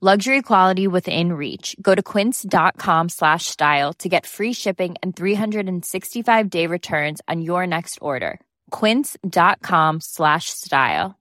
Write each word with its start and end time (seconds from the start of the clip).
Luxury 0.00 0.42
quality 0.42 0.86
within 0.86 1.32
reach. 1.32 1.74
Go 1.82 1.92
to 1.92 2.02
quince.com 2.04 3.08
slash 3.08 3.46
style 3.46 3.92
to 3.94 4.08
get 4.08 4.26
free 4.26 4.52
shipping 4.52 4.94
and 5.02 5.16
365 5.16 6.50
day 6.50 6.68
returns 6.68 7.20
on 7.26 7.42
your 7.42 7.66
next 7.66 7.98
order. 8.00 8.38
Quince.com 8.70 9.98
slash 10.00 10.50
style. 10.50 11.16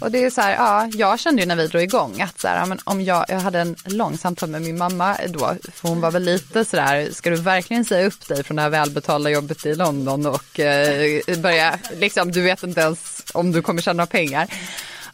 Och 0.00 0.10
det 0.10 0.24
är 0.24 0.30
så 0.30 0.40
här, 0.40 0.54
ja, 0.54 0.88
jag 0.92 1.20
kände 1.20 1.42
ju 1.42 1.48
när 1.48 1.56
vi 1.56 1.66
drog 1.66 1.82
igång 1.82 2.20
att 2.20 2.40
så 2.40 2.48
här, 2.48 2.56
ja, 2.56 2.66
men 2.66 2.78
om 2.84 3.02
jag, 3.02 3.24
jag 3.28 3.40
hade 3.40 3.60
en 3.60 3.76
lång 3.84 4.18
samtal 4.18 4.48
med 4.48 4.62
min 4.62 4.78
mamma 4.78 5.16
då, 5.28 5.54
för 5.72 5.88
hon 5.88 6.00
var 6.00 6.10
väl 6.10 6.22
lite 6.22 6.64
så 6.64 6.76
där, 6.76 7.10
ska 7.10 7.30
du 7.30 7.36
verkligen 7.36 7.84
säga 7.84 8.06
upp 8.06 8.28
dig 8.28 8.44
från 8.44 8.56
det 8.56 8.62
här 8.62 8.70
välbetalda 8.70 9.30
jobbet 9.30 9.66
i 9.66 9.74
London 9.74 10.26
och 10.26 10.60
eh, 10.60 11.38
börja, 11.38 11.78
liksom, 11.92 12.32
du 12.32 12.42
vet 12.42 12.62
inte 12.62 12.80
ens 12.80 13.13
om 13.34 13.52
du 13.52 13.62
kommer 13.62 13.82
tjäna 13.82 14.06
pengar. 14.06 14.48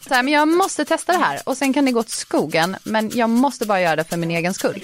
Så 0.07 0.13
här, 0.13 0.23
men 0.23 0.33
jag 0.33 0.47
måste 0.47 0.85
testa 0.85 1.11
det 1.11 1.17
här 1.17 1.41
och 1.45 1.57
sen 1.57 1.73
kan 1.73 1.85
det 1.85 1.91
gå 1.91 1.99
åt 1.99 2.09
skogen, 2.09 2.77
men 2.83 3.11
jag 3.13 3.29
måste 3.29 3.65
bara 3.65 3.81
göra 3.81 3.95
det 3.95 4.03
för 4.03 4.17
min 4.17 4.31
egen 4.31 4.53
skull. 4.53 4.83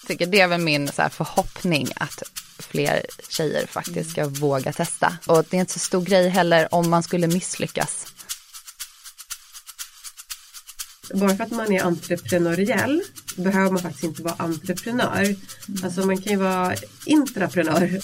Jag 0.00 0.08
tycker 0.08 0.26
det 0.26 0.40
är 0.40 0.48
väl 0.48 0.60
min 0.60 0.88
så 0.88 1.02
här, 1.02 1.08
förhoppning 1.08 1.88
att 1.96 2.22
fler 2.58 3.06
tjejer 3.28 3.66
faktiskt 3.66 4.10
ska 4.10 4.28
våga 4.28 4.72
testa. 4.72 5.18
Och 5.26 5.44
det 5.50 5.56
är 5.56 5.60
inte 5.60 5.72
så 5.72 5.78
stor 5.78 6.02
grej 6.02 6.28
heller 6.28 6.74
om 6.74 6.90
man 6.90 7.02
skulle 7.02 7.26
misslyckas. 7.26 8.06
Bara 11.14 11.36
för 11.36 11.44
att 11.44 11.50
man 11.50 11.72
är 11.72 11.82
entreprenöriell 11.82 13.02
behöver 13.36 13.70
man 13.70 13.82
faktiskt 13.82 14.04
inte 14.04 14.22
vara 14.22 14.34
entreprenör. 14.38 15.36
Alltså 15.84 16.06
man 16.06 16.22
kan 16.22 16.32
ju 16.32 16.38
vara 16.38 16.74
intraprenör. 17.04 18.00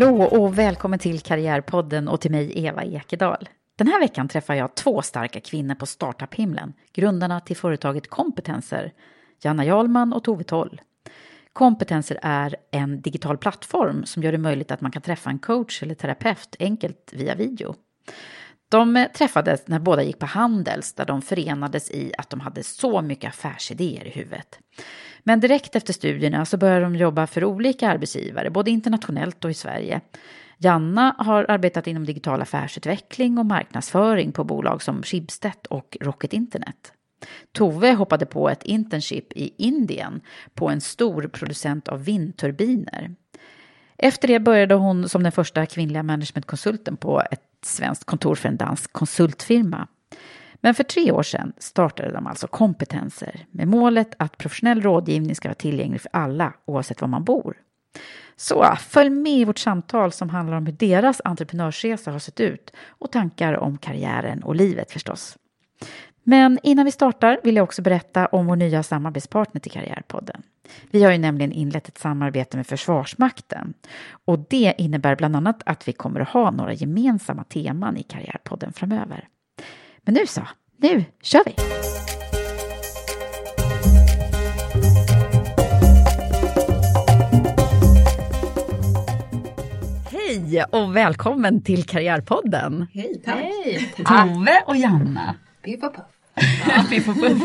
Hallå 0.00 0.22
och 0.22 0.58
välkommen 0.58 0.98
till 0.98 1.20
Karriärpodden 1.20 2.08
och 2.08 2.20
till 2.20 2.30
mig 2.30 2.52
Eva 2.66 2.84
Ekedal. 2.84 3.48
Den 3.76 3.86
här 3.86 4.00
veckan 4.00 4.28
träffar 4.28 4.54
jag 4.54 4.74
två 4.74 5.02
starka 5.02 5.40
kvinnor 5.40 5.74
på 5.74 5.86
startup-himlen, 5.86 6.72
grundarna 6.92 7.40
till 7.40 7.56
företaget 7.56 8.10
Kompetenser, 8.10 8.92
Janna 9.42 9.64
Jarlman 9.64 10.12
och 10.12 10.24
Tove 10.24 10.44
Toll. 10.44 10.80
Kompetenser 11.52 12.18
är 12.22 12.56
en 12.70 13.00
digital 13.00 13.38
plattform 13.38 14.04
som 14.04 14.22
gör 14.22 14.32
det 14.32 14.38
möjligt 14.38 14.70
att 14.70 14.80
man 14.80 14.90
kan 14.90 15.02
träffa 15.02 15.30
en 15.30 15.38
coach 15.38 15.82
eller 15.82 15.94
terapeut 15.94 16.56
enkelt 16.60 17.12
via 17.12 17.34
video. 17.34 17.74
De 18.68 19.06
träffades 19.14 19.68
när 19.68 19.78
båda 19.78 20.02
gick 20.02 20.18
på 20.18 20.26
Handels 20.26 20.92
där 20.92 21.04
de 21.04 21.22
förenades 21.22 21.90
i 21.90 22.12
att 22.18 22.30
de 22.30 22.40
hade 22.40 22.62
så 22.62 23.02
mycket 23.02 23.28
affärsidéer 23.28 24.06
i 24.06 24.10
huvudet. 24.10 24.58
Men 25.24 25.40
direkt 25.40 25.76
efter 25.76 25.92
studierna 25.92 26.44
så 26.44 26.56
började 26.56 26.80
de 26.80 26.96
jobba 26.96 27.26
för 27.26 27.44
olika 27.44 27.88
arbetsgivare, 27.88 28.50
både 28.50 28.70
internationellt 28.70 29.44
och 29.44 29.50
i 29.50 29.54
Sverige. 29.54 30.00
Janna 30.58 31.14
har 31.18 31.46
arbetat 31.48 31.86
inom 31.86 32.04
digital 32.04 32.42
affärsutveckling 32.42 33.38
och 33.38 33.46
marknadsföring 33.46 34.32
på 34.32 34.44
bolag 34.44 34.82
som 34.82 35.02
Schibsted 35.02 35.66
och 35.70 35.96
Rocket 36.00 36.32
Internet. 36.32 36.92
Tove 37.52 37.92
hoppade 37.92 38.26
på 38.26 38.48
ett 38.48 38.62
internship 38.62 39.32
i 39.32 39.54
Indien 39.58 40.20
på 40.54 40.68
en 40.68 40.80
stor 40.80 41.22
producent 41.22 41.88
av 41.88 42.04
vindturbiner. 42.04 43.14
Efter 43.96 44.28
det 44.28 44.40
började 44.40 44.74
hon 44.74 45.08
som 45.08 45.22
den 45.22 45.32
första 45.32 45.66
kvinnliga 45.66 46.02
managementkonsulten 46.02 46.96
på 46.96 47.22
ett 47.30 47.42
svenskt 47.64 48.04
kontor 48.04 48.34
för 48.34 48.48
en 48.48 48.56
dansk 48.56 48.92
konsultfirma. 48.92 49.88
Men 50.60 50.74
för 50.74 50.84
tre 50.84 51.12
år 51.12 51.22
sedan 51.22 51.52
startade 51.58 52.12
de 52.12 52.26
alltså 52.26 52.46
kompetenser 52.46 53.46
med 53.50 53.68
målet 53.68 54.14
att 54.16 54.38
professionell 54.38 54.82
rådgivning 54.82 55.34
ska 55.34 55.48
vara 55.48 55.54
tillgänglig 55.54 56.00
för 56.00 56.10
alla 56.12 56.52
oavsett 56.64 57.00
var 57.00 57.08
man 57.08 57.24
bor. 57.24 57.56
Så 58.36 58.76
följ 58.76 59.10
med 59.10 59.32
i 59.32 59.44
vårt 59.44 59.58
samtal 59.58 60.12
som 60.12 60.30
handlar 60.30 60.56
om 60.56 60.66
hur 60.66 60.72
deras 60.72 61.20
entreprenörsresa 61.24 62.10
har 62.10 62.18
sett 62.18 62.40
ut 62.40 62.72
och 62.86 63.12
tankar 63.12 63.54
om 63.54 63.78
karriären 63.78 64.42
och 64.42 64.56
livet 64.56 64.92
förstås. 64.92 65.36
Men 66.22 66.58
innan 66.62 66.84
vi 66.84 66.90
startar 66.90 67.40
vill 67.44 67.56
jag 67.56 67.64
också 67.64 67.82
berätta 67.82 68.26
om 68.26 68.46
vår 68.46 68.56
nya 68.56 68.82
samarbetspartner 68.82 69.60
till 69.60 69.72
Karriärpodden. 69.72 70.42
Vi 70.90 71.02
har 71.02 71.12
ju 71.12 71.18
nämligen 71.18 71.52
inlett 71.52 71.88
ett 71.88 71.98
samarbete 71.98 72.56
med 72.56 72.66
Försvarsmakten 72.66 73.74
och 74.24 74.38
det 74.38 74.74
innebär 74.78 75.16
bland 75.16 75.36
annat 75.36 75.62
att 75.66 75.88
vi 75.88 75.92
kommer 75.92 76.20
att 76.20 76.28
ha 76.28 76.50
några 76.50 76.72
gemensamma 76.72 77.44
teman 77.44 77.96
i 77.96 78.02
Karriärpodden 78.02 78.72
framöver. 78.72 79.28
Men 80.04 80.14
nu 80.14 80.26
så, 80.26 80.42
nu 80.78 81.04
kör 81.22 81.42
vi! 81.46 81.54
Hej 90.10 90.64
och 90.70 90.96
välkommen 90.96 91.62
till 91.62 91.84
Karriärpodden! 91.84 92.86
Hej, 92.92 93.22
tack. 93.24 93.34
Hej! 93.34 93.92
Tove 93.96 94.62
och 94.66 94.76
Janna. 94.76 95.34
Piff 95.64 95.82
och 95.82 95.94
puff. 95.94 96.04
Ja, 96.68 96.84
piff 96.90 97.08
och 97.08 97.14
puff. 97.14 97.42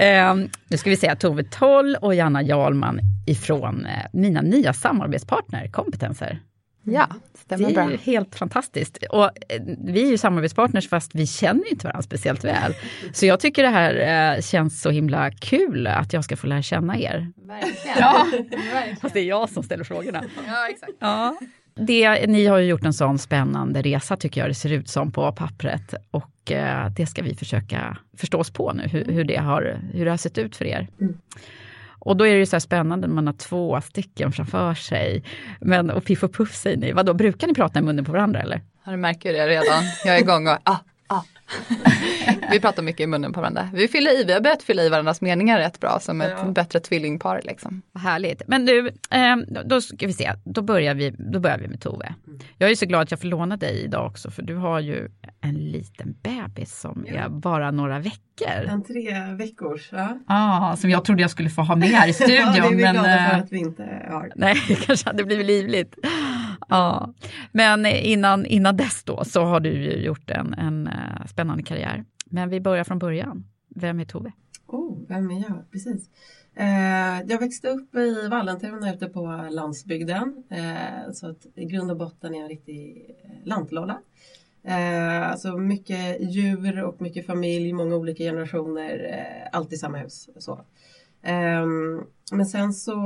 eh, 0.00 0.34
nu 0.68 0.76
ska 0.76 0.90
vi 0.90 0.96
säga 0.96 1.16
Tove 1.16 1.44
Toll 1.44 1.96
och 2.00 2.14
Janna 2.14 2.42
Jarlman 2.42 3.00
ifrån 3.26 3.86
eh, 3.86 3.92
mina 4.12 4.40
nya 4.40 4.72
samarbetspartner, 4.72 5.68
Kompetenser. 5.68 6.40
Ja, 6.82 7.08
stämmer 7.34 7.64
Det 7.64 7.80
är 7.80 7.86
bra. 7.88 7.96
helt 8.02 8.34
fantastiskt. 8.34 8.98
Och 9.10 9.24
eh, 9.24 9.30
vi 9.84 10.02
är 10.02 10.10
ju 10.10 10.18
samarbetspartners 10.18 10.88
fast 10.88 11.14
vi 11.14 11.26
känner 11.26 11.70
inte 11.70 11.86
varandra 11.86 12.02
speciellt 12.02 12.44
väl. 12.44 12.74
Så 13.12 13.26
jag 13.26 13.40
tycker 13.40 13.62
det 13.62 13.68
här 13.68 14.34
eh, 14.36 14.40
känns 14.42 14.82
så 14.82 14.90
himla 14.90 15.30
kul 15.30 15.86
att 15.86 16.12
jag 16.12 16.24
ska 16.24 16.36
få 16.36 16.46
lära 16.46 16.62
känna 16.62 16.98
er. 16.98 17.32
Verkligen. 17.36 17.96
Ja. 17.98 18.26
Verkligen. 18.72 18.96
Fast 18.96 19.14
det 19.14 19.20
är 19.20 19.24
jag 19.24 19.50
som 19.50 19.62
ställer 19.62 19.84
frågorna. 19.84 20.24
Ja, 20.46 20.68
exakt. 20.70 20.92
Ja. 20.98 21.36
Det, 21.74 22.26
ni 22.26 22.46
har 22.46 22.58
ju 22.58 22.66
gjort 22.68 22.84
en 22.84 22.92
sån 22.92 23.18
spännande 23.18 23.82
resa 23.82 24.16
tycker 24.16 24.40
jag 24.40 24.50
det 24.50 24.54
ser 24.54 24.72
ut 24.72 24.88
som 24.88 25.12
på 25.12 25.32
pappret. 25.32 25.94
Och 26.10 26.52
eh, 26.52 26.90
det 26.96 27.06
ska 27.06 27.22
vi 27.22 27.34
försöka 27.34 27.98
förstå 28.16 28.38
oss 28.38 28.50
på 28.50 28.72
nu, 28.72 28.82
hur, 28.88 29.04
hur, 29.04 29.24
det, 29.24 29.36
har, 29.36 29.80
hur 29.92 30.04
det 30.04 30.10
har 30.10 30.18
sett 30.18 30.38
ut 30.38 30.56
för 30.56 30.64
er. 30.64 30.88
Och 32.00 32.16
då 32.16 32.26
är 32.26 32.32
det 32.32 32.38
ju 32.38 32.46
så 32.46 32.56
här 32.56 32.60
spännande 32.60 33.06
när 33.06 33.14
man 33.14 33.26
har 33.26 33.34
två 33.34 33.80
stycken 33.80 34.32
framför 34.32 34.74
sig. 34.74 35.24
Men 35.60 35.90
och 35.90 36.04
piff 36.04 36.22
och 36.22 36.34
puff 36.34 36.54
säger 36.54 36.76
ni, 36.76 36.92
vadå 36.92 37.14
brukar 37.14 37.46
ni 37.46 37.54
prata 37.54 37.78
i 37.78 37.82
munnen 37.82 38.04
på 38.04 38.12
varandra 38.12 38.40
eller? 38.40 38.60
Ja, 38.84 38.90
du 38.90 38.96
märker 38.96 39.30
ju 39.30 39.36
det 39.36 39.48
redan. 39.48 39.84
Jag 40.04 40.16
är 40.16 40.20
igång 40.20 40.48
och 40.48 40.58
ah, 40.62 40.76
ah 41.06 41.22
vi 42.50 42.60
pratar 42.60 42.82
mycket 42.82 43.00
i 43.00 43.06
munnen 43.06 43.32
på 43.32 43.40
varandra. 43.40 43.68
Vi, 43.72 43.88
fyller 43.88 44.20
i, 44.20 44.24
vi 44.24 44.32
har 44.32 44.40
börjat 44.40 44.62
fylla 44.62 44.82
i 44.82 44.88
varandras 44.88 45.20
meningar 45.20 45.58
rätt 45.58 45.80
bra 45.80 45.98
som 46.00 46.20
ett 46.20 46.34
ja. 46.38 46.44
bättre 46.44 46.80
tvillingpar. 46.80 47.40
Liksom. 47.44 47.82
Härligt. 47.98 48.42
Men 48.46 48.66
du, 48.66 48.88
eh, 49.10 49.36
då 49.64 49.80
ska 49.80 50.06
vi 50.06 50.12
se, 50.12 50.32
då 50.44 50.62
börjar 50.62 50.94
vi, 50.94 51.10
då 51.10 51.40
börjar 51.40 51.58
vi 51.58 51.68
med 51.68 51.80
Tove. 51.80 52.14
Jag 52.58 52.70
är 52.70 52.74
så 52.74 52.86
glad 52.86 53.02
att 53.02 53.10
jag 53.10 53.20
får 53.20 53.28
låna 53.28 53.56
dig 53.56 53.82
idag 53.84 54.06
också 54.06 54.30
för 54.30 54.42
du 54.42 54.54
har 54.56 54.80
ju 54.80 55.08
en 55.40 55.54
liten 55.54 56.16
bebis 56.22 56.80
som 56.80 57.06
ja. 57.08 57.14
är 57.14 57.28
bara 57.28 57.70
några 57.70 57.98
veckor. 57.98 58.64
En 58.68 58.84
tre 58.84 59.34
veckors, 59.38 59.88
ja. 59.92 60.18
Ah, 60.26 60.76
som 60.76 60.90
jag 60.90 61.04
trodde 61.04 61.22
jag 61.22 61.30
skulle 61.30 61.50
få 61.50 61.62
ha 61.62 61.76
med 61.76 61.88
här 61.88 62.08
i 62.08 62.12
studion. 62.12 62.36
ja, 62.36 62.52
det 62.52 62.58
är 62.58 62.70
vi 62.70 62.82
men, 62.82 62.94
glada 62.94 63.08
för 63.08 63.34
eh, 63.34 63.38
att 63.38 63.52
vi 63.52 63.58
inte 63.58 63.82
har. 64.10 64.32
Nej, 64.36 64.56
det 64.68 64.74
kanske 64.74 65.08
hade 65.08 65.24
blivit 65.24 65.46
livligt. 65.46 65.94
Ja, 66.68 67.14
men 67.52 67.86
innan, 67.86 68.46
innan 68.46 68.76
dess 68.76 69.04
då 69.04 69.24
så 69.24 69.44
har 69.44 69.60
du 69.60 69.70
ju 69.70 70.04
gjort 70.04 70.30
en, 70.30 70.54
en 70.54 70.86
eh, 70.86 71.26
spännande 71.26 71.62
karriär. 71.62 72.04
Men 72.26 72.48
vi 72.48 72.60
börjar 72.60 72.84
från 72.84 72.98
början. 72.98 73.44
Vem 73.68 74.00
är 74.00 74.04
Tove? 74.04 74.32
Oh, 74.66 74.98
vem 75.08 75.30
är 75.30 75.40
jag? 75.40 75.70
Precis. 75.70 76.10
Eh, 76.54 77.20
jag 77.26 77.38
växte 77.38 77.68
upp 77.68 77.94
i 77.94 78.28
Vallentuna 78.28 78.94
ute 78.94 79.06
på 79.06 79.48
landsbygden. 79.50 80.44
Eh, 80.50 81.12
så 81.12 81.30
att 81.30 81.46
i 81.54 81.64
grund 81.64 81.90
och 81.90 81.96
botten 81.96 82.34
är 82.34 82.38
jag 82.38 82.42
en 82.42 82.48
riktig 82.48 83.10
eh, 83.24 83.30
lantlolla. 83.48 83.98
Eh, 84.62 85.30
alltså 85.30 85.56
mycket 85.56 86.20
djur 86.20 86.82
och 86.82 87.00
mycket 87.00 87.26
familj, 87.26 87.72
många 87.72 87.96
olika 87.96 88.24
generationer, 88.24 89.04
eh, 89.18 89.48
allt 89.58 89.72
i 89.72 89.76
samma 89.76 89.98
hus. 89.98 90.28
Så. 90.38 90.64
Um, 91.22 92.06
men 92.32 92.46
sen 92.46 92.72
så 92.72 92.96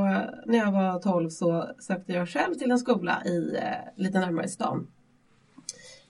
när 0.47 0.59
jag 0.59 0.73
var 0.73 0.99
12 0.99 1.31
så 1.31 1.71
sökte 1.79 2.13
jag 2.13 2.29
själv 2.29 2.55
till 2.55 2.71
en 2.71 2.79
skola 2.79 3.23
i, 3.25 3.39
uh, 3.39 4.03
lite 4.05 4.21
närmare 4.21 4.49
stan. 4.49 4.87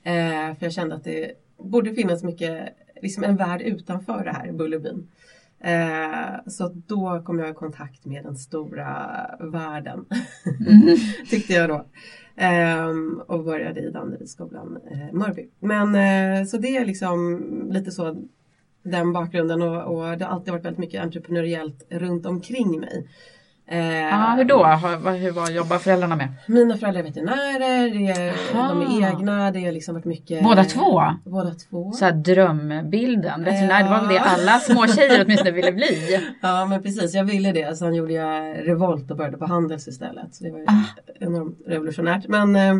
Uh, 0.06 0.54
för 0.54 0.66
jag 0.66 0.72
kände 0.72 0.94
att 0.94 1.04
det 1.04 1.32
borde 1.58 1.94
finnas 1.94 2.22
mycket, 2.22 2.76
liksom 3.02 3.24
en 3.24 3.36
värld 3.36 3.62
utanför 3.62 4.24
det 4.24 4.32
här 4.32 4.52
Bullerbyn. 4.52 5.08
Ehm, 5.64 6.40
så 6.46 6.68
då 6.86 7.22
kom 7.24 7.38
jag 7.38 7.50
i 7.50 7.54
kontakt 7.54 8.04
med 8.04 8.24
den 8.24 8.36
stora 8.36 8.86
världen, 9.40 10.04
mm. 10.66 10.96
tyckte 11.30 11.52
jag 11.52 11.68
då. 11.68 11.86
Och 13.26 13.44
började 13.44 13.80
i 13.80 13.90
Danderydsskolan 13.90 14.78
eh, 14.90 15.12
Mörby. 15.12 15.48
Men 15.58 15.94
eh, 15.94 16.46
så 16.46 16.58
det 16.58 16.76
är 16.76 16.84
liksom 16.84 17.42
lite 17.70 17.90
så 17.90 18.24
den 18.84 19.12
bakgrunden 19.12 19.62
och, 19.62 19.96
och, 19.96 20.18
det 20.18 20.24
har 20.24 20.32
alltid 20.32 20.52
varit 20.52 20.64
väldigt 20.64 20.78
mycket 20.78 21.02
entreprenöriellt 21.02 21.86
runt 21.90 22.26
omkring 22.26 22.80
mig. 22.80 23.06
Eh, 23.66 24.30
ah, 24.30 24.36
hur 24.36 24.44
då? 24.44 24.64
Hur, 24.64 25.16
hur, 25.18 25.30
vad 25.30 25.52
jobbar 25.52 25.78
föräldrarna 25.78 26.16
med? 26.16 26.28
Mina 26.46 26.76
föräldrar 26.76 27.00
är 27.00 27.04
veterinärer, 27.04 27.90
det 27.90 28.22
är, 28.22 28.34
de 28.68 28.82
är 28.82 29.08
egna, 29.10 29.50
det 29.50 29.64
har 29.64 29.72
liksom 29.72 29.94
varit 29.94 30.04
mycket 30.04 30.44
Båda 30.44 30.64
två? 30.64 31.02
Båda 31.24 31.50
två. 31.54 31.92
Så 31.92 32.04
här 32.04 32.12
drömbilden, 32.12 33.44
veterinär 33.44 33.80
ja. 33.80 33.84
det 33.84 33.90
var 33.90 34.00
väl 34.00 34.08
det 34.08 34.20
alla 34.20 34.58
små 34.58 34.86
tjejer 34.86 35.24
åtminstone 35.24 35.50
ville 35.50 35.72
bli? 35.72 36.20
Ja 36.40 36.66
men 36.66 36.82
precis, 36.82 37.14
jag 37.14 37.24
ville 37.24 37.52
det. 37.52 37.76
Sen 37.76 37.94
gjorde 37.94 38.12
jag 38.12 38.68
revolt 38.68 39.10
och 39.10 39.16
började 39.16 39.36
på 39.36 39.46
Handels 39.46 39.88
istället. 39.88 40.34
Så 40.34 40.44
det 40.44 40.50
var 40.50 40.58
ju 40.58 40.66
ah. 40.68 41.00
enormt 41.20 41.58
revolutionärt. 41.66 42.28
Men 42.28 42.56
eh, 42.56 42.74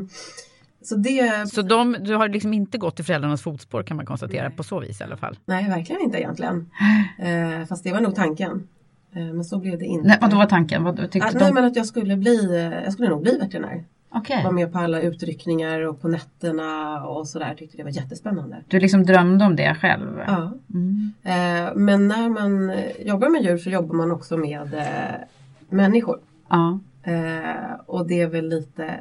så, 0.85 0.97
det... 0.97 1.51
så 1.51 1.63
de, 1.63 1.97
du 2.01 2.15
har 2.15 2.29
liksom 2.29 2.53
inte 2.53 2.79
gått 2.79 3.01
i 3.01 3.03
föräldrarnas 3.03 3.43
fotspår 3.43 3.83
kan 3.83 3.97
man 3.97 4.07
konstatera 4.07 4.49
Nej. 4.49 4.57
på 4.57 4.63
så 4.63 4.81
vis 4.81 5.01
i 5.01 5.05
alla 5.05 5.17
fall? 5.17 5.39
Nej, 5.45 5.69
verkligen 5.69 6.03
inte 6.03 6.19
egentligen. 6.19 6.71
Eh, 7.19 7.67
fast 7.67 7.85
det 7.85 7.93
var 7.93 8.01
nog 8.01 8.15
tanken. 8.15 8.69
Eh, 9.13 9.23
men 9.23 9.45
så 9.45 9.59
blev 9.59 9.79
det 9.79 9.85
inte. 9.85 10.09
Nej, 10.09 10.19
vad 10.21 10.31
då 10.31 10.37
var 10.37 10.47
tanken? 10.47 10.85
Vad 10.85 11.11
tyckte 11.11 11.29
ah, 11.29 11.33
de... 11.33 11.39
Nej, 11.39 11.53
men 11.53 11.65
att 11.65 11.77
jag 11.77 11.87
skulle 11.87 12.17
bli, 12.17 12.57
eh, 12.57 12.85
jag 12.85 12.93
skulle 12.93 13.09
nog 13.09 13.23
bli 13.23 13.39
veterinär. 13.39 13.85
Okay. 14.11 14.45
Var 14.45 14.53
med 14.53 14.73
på 14.73 14.79
alla 14.79 15.01
utryckningar 15.01 15.81
och 15.81 16.01
på 16.01 16.09
nätterna 16.09 17.03
och 17.07 17.29
sådär. 17.29 17.55
Tyckte 17.59 17.77
det 17.77 17.83
var 17.83 17.91
jättespännande. 17.91 18.57
Du 18.69 18.81
liksom 18.81 19.05
drömde 19.05 19.45
om 19.45 19.57
det 19.57 19.75
själv? 19.75 20.21
Ja. 20.27 20.53
Mm. 20.75 21.13
Eh, 21.23 21.75
men 21.75 22.09
när 22.09 22.29
man 22.29 22.73
jobbar 23.07 23.29
med 23.29 23.43
djur 23.43 23.59
så 23.59 23.71
jobbar 23.71 23.95
man 23.95 24.13
också 24.13 24.37
med 24.37 24.75
eh, 24.75 25.21
människor. 25.69 26.19
Ja. 26.49 26.79
Eh, 27.03 27.81
och 27.87 28.07
det 28.07 28.21
är 28.21 28.27
väl 28.27 28.49
lite 28.49 29.01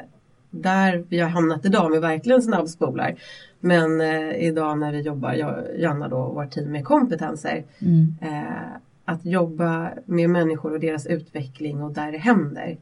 där 0.53 1.03
vi 1.09 1.19
har 1.19 1.29
hamnat 1.29 1.65
idag 1.65 1.91
med 1.91 2.01
verkligen 2.01 2.41
snabbspolar. 2.41 3.15
Men 3.59 4.01
eh, 4.01 4.47
idag 4.47 4.79
när 4.79 4.91
vi 4.91 5.01
jobbar, 5.01 5.33
jag, 5.33 5.55
Janna 5.77 6.07
då 6.07 6.17
och 6.17 6.35
vårt 6.35 6.51
team 6.51 6.71
med 6.71 6.85
kompetenser. 6.85 7.63
Mm. 7.79 8.15
Eh, 8.21 8.77
att 9.05 9.25
jobba 9.25 9.89
med 10.05 10.29
människor 10.29 10.73
och 10.73 10.79
deras 10.79 11.07
utveckling 11.07 11.81
och 11.81 11.93
där 11.93 12.11
det 12.11 12.17
händer. 12.17 12.77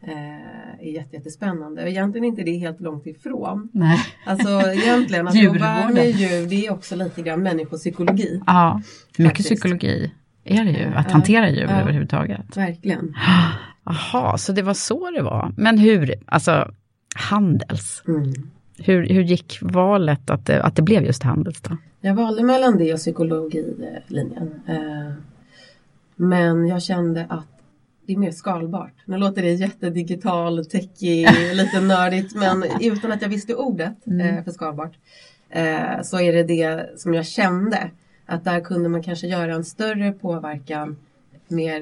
Eh, 0.00 0.86
är 0.86 0.92
jätte, 0.92 1.16
jättespännande. 1.16 1.82
Och 1.82 1.88
egentligen 1.88 2.24
inte 2.24 2.42
det 2.42 2.56
helt 2.56 2.80
långt 2.80 3.06
ifrån. 3.06 3.68
Nej. 3.72 3.98
Alltså 4.26 4.48
egentligen 4.72 5.28
att 5.28 5.34
jobba 5.42 5.88
med 5.88 6.10
djur 6.10 6.46
det 6.46 6.66
är 6.66 6.72
också 6.72 6.96
lite 6.96 7.22
grann 7.22 7.42
människopsykologi. 7.42 8.42
Ja, 8.46 8.80
mycket 9.18 9.36
faktiskt. 9.36 9.48
psykologi 9.48 10.12
är 10.44 10.64
det 10.64 10.70
ju. 10.70 10.84
Att 10.94 11.12
hantera 11.12 11.50
djur 11.50 11.66
ja, 11.68 11.80
överhuvudtaget. 11.80 12.56
Verkligen. 12.56 13.14
Jaha, 13.84 14.38
så 14.38 14.52
det 14.52 14.62
var 14.62 14.74
så 14.74 15.10
det 15.10 15.22
var. 15.22 15.54
Men 15.56 15.78
hur, 15.78 16.14
alltså 16.26 16.70
Handels. 17.16 18.02
Mm. 18.08 18.32
Hur, 18.78 19.08
hur 19.08 19.22
gick 19.22 19.58
valet 19.62 20.30
att 20.30 20.46
det, 20.46 20.62
att 20.62 20.76
det 20.76 20.82
blev 20.82 21.04
just 21.04 21.22
Handels 21.22 21.60
då? 21.60 21.76
Jag 22.00 22.14
valde 22.14 22.42
mellan 22.42 22.78
det 22.78 22.92
och 22.92 22.98
psykologilinjen. 22.98 24.60
Eh, 24.66 25.12
men 26.16 26.68
jag 26.68 26.82
kände 26.82 27.26
att 27.28 27.46
det 28.06 28.12
är 28.12 28.16
mer 28.16 28.30
skalbart. 28.30 28.92
Nu 29.04 29.16
låter 29.16 29.42
det 29.42 29.52
jättedigital, 29.52 30.66
techy, 30.66 31.26
lite 31.54 31.80
nördigt 31.80 32.34
men 32.34 32.64
utan 32.80 33.12
att 33.12 33.22
jag 33.22 33.28
visste 33.28 33.54
ordet 33.54 34.06
mm. 34.06 34.36
Eh, 34.36 34.44
för 34.44 34.50
skalbart 34.50 34.92
eh, 35.50 36.02
så 36.02 36.20
är 36.20 36.32
det 36.32 36.42
det 36.42 37.00
som 37.00 37.14
jag 37.14 37.26
kände 37.26 37.90
att 38.26 38.44
där 38.44 38.60
kunde 38.60 38.88
man 38.88 39.02
kanske 39.02 39.26
göra 39.26 39.54
en 39.54 39.64
större 39.64 40.12
påverkan 40.12 40.96
mer 41.48 41.80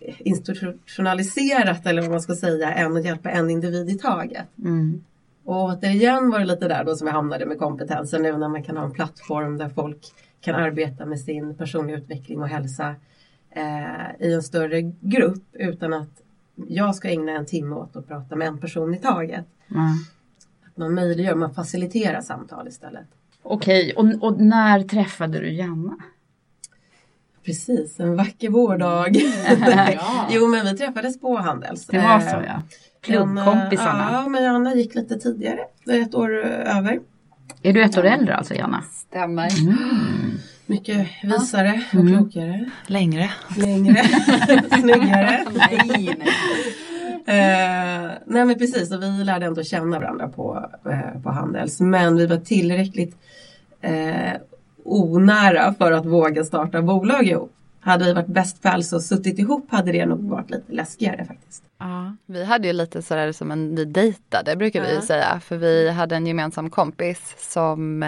institutionaliserat 0.00 1.86
eller 1.86 2.02
vad 2.02 2.10
man 2.10 2.20
ska 2.20 2.34
säga 2.34 2.74
än 2.74 2.96
att 2.96 3.04
hjälpa 3.04 3.30
en 3.30 3.50
individ 3.50 3.90
i 3.90 3.98
taget. 3.98 4.46
Mm. 4.58 5.04
Och 5.44 5.64
återigen 5.64 6.30
var 6.30 6.38
det 6.38 6.44
lite 6.44 6.68
där 6.68 6.84
då 6.84 6.96
som 6.96 7.06
jag 7.06 7.14
hamnade 7.14 7.46
med 7.46 7.58
kompetensen 7.58 8.22
nu 8.22 8.36
när 8.36 8.48
man 8.48 8.62
kan 8.62 8.76
ha 8.76 8.84
en 8.84 8.92
plattform 8.92 9.58
där 9.58 9.68
folk 9.68 9.98
kan 10.40 10.54
arbeta 10.54 11.06
med 11.06 11.20
sin 11.20 11.54
personliga 11.54 11.96
utveckling 11.96 12.42
och 12.42 12.48
hälsa 12.48 12.94
eh, 13.50 14.26
i 14.26 14.32
en 14.32 14.42
större 14.42 14.82
grupp 15.00 15.44
utan 15.52 15.92
att 15.92 16.22
jag 16.68 16.94
ska 16.94 17.08
ägna 17.08 17.32
en 17.32 17.46
timme 17.46 17.76
åt 17.76 17.96
att 17.96 18.08
prata 18.08 18.36
med 18.36 18.48
en 18.48 18.58
person 18.58 18.94
i 18.94 18.98
taget. 18.98 19.46
Mm. 19.70 19.86
Att 20.66 20.76
man 20.76 20.94
möjliggör, 20.94 21.34
man 21.34 21.54
faciliterar 21.54 22.20
samtal 22.20 22.68
istället. 22.68 23.06
Okej, 23.42 23.92
och, 23.96 24.06
och 24.20 24.40
när 24.40 24.82
träffade 24.82 25.40
du 25.40 25.52
Janna? 25.52 25.96
Precis, 27.46 28.00
en 28.00 28.16
vacker 28.16 28.48
vårdag. 28.48 29.16
ja. 29.94 30.28
jo 30.30 30.48
men 30.48 30.66
vi 30.66 30.76
träffades 30.76 31.20
på 31.20 31.36
Handels. 31.36 31.86
Det 31.86 31.98
var 31.98 32.20
så 32.20 32.36
ja. 32.46 32.62
Klubbkompisarna. 33.00 34.08
Ja, 34.12 34.28
men 34.28 34.44
Janna 34.44 34.74
gick 34.74 34.94
lite 34.94 35.18
tidigare, 35.18 35.60
ett 35.90 36.14
år 36.14 36.36
över. 36.44 37.00
Är 37.62 37.72
du 37.72 37.82
ett 37.82 37.98
år 37.98 38.04
äldre 38.04 38.36
alltså 38.36 38.54
Janna? 38.54 38.82
Stämmer. 38.92 39.60
Mm. 39.60 40.38
Mycket 40.66 41.08
visare 41.22 41.82
och 41.88 42.00
mm. 42.00 42.16
klokare. 42.16 42.70
Längre. 42.86 43.30
Längre. 43.56 44.04
Snyggare. 44.80 45.44
nej, 45.54 45.80
nej. 46.18 46.18
Eh, 47.26 48.10
nej 48.26 48.44
men 48.44 48.58
precis, 48.58 48.92
och 48.92 49.02
vi 49.02 49.24
lärde 49.24 49.46
ändå 49.46 49.62
känna 49.62 49.98
varandra 49.98 50.28
på, 50.28 50.70
eh, 50.90 51.22
på 51.22 51.30
Handels. 51.30 51.80
Men 51.80 52.16
vi 52.16 52.26
var 52.26 52.36
tillräckligt 52.36 53.16
eh, 53.80 54.32
onära 54.86 55.74
för 55.74 55.92
att 55.92 56.06
våga 56.06 56.44
starta 56.44 56.82
bolag 56.82 57.26
ihop. 57.26 57.52
Hade 57.80 58.04
vi 58.04 58.12
varit 58.12 58.26
best 58.26 58.62
pals 58.62 58.92
och 58.92 59.02
suttit 59.02 59.38
ihop 59.38 59.70
hade 59.70 59.92
det 59.92 60.06
nog 60.06 60.28
varit 60.28 60.50
lite 60.50 60.72
läskigare 60.72 61.24
faktiskt. 61.24 61.62
Ja, 61.78 62.16
vi 62.26 62.44
hade 62.44 62.66
ju 62.66 62.72
lite 62.72 63.02
sådär 63.02 63.32
som 63.32 63.50
en, 63.50 63.76
vi 63.76 63.84
dejtade 63.84 64.56
brukar 64.56 64.82
vi 64.82 64.94
ja. 64.94 65.02
säga. 65.02 65.40
För 65.40 65.56
vi 65.56 65.90
hade 65.90 66.16
en 66.16 66.26
gemensam 66.26 66.70
kompis 66.70 67.34
som 67.38 68.02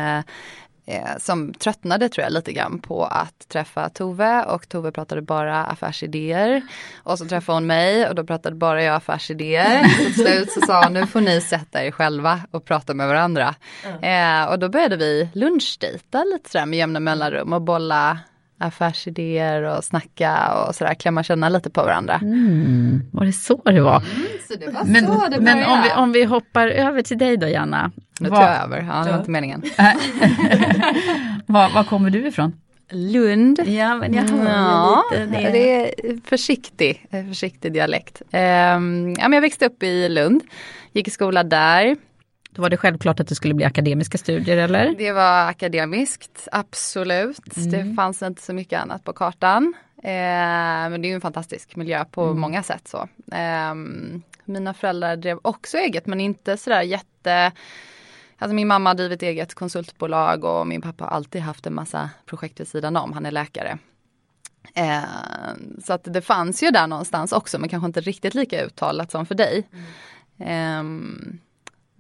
eh, 0.88 1.18
som 1.18 1.54
tröttnade 1.54 2.08
tror 2.08 2.22
jag 2.24 2.32
lite 2.32 2.52
grann 2.52 2.78
på 2.78 3.04
att 3.04 3.48
träffa 3.48 3.88
Tove 3.88 4.44
och 4.44 4.68
Tove 4.68 4.92
pratade 4.92 5.22
bara 5.22 5.64
affärsidéer. 5.64 6.62
Och 6.96 7.18
så 7.18 7.24
träffade 7.24 7.56
hon 7.56 7.66
mig 7.66 8.08
och 8.08 8.14
då 8.14 8.24
pratade 8.24 8.56
bara 8.56 8.82
jag 8.82 8.96
affärsidéer. 8.96 9.84
till 10.04 10.14
slut 10.14 10.52
så 10.52 10.60
sa 10.60 10.84
hon 10.84 10.92
nu 10.92 11.06
får 11.06 11.20
ni 11.20 11.40
sätta 11.40 11.84
er 11.84 11.90
själva 11.90 12.40
och 12.50 12.64
prata 12.64 12.94
med 12.94 13.08
varandra. 13.08 13.54
Mm. 13.84 14.44
Eh, 14.44 14.50
och 14.50 14.58
då 14.58 14.68
började 14.68 14.96
vi 14.96 15.28
lunchdejta 15.34 16.24
lite 16.24 16.50
sådär 16.50 16.66
med 16.66 16.78
jämna 16.78 17.00
mellanrum 17.00 17.52
och 17.52 17.62
bolla 17.62 18.18
affärsidéer 18.58 19.62
och 19.62 19.84
snacka 19.84 20.54
och 20.54 20.74
sådär, 20.74 20.94
klämma 20.94 21.22
känna 21.22 21.48
lite 21.48 21.70
på 21.70 21.82
varandra. 21.82 22.14
Mm, 22.22 23.02
var 23.12 23.24
det 23.24 23.32
så 23.32 23.62
det 23.64 23.80
var? 23.80 24.02
Mm, 24.16 24.26
så 24.48 24.54
det 24.54 24.70
var 24.70 24.84
men 24.84 25.06
så 25.06 25.28
det 25.28 25.40
men 25.40 25.64
om 25.64 25.82
vi, 25.82 25.92
om 25.92 26.12
vi 26.12 26.24
hoppar 26.24 26.68
över 26.68 27.02
till 27.02 27.18
dig 27.18 27.36
då 27.36 27.48
Janna. 27.48 27.90
Nu 28.20 28.28
tar 28.28 28.42
jag 28.42 28.64
över, 28.64 28.86
ja, 28.88 29.04
det 29.04 29.10
var 29.10 29.18
inte 29.18 29.30
meningen. 29.30 29.62
var, 31.46 31.70
var 31.70 31.84
kommer 31.84 32.10
du 32.10 32.26
ifrån? 32.26 32.52
Lund. 32.90 33.60
Ja, 33.66 33.96
men 33.96 34.14
jag 34.14 34.22
hör 34.22 34.50
ja, 34.50 35.04
lite 35.10 35.26
det. 35.26 35.50
det 35.50 35.84
är 35.86 36.20
försiktig, 36.24 37.06
försiktig 37.28 37.72
dialekt. 37.72 38.22
Um, 38.22 39.14
ja, 39.18 39.28
men 39.28 39.32
jag 39.32 39.40
växte 39.40 39.66
upp 39.66 39.82
i 39.82 40.08
Lund, 40.08 40.42
gick 40.92 41.08
i 41.08 41.10
skola 41.10 41.44
där. 41.44 41.96
Då 42.58 42.62
var 42.62 42.70
det 42.70 42.76
självklart 42.76 43.20
att 43.20 43.28
det 43.28 43.34
skulle 43.34 43.54
bli 43.54 43.64
akademiska 43.64 44.18
studier 44.18 44.56
eller? 44.56 44.94
Det 44.98 45.12
var 45.12 45.48
akademiskt, 45.48 46.48
absolut. 46.52 47.56
Mm. 47.56 47.70
Det 47.70 47.94
fanns 47.96 48.22
inte 48.22 48.42
så 48.42 48.52
mycket 48.52 48.80
annat 48.82 49.04
på 49.04 49.12
kartan. 49.12 49.74
Eh, 50.02 50.10
men 50.90 51.02
det 51.02 51.06
är 51.06 51.10
ju 51.10 51.14
en 51.14 51.20
fantastisk 51.20 51.76
miljö 51.76 52.04
på 52.04 52.22
Mm. 52.24 52.40
många 52.40 52.62
sätt. 52.62 52.88
så. 52.88 53.08
Eh, 53.32 53.74
mina 54.44 54.74
föräldrar 54.74 55.16
drev 55.16 55.38
också 55.42 55.76
eget 55.78 56.06
men 56.06 56.20
inte 56.20 56.56
sådär 56.56 56.82
jätte 56.82 57.52
Alltså 58.38 58.54
min 58.54 58.68
mamma 58.68 58.90
har 58.90 58.94
drivit 58.94 59.22
eget 59.22 59.54
konsultbolag 59.54 60.44
och 60.44 60.66
min 60.66 60.80
pappa 60.80 61.04
har 61.04 61.10
alltid 61.10 61.42
haft 61.42 61.66
en 61.66 61.74
massa 61.74 62.10
projekt 62.26 62.60
vid 62.60 62.68
sidan 62.68 62.96
om. 62.96 63.12
Han 63.12 63.26
är 63.26 63.30
läkare. 63.30 63.78
Eh, 64.74 65.02
så 65.84 65.92
att 65.92 66.04
det 66.04 66.22
fanns 66.22 66.62
ju 66.62 66.70
där 66.70 66.86
någonstans 66.86 67.32
också 67.32 67.58
men 67.58 67.68
kanske 67.68 67.86
inte 67.86 68.00
riktigt 68.00 68.34
lika 68.34 68.64
uttalat 68.64 69.10
som 69.10 69.26
för 69.26 69.34
dig. 69.34 69.68
Ehm, 70.38 71.38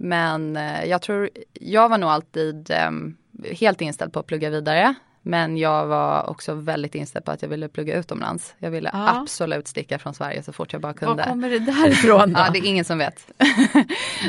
men 0.00 0.56
eh, 0.56 0.84
jag 0.84 1.02
tror, 1.02 1.30
jag 1.52 1.88
var 1.88 1.98
nog 1.98 2.10
alltid 2.10 2.70
ehm, 2.70 3.16
helt 3.60 3.80
inställd 3.80 4.12
på 4.12 4.20
att 4.20 4.26
plugga 4.26 4.50
vidare. 4.50 4.94
Men 5.22 5.56
jag 5.58 5.86
var 5.86 6.30
också 6.30 6.54
väldigt 6.54 6.94
inställd 6.94 7.24
på 7.24 7.30
att 7.30 7.42
jag 7.42 7.48
ville 7.48 7.68
plugga 7.68 7.96
utomlands. 7.98 8.54
Jag 8.58 8.70
ville 8.70 8.90
Ja. 8.92 9.20
absolut 9.20 9.68
sticka 9.68 9.98
från 9.98 10.14
Sverige 10.14 10.42
så 10.42 10.52
fort 10.52 10.72
jag 10.72 10.82
bara 10.82 10.92
kunde. 10.94 11.22
Var 11.22 11.30
kommer 11.30 11.50
det 11.50 11.58
därifrån 11.58 12.32
då? 12.32 12.40
Ja, 12.40 12.50
det 12.52 12.58
är 12.58 12.64
ingen 12.66 12.84
som 12.84 12.98
vet. 12.98 13.30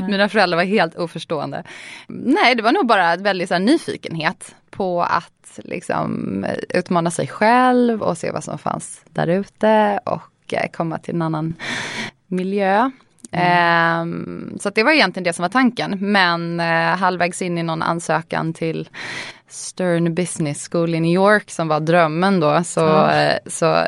Mina 0.07 0.29
föräldrar 0.29 0.57
var 0.57 0.63
helt 0.63 0.95
oförstående. 0.95 1.63
Nej, 2.07 2.55
det 2.55 2.63
var 2.63 2.71
nog 2.71 2.88
bara 2.88 3.11
en 3.13 3.23
väldigt 3.23 3.47
så 3.47 3.53
här, 3.55 3.61
nyfikenhet 3.61 4.55
på 4.69 5.03
att 5.03 5.59
liksom 5.63 6.43
eh, 6.43 6.57
utmana 6.79 7.11
sig 7.11 7.27
själv 7.27 8.01
och 8.01 8.17
se 8.17 8.31
vad 8.31 8.43
som 8.43 8.57
fanns 8.57 9.01
där 9.09 9.27
ute 9.27 9.99
och 10.05 10.53
eh, 10.53 10.71
komma 10.71 10.97
till 10.97 11.15
en 11.15 11.21
annan 11.21 11.55
miljö. 12.27 12.91
Ehm, 13.31 14.57
så 14.59 14.69
att 14.69 14.75
det 14.75 14.83
var 14.83 14.91
egentligen 14.91 15.24
det 15.24 15.33
som 15.33 15.43
var 15.43 15.50
tanken. 15.50 15.98
Men 16.12 16.59
eh, 16.59 16.98
halvvägs 16.98 17.41
in 17.41 17.57
i 17.57 17.63
någon 17.63 17.81
ansökan 17.81 18.53
till 18.53 18.89
Stern 19.48 20.15
Business 20.15 20.69
School 20.71 20.95
i 20.95 21.00
New 21.00 21.13
York 21.13 21.51
som 21.51 21.67
var 21.67 21.79
drömmen 21.79 22.39
då 22.39 22.63
så, 22.63 22.79
Ja. 22.79 23.13
eh, 23.15 23.38
så 23.48 23.86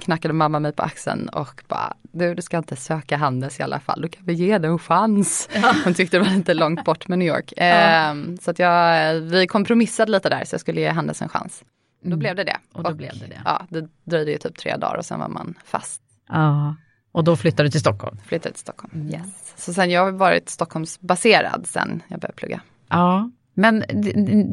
knackade 0.00 0.34
mamma 0.34 0.60
mig 0.60 0.72
på 0.72 0.82
axeln 0.82 1.28
och 1.28 1.62
bara 1.68 1.92
du, 2.12 2.34
du 2.34 2.42
ska 2.42 2.58
inte 2.58 2.76
söka 2.76 3.16
Handels 3.16 3.60
i 3.60 3.62
alla 3.62 3.80
fall, 3.80 4.00
du 4.02 4.08
kan 4.08 4.24
väl 4.24 4.34
ge 4.34 4.58
det 4.58 4.68
en 4.68 4.78
chans. 4.78 5.48
Hon 5.84 5.94
tyckte 5.94 6.18
det 6.18 6.24
var 6.24 6.30
lite 6.36 6.54
långt 6.54 6.84
bort 6.84 7.08
med 7.08 7.18
New 7.18 7.28
York. 7.28 7.52
Ehm, 7.56 8.38
så 8.38 8.50
att 8.50 8.58
jag, 8.58 9.14
vi 9.20 9.46
kompromissade 9.46 10.12
lite 10.12 10.28
där 10.28 10.44
så 10.44 10.54
jag 10.54 10.60
skulle 10.60 10.80
ge 10.80 10.88
Handels 10.88 11.22
en 11.22 11.28
chans. 11.28 11.64
Då 12.04 12.16
blev 12.16 12.36
det 12.36 12.44
det. 12.44 12.56
Och 12.72 12.82
då 12.82 12.94
blev 12.94 13.12
det 13.20 13.26
det. 13.26 13.40
Ja, 13.44 13.62
det 13.68 13.88
dröjde 14.04 14.30
ju 14.30 14.38
typ 14.38 14.58
tre 14.58 14.76
dagar 14.76 14.96
och 14.98 15.04
sen 15.04 15.20
var 15.20 15.28
man 15.28 15.54
fast. 15.64 16.00
Ja. 16.28 16.74
Och 17.12 17.24
då 17.24 17.36
flyttade 17.36 17.68
du 17.68 17.70
till 17.70 17.80
Stockholm? 17.80 18.16
Flyttade 18.26 18.52
till 18.52 18.60
Stockholm. 18.60 19.08
Yes. 19.12 19.52
Så 19.56 19.72
sen 19.72 19.90
jag 19.90 20.04
har 20.04 20.10
varit 20.12 20.48
Stockholmsbaserad 20.48 21.66
sen 21.66 22.02
jag 22.08 22.20
började 22.20 22.36
plugga. 22.36 22.60
Ja. 22.88 23.30
Men 23.54 23.84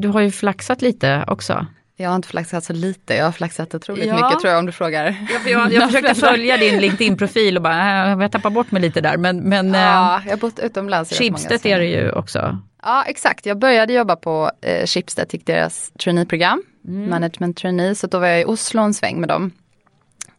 du 0.01 0.07
har 0.07 0.21
ju 0.21 0.31
flaxat 0.31 0.81
lite 0.81 1.23
också. 1.27 1.65
Jag 1.99 2.09
har 2.09 2.15
inte 2.15 2.27
flaxat 2.27 2.63
så 2.63 2.73
lite, 2.73 3.15
jag 3.15 3.25
har 3.25 3.31
flaxat 3.31 3.75
otroligt 3.75 4.05
Ja. 4.05 4.13
mycket 4.15 4.39
tror 4.39 4.51
jag 4.51 4.59
om 4.59 4.65
du 4.65 4.71
frågar. 4.71 5.27
Ja, 5.33 5.39
för 5.39 5.49
jag, 5.49 5.73
jag 5.73 5.83
försökte 5.91 6.15
följa 6.15 6.57
din 6.57 6.79
LinkedIn-profil 6.81 7.57
och 7.57 7.63
bara, 7.63 8.03
äh, 8.03 8.09
jag 8.09 8.17
har 8.17 8.27
tappat 8.29 8.53
bort 8.53 8.71
mig 8.71 8.81
lite 8.81 9.01
där. 9.01 9.17
Men, 9.17 9.37
men 9.39 9.73
Ja, 9.73 10.21
jag 10.25 10.31
har 10.31 10.37
bott 10.37 10.59
utomlands 10.59 11.11
i 11.11 11.15
rätt 11.15 11.19
många 11.31 11.37
Schibsted 11.37 11.71
är 11.71 11.79
det 11.79 11.85
ju 11.85 12.11
också. 12.11 12.57
Ja 12.83 13.03
exakt, 13.07 13.45
jag 13.45 13.59
började 13.59 13.93
jobba 13.93 14.15
på 14.15 14.51
eh, 14.61 14.85
Schibsted, 14.85 15.27
gick 15.33 15.45
deras 15.45 15.91
traineeprogram, 16.03 16.63
management 17.09 17.57
trainee, 17.57 17.95
så 17.95 18.07
då 18.07 18.19
var 18.19 18.27
jag 18.27 18.41
i 18.41 18.45
Oslo 18.45 18.81
en 18.81 18.93
sväng 18.93 19.19
med 19.19 19.29
dem. 19.29 19.51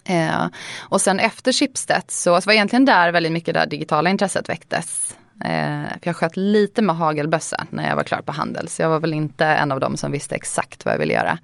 Eh, 0.08 0.46
och 0.78 1.00
sen 1.00 1.20
efter 1.20 1.52
Schibsted 1.52 2.02
så, 2.08 2.40
så 2.40 2.46
var 2.46 2.54
egentligen 2.54 2.84
där 2.84 3.12
väldigt 3.12 3.32
mycket 3.32 3.54
det 3.54 3.66
digitala 3.66 4.10
intresset 4.10 4.48
väcktes. 4.48 5.16
Eh, 5.44 5.82
jag 6.02 6.16
sköt 6.16 6.36
lite 6.36 6.82
med 6.82 6.96
hagelbössa 6.96 7.66
när 7.70 7.88
jag 7.88 7.96
var 7.96 8.02
klar 8.04 8.20
på 8.22 8.32
Handel, 8.32 8.68
så 8.68 8.82
jag 8.82 8.88
var 8.88 9.00
väl 9.00 9.14
inte 9.14 9.46
en 9.46 9.72
av 9.72 9.80
dem 9.80 9.96
som 9.96 10.12
visste 10.12 10.34
exakt 10.34 10.84
vad 10.84 10.94
jag 10.94 10.98
ville 10.98 11.12
göra. 11.14 11.38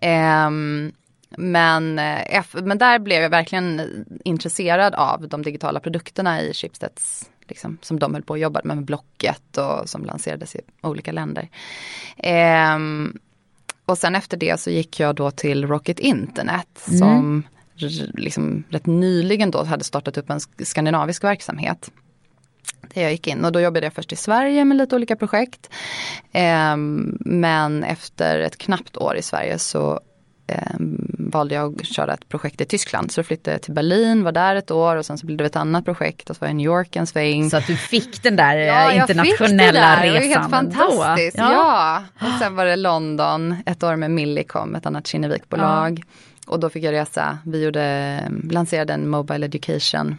Ehm, 0.00 0.92
men, 1.30 1.98
eh, 1.98 2.40
eff- 2.40 2.62
men 2.62 2.78
där 2.78 2.98
blev 2.98 3.22
jag 3.22 3.30
verkligen 3.30 4.04
intresserad 4.24 4.94
av 4.94 5.28
de 5.28 5.42
digitala 5.42 5.80
produkterna 5.80 6.42
i 6.42 6.54
Schibsteds, 6.54 7.30
liksom, 7.48 7.78
som 7.82 7.98
de 7.98 8.14
höll 8.14 8.22
på 8.22 8.34
att 8.34 8.40
jobba 8.40 8.60
med, 8.64 8.76
med 8.76 8.84
Blocket 8.86 9.56
och 9.56 9.88
som 9.88 10.04
lanserades 10.04 10.54
i 10.56 10.60
olika 10.82 11.12
länder. 11.12 11.48
Ehm, 12.16 13.18
och 13.84 13.98
sen 13.98 14.14
efter 14.14 14.36
det 14.36 14.60
så 14.60 14.70
gick 14.70 15.00
jag 15.00 15.14
då 15.14 15.30
till 15.30 15.66
Rocket 15.66 15.98
Internet 15.98 16.68
som 16.98 17.44
r- 17.46 17.57
liksom 18.14 18.64
rätt 18.70 18.86
nyligen 18.86 19.50
då 19.50 19.64
hade 19.64 19.84
startat 19.84 20.18
upp 20.18 20.30
en 20.30 20.38
sk- 20.38 20.64
skandinavisk 20.64 21.24
verksamhet. 21.24 21.90
Där 22.94 23.02
jag 23.02 23.10
gick 23.12 23.26
in 23.26 23.44
och 23.44 23.52
då 23.52 23.60
jobbade 23.60 23.86
jag 23.86 23.92
först 23.92 24.12
i 24.12 24.16
Sverige 24.16 24.64
med 24.64 24.76
lite 24.76 24.96
olika 24.96 25.16
projekt. 25.16 25.70
Ehm, 26.32 27.16
men 27.20 27.84
efter 27.84 28.40
ett 28.40 28.58
knappt 28.58 28.96
år 28.96 29.16
i 29.16 29.22
Sverige 29.22 29.58
så 29.58 30.00
ehm, 30.46 31.16
valde 31.18 31.54
jag 31.54 31.80
att 31.80 31.86
köra 31.86 32.14
ett 32.14 32.28
projekt 32.28 32.60
i 32.60 32.64
Tyskland. 32.64 33.12
Så 33.12 33.20
då 33.20 33.24
flyttade 33.24 33.54
jag 33.54 33.62
till 33.62 33.74
Berlin, 33.74 34.22
var 34.24 34.32
där 34.32 34.56
ett 34.56 34.70
år 34.70 34.96
och 34.96 35.06
sen 35.06 35.18
så 35.18 35.26
blev 35.26 35.38
det 35.38 35.44
ett 35.46 35.56
annat 35.56 35.84
projekt 35.84 36.30
och 36.30 36.36
så 36.36 36.40
var 36.40 36.48
jag 36.48 36.52
i 36.52 36.56
New 36.56 36.66
York 36.66 36.96
en 36.96 37.06
sväng. 37.06 37.50
Så 37.50 37.56
att 37.56 37.66
du 37.66 37.76
fick 37.76 38.22
den 38.22 38.36
där 38.36 38.56
Ja, 38.56 38.90
eh, 38.90 38.96
jag 38.96 39.08
fick 39.08 39.16
det 39.16 39.22
internationella 39.28 39.80
där. 39.80 40.06
Det 40.06 40.12
var 40.12 40.20
resan. 40.20 40.40
helt 40.42 40.50
fantastiskt. 40.50 41.38
ändå. 41.38 41.52
Ja. 41.52 42.02
Och 42.20 42.38
sen 42.38 42.54
var 42.56 42.64
det 42.64 42.76
London, 42.76 43.56
ett 43.66 43.82
år 43.82 43.96
med 43.96 44.10
Millicom, 44.10 44.74
ett 44.74 44.86
annat 44.86 45.06
Kinnevikbolag. 45.06 46.02
Och 46.48 46.60
då 46.60 46.70
fick 46.70 46.84
jag 46.84 46.92
resa, 46.92 47.38
vi 47.46 47.64
gjorde, 47.64 47.82
eh, 48.24 48.52
lanserade 48.52 48.92
en 48.92 49.08
Mobile 49.08 49.46
Education 49.46 50.16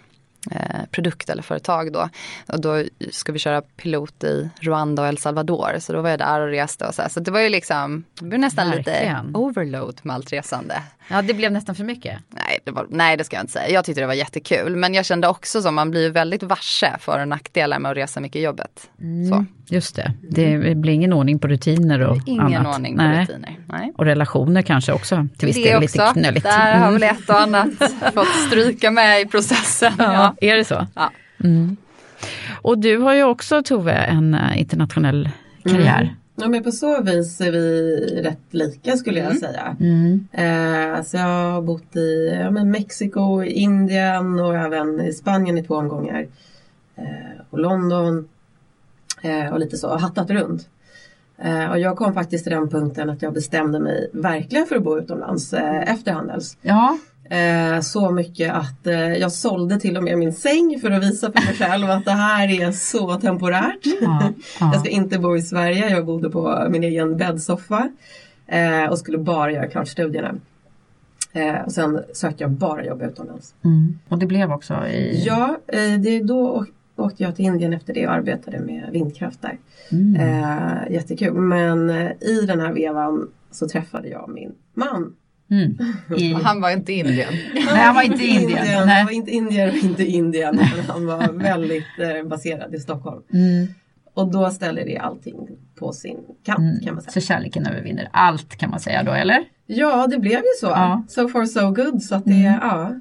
produkt 0.91 1.29
eller 1.29 1.43
företag 1.43 1.93
då. 1.93 2.09
Och 2.47 2.61
då 2.61 2.83
ska 3.11 3.31
vi 3.31 3.39
köra 3.39 3.61
pilot 3.61 4.23
i 4.23 4.49
Rwanda 4.59 5.01
och 5.01 5.07
El 5.07 5.17
Salvador. 5.17 5.75
Så 5.79 5.93
då 5.93 6.01
var 6.01 6.09
jag 6.09 6.19
där 6.19 6.41
och 6.41 6.47
reste 6.47 6.85
och 6.85 6.95
så 6.95 7.01
här. 7.01 7.09
Så 7.09 7.19
det 7.19 7.31
var 7.31 7.39
ju 7.39 7.49
liksom, 7.49 8.03
det 8.19 8.25
blev 8.25 8.39
nästan 8.39 8.69
Verkligen. 8.69 9.25
lite 9.27 9.37
overload 9.39 9.99
med 10.03 10.15
allt 10.15 10.33
resande. 10.33 10.81
Ja, 11.11 11.21
det 11.21 11.33
blev 11.33 11.51
nästan 11.51 11.75
för 11.75 11.83
mycket. 11.83 12.19
Nej 12.29 12.59
det, 12.63 12.71
var, 12.71 12.85
nej 12.89 13.17
det 13.17 13.23
ska 13.23 13.35
jag 13.35 13.43
inte 13.43 13.53
säga. 13.53 13.69
Jag 13.69 13.85
tyckte 13.85 14.01
det 14.01 14.07
var 14.07 14.13
jättekul. 14.13 14.75
Men 14.75 14.93
jag 14.93 15.05
kände 15.05 15.27
också 15.27 15.61
som 15.61 15.75
man 15.75 15.91
blir 15.91 16.09
väldigt 16.09 16.43
varse 16.43 16.95
för 16.99 17.21
och 17.21 17.27
nackdelar 17.27 17.79
med 17.79 17.91
att 17.91 17.97
resa 17.97 18.19
mycket 18.19 18.35
i 18.39 18.43
jobbet. 18.43 18.89
Så. 19.31 19.45
Just 19.71 19.95
det, 19.95 20.13
det 20.21 20.75
blir 20.77 20.93
ingen 20.93 21.13
ordning 21.13 21.39
på 21.39 21.47
rutiner 21.47 21.99
och 22.07 22.17
Ingen 22.25 22.55
annat. 22.55 22.75
ordning 22.75 22.97
på 22.97 23.03
Nej. 23.03 23.21
rutiner. 23.23 23.57
Nej. 23.65 23.93
Och 23.97 24.05
relationer 24.05 24.61
kanske 24.61 24.91
också 24.93 25.27
till 25.37 25.47
viss 25.47 25.55
del 25.63 25.81
lite 25.81 26.09
knöligt. 26.13 26.43
Där 26.43 26.75
har 26.77 26.87
Mm. 26.87 26.93
väl 26.93 27.03
ett 27.03 27.29
och 27.29 27.39
annat 27.41 27.69
fått 28.13 28.27
stryka 28.47 28.91
med 28.91 29.21
i 29.21 29.25
processen. 29.25 29.93
Ja, 29.97 30.28
är 30.41 30.57
det 30.57 30.63
så? 30.63 30.87
Ja. 30.95 31.11
Mm. 31.43 31.77
Och 32.61 32.77
du 32.77 32.97
har 32.97 33.13
ju 33.13 33.23
också 33.23 33.63
Tove 33.63 33.93
en 33.93 34.33
eh, 34.33 34.59
internationell 34.59 35.29
karriär. 35.63 36.15
Ja 36.35 36.47
men 36.47 36.63
på 36.63 36.71
så 36.71 37.01
vis 37.01 37.41
är 37.41 37.51
vi 37.51 37.95
rätt 38.23 38.53
lika 38.53 38.97
skulle 38.97 39.19
jag 39.19 39.37
säga. 39.37 39.75
Mm. 39.79 40.27
Eh, 40.31 41.03
så 41.03 41.17
jag 41.17 41.23
har 41.23 41.61
bott 41.61 41.95
i 41.95 42.39
ja, 42.41 42.51
men 42.51 42.71
Mexiko, 42.71 43.43
Indien 43.43 44.39
och 44.39 44.55
även 44.55 45.01
i 45.01 45.13
Spanien 45.13 45.57
i 45.57 45.63
två 45.63 45.75
omgångar. 45.75 46.27
Eh, 46.95 47.41
och 47.49 47.59
London 47.59 48.29
eh, 49.21 49.53
och 49.53 49.59
lite 49.59 49.77
så, 49.77 49.97
hattat 49.97 50.29
runt. 50.29 50.69
Eh, 51.37 51.71
och 51.71 51.79
jag 51.79 51.97
kom 51.97 52.13
faktiskt 52.13 52.43
till 52.43 52.53
den 52.53 52.69
punkten 52.69 53.09
att 53.09 53.21
jag 53.21 53.33
bestämde 53.33 53.79
mig 53.79 54.09
verkligen 54.13 54.65
för 54.65 54.75
att 54.75 54.83
bo 54.83 54.97
utomlands 54.97 55.53
eh, 55.53 55.93
efter 55.93 56.11
Handels. 56.11 56.57
Ja, 56.61 56.97
Eh, 57.29 57.79
så 57.81 58.11
mycket 58.11 58.53
att 58.53 58.87
eh, 58.87 59.13
jag 59.13 59.31
sålde 59.31 59.79
till 59.79 59.97
och 59.97 60.03
med 60.03 60.17
min 60.17 60.33
säng 60.33 60.79
för 60.81 60.91
att 60.91 61.03
visa 61.03 61.31
för 61.31 61.45
mig 61.45 61.55
själv 61.55 61.89
att 61.89 62.05
det 62.05 62.11
här 62.11 62.61
är 62.61 62.71
så 62.71 63.19
temporärt. 63.19 63.85
ja, 64.01 64.33
ja. 64.59 64.71
Jag 64.73 64.79
ska 64.79 64.89
inte 64.89 65.19
bo 65.19 65.37
i 65.37 65.41
Sverige, 65.41 65.89
jag 65.89 66.05
bodde 66.05 66.29
på 66.29 66.67
min 66.69 66.83
egen 66.83 67.17
bäddsoffa 67.17 67.89
eh, 68.47 68.85
och 68.89 68.97
skulle 68.97 69.17
bara 69.17 69.51
göra 69.51 69.67
klart 69.67 69.87
studierna. 69.87 70.35
Eh, 71.33 71.61
och 71.65 71.71
sen 71.71 72.03
sökte 72.13 72.43
jag 72.43 72.51
bara 72.51 72.85
jobb 72.85 73.01
utomlands. 73.01 73.53
Mm. 73.63 73.99
Och 74.07 74.17
det 74.17 74.25
blev 74.25 74.51
också 74.51 74.87
i... 74.87 75.23
Ja, 75.25 75.57
eh, 75.67 75.99
det, 75.99 76.23
då 76.23 76.65
åkte 76.95 77.23
jag 77.23 77.35
till 77.35 77.45
Indien 77.45 77.73
efter 77.73 77.93
det 77.93 78.07
och 78.07 78.13
arbetade 78.13 78.59
med 78.59 78.89
vindkraft 78.91 79.41
där. 79.41 79.57
Mm. 79.91 80.15
Eh, 80.15 80.93
jättekul, 80.93 81.33
men 81.33 81.89
i 82.19 82.45
den 82.47 82.59
här 82.59 82.73
vevan 82.73 83.29
så 83.51 83.67
träffade 83.67 84.07
jag 84.07 84.29
min 84.29 84.51
man. 84.73 85.15
Mm. 85.51 85.77
I... 86.17 86.33
Han 86.43 86.61
var 86.61 86.69
inte 86.71 86.93
Indien. 87.01 87.33
Nej, 87.55 87.65
han 87.65 87.95
var 87.95 88.01
inte 88.03 88.25
Indien. 88.25 88.67
Han 88.89 89.05
var 89.05 89.11
inte 89.11 89.31
indier 89.31 89.67
och 89.69 89.75
inte 89.83 90.03
Indien. 90.05 90.59
Han 90.87 91.05
var 91.05 91.33
väldigt 91.33 91.99
eh, 91.99 92.27
baserad 92.29 92.75
i 92.75 92.79
Stockholm. 92.79 93.21
Mm. 93.33 93.67
Och 94.13 94.31
då 94.31 94.49
ställer 94.49 94.85
det 94.85 94.97
allting 94.97 95.35
på 95.79 95.93
sin 95.93 96.17
kant 96.45 96.59
Mm. 96.59 96.79
kan 96.85 96.93
man 96.93 97.03
säga. 97.03 97.11
Så 97.11 97.21
kärleken 97.21 97.67
övervinner 97.67 98.09
allt 98.11 98.55
kan 98.57 98.69
man 98.69 98.79
säga 98.79 99.03
då, 99.03 99.11
eller? 99.11 99.43
Ja, 99.65 100.07
det 100.07 100.19
blev 100.19 100.39
ju 100.39 100.51
så. 100.59 100.65
Ja. 100.67 101.03
So 101.09 101.27
far 101.27 101.45
so 101.45 101.71
good. 101.71 102.03
Så 102.03 102.15
att 102.15 102.25
det, 102.25 102.59
ja. 102.61 102.95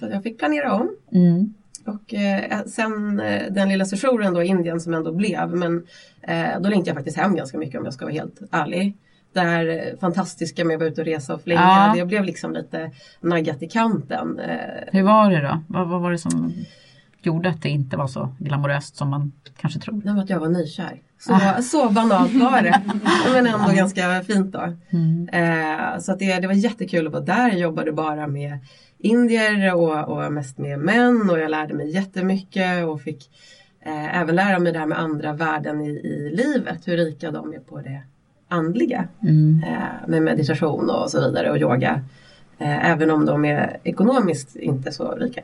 Så 0.00 0.06
jag 0.12 0.22
fick 0.22 0.38
planera 0.38 0.72
om. 0.72 0.88
Mm. 1.12 1.54
Och 1.86 2.14
eh, 2.14 2.64
sen 2.66 3.20
eh, 3.20 3.42
den 3.52 3.68
lilla 3.68 3.84
sessionen 3.84 4.34
då 4.34 4.42
i 4.42 4.46
Indien 4.46 4.80
som 4.80 4.94
ändå 4.94 5.12
blev. 5.12 5.50
Men 5.50 5.82
eh, 6.22 6.60
då 6.60 6.68
längtade 6.68 6.88
jag 6.90 6.96
faktiskt 6.96 7.16
hem 7.16 7.36
ganska 7.36 7.58
mycket 7.58 7.78
om 7.78 7.84
jag 7.84 7.94
ska 7.94 8.04
vara 8.04 8.14
helt 8.14 8.40
ärlig. 8.50 8.96
Det 9.36 9.42
här 9.42 9.68
eh, 9.68 9.98
fantastiska 10.00 10.64
med 10.64 10.74
att 10.74 10.80
vara 10.80 10.90
ute 10.90 11.00
och 11.00 11.06
resa 11.06 11.34
och 11.34 11.42
flyga. 11.42 11.60
Ja. 11.60 11.92
Det 11.96 12.04
blev 12.04 12.24
liksom 12.24 12.52
lite 12.52 12.90
naggat 13.20 13.62
i 13.62 13.68
kanten. 13.68 14.38
Eh, 14.38 14.56
Hur 14.92 15.02
var 15.02 15.30
det 15.30 15.40
då? 15.40 15.62
Vad, 15.68 15.88
vad 15.88 16.00
var 16.00 16.10
det 16.10 16.18
som 16.18 16.52
gjorde 17.22 17.48
att 17.48 17.62
det 17.62 17.68
inte 17.68 17.96
var 17.96 18.06
så 18.06 18.34
glamoröst 18.38 18.96
som 18.96 19.10
man 19.10 19.32
kanske 19.60 19.80
tror? 19.80 20.02
Nej, 20.04 20.22
att 20.22 20.30
jag 20.30 20.40
var 20.40 20.48
nykär. 20.48 21.00
Så, 21.18 21.34
ah. 21.34 21.62
så 21.62 21.90
banalt 21.90 22.32
var 22.32 22.62
det. 22.62 22.82
Men 23.32 23.46
ändå 23.46 23.72
ganska 23.72 24.22
fint 24.22 24.52
då. 24.52 24.72
Mm. 24.90 25.28
Eh, 25.28 25.98
så 25.98 26.12
att 26.12 26.18
det, 26.18 26.40
det 26.40 26.46
var 26.46 26.54
jättekul 26.54 27.06
att 27.06 27.12
vara 27.12 27.22
där. 27.22 27.48
Jag 27.48 27.58
jobbade 27.58 27.92
bara 27.92 28.26
med 28.26 28.58
indier 28.98 29.74
och, 29.74 30.08
och 30.08 30.32
mest 30.32 30.58
med 30.58 30.78
män 30.78 31.30
och 31.30 31.38
jag 31.38 31.50
lärde 31.50 31.74
mig 31.74 31.90
jättemycket 31.94 32.84
och 32.84 33.02
fick 33.02 33.30
eh, 33.86 34.20
även 34.20 34.36
lära 34.36 34.58
mig 34.58 34.72
det 34.72 34.78
här 34.78 34.86
med 34.86 34.98
andra 34.98 35.32
värden 35.32 35.80
i, 35.80 35.90
i 35.90 36.30
livet. 36.36 36.88
Hur 36.88 36.96
rika 36.96 37.30
de 37.30 37.54
är 37.54 37.60
på 37.60 37.80
det 37.80 38.02
andliga. 38.48 39.08
Mm. 39.22 39.64
Eh, 39.66 40.08
med 40.08 40.22
meditation 40.22 40.90
och 40.90 41.10
så 41.10 41.20
vidare 41.20 41.50
och 41.50 41.58
yoga. 41.58 42.02
Eh, 42.58 42.90
även 42.90 43.10
om 43.10 43.26
de 43.26 43.44
är 43.44 43.76
ekonomiskt 43.84 44.56
inte 44.56 44.92
så 44.92 45.14
rika. 45.14 45.40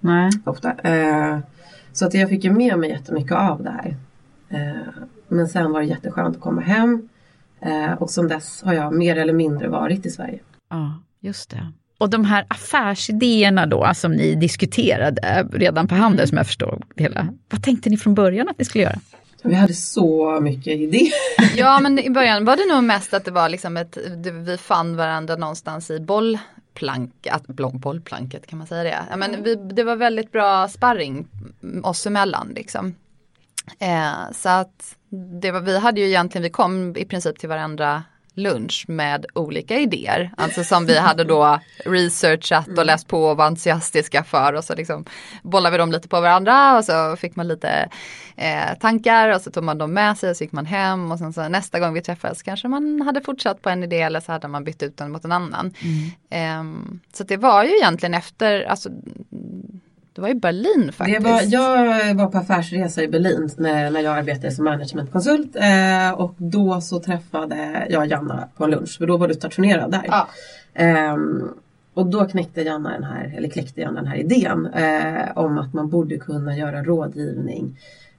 Nej. 0.00 0.30
Ofta. 0.44 0.72
Eh, 0.72 1.38
så 1.92 2.06
att 2.06 2.14
jag 2.14 2.28
fick 2.28 2.44
ju 2.44 2.52
med 2.52 2.78
mig 2.78 2.90
jättemycket 2.90 3.32
av 3.32 3.62
det 3.62 3.70
här. 3.70 3.96
Men 5.28 5.48
sen 5.48 5.72
var 5.72 5.80
det 5.80 5.86
jätteskönt 5.86 6.36
att 6.36 6.42
komma 6.42 6.60
hem. 6.60 7.08
Och 7.98 8.10
som 8.10 8.28
dess 8.28 8.62
har 8.62 8.72
jag 8.72 8.94
mer 8.94 9.16
eller 9.16 9.32
mindre 9.32 9.68
varit 9.68 10.06
i 10.06 10.10
Sverige. 10.10 10.38
Ja, 10.70 11.02
just 11.20 11.50
det. 11.50 11.72
Och 11.98 12.10
de 12.10 12.24
här 12.24 12.46
affärsidéerna 12.48 13.66
då 13.66 13.90
som 13.94 14.12
ni 14.12 14.34
diskuterade 14.34 15.48
redan 15.52 15.88
på 15.88 15.94
Handel 15.94 16.28
som 16.28 16.36
jag 16.36 16.46
förstår 16.46 16.82
hela. 16.96 17.28
Vad 17.50 17.62
tänkte 17.62 17.90
ni 17.90 17.96
från 17.96 18.14
början 18.14 18.48
att 18.48 18.58
ni 18.58 18.64
skulle 18.64 18.84
göra? 18.84 18.98
Vi 19.44 19.54
hade 19.54 19.74
så 19.74 20.40
mycket 20.40 20.80
idéer. 20.80 21.12
Ja 21.56 21.80
men 21.80 21.98
i 21.98 22.10
början 22.10 22.44
var 22.44 22.56
det 22.56 22.74
nog 22.74 22.84
mest 22.84 23.14
att 23.14 23.24
det 23.24 23.30
var 23.30 23.48
liksom 23.48 23.76
ett, 23.76 23.98
vi 24.32 24.56
fann 24.56 24.96
varandra 24.96 25.36
någonstans 25.36 25.90
i 25.90 26.00
bollplanket, 26.00 27.46
bollplanket 27.72 28.46
kan 28.46 28.58
man 28.58 28.66
säga 28.66 28.82
det. 28.82 29.04
Ja, 29.10 29.16
men 29.16 29.42
vi, 29.42 29.54
det 29.54 29.82
var 29.82 29.96
väldigt 29.96 30.32
bra 30.32 30.68
sparring 30.68 31.28
oss 31.82 32.06
emellan 32.06 32.52
liksom. 32.54 32.94
Eh, 33.78 34.32
så 34.32 34.48
att 34.48 34.96
det 35.40 35.50
var, 35.50 35.60
vi 35.60 35.78
hade 35.78 36.00
ju 36.00 36.06
egentligen, 36.06 36.42
vi 36.42 36.50
kom 36.50 36.96
i 36.96 37.04
princip 37.04 37.38
till 37.38 37.48
varandra 37.48 38.02
lunch 38.34 38.84
med 38.88 39.26
olika 39.34 39.78
idéer. 39.78 40.30
Alltså 40.36 40.64
som 40.64 40.86
vi 40.86 40.98
hade 40.98 41.24
då 41.24 41.60
researchat 41.84 42.78
och 42.78 42.86
läst 42.86 43.08
på 43.08 43.24
och 43.24 43.36
var 43.36 43.46
entusiastiska 43.46 44.24
för 44.24 44.52
och 44.52 44.64
så 44.64 44.74
liksom 44.74 45.04
bollade 45.42 45.72
vi 45.72 45.78
dem 45.78 45.92
lite 45.92 46.08
på 46.08 46.20
varandra 46.20 46.78
och 46.78 46.84
så 46.84 47.16
fick 47.16 47.36
man 47.36 47.48
lite 47.48 47.88
eh, 48.36 48.78
tankar 48.80 49.28
och 49.28 49.40
så 49.40 49.50
tog 49.50 49.64
man 49.64 49.78
dem 49.78 49.92
med 49.92 50.18
sig 50.18 50.30
och 50.30 50.36
så 50.36 50.44
gick 50.44 50.52
man 50.52 50.66
hem 50.66 51.12
och 51.12 51.18
sen 51.18 51.32
så 51.32 51.48
nästa 51.48 51.80
gång 51.80 51.94
vi 51.94 52.02
träffades 52.02 52.42
kanske 52.42 52.68
man 52.68 53.00
hade 53.00 53.20
fortsatt 53.20 53.62
på 53.62 53.70
en 53.70 53.82
idé 53.82 54.00
eller 54.00 54.20
så 54.20 54.32
hade 54.32 54.48
man 54.48 54.64
bytt 54.64 54.82
ut 54.82 54.96
den 54.96 55.12
mot 55.12 55.24
en 55.24 55.32
annan. 55.32 55.74
Mm. 56.30 56.80
Eh, 56.80 56.90
så 57.12 57.24
det 57.24 57.36
var 57.36 57.64
ju 57.64 57.76
egentligen 57.76 58.14
efter, 58.14 58.62
alltså 58.62 58.90
det 60.14 60.20
var 60.20 60.28
i 60.28 60.34
Berlin 60.34 60.92
faktiskt. 60.92 61.22
Var, 61.22 61.42
jag 61.42 62.14
var 62.14 62.26
på 62.26 62.38
affärsresa 62.38 63.02
i 63.02 63.08
Berlin 63.08 63.50
när, 63.56 63.90
när 63.90 64.00
jag 64.00 64.18
arbetade 64.18 64.50
som 64.50 64.64
managementkonsult 64.64 65.56
eh, 65.56 66.10
och 66.10 66.34
då 66.36 66.80
så 66.80 67.00
träffade 67.00 67.86
jag 67.90 68.06
Janna 68.06 68.48
på 68.56 68.66
lunch 68.66 68.98
för 68.98 69.06
då 69.06 69.16
var 69.16 69.28
du 69.28 69.34
stationerad 69.34 69.90
där. 69.90 70.04
Ja. 70.06 70.28
Eh, 70.74 71.16
och 71.94 72.06
då 72.06 72.24
knäckte 72.24 72.62
Janna 72.62 72.90
den 72.90 73.04
här, 73.04 73.34
eller 73.36 73.48
kläckte 73.48 73.80
Janna 73.80 74.00
den 74.00 74.06
här 74.06 74.16
idén 74.16 74.66
eh, 74.66 75.38
om 75.38 75.58
att 75.58 75.72
man 75.72 75.88
borde 75.88 76.16
kunna 76.16 76.56
göra 76.56 76.82
rådgivning 76.82 77.78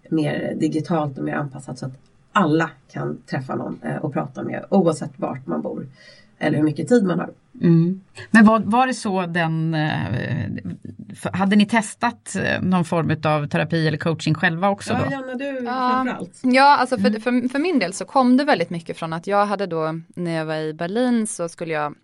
mer 0.09 0.55
digitalt 0.59 1.17
och 1.17 1.23
mer 1.23 1.35
anpassat 1.35 1.79
så 1.79 1.85
att 1.85 1.99
alla 2.31 2.69
kan 2.91 3.17
träffa 3.25 3.55
någon 3.55 3.79
eh, 3.83 3.95
och 3.95 4.13
prata 4.13 4.43
med 4.43 4.65
oavsett 4.69 5.11
vart 5.15 5.47
man 5.47 5.61
bor 5.61 5.87
eller 6.39 6.57
hur 6.57 6.65
mycket 6.65 6.87
tid 6.87 7.03
man 7.03 7.19
har. 7.19 7.29
Mm. 7.61 8.01
Men 8.31 8.45
var, 8.45 8.59
var 8.59 8.87
det 8.87 8.93
så 8.93 9.25
den, 9.25 9.73
eh, 9.73 11.31
hade 11.33 11.55
ni 11.55 11.65
testat 11.65 12.35
eh, 12.35 12.61
någon 12.61 12.85
form 12.85 13.11
av 13.23 13.47
terapi 13.47 13.87
eller 13.87 13.97
coaching 13.97 14.33
själva 14.33 14.69
också? 14.69 14.93
Ja, 14.93 14.99
då? 15.05 15.11
Janna, 15.11 15.33
du 15.35 15.45
ja. 15.45 15.91
framförallt. 15.91 16.41
Ja, 16.43 16.77
alltså 16.77 16.97
för, 16.97 17.07
mm. 17.07 17.21
för, 17.21 17.49
för 17.49 17.59
min 17.59 17.79
del 17.79 17.93
så 17.93 18.05
kom 18.05 18.37
det 18.37 18.43
väldigt 18.43 18.69
mycket 18.69 18.97
från 18.97 19.13
att 19.13 19.27
jag 19.27 19.45
hade 19.45 19.65
då, 19.67 19.99
när 20.07 20.31
jag 20.31 20.45
var 20.45 20.55
i 20.55 20.73
Berlin 20.73 21.27
så 21.27 21.49
skulle 21.49 21.73
jag 21.73 21.95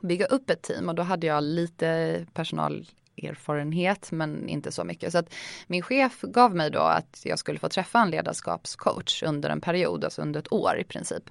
bygga 0.00 0.26
upp 0.26 0.50
ett 0.50 0.62
team 0.62 0.88
och 0.88 0.94
då 0.94 1.02
hade 1.02 1.26
jag 1.26 1.44
lite 1.44 2.18
personal 2.32 2.86
erfarenhet 3.16 4.12
men 4.12 4.48
inte 4.48 4.72
så 4.72 4.84
mycket. 4.84 5.12
Så 5.12 5.18
att 5.18 5.34
min 5.66 5.82
chef 5.82 6.20
gav 6.20 6.54
mig 6.54 6.70
då 6.70 6.80
att 6.80 7.20
jag 7.24 7.38
skulle 7.38 7.58
få 7.58 7.68
träffa 7.68 7.98
en 7.98 8.10
ledarskapscoach 8.10 9.22
under 9.22 9.50
en 9.50 9.60
period, 9.60 10.04
alltså 10.04 10.22
under 10.22 10.40
ett 10.40 10.52
år 10.52 10.78
i 10.78 10.84
princip. 10.84 11.30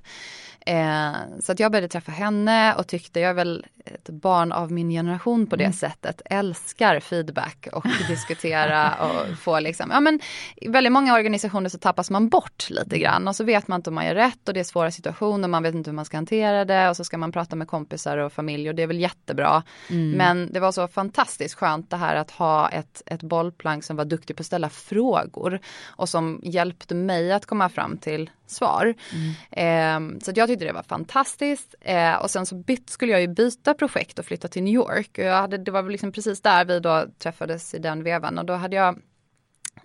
Eh, 0.65 1.13
så 1.39 1.51
att 1.51 1.60
jag 1.60 1.71
började 1.71 1.88
träffa 1.88 2.12
henne 2.12 2.73
och 2.75 2.88
tyckte 2.88 3.19
jag 3.19 3.30
är 3.30 3.34
väl 3.34 3.65
ett 3.86 4.10
barn 4.10 4.51
av 4.51 4.71
min 4.71 4.89
generation 4.89 5.47
på 5.47 5.56
det 5.56 5.63
mm. 5.63 5.73
sättet. 5.73 6.21
Älskar 6.25 6.99
feedback 6.99 7.67
och 7.73 7.86
diskutera 8.08 8.95
och 8.95 9.38
få 9.38 9.60
liksom, 9.60 9.89
ja 9.91 9.99
men 9.99 10.19
i 10.56 10.67
väldigt 10.67 10.93
många 10.93 11.13
organisationer 11.13 11.69
så 11.69 11.77
tappas 11.77 12.10
man 12.10 12.30
bort 12.30 12.69
lite 12.69 12.97
grann 12.97 13.27
och 13.27 13.36
så 13.36 13.43
vet 13.43 13.67
man 13.67 13.80
inte 13.80 13.89
om 13.89 13.93
man 13.95 14.06
gör 14.06 14.15
rätt 14.15 14.47
och 14.47 14.53
det 14.53 14.60
är 14.60 14.63
svåra 14.63 14.91
situationer, 14.91 15.47
man 15.47 15.63
vet 15.63 15.75
inte 15.75 15.89
hur 15.89 15.95
man 15.95 16.06
ska 16.06 16.17
hantera 16.17 16.65
det 16.65 16.89
och 16.89 16.95
så 16.95 17.03
ska 17.03 17.17
man 17.17 17.32
prata 17.32 17.56
med 17.56 17.67
kompisar 17.67 18.17
och 18.17 18.34
familj 18.34 18.69
och 18.69 18.75
det 18.75 18.84
är 18.84 18.88
väl 18.88 18.99
jättebra. 18.99 19.63
Mm. 19.89 20.12
Men 20.12 20.53
det 20.53 20.60
var 20.60 20.71
så 20.71 20.88
fantastiskt 20.88 21.56
skönt 21.56 21.78
det 21.89 21.97
här 21.97 22.15
att 22.15 22.31
ha 22.31 22.69
ett, 22.69 23.03
ett 23.05 23.23
bollplank 23.23 23.83
som 23.83 23.95
var 23.95 24.05
duktig 24.05 24.35
på 24.35 24.41
att 24.41 24.45
ställa 24.45 24.69
frågor 24.69 25.59
och 25.87 26.09
som 26.09 26.39
hjälpte 26.43 26.95
mig 26.95 27.31
att 27.31 27.45
komma 27.45 27.69
fram 27.69 27.97
till 27.97 28.29
svar. 28.47 28.93
Mm. 29.13 30.15
Eh, 30.15 30.19
så 30.23 30.31
jag 30.35 30.47
tyckte 30.47 30.65
det 30.65 30.73
var 30.73 30.83
fantastiskt. 30.83 31.75
Eh, 31.81 32.15
och 32.15 32.31
sen 32.31 32.45
så 32.45 32.55
bytt, 32.55 32.89
skulle 32.89 33.11
jag 33.11 33.21
ju 33.21 33.27
byta 33.27 33.73
projekt 33.73 34.19
och 34.19 34.25
flytta 34.25 34.47
till 34.47 34.63
New 34.63 34.73
York. 34.73 35.09
Och 35.17 35.23
jag 35.23 35.41
hade, 35.41 35.57
det 35.57 35.71
var 35.71 35.81
väl 35.81 35.91
liksom 35.91 36.11
precis 36.11 36.41
där 36.41 36.65
vi 36.65 36.79
då 36.79 37.05
träffades 37.17 37.73
i 37.73 37.79
den 37.79 38.03
vevan 38.03 38.37
och 38.37 38.45
då 38.45 38.53
hade 38.53 38.75
jag 38.75 39.01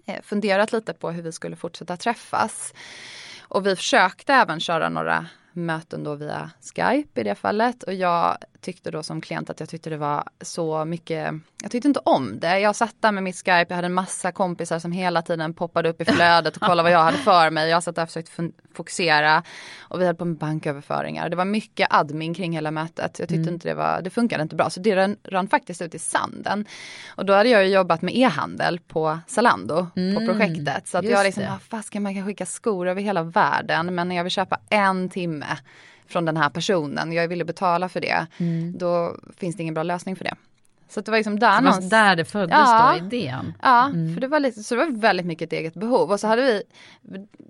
eh, 0.07 0.23
funderat 0.23 0.73
lite 0.73 0.93
på 0.93 1.11
hur 1.11 1.23
vi 1.23 1.33
skulle 1.33 1.57
fortsätta 1.57 1.97
träffas. 1.97 2.75
Och 3.49 3.67
vi 3.67 3.77
försökte 3.77 4.35
även 4.35 4.61
köra 4.61 4.89
några 4.89 5.27
möten 5.57 6.05
då 6.05 6.15
via 6.15 6.51
Skype 6.61 7.21
i 7.21 7.25
det 7.25 7.35
fallet 7.35 7.83
och 7.83 7.95
jag 7.95 8.37
tyckte 8.65 8.91
då 8.91 9.03
som 9.03 9.21
klient 9.21 9.51
att 9.51 9.61
jag 9.61 9.69
tyckte 9.69 9.91
det 9.91 9.97
var 9.97 10.25
så 10.41 10.85
mycket, 10.85 11.35
jag 11.63 11.71
tyckte 11.71 11.89
inte 11.89 12.01
om 12.05 12.41
det. 12.41 12.59
Jag 12.59 12.77
satt 12.77 12.95
där 13.01 13.13
med 13.13 13.23
mitt 13.23 13.37
Skype, 13.37 13.67
jag 13.69 13.77
hade 13.77 13.87
en 13.87 13.95
massa 13.95 14.33
kompisar 14.33 14.79
som 14.79 14.93
hela 14.93 15.23
tiden 15.23 15.55
poppade 15.55 15.89
upp 15.89 16.01
i 16.01 16.05
flödet 16.05 16.57
och 16.57 16.63
kollade 16.63 16.83
vad 16.83 16.93
jag 16.93 17.05
hade 17.05 17.17
för 17.17 17.51
mig. 17.51 17.71
Jag 17.71 17.83
satt 17.83 17.97
där 17.97 18.03
och 18.03 18.09
försökte 18.09 18.51
fokusera 18.75 19.43
och 19.81 20.01
vi 20.01 20.07
höll 20.07 20.15
på 20.15 20.25
med 20.25 20.37
banköverföringar. 20.37 21.29
Det 21.29 21.37
var 21.37 21.45
mycket 21.45 21.89
admin 21.91 22.35
kring 22.35 22.53
hela 22.53 22.71
mötet. 22.71 23.19
Jag 23.19 23.29
tyckte 23.29 23.35
mm. 23.35 23.55
inte 23.55 23.69
det 23.69 23.75
var, 23.75 24.03
det 24.03 24.11
funkade 24.11 24.43
inte 24.43 24.57
bra 24.57 24.71
så 24.71 24.81
det 24.81 24.97
rann, 24.97 25.17
rann 25.25 25.49
faktiskt 25.49 25.83
ut 25.83 25.95
i 25.95 25.99
sanden. 25.99 26.65
Och 27.09 27.27
då 27.27 27.33
hade 27.33 27.49
jag 27.49 27.69
jobbat 27.69 28.03
med 28.03 28.17
e-handel 28.17 28.81
på 28.89 29.19
Zalando 29.27 29.87
mm. 29.97 30.15
på 30.15 30.33
projektet. 30.33 30.89
Så 30.89 30.99
att 30.99 31.05
jag 31.05 31.25
liksom, 31.25 31.45
vad 31.51 31.63
fasiken 31.63 32.03
man 32.03 32.15
kan 32.15 32.27
skicka 32.27 32.47
skor 32.47 32.89
över 32.89 33.03
hela 33.03 33.23
världen 33.23 33.95
men 33.95 34.09
när 34.09 34.17
jag 34.17 34.25
vill 34.25 34.31
köpa 34.31 34.59
en 34.71 35.09
timme 35.09 35.44
från 36.07 36.25
den 36.25 36.37
här 36.37 36.51
personen, 36.51 37.13
jag 37.13 37.29
vill 37.29 37.45
betala 37.45 37.89
för 37.89 38.01
det, 38.01 38.27
mm. 38.39 38.79
då 38.79 39.17
finns 39.37 39.57
det 39.57 39.63
ingen 39.63 39.75
bra 39.75 39.83
lösning 39.83 40.17
för 40.17 40.25
det. 40.25 40.35
Så 40.89 41.01
det 41.01 41.11
var 41.11 41.19
liksom 41.19 41.39
där 41.39 41.55
det 41.55 41.61
någonstans. 41.61 41.91
där 41.91 42.17
det 42.17 42.25
föddes 42.25 42.59
ja, 42.59 42.97
då, 43.01 43.07
idén? 43.07 43.55
Ja, 43.63 43.87
mm. 43.87 44.15
för 44.15 44.21
det 44.21 44.29
var, 44.29 44.41
lite, 44.41 44.63
så 44.63 44.75
det 44.75 44.85
var 44.85 44.91
väldigt 44.91 45.27
mycket 45.27 45.47
ett 45.47 45.59
eget 45.59 45.75
behov. 45.75 46.11
Och 46.11 46.21
så 46.21 46.27
hade 46.27 46.43
vi, 46.43 46.63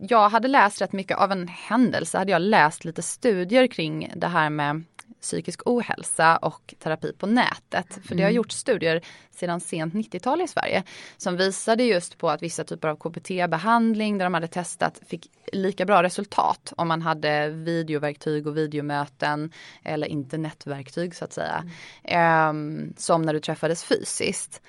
jag 0.01 0.29
hade 0.29 0.49
läst 0.49 0.81
rätt 0.81 0.93
mycket, 0.93 1.19
av 1.19 1.33
en 1.33 1.49
händelse 1.49 2.19
hade 2.19 2.33
jag 2.33 2.43
läst 2.43 2.85
lite 2.85 3.03
studier 3.03 3.67
kring 3.67 4.13
det 4.17 4.27
här 4.27 4.51
med 4.51 4.85
psykisk 5.25 5.61
ohälsa 5.65 6.37
och 6.37 6.75
terapi 6.79 7.13
på 7.13 7.27
nätet. 7.27 7.99
För 8.05 8.15
det 8.15 8.23
har 8.23 8.31
mm. 8.31 8.37
gjorts 8.37 8.57
studier 8.57 9.01
sedan 9.31 9.61
sent 9.61 9.95
90-tal 9.95 10.43
i 10.43 10.49
Sverige 10.49 10.83
som 11.17 11.37
visade 11.37 11.85
just 11.85 12.19
på 12.19 12.31
att 12.31 12.43
vissa 12.43 12.65
typer 12.65 12.89
av 12.89 12.97
KBT-behandling 12.97 14.19
där 14.19 14.27
de 14.27 14.35
hade 14.35 14.49
testat 14.49 15.01
fick 15.07 15.31
lika 15.53 15.85
bra 15.85 16.03
resultat 16.03 16.73
om 16.77 16.89
man 16.89 17.03
hade 17.03 17.49
videoverktyg 17.49 18.47
och 18.47 18.57
videomöten 18.57 19.53
eller 19.85 20.07
internetverktyg 20.07 21.15
så 21.15 21.25
att 21.25 21.33
säga. 21.33 21.65
Mm. 22.05 22.49
Um, 22.49 22.95
som 22.97 23.23
när 23.23 23.33
du 23.33 23.41
träffades 23.41 23.85
fysiskt. 23.85 24.63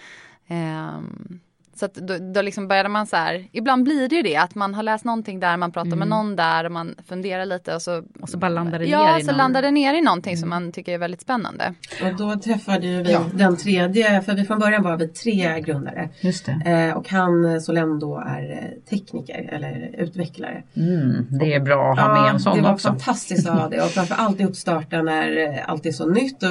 Um, 0.49 1.39
så 1.75 1.85
att 1.85 1.93
då, 1.93 2.17
då 2.17 2.41
liksom 2.41 2.67
började 2.67 2.89
man 2.89 3.07
så 3.07 3.15
här, 3.15 3.47
ibland 3.51 3.83
blir 3.83 4.09
det 4.09 4.15
ju 4.15 4.21
det 4.21 4.35
att 4.35 4.55
man 4.55 4.73
har 4.73 4.83
läst 4.83 5.05
någonting 5.05 5.39
där, 5.39 5.57
man 5.57 5.71
pratar 5.71 5.87
mm. 5.87 5.99
med 5.99 6.07
någon 6.07 6.35
där 6.35 6.63
och 6.63 6.71
man 6.71 6.95
funderar 7.07 7.45
lite 7.45 7.75
och 7.75 7.81
så, 7.81 8.03
och 8.21 8.29
så 8.29 8.37
bara 8.37 8.49
landar 8.49 8.79
det 8.79 8.85
ja, 8.85 9.11
ner 9.11 9.19
i 9.19 9.21
så 9.21 9.27
någon... 9.27 9.37
landar 9.37 9.61
det 9.61 9.71
ner 9.71 9.93
i 9.93 10.01
någonting 10.01 10.33
mm. 10.33 10.39
som 10.39 10.49
man 10.49 10.71
tycker 10.71 10.93
är 10.93 10.97
väldigt 10.97 11.21
spännande. 11.21 11.73
Och 12.03 12.15
då 12.17 12.39
träffade 12.39 13.03
vi 13.03 13.11
ja. 13.11 13.21
den 13.33 13.57
tredje, 13.57 14.21
för 14.21 14.33
vi 14.33 14.45
från 14.45 14.59
början 14.59 14.83
var 14.83 14.97
vi 14.97 15.07
tre 15.07 15.61
grundare. 15.61 16.09
Just 16.19 16.45
det. 16.45 16.89
Eh, 16.89 16.97
och 16.97 17.09
han 17.09 17.45
eh, 17.45 17.59
Solem 17.59 17.99
då 17.99 18.17
är 18.27 18.51
eh, 18.51 18.89
tekniker 18.89 19.49
eller 19.51 19.95
utvecklare. 19.97 20.63
Mm, 20.75 21.27
det 21.29 21.53
är 21.53 21.59
bra 21.59 21.91
att 21.91 21.99
ha 21.99 22.07
med 22.07 22.17
ja, 22.17 22.29
en 22.29 22.39
sån 22.39 22.57
det 22.57 22.63
var 22.63 22.73
också. 22.73 22.87
fantastiskt 22.87 23.49
att 23.49 23.59
ha 23.59 23.69
det 23.69 23.81
och 23.81 23.89
framförallt 23.89 24.39
i 24.39 24.43
uppstarten 24.43 25.05
när 25.05 25.37
eh, 25.37 25.69
allt 25.69 25.85
är 25.85 25.91
så 25.91 26.09
nytt 26.09 26.43
och 26.43 26.49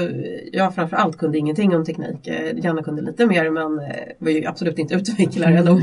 jag 0.53 0.75
framförallt 0.75 1.19
kunde 1.19 1.39
ingenting 1.39 1.77
om 1.77 1.85
teknik. 1.85 2.29
Janna 2.55 2.83
kunde 2.83 3.03
lite 3.03 3.27
mer 3.27 3.51
men 3.51 3.77
var 4.19 4.31
ju 4.31 4.47
absolut 4.47 4.79
inte 4.79 4.95
utvecklare 4.95 5.14
nog 5.65 5.81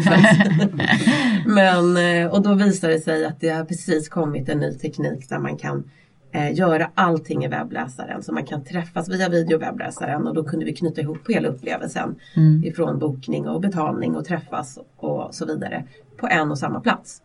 Men, 1.46 1.98
eh, 1.98 2.32
och 2.32 2.42
då 2.42 2.54
visade 2.54 2.94
det 2.94 3.00
sig 3.00 3.26
att 3.26 3.40
det 3.40 3.50
har 3.50 3.66
precis 3.66 4.10
kommit 4.10 4.50
en 4.50 4.60
ny 4.60 4.74
teknik 4.74 5.30
där 5.30 5.40
man 5.40 5.58
kan 5.58 5.92
eh, 6.34 6.54
göra 6.54 6.92
allting 6.96 7.44
i 7.46 7.48
webbläsaren 7.48 8.24
så 8.24 8.34
man 8.34 8.46
kan 8.46 8.64
träffas 8.64 9.10
via 9.10 9.30
video 9.30 9.58
i 9.58 9.60
webbläsaren 9.60 10.28
och 10.28 10.34
då 10.36 10.44
kunde 10.44 10.66
vi 10.66 10.74
knyta 10.74 11.02
ihop 11.02 11.30
hela 11.30 11.48
upplevelsen 11.48 12.16
Mm. 12.36 12.64
ifrån 12.64 13.00
bokning 13.00 13.48
och 13.48 13.62
betalning 13.62 14.16
och 14.16 14.26
träffas 14.26 14.80
och 14.98 15.36
så 15.36 15.46
vidare 15.46 15.84
på 16.18 16.28
en 16.28 16.52
och 16.52 16.58
samma 16.60 16.82
plats. 16.82 17.22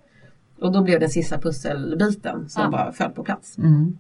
Och 0.61 0.73
då 0.73 0.83
blev 0.83 1.01
den 1.01 1.11
sista 1.11 1.38
pusselbiten 1.38 2.49
som 2.49 2.62
Ja. 2.62 2.71
bara 2.71 2.92
föll 2.92 3.11
på 3.11 3.25
plats. 3.25 3.59
Mm. 3.59 3.99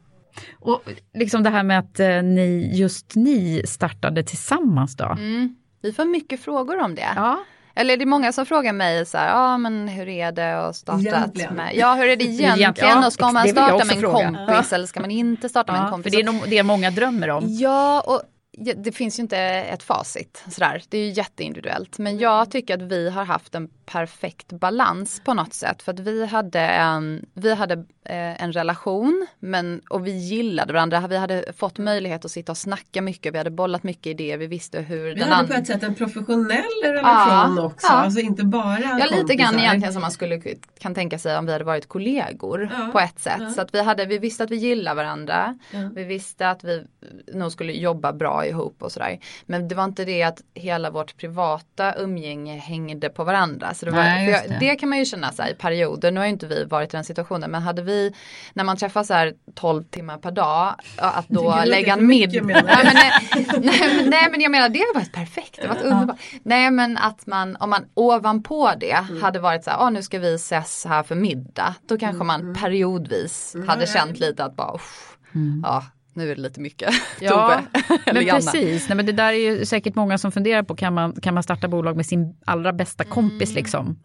Och 0.60 0.82
liksom 1.14 1.42
det 1.42 1.50
här 1.50 1.62
med 1.62 1.78
att 1.78 2.00
eh, 2.00 2.22
ni, 2.22 2.70
just 2.74 3.16
ni 3.16 3.62
startade 3.66 4.22
tillsammans 4.22 4.96
då? 4.96 5.04
Mm. 5.04 5.56
Vi 5.82 5.92
får 5.92 6.04
mycket 6.04 6.40
frågor 6.40 6.80
om 6.82 6.94
det. 6.94 7.06
Ja. 7.16 7.38
Eller 7.76 7.96
det 7.96 8.04
är 8.04 8.06
många 8.06 8.32
som 8.32 8.46
frågar 8.46 8.72
mig 8.72 9.06
så 9.06 9.18
här, 9.18 9.28
ja 9.28 9.34
ah, 9.34 9.58
men 9.58 9.88
hur 9.88 10.08
är 10.08 10.32
det 10.32 10.66
att 10.66 10.76
starta 10.76 11.00
Egentligen. 11.00 11.54
med, 11.54 11.74
ja 11.74 11.94
hur 11.94 12.08
är 12.08 12.16
det 12.16 12.24
egentligen 12.24 12.90
ja, 12.90 13.06
och 13.06 13.12
ska 13.12 13.32
man 13.32 13.48
starta 13.48 13.84
med 13.84 13.94
en 13.96 14.00
fråga. 14.00 14.46
kompis 14.46 14.72
eller 14.72 14.86
ska 14.86 15.00
man 15.00 15.10
inte 15.10 15.48
starta 15.48 15.72
med 15.72 15.78
en 15.78 15.84
Ja, 15.84 15.90
kompis? 15.90 16.12
för 16.12 16.22
det 16.22 16.28
är 16.28 16.32
nog 16.32 16.50
det 16.50 16.62
många 16.62 16.90
drömmer 16.90 17.30
om. 17.30 17.44
Ja, 17.48 18.00
och 18.00 18.22
ja, 18.50 18.74
det 18.76 18.92
finns 18.92 19.18
ju 19.18 19.22
inte 19.22 19.38
ett 19.38 19.82
facit 19.82 20.44
sådär. 20.48 20.82
Det 20.88 20.98
är 20.98 21.04
ju 21.04 21.10
jätteindividuellt. 21.12 21.98
Men 21.98 22.18
jag 22.18 22.50
tycker 22.50 22.74
att 22.74 22.82
vi 22.82 23.10
har 23.10 23.24
haft 23.24 23.54
en 23.54 23.68
perfekt 23.86 24.52
balans 24.52 25.20
på 25.24 25.34
något 25.34 25.54
sätt. 25.54 25.82
För 25.82 25.92
att 25.92 26.00
vi 26.00 26.26
hade 26.26 26.60
en, 26.60 27.26
vi 27.34 27.54
hade, 27.54 27.74
eh, 28.04 28.42
en 28.42 28.52
relation 28.52 29.26
men, 29.38 29.80
och 29.90 30.06
vi 30.06 30.10
gillade 30.10 30.72
varandra. 30.72 31.06
Vi 31.08 31.16
hade 31.16 31.52
fått 31.56 31.78
möjlighet 31.78 32.24
att 32.24 32.30
sitta 32.30 32.52
och 32.52 32.58
snacka 32.58 33.02
mycket. 33.02 33.34
Vi 33.34 33.38
hade 33.38 33.50
bollat 33.50 33.82
mycket 33.82 34.06
idéer. 34.06 34.36
Vi 34.38 34.46
visste 34.46 34.80
hur 34.80 35.04
Vi 35.04 35.14
den 35.14 35.28
hade 35.32 35.48
på 35.48 35.54
ett 35.54 35.66
sätt 35.66 35.82
en 35.82 35.94
professionell 35.94 36.62
relation 36.84 37.56
Ja, 37.56 37.62
också. 37.64 37.86
ja. 37.86 37.92
Alltså 37.94 38.20
inte 38.20 38.44
bara 38.44 38.80
Ja 38.80 38.94
lite 39.04 39.16
kompisar. 39.16 39.34
grann 39.38 39.58
egentligen 39.60 39.92
som 39.92 40.02
man 40.02 40.10
skulle 40.10 40.40
kan 40.78 40.94
tänka 40.94 41.18
sig 41.18 41.38
om 41.38 41.46
vi 41.46 41.52
hade 41.52 41.64
varit 41.64 41.88
kollegor 41.88 42.70
Ja, 42.78 42.88
på 42.92 43.00
ett 43.00 43.18
sätt. 43.20 43.36
ja. 43.40 43.50
Så 43.50 43.60
att 43.60 43.74
vi, 43.74 43.82
hade, 43.82 44.04
vi 44.06 44.18
visste 44.18 44.44
att 44.44 44.50
vi 44.50 44.56
gillade 44.56 44.96
varandra. 44.96 45.58
Vi 45.94 46.04
visste 46.04 46.50
att 46.50 46.64
vi 46.64 46.84
nog 47.34 47.52
skulle 47.52 47.72
jobba 47.72 48.12
bra 48.12 48.46
ihop 48.46 48.82
och 48.82 48.92
sådär. 48.92 49.18
Men 49.46 49.68
det 49.68 49.74
var 49.74 49.84
inte 49.84 50.04
det 50.04 50.22
att 50.22 50.42
hela 50.54 50.90
vårt 50.90 51.16
privata 51.16 51.94
umgänge 51.94 52.56
hängde 52.58 53.08
på 53.08 53.24
varandra. 53.24 53.74
Så 53.76 53.86
det, 53.86 53.90
var, 53.92 53.98
Nej, 53.98 54.30
jag, 54.30 54.48
det. 54.48 54.56
det 54.60 54.76
kan 54.76 54.88
man 54.88 54.98
ju 54.98 55.04
känna 55.04 55.32
sig 55.32 55.50
i 55.52 55.54
perioder. 55.54 56.10
Nu 56.10 56.20
har 56.20 56.24
ju 56.26 56.32
inte 56.32 56.46
vi 56.46 56.64
varit 56.64 56.94
i 56.94 56.96
den 56.96 57.04
situationen. 57.04 57.50
Men 57.50 57.62
hade 57.62 57.82
vi, 57.82 58.12
när 58.52 58.64
man 58.64 58.76
träffas 58.76 59.06
så 59.06 59.14
här 59.14 59.32
12 59.54 59.84
timmar 59.84 60.18
per 60.18 60.30
dag, 60.30 60.74
att 60.96 61.28
då 61.28 61.62
lägga 61.66 61.92
en 61.92 62.06
middag. 62.06 62.42
Nej, 62.42 62.62
men, 62.64 62.94
nej, 62.94 63.12
nej, 63.62 63.96
men, 63.96 64.10
nej 64.10 64.28
men 64.30 64.40
jag 64.40 64.50
menar 64.50 64.68
det 64.68 64.78
har 64.78 64.94
varit 64.94 65.12
perfekt. 65.12 65.58
Det 65.62 65.68
varit 65.68 65.82
underbart. 65.82 66.16
Nej 66.42 66.70
men 66.70 66.96
att 66.96 67.26
man 67.26 67.56
om 67.56 67.70
man 67.70 67.84
ovanpå 67.94 68.72
det 68.80 68.92
Mm. 68.92 69.22
hade 69.22 69.38
varit 69.38 69.64
så 69.64 69.70
här, 69.70 69.78
"Åh, 69.80 69.90
nu 69.90 70.02
ska 70.02 70.18
vi 70.18 70.34
ses 70.34 70.84
här 70.84 71.02
för 71.02 71.14
middag. 71.14 71.74
Då 71.88 71.98
kanske 71.98 72.24
man 72.24 72.54
periodvis 72.54 73.52
hade 73.54 73.64
Mm, 73.72 73.80
ja. 73.80 73.86
känt 73.86 74.18
lite 74.18 74.44
att 74.44 74.56
bara, 74.56 74.74
"Uff, 74.74 75.16
ja 75.62 75.84
nu 76.16 76.30
är 76.30 76.36
det 76.36 76.42
lite 76.42 76.60
mycket. 76.60 76.90
Ja, 77.20 77.60
men 78.06 78.26
precis. 78.26 78.88
Nej, 78.88 78.96
men 78.96 79.06
det 79.06 79.12
där 79.12 79.32
är 79.32 79.50
ju 79.50 79.66
säkert 79.66 79.94
många 79.94 80.18
som 80.18 80.32
funderar 80.32 80.62
på, 80.62 80.76
kan 80.76 80.94
man, 80.94 81.12
kan 81.12 81.34
man 81.34 81.42
starta 81.42 81.68
bolag 81.68 81.96
med 81.96 82.06
sin 82.06 82.36
allra 82.44 82.72
bästa 82.72 83.04
kompis 83.04 83.54
liksom? 83.54 83.98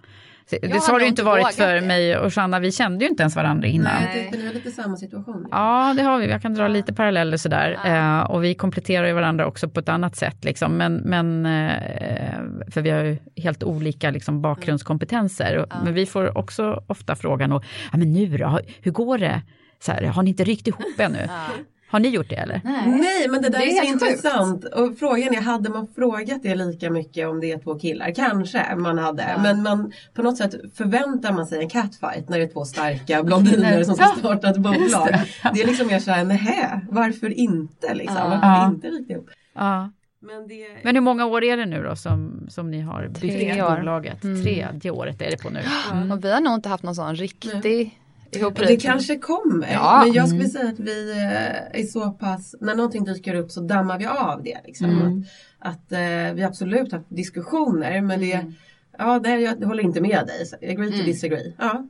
Det 0.50 0.82
så 0.82 0.92
har 0.92 1.00
det 1.00 1.06
ju 1.06 1.10
inte 1.10 1.24
varit 1.24 1.56
för 1.56 1.76
det. 1.76 1.82
mig 1.82 2.18
och 2.18 2.34
Shanna, 2.34 2.60
vi 2.60 2.72
kände 2.72 3.06
ju 3.06 3.10
inte 3.10 3.24
ens 3.24 3.36
varandra 3.36 3.68
innan. 3.68 4.04
Nej. 4.04 4.30
Det 4.32 4.38
är 4.38 4.54
lite 4.54 4.72
samma 4.72 4.98
situation. 4.98 5.48
Ja, 5.52 5.94
det 5.98 6.04
har 6.04 6.20
vi. 6.20 6.28
Jag 6.28 6.42
kan 6.42 6.54
dra 6.54 6.68
lite 6.68 6.94
paralleller 6.94 7.38
sådär. 7.38 7.80
Eh, 7.86 8.20
och 8.20 8.44
vi 8.44 8.54
kompletterar 8.54 9.08
ju 9.08 9.14
varandra 9.14 9.48
också 9.48 9.70
på 9.70 9.80
ett 9.80 9.90
annat 9.90 10.16
sätt. 10.16 10.44
Liksom. 10.44 10.78
Men, 10.78 10.96
men, 10.96 11.46
eh, 11.46 12.72
för 12.72 12.82
vi 12.82 12.90
har 12.90 13.04
ju 13.04 13.18
helt 13.36 13.64
olika 13.64 14.12
liksom, 14.12 14.42
bakgrundskompetenser. 14.42 15.58
Och, 15.58 15.68
Men 15.84 15.94
vi 15.94 16.06
får 16.06 16.38
också 16.38 16.84
ofta 16.88 17.16
frågan, 17.16 17.52
och, 17.52 17.64
ja, 17.92 17.98
men 17.98 18.14
nu 18.14 18.38
då, 18.38 18.60
hur 18.82 18.92
går 18.92 19.18
det? 19.18 19.42
Så 19.80 19.92
här, 19.92 20.04
har 20.04 20.24
ni 20.24 20.30
inte 20.30 20.44
ryckt 20.44 20.68
ihop 20.68 21.00
ännu? 21.00 21.28
Har 21.92 22.00
ni 22.00 22.08
gjort 22.10 22.30
det 22.30 22.36
eller? 22.36 22.62
Nej 22.86 23.28
men 23.30 23.42
det 23.42 23.50
där 23.50 23.60
Det 23.60 23.66
är, 23.66 23.82
är 23.82 23.86
så 23.86 23.92
sjukt. 23.92 24.02
intressant. 24.04 24.66
Och 24.66 24.98
frågan 25.00 25.34
är, 25.36 25.42
hade 25.42 25.70
man 25.70 25.88
frågat 25.96 26.44
det 26.44 26.56
lika 26.56 26.90
mycket 26.90 27.28
om 27.28 27.40
det 27.40 27.52
är 27.52 27.58
två 27.60 27.80
killar? 27.80 28.12
Kanske 28.16 28.76
man 28.76 28.98
hade. 28.98 29.36
Men 29.44 29.64
man, 29.64 29.92
på 30.14 30.22
något 30.22 30.38
sätt 30.38 30.56
förväntar 30.78 31.34
man 31.34 31.46
sig 31.46 31.60
en 31.64 31.70
catfight 31.70 32.30
när 32.30 32.38
det 32.38 32.44
är 32.44 32.48
två 32.54 32.66
starka 32.66 33.24
blondiner 33.24 33.84
som 33.84 33.96
ska 33.96 34.06
starta 34.06 34.50
ett 34.50 34.58
bolag. 34.58 35.08
Det. 35.54 35.62
är 35.62 35.68
liksom 35.68 35.88
mer 35.88 36.00
såhär, 36.00 36.24
nähä, 36.26 36.82
varför 36.90 37.30
inte 37.40 37.94
liksom? 37.94 38.16
Varför 38.30 38.48
Ja. 38.48 38.68
inte 38.68 38.88
riktigt 38.88 39.10
ihop? 39.10 39.30
Ja. 39.56 39.92
Men 40.24 40.48
det, 40.48 40.68
Men 40.84 40.96
hur 40.96 41.02
många 41.02 41.26
år 41.26 41.44
är 41.44 41.58
det 41.58 41.66
nu 41.66 41.84
då 41.84 41.96
som, 41.96 42.46
som 42.50 42.72
ni 42.72 42.80
har 42.82 43.08
byggt 43.08 43.20
Tre 43.40 43.62
år. 43.64 43.76
bolaget? 43.78 44.24
Mm. 44.24 44.44
Tredje 44.44 44.92
året 44.92 45.22
är 45.22 45.32
det 45.32 45.38
på 45.44 45.50
nu. 45.50 45.60
Mm. 45.92 46.12
Och 46.12 46.26
vi 46.26 46.32
har 46.32 46.40
nog 46.42 46.54
inte 46.54 46.70
haft 46.70 46.84
någon 46.84 46.96
sån 46.96 47.16
riktig 47.16 48.01
ihopbrytning. 48.32 48.78
det 48.78 48.84
kanske 48.84 49.18
kommer. 49.18 49.72
Ja. 49.74 50.02
Men 50.06 50.14
jag 50.14 50.28
skulle 50.30 50.50
säga 50.50 50.70
att 50.70 50.80
vi 50.80 51.12
eh, 51.12 51.82
är 51.82 51.86
så 51.86 52.12
pass, 52.12 52.56
när 52.60 52.76
någonting 52.76 53.04
dyker 53.04 53.36
upp 53.36 53.52
så 53.52 53.62
dammar 53.62 54.00
vi 54.00 54.06
av 54.06 54.44
det. 54.44 54.58
Liksom. 54.66 54.90
Mm. 54.90 55.24
Att, 55.60 55.74
att 55.76 55.92
eh, 55.92 56.34
vi 56.36 56.44
absolut 56.44 56.92
haft 56.92 57.06
diskussioner 57.10 58.02
men 58.02 58.20
det, 58.20 58.46
ja 58.98 59.20
nej, 59.24 59.42
jag 59.42 59.68
håller 59.68 59.84
inte 59.84 60.02
med 60.02 60.28
dig. 60.28 60.72
Agree 60.72 60.92
to 61.00 61.06
disagree. 61.06 61.56
Ja. 61.60 61.88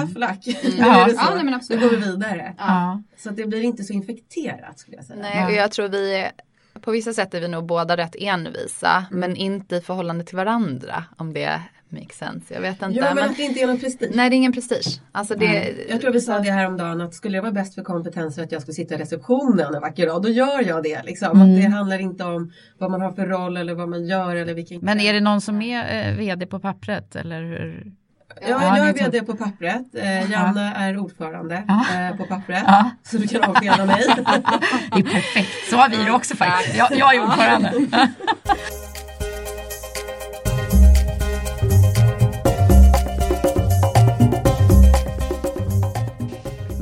Tough 0.00 0.18
luck. 0.18 0.46
Nu 0.46 0.70
Ja. 0.78 1.08
Ja, 1.16 1.30
nej, 1.34 1.44
men 1.44 1.54
absolut. 1.54 1.82
Nu 1.82 1.88
går 1.88 1.96
vi 1.96 2.10
vidare. 2.10 2.54
Ja. 2.58 3.02
Så 3.18 3.30
att 3.30 3.36
det 3.36 3.46
blir 3.46 3.62
inte 3.62 3.84
så 3.84 3.92
infekterat 3.92 4.78
skulle 4.78 4.96
jag 4.96 5.04
säga. 5.06 5.18
Nej, 5.22 5.44
och 5.46 5.52
jag 5.52 5.70
tror 5.70 5.88
vi 5.88 6.28
på 6.80 6.90
vissa 6.90 7.12
sätt 7.12 7.34
är 7.34 7.40
vi 7.40 7.48
nog 7.48 7.66
båda 7.66 7.96
rätt 7.96 8.16
envisa, 8.18 9.04
Mm. 9.10 9.20
men 9.20 9.36
inte 9.36 9.76
i 9.76 9.80
förhållande 9.80 10.24
till 10.24 10.36
varandra, 10.36 11.04
om 11.16 11.32
det 11.34 11.62
makes 11.92 12.16
sense. 12.18 12.54
Jag 12.54 12.60
vet 12.60 12.82
inte. 12.82 12.98
Ja 12.98 13.04
men 13.04 13.14
men, 13.14 13.30
att 13.30 13.36
det 13.36 13.42
inte 13.42 13.60
är 13.60 13.66
någon 13.66 13.78
prestige. 13.78 14.10
nej, 14.14 14.30
det 14.30 14.36
är 14.36 14.38
ingen 14.38 14.52
prestige. 14.52 15.00
Alltså 15.12 15.34
det, 15.34 15.74
Jag 15.88 16.00
tror 16.00 16.12
vi 16.12 16.20
sa 16.20 16.38
det 16.38 16.50
här 16.50 16.66
om 16.66 16.76
dagen 16.76 17.00
att 17.00 17.14
skulle 17.14 17.38
det 17.38 17.42
vara 17.42 17.52
bäst 17.52 17.74
för 17.74 17.82
kompetenser 17.82 18.42
att 18.42 18.52
jag 18.52 18.62
skulle 18.62 18.74
sitta 18.74 18.94
i 18.94 18.98
receptionen 18.98 19.74
en 19.74 19.80
vacker 19.80 20.06
dag, 20.06 20.22
då 20.22 20.28
gör 20.28 20.68
jag 20.68 20.82
det. 20.82 21.02
Liksom. 21.04 21.42
Att 21.42 21.62
det 21.62 21.68
handlar 21.68 22.00
inte 22.00 22.24
om 22.24 22.52
vad 22.78 22.90
man 22.90 23.00
har 23.00 23.12
för 23.12 23.26
roll 23.26 23.56
eller 23.56 23.74
vad 23.74 23.88
man 23.88 24.06
gör 24.06 24.36
eller 24.36 24.54
vilken 24.54 24.80
Men 24.82 25.00
är 25.00 25.12
det 25.12 25.20
någon 25.20 25.40
som 25.40 25.62
är 25.62 26.08
eh, 26.08 26.16
vd 26.16 26.46
på 26.46 26.60
pappret 26.60 27.16
eller 27.16 27.42
hur? 27.42 27.92
Ja, 28.40 28.48
Ja, 28.48 28.78
jag 28.78 28.88
är 28.88 28.92
VD 28.92 29.22
på 29.22 29.36
pappret. 29.36 29.94
Eh, 29.94 30.30
Janna 30.30 30.74
är 30.74 30.98
ordförande 30.98 31.54
eh, 31.54 32.16
på 32.16 32.24
pappret. 32.24 32.64
Ja. 32.66 32.90
Så 33.02 33.16
du 33.16 33.26
kan 33.28 33.42
avskeda 33.42 33.86
mig. 33.86 34.02
Det 34.94 35.00
är 35.00 35.02
perfekt, 35.02 35.70
så 35.70 35.76
har 35.76 35.88
vi 35.88 36.04
det 36.04 36.10
också 36.10 36.36
faktiskt. 36.36 36.76
Jag, 36.76 36.88
jag 36.92 37.14
är 37.14 37.22
ordförande. 37.22 37.72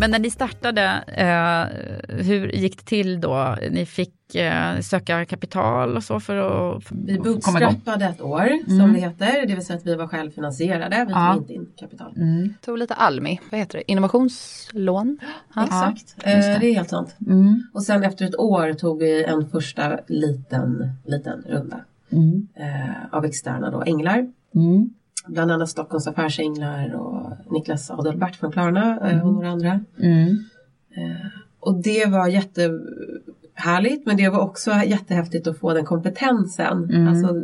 Men 0.00 0.10
när 0.10 0.18
ni 0.18 0.30
startade, 0.30 0.82
eh, 1.06 2.16
hur 2.16 2.48
gick 2.52 2.76
det 2.78 2.84
till 2.84 3.20
då? 3.20 3.56
Ni 3.70 3.86
fick 3.86 4.34
eh, 4.34 4.80
söka 4.80 5.24
kapital 5.24 5.96
och 5.96 6.04
så 6.04 6.20
för 6.20 6.36
att 6.36 6.82
f- 6.82 6.88
Vi 6.92 7.18
bootstrappade 7.18 8.04
ett 8.04 8.20
år 8.20 8.48
som 8.78 8.92
det 8.92 8.98
heter. 9.00 9.46
Det 9.46 9.54
vill 9.54 9.66
säga 9.66 9.76
att 9.78 9.86
vi 9.86 9.94
var 9.94 10.06
självfinansierade. 10.06 10.96
Vi 10.98 11.12
tog 11.12 11.22
Ja. 11.22 11.36
inte 11.36 11.52
in 11.52 11.66
kapital. 11.80 12.12
Mm. 12.16 12.54
tog 12.64 12.78
lite 12.78 12.94
Almi, 12.94 13.40
vad 13.50 13.60
heter 13.60 13.78
det, 13.78 13.92
innovationslån. 13.92 15.18
Ja. 15.54 15.64
Exakt, 15.64 16.14
just 16.16 16.26
eh, 16.26 16.32
det. 16.52 16.58
det 16.60 16.66
är 16.66 16.74
helt 16.74 16.90
sant. 16.90 17.16
Mm. 17.26 17.62
Och 17.74 17.82
sen 17.82 18.02
efter 18.02 18.24
ett 18.24 18.36
år 18.36 18.72
tog 18.72 18.98
vi 18.98 19.24
en 19.24 19.48
första 19.48 19.98
liten, 20.08 20.90
liten 21.06 21.42
runda 21.48 21.80
Mm. 22.12 22.48
eh, 22.54 23.14
av 23.16 23.24
externa 23.24 23.70
då, 23.70 23.82
änglar. 23.82 24.26
Mm. 24.54 24.90
Bland 25.32 25.50
annat 25.50 25.68
Stockholms 25.68 26.06
affärsänglar 26.06 26.94
och 26.94 27.32
Niklas 27.52 27.90
Adelbert 27.90 28.36
från 28.36 28.52
Klarna 28.52 29.10
eh, 29.10 29.26
och 29.26 29.32
några 29.32 29.48
andra. 29.50 29.80
Mm. 30.02 30.36
Och 31.60 31.82
det 31.82 32.06
var 32.08 32.28
jättehärligt 32.28 34.06
men 34.06 34.16
det 34.16 34.28
var 34.28 34.40
också 34.40 34.70
jättehäftigt 34.86 35.46
att 35.46 35.58
få 35.58 35.74
den 35.74 35.84
kompetensen. 35.84 36.84
Mm. 36.84 37.08
Alltså 37.08 37.34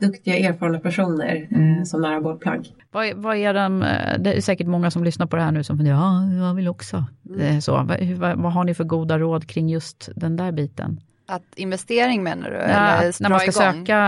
duktiga 0.00 0.36
erfarna 0.48 0.78
personer 0.80 1.48
eh, 1.50 1.84
som 1.84 2.00
nära 2.00 2.20
bollplank. 2.20 2.74
Vad, 2.92 3.06
är- 3.06 3.14
vad 3.14 3.36
är 3.36 3.54
de, 3.54 3.82
eh, 3.82 4.18
det 4.18 4.32
är 4.36 4.40
säkert 4.40 4.66
många 4.66 4.90
som 4.90 5.04
lyssnar 5.04 5.26
på 5.26 5.36
det 5.36 5.42
här 5.42 5.52
nu 5.52 5.64
som 5.64 5.76
funderar, 5.76 5.96
ja, 5.96 6.46
jag 6.46 6.54
vill 6.54 6.68
också. 6.68 7.04
Eh, 7.40 7.58
Så, 7.58 7.72
vad, 7.72 8.00
vad, 8.16 8.38
vad 8.38 8.52
har 8.52 8.64
ni 8.64 8.74
för 8.74 8.84
goda 8.84 9.18
råd 9.18 9.46
kring 9.46 9.68
just 9.68 10.08
den 10.16 10.36
där 10.36 10.52
biten? 10.52 11.00
Att 11.30 11.42
investering 11.56 12.22
menar 12.22 12.50
du? 12.50 12.56
Ja, 12.56 13.12
när 13.20 13.28
man 13.30 13.40
ska 13.40 13.50
igång? 13.70 13.86
söka 13.86 13.98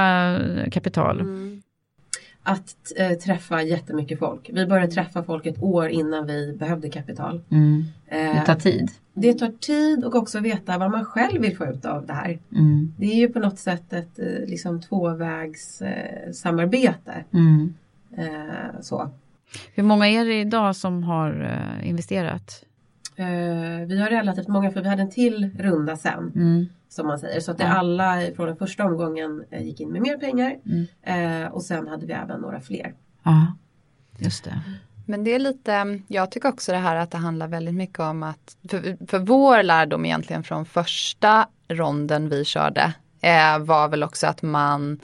eh, 0.65 0.71
kapital. 0.71 1.21
Att 2.43 2.93
eh, 2.97 3.11
träffa 3.11 3.63
jättemycket 3.63 4.19
folk. 4.19 4.51
Vi 4.53 4.67
började 4.67 4.93
träffa 4.93 5.23
folk 5.23 5.47
ett 5.47 5.63
år 5.63 5.89
innan 5.89 6.27
vi 6.27 6.53
behövde 6.59 6.89
kapital. 6.91 7.41
Mm. 7.51 7.85
Eh, 8.07 8.35
Det 8.35 8.47
tar 8.47 8.55
tid. 8.55 8.91
det 9.15 9.35
tar 9.35 9.53
tid 9.61 10.05
och 10.05 10.15
också 10.15 10.41
veta 10.41 10.79
vad 10.79 10.91
man 10.91 11.05
själv 11.05 11.41
vill 11.43 11.57
få 11.57 11.67
ut 11.67 11.85
av 11.85 12.07
det 12.07 12.13
här. 12.13 12.39
Mm. 12.53 12.95
Det 12.99 13.07
är 13.07 13.17
ju 13.17 13.29
på 13.29 13.39
något 13.39 13.59
sätt 13.59 13.93
ett 13.93 14.19
eh, 14.19 14.27
liksom 14.47 14.81
tvåvägs 14.83 15.83
eh, 15.83 16.33
samarbete. 16.33 17.25
Mm. 17.33 17.75
Eh, 18.17 18.81
så. 18.81 19.11
Hur 19.75 19.83
många 19.83 20.09
är 20.09 20.25
det 20.25 20.41
idag 20.41 20.77
som 20.77 21.03
har 21.03 21.43
eh, 21.81 21.89
investerat? 21.89 22.65
Eh, 23.21 23.87
vi 23.87 24.01
har 24.01 24.09
relativt 24.09 24.49
många 24.49 24.71
för 24.71 24.83
vi 24.83 24.89
hade 24.89 25.03
en 25.03 25.11
till 25.11 25.51
runda 25.59 25.97
sen. 25.97 26.33
Mm. 26.35 26.67
Som 26.89 27.07
man 27.07 27.19
säger. 27.19 27.41
Så 27.41 27.51
att 27.51 27.59
det 27.59 27.65
Ja. 27.65 27.71
alla 27.71 28.21
från 28.37 28.47
den 28.47 28.57
första 28.57 28.85
omgången 28.85 29.45
eh, 29.51 29.63
gick 29.63 29.81
in 29.81 29.93
med 29.93 30.03
mer 30.03 30.17
pengar. 30.17 30.57
Mm. 30.67 31.43
Eh, 31.43 31.49
och 31.53 31.63
sen 31.63 31.89
hade 31.89 32.07
vi 32.07 32.13
även 32.13 32.41
några 32.41 32.61
fler. 32.61 32.95
Ja, 33.23 33.47
just 34.19 34.45
det. 34.45 34.61
Men 35.07 35.25
det 35.25 35.35
är 35.35 35.39
lite, 35.39 36.01
jag 36.09 36.31
tycker 36.31 36.49
också 36.49 36.73
det 36.73 36.79
här 36.79 36.97
att 36.97 37.11
det 37.11 37.19
handlar 37.19 37.49
väldigt 37.49 37.75
mycket 37.75 37.99
om 38.01 38.23
att, 38.23 38.57
för, 38.71 39.07
för 39.07 39.19
vår 39.19 39.63
lärdom 39.63 40.05
egentligen 40.05 40.43
från 40.43 40.65
första 40.65 41.49
ronden 41.69 42.29
vi 42.29 42.45
körde 42.45 42.95
eh, 43.21 43.59
var 43.59 43.89
väl 43.89 44.03
också 44.03 44.27
att 44.27 44.43
man 44.43 45.01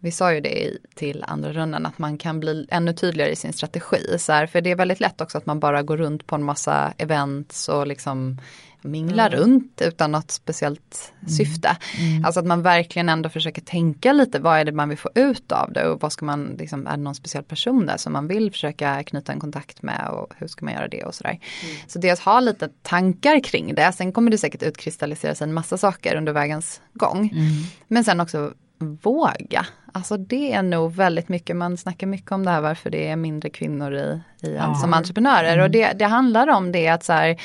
vi 0.00 0.10
sa 0.10 0.34
ju 0.34 0.40
det 0.40 0.76
till 0.94 1.24
andra 1.26 1.52
rundan 1.52 1.86
att 1.86 1.98
man 1.98 2.18
kan 2.18 2.40
bli 2.40 2.66
ännu 2.70 2.92
tydligare 2.92 3.30
i 3.30 3.36
sin 3.36 3.52
strategi. 3.52 4.18
Så 4.18 4.32
här, 4.32 4.46
för 4.46 4.60
det 4.60 4.70
är 4.70 4.76
väldigt 4.76 5.00
lätt 5.00 5.20
också 5.20 5.38
att 5.38 5.46
man 5.46 5.60
bara 5.60 5.82
går 5.82 5.96
runt 5.96 6.26
på 6.26 6.34
en 6.34 6.42
massa 6.42 6.92
events 6.98 7.68
och 7.68 7.86
liksom 7.86 8.38
minglar 8.82 9.26
mm. 9.26 9.40
runt 9.40 9.82
utan 9.84 10.12
något 10.12 10.30
speciellt 10.30 11.12
mm. 11.20 11.28
syfte. 11.28 11.76
Mm. 11.98 12.24
Alltså 12.24 12.40
att 12.40 12.46
man 12.46 12.62
verkligen 12.62 13.08
ändå 13.08 13.28
försöker 13.28 13.62
tänka 13.62 14.12
lite 14.12 14.38
vad 14.38 14.58
är 14.58 14.64
det 14.64 14.72
man 14.72 14.88
vill 14.88 14.98
få 14.98 15.10
ut 15.14 15.52
av 15.52 15.72
det 15.72 15.88
och 15.88 16.00
vad 16.00 16.12
ska 16.12 16.24
man, 16.24 16.56
liksom, 16.58 16.86
är 16.86 16.90
det 16.90 17.02
någon 17.02 17.14
speciell 17.14 17.44
person 17.44 17.86
där 17.86 17.96
som 17.96 18.12
man 18.12 18.28
vill 18.28 18.50
försöka 18.52 19.02
knyta 19.02 19.32
en 19.32 19.40
kontakt 19.40 19.82
med 19.82 20.08
och 20.08 20.32
hur 20.36 20.46
ska 20.46 20.64
man 20.64 20.74
göra 20.74 20.88
det 20.88 21.04
och 21.04 21.14
sådär. 21.14 21.40
Mm. 21.64 21.76
Så 21.86 21.98
dels 21.98 22.20
ha 22.20 22.40
lite 22.40 22.68
tankar 22.82 23.40
kring 23.40 23.74
det, 23.74 23.92
sen 23.92 24.12
kommer 24.12 24.30
det 24.30 24.38
säkert 24.38 24.62
utkristallisera 24.62 25.34
sig 25.34 25.44
en 25.44 25.54
massa 25.54 25.78
saker 25.78 26.16
under 26.16 26.32
vägens 26.32 26.80
gång. 26.94 27.18
Mm. 27.18 27.52
Men 27.88 28.04
sen 28.04 28.20
också 28.20 28.52
våga. 28.80 29.66
Alltså 29.92 30.16
det 30.16 30.52
är 30.52 30.62
nog 30.62 30.94
väldigt 30.94 31.28
mycket, 31.28 31.56
man 31.56 31.76
snackar 31.76 32.06
mycket 32.06 32.32
om 32.32 32.44
det 32.44 32.50
här 32.50 32.60
varför 32.60 32.90
det 32.90 33.08
är 33.08 33.16
mindre 33.16 33.50
kvinnor 33.50 33.94
i, 33.94 34.20
i 34.42 34.54
ja. 34.54 34.74
som 34.74 34.94
entreprenörer 34.94 35.52
mm. 35.52 35.64
och 35.64 35.70
det, 35.70 35.92
det 35.92 36.04
handlar 36.04 36.48
om 36.48 36.72
det 36.72 36.88
att 36.88 37.04
så 37.04 37.12
här, 37.12 37.40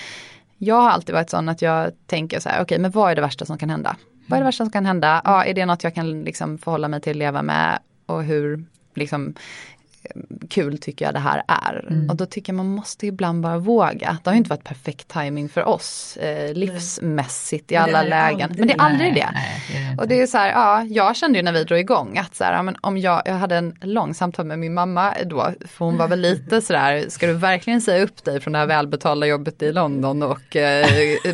jag 0.58 0.76
har 0.76 0.90
alltid 0.90 1.16
varit 1.16 1.30
sån 1.30 1.50
att 1.50 1.62
jag 1.62 1.92
tänker 2.08 2.40
så 2.40 2.50
här, 2.50 2.56
okej 2.56 2.64
okay, 2.64 2.80
men 2.80 2.92
vad 2.92 3.12
är 3.12 3.16
det 3.16 3.22
värsta 3.22 3.46
som 3.46 3.58
kan 3.58 3.70
hända? 3.70 3.96
Vad 4.28 4.38
är 4.38 4.42
det 4.42 4.46
värsta 4.46 4.64
som 4.64 4.72
kan 4.72 4.86
hända? 4.86 5.22
Ja, 5.24 5.46
är 5.46 5.54
det 5.54 5.66
något 5.66 5.84
jag 5.84 5.96
kan 5.96 6.24
liksom 6.24 6.58
förhålla 6.58 6.88
mig 6.88 7.02
till, 7.02 7.18
leva 7.18 7.42
med 7.42 7.80
och 8.06 8.24
hur 8.24 8.66
liksom 8.94 9.34
kul 10.50 10.78
tycker 10.78 11.06
jag 11.06 11.14
det 11.14 11.20
här 11.20 11.44
är. 11.48 11.88
Mm. 11.90 12.10
Och 12.10 12.16
då 12.16 12.26
tycker 12.26 12.54
jag 12.54 12.58
man 12.58 12.70
måste 12.70 13.08
ibland 13.08 13.42
bara 13.42 13.58
våga. 13.58 14.18
Det 14.24 14.30
har 14.30 14.34
ju 14.34 14.38
inte 14.38 14.50
varit 14.50 14.64
perfekt 14.64 15.08
timing 15.08 15.50
för 15.50 15.64
oss 15.64 16.18
eh, 16.18 16.54
livsmässigt 16.54 17.72
i 17.72 17.76
alla 17.76 18.04
lägen. 18.04 18.56
Men 18.58 18.68
det 18.68 18.74
är 18.74 18.82
aldrig 18.82 19.14
det. 19.14 19.30
Nej, 19.34 19.62
det 19.96 20.02
och 20.02 20.08
det 20.08 20.22
är 20.22 20.28
så 20.28 20.38
här, 20.38 20.50
ja, 20.50 20.84
jag 20.84 21.16
kände 21.16 21.40
ju 21.40 21.44
när 21.44 21.52
vi 21.52 21.64
drog 21.64 21.80
igång 21.80 22.18
att 22.18 22.36
så 22.36 22.44
här, 22.44 22.64
men 22.64 22.76
om 22.82 22.98
jag, 22.98 23.22
jag 23.26 23.34
hade 23.34 23.56
en 23.56 23.76
lång 23.82 24.14
samtal 24.14 24.46
med 24.46 24.60
min 24.60 24.74
mamma 24.74 25.14
då, 25.26 25.52
för 25.68 25.86
hon 25.86 25.98
var 25.98 26.08
väl 26.08 26.20
lite 26.20 26.62
sådär, 26.62 27.06
ska 27.10 27.28
du 27.28 27.34
verkligen 27.34 27.82
säga 27.82 28.04
upp 28.04 28.24
dig 28.24 28.40
från 28.40 28.54
det 28.54 28.60
här 28.60 28.66
välbetalda 28.66 29.28
jobbet 29.28 29.62
i 29.62 29.72
London 29.72 30.24
och 30.24 30.56
eh, 30.56 30.88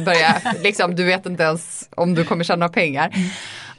börja, 0.06 0.42
liksom, 0.64 0.96
du 0.96 1.04
vet 1.04 1.26
inte 1.26 1.44
ens 1.44 1.90
om 1.96 2.14
du 2.14 2.24
kommer 2.24 2.44
tjäna 2.44 2.70
pengar. 2.70 3.12
Mm. 3.14 3.30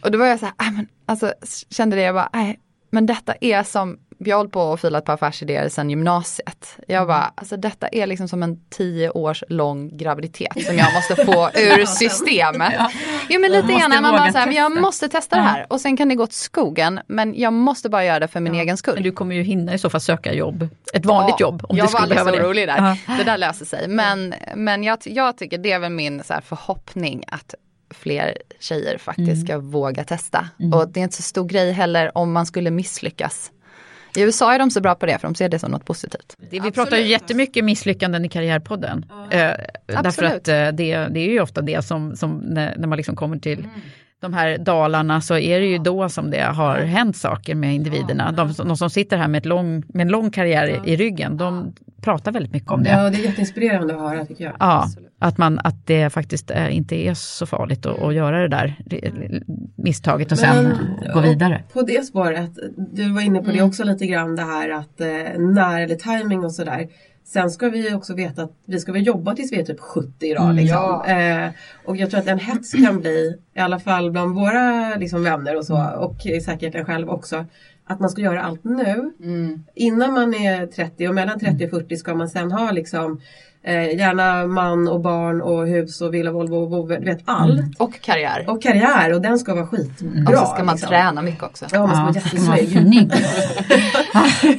Och 0.00 0.10
då 0.10 0.18
var 0.18 0.26
jag 0.26 0.38
så 0.38 0.46
här, 0.46 0.70
men, 0.70 0.86
alltså, 1.06 1.32
kände 1.70 1.96
det, 1.96 2.02
jag 2.02 2.14
bara, 2.14 2.30
nej, 2.32 2.58
men 2.90 3.06
detta 3.06 3.34
är 3.40 3.62
som 3.62 3.98
vi 4.24 4.30
har 4.30 4.38
hållit 4.38 4.52
på 4.52 4.60
och 4.60 4.80
filat 4.80 5.04
på 5.04 5.12
affärsidéer 5.12 5.68
sedan 5.68 5.90
gymnasiet. 5.90 6.76
Jag 6.88 7.06
bara, 7.06 7.32
alltså 7.34 7.56
detta 7.56 7.88
är 7.88 8.06
liksom 8.06 8.28
som 8.28 8.42
en 8.42 8.60
tio 8.70 9.10
års 9.10 9.44
lång 9.48 9.96
graviditet 9.96 10.66
som 10.66 10.76
jag 10.76 10.94
måste 10.94 11.16
få 11.26 11.50
ur 11.54 11.86
systemet. 11.86 12.72
ja. 12.78 12.90
Jo 13.28 13.40
men 13.40 13.52
lite 13.52 13.72
grann, 13.72 14.02
man 14.02 14.12
bara 14.12 14.32
så 14.32 14.38
här, 14.38 14.46
men 14.46 14.54
jag 14.54 14.80
måste 14.80 15.08
testa 15.08 15.36
det 15.36 15.42
här 15.42 15.66
och 15.68 15.80
sen 15.80 15.96
kan 15.96 16.08
det 16.08 16.14
gå 16.14 16.22
åt 16.22 16.32
skogen 16.32 17.00
men 17.06 17.34
jag 17.40 17.52
måste 17.52 17.88
bara 17.88 18.04
göra 18.04 18.20
det 18.20 18.28
för 18.28 18.40
min 18.40 18.54
ja. 18.54 18.60
egen 18.60 18.76
skull. 18.76 18.94
Men 18.94 19.02
du 19.02 19.12
kommer 19.12 19.34
ju 19.34 19.42
hinna 19.42 19.74
i 19.74 19.78
så 19.78 19.90
fall 19.90 20.00
söka 20.00 20.34
jobb, 20.34 20.68
ett 20.94 21.06
vanligt 21.06 21.36
ja, 21.38 21.46
jobb. 21.46 21.64
Om 21.68 21.76
jag 21.76 21.86
du 21.86 21.88
skulle 21.88 22.14
var 22.14 22.20
alldeles 22.20 22.40
orolig 22.40 22.68
där, 22.68 23.16
det 23.18 23.24
där 23.24 23.38
löser 23.38 23.64
sig. 23.64 23.88
Men, 23.88 24.34
men 24.54 24.84
jag, 24.84 24.98
jag 25.04 25.38
tycker 25.38 25.58
det 25.58 25.72
är 25.72 25.78
väl 25.78 25.92
min 25.92 26.24
så 26.24 26.34
förhoppning 26.44 27.24
att 27.26 27.54
fler 27.92 28.38
tjejer 28.60 28.98
faktiskt 28.98 29.28
mm. 29.28 29.46
ska 29.46 29.58
våga 29.58 30.04
testa. 30.04 30.48
Mm. 30.60 30.72
Och 30.72 30.88
det 30.88 31.00
är 31.00 31.04
inte 31.04 31.16
så 31.16 31.22
stor 31.22 31.44
grej 31.44 31.72
heller 31.72 32.18
om 32.18 32.32
man 32.32 32.46
skulle 32.46 32.70
misslyckas. 32.70 33.50
I 34.16 34.22
USA 34.22 34.54
är 34.54 34.58
de 34.58 34.70
så 34.70 34.80
bra 34.80 34.94
på 34.94 35.06
det 35.06 35.18
för 35.18 35.28
de 35.28 35.34
ser 35.34 35.48
det 35.48 35.58
som 35.58 35.70
något 35.70 35.84
positivt. 35.84 36.36
Det, 36.50 36.60
vi 36.60 36.70
pratar 36.70 36.96
ju 36.96 37.06
jättemycket 37.06 37.64
misslyckanden 37.64 38.24
i 38.24 38.28
Karriärpodden. 38.28 39.06
Ja. 39.08 39.38
Eh, 39.38 40.02
därför 40.02 40.24
att 40.24 40.48
eh, 40.48 40.68
det, 40.68 40.96
det 41.10 41.20
är 41.20 41.28
ju 41.28 41.40
ofta 41.40 41.60
det 41.60 41.82
som, 41.84 42.16
som 42.16 42.38
när, 42.38 42.76
när 42.76 42.88
man 42.88 42.96
liksom 42.96 43.16
kommer 43.16 43.38
till 43.38 43.58
mm. 43.58 43.70
De 44.22 44.32
här 44.32 44.58
dalarna 44.58 45.20
så 45.20 45.38
är 45.38 45.60
det 45.60 45.66
ju 45.66 45.78
då 45.78 46.08
som 46.08 46.30
det 46.30 46.42
har 46.42 46.78
hänt 46.78 47.16
saker 47.16 47.54
med 47.54 47.74
individerna. 47.74 48.32
De, 48.32 48.52
de 48.52 48.76
som 48.76 48.90
sitter 48.90 49.16
här 49.16 49.28
med, 49.28 49.38
ett 49.38 49.46
lång, 49.46 49.82
med 49.88 50.02
en 50.02 50.08
lång 50.08 50.30
karriär 50.30 50.66
i, 50.66 50.92
i 50.92 50.96
ryggen, 50.96 51.36
de 51.36 51.74
pratar 52.02 52.32
väldigt 52.32 52.52
mycket 52.52 52.70
om 52.70 52.82
det. 52.82 52.90
Ja, 52.90 53.10
det 53.10 53.16
är 53.16 53.24
jätteinspirerande 53.24 53.94
att 53.94 54.00
höra 54.00 54.26
tycker 54.26 54.44
jag. 54.44 54.52
Ja, 54.60 54.86
att, 55.18 55.38
man, 55.38 55.58
att 55.58 55.86
det 55.86 56.10
faktiskt 56.10 56.50
inte 56.70 56.96
är 56.96 57.14
så 57.14 57.46
farligt 57.46 57.86
att, 57.86 58.02
att, 58.02 58.14
göra 58.14 58.40
det 58.40 58.48
där 58.48 58.76
misstaget 59.76 60.32
och 60.32 60.38
sen 60.38 60.64
Men, 60.64 61.12
gå 61.14 61.20
vidare. 61.20 61.62
På 61.72 61.82
det 61.82 62.06
spåret, 62.06 62.50
du 62.76 63.12
var 63.12 63.20
inne 63.20 63.38
på 63.38 63.44
mm. 63.44 63.56
det 63.56 63.62
också 63.62 63.84
lite 63.84 64.06
grann 64.06 64.36
det 64.36 64.42
här 64.42 64.70
att 64.70 65.00
eh, 65.00 65.06
när 65.38 65.80
eller 65.80 65.94
timing 65.94 66.44
och 66.44 66.52
sådär. 66.52 66.88
Sen 67.24 67.50
ska 67.50 67.68
vi 67.68 67.94
också 67.94 68.14
veta 68.14 68.42
att 68.42 68.52
vi 68.66 68.80
ska 68.80 68.92
väl 68.92 69.06
jobba 69.06 69.34
tills 69.34 69.52
vi 69.52 69.60
är 69.60 69.64
typ 69.64 69.80
70 69.80 70.26
idag. 70.26 70.44
Mm, 70.44 70.56
liksom. 70.56 70.76
Ja. 70.78 71.06
Eh, 71.06 71.50
och 71.84 71.96
jag 71.96 72.10
tror 72.10 72.20
att 72.20 72.26
en 72.26 72.38
hets 72.38 72.72
kan 72.72 73.00
bli, 73.00 73.38
i 73.54 73.60
alla 73.60 73.80
fall 73.80 74.10
bland 74.10 74.34
våra 74.34 74.96
liksom, 74.96 75.24
vänner 75.24 75.56
och 75.56 75.64
så, 75.64 75.76
mm. 75.76 75.98
och 75.98 76.16
säkert 76.44 76.74
en 76.74 76.84
själv 76.84 77.10
också, 77.10 77.46
att 77.84 78.00
man 78.00 78.10
ska 78.10 78.22
göra 78.22 78.42
allt 78.42 78.64
nu. 78.64 79.12
Mm. 79.22 79.64
Innan 79.74 80.12
man 80.12 80.34
är 80.34 80.66
30 80.66 81.08
och 81.08 81.14
mellan 81.14 81.40
30 81.40 81.64
och 81.64 81.70
40 81.70 81.96
ska 81.96 82.14
man 82.14 82.28
sen 82.28 82.52
ha 82.52 82.70
liksom 82.70 83.20
eh, 83.62 83.96
gärna 83.96 84.46
man 84.46 84.88
och 84.88 85.00
barn 85.00 85.42
och 85.42 85.66
hus 85.66 86.00
och 86.00 86.14
villa, 86.14 86.30
Volvo 86.30 86.56
och 86.56 86.70
vovve, 86.70 86.98
du 86.98 87.04
vet 87.04 87.22
allt. 87.24 87.60
Mm. 87.60 87.72
Och 87.78 88.00
karriär. 88.00 88.44
Och 88.48 88.62
karriär 88.62 89.14
och 89.14 89.20
den 89.20 89.38
ska 89.38 89.54
vara 89.54 89.66
skitbra. 89.66 90.08
Mm. 90.08 90.26
Och 90.26 90.38
så 90.38 90.46
ska 90.46 90.64
man 90.64 90.74
liksom. 90.74 90.88
träna 90.88 91.22
mycket 91.22 91.42
också. 91.42 91.66
Ja, 91.72 91.86
man 91.86 92.14
ska 92.14 92.46
vara 92.46 92.58
jättesnygg. 92.58 93.12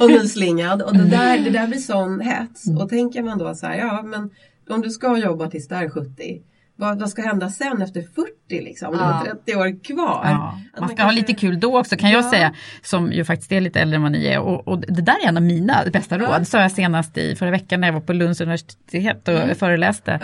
och 0.00 0.10
nyslingad 0.10 0.82
och 0.82 0.96
det 0.96 1.04
där, 1.04 1.38
det 1.38 1.50
där 1.50 1.66
blir 1.66 1.78
sån 1.78 2.20
hets. 2.20 2.66
Mm. 2.66 2.82
Och 2.82 2.88
tänker 2.88 3.22
man 3.22 3.38
då 3.38 3.54
så 3.54 3.66
här, 3.66 3.78
ja 3.78 4.02
men 4.02 4.30
om 4.70 4.80
du 4.80 4.90
ska 4.90 5.18
jobba 5.18 5.50
tills 5.50 5.68
du 5.68 5.74
är 5.74 5.88
70 5.88 6.42
vad, 6.76 7.00
vad 7.00 7.10
ska 7.10 7.22
hända 7.22 7.50
sen 7.50 7.82
efter 7.82 8.02
40 8.02 8.30
liksom? 8.48 8.96
Ja. 8.98 9.22
30 9.44 9.56
år 9.56 9.84
kvar. 9.84 10.20
Ja. 10.24 10.60
Man 10.80 10.88
ska 10.88 10.96
man 10.96 11.06
ha 11.06 11.12
lite 11.12 11.34
kul 11.34 11.60
då 11.60 11.78
också 11.78 11.96
kan 11.96 12.10
jag 12.10 12.24
säga, 12.24 12.54
som 12.82 13.12
ju 13.12 13.24
faktiskt 13.24 13.52
är 13.52 13.60
lite 13.60 13.80
äldre 13.80 13.96
än 13.96 14.02
vad 14.02 14.12
ni 14.12 14.26
är. 14.26 14.38
Och, 14.38 14.68
och 14.68 14.80
det 14.80 15.02
där 15.02 15.24
är 15.24 15.28
en 15.28 15.36
av 15.36 15.42
mina 15.42 15.84
bästa 15.92 16.18
råd, 16.18 16.40
ja. 16.40 16.44
sa 16.44 16.60
jag 16.60 16.72
senast 16.72 17.18
i 17.18 17.36
förra 17.36 17.50
veckan 17.50 17.80
när 17.80 17.88
jag 17.88 17.92
var 17.92 18.00
på 18.00 18.12
Lunds 18.12 18.40
universitet 18.40 19.28
och 19.28 19.34
mm. 19.34 19.54
föreläste. 19.54 20.20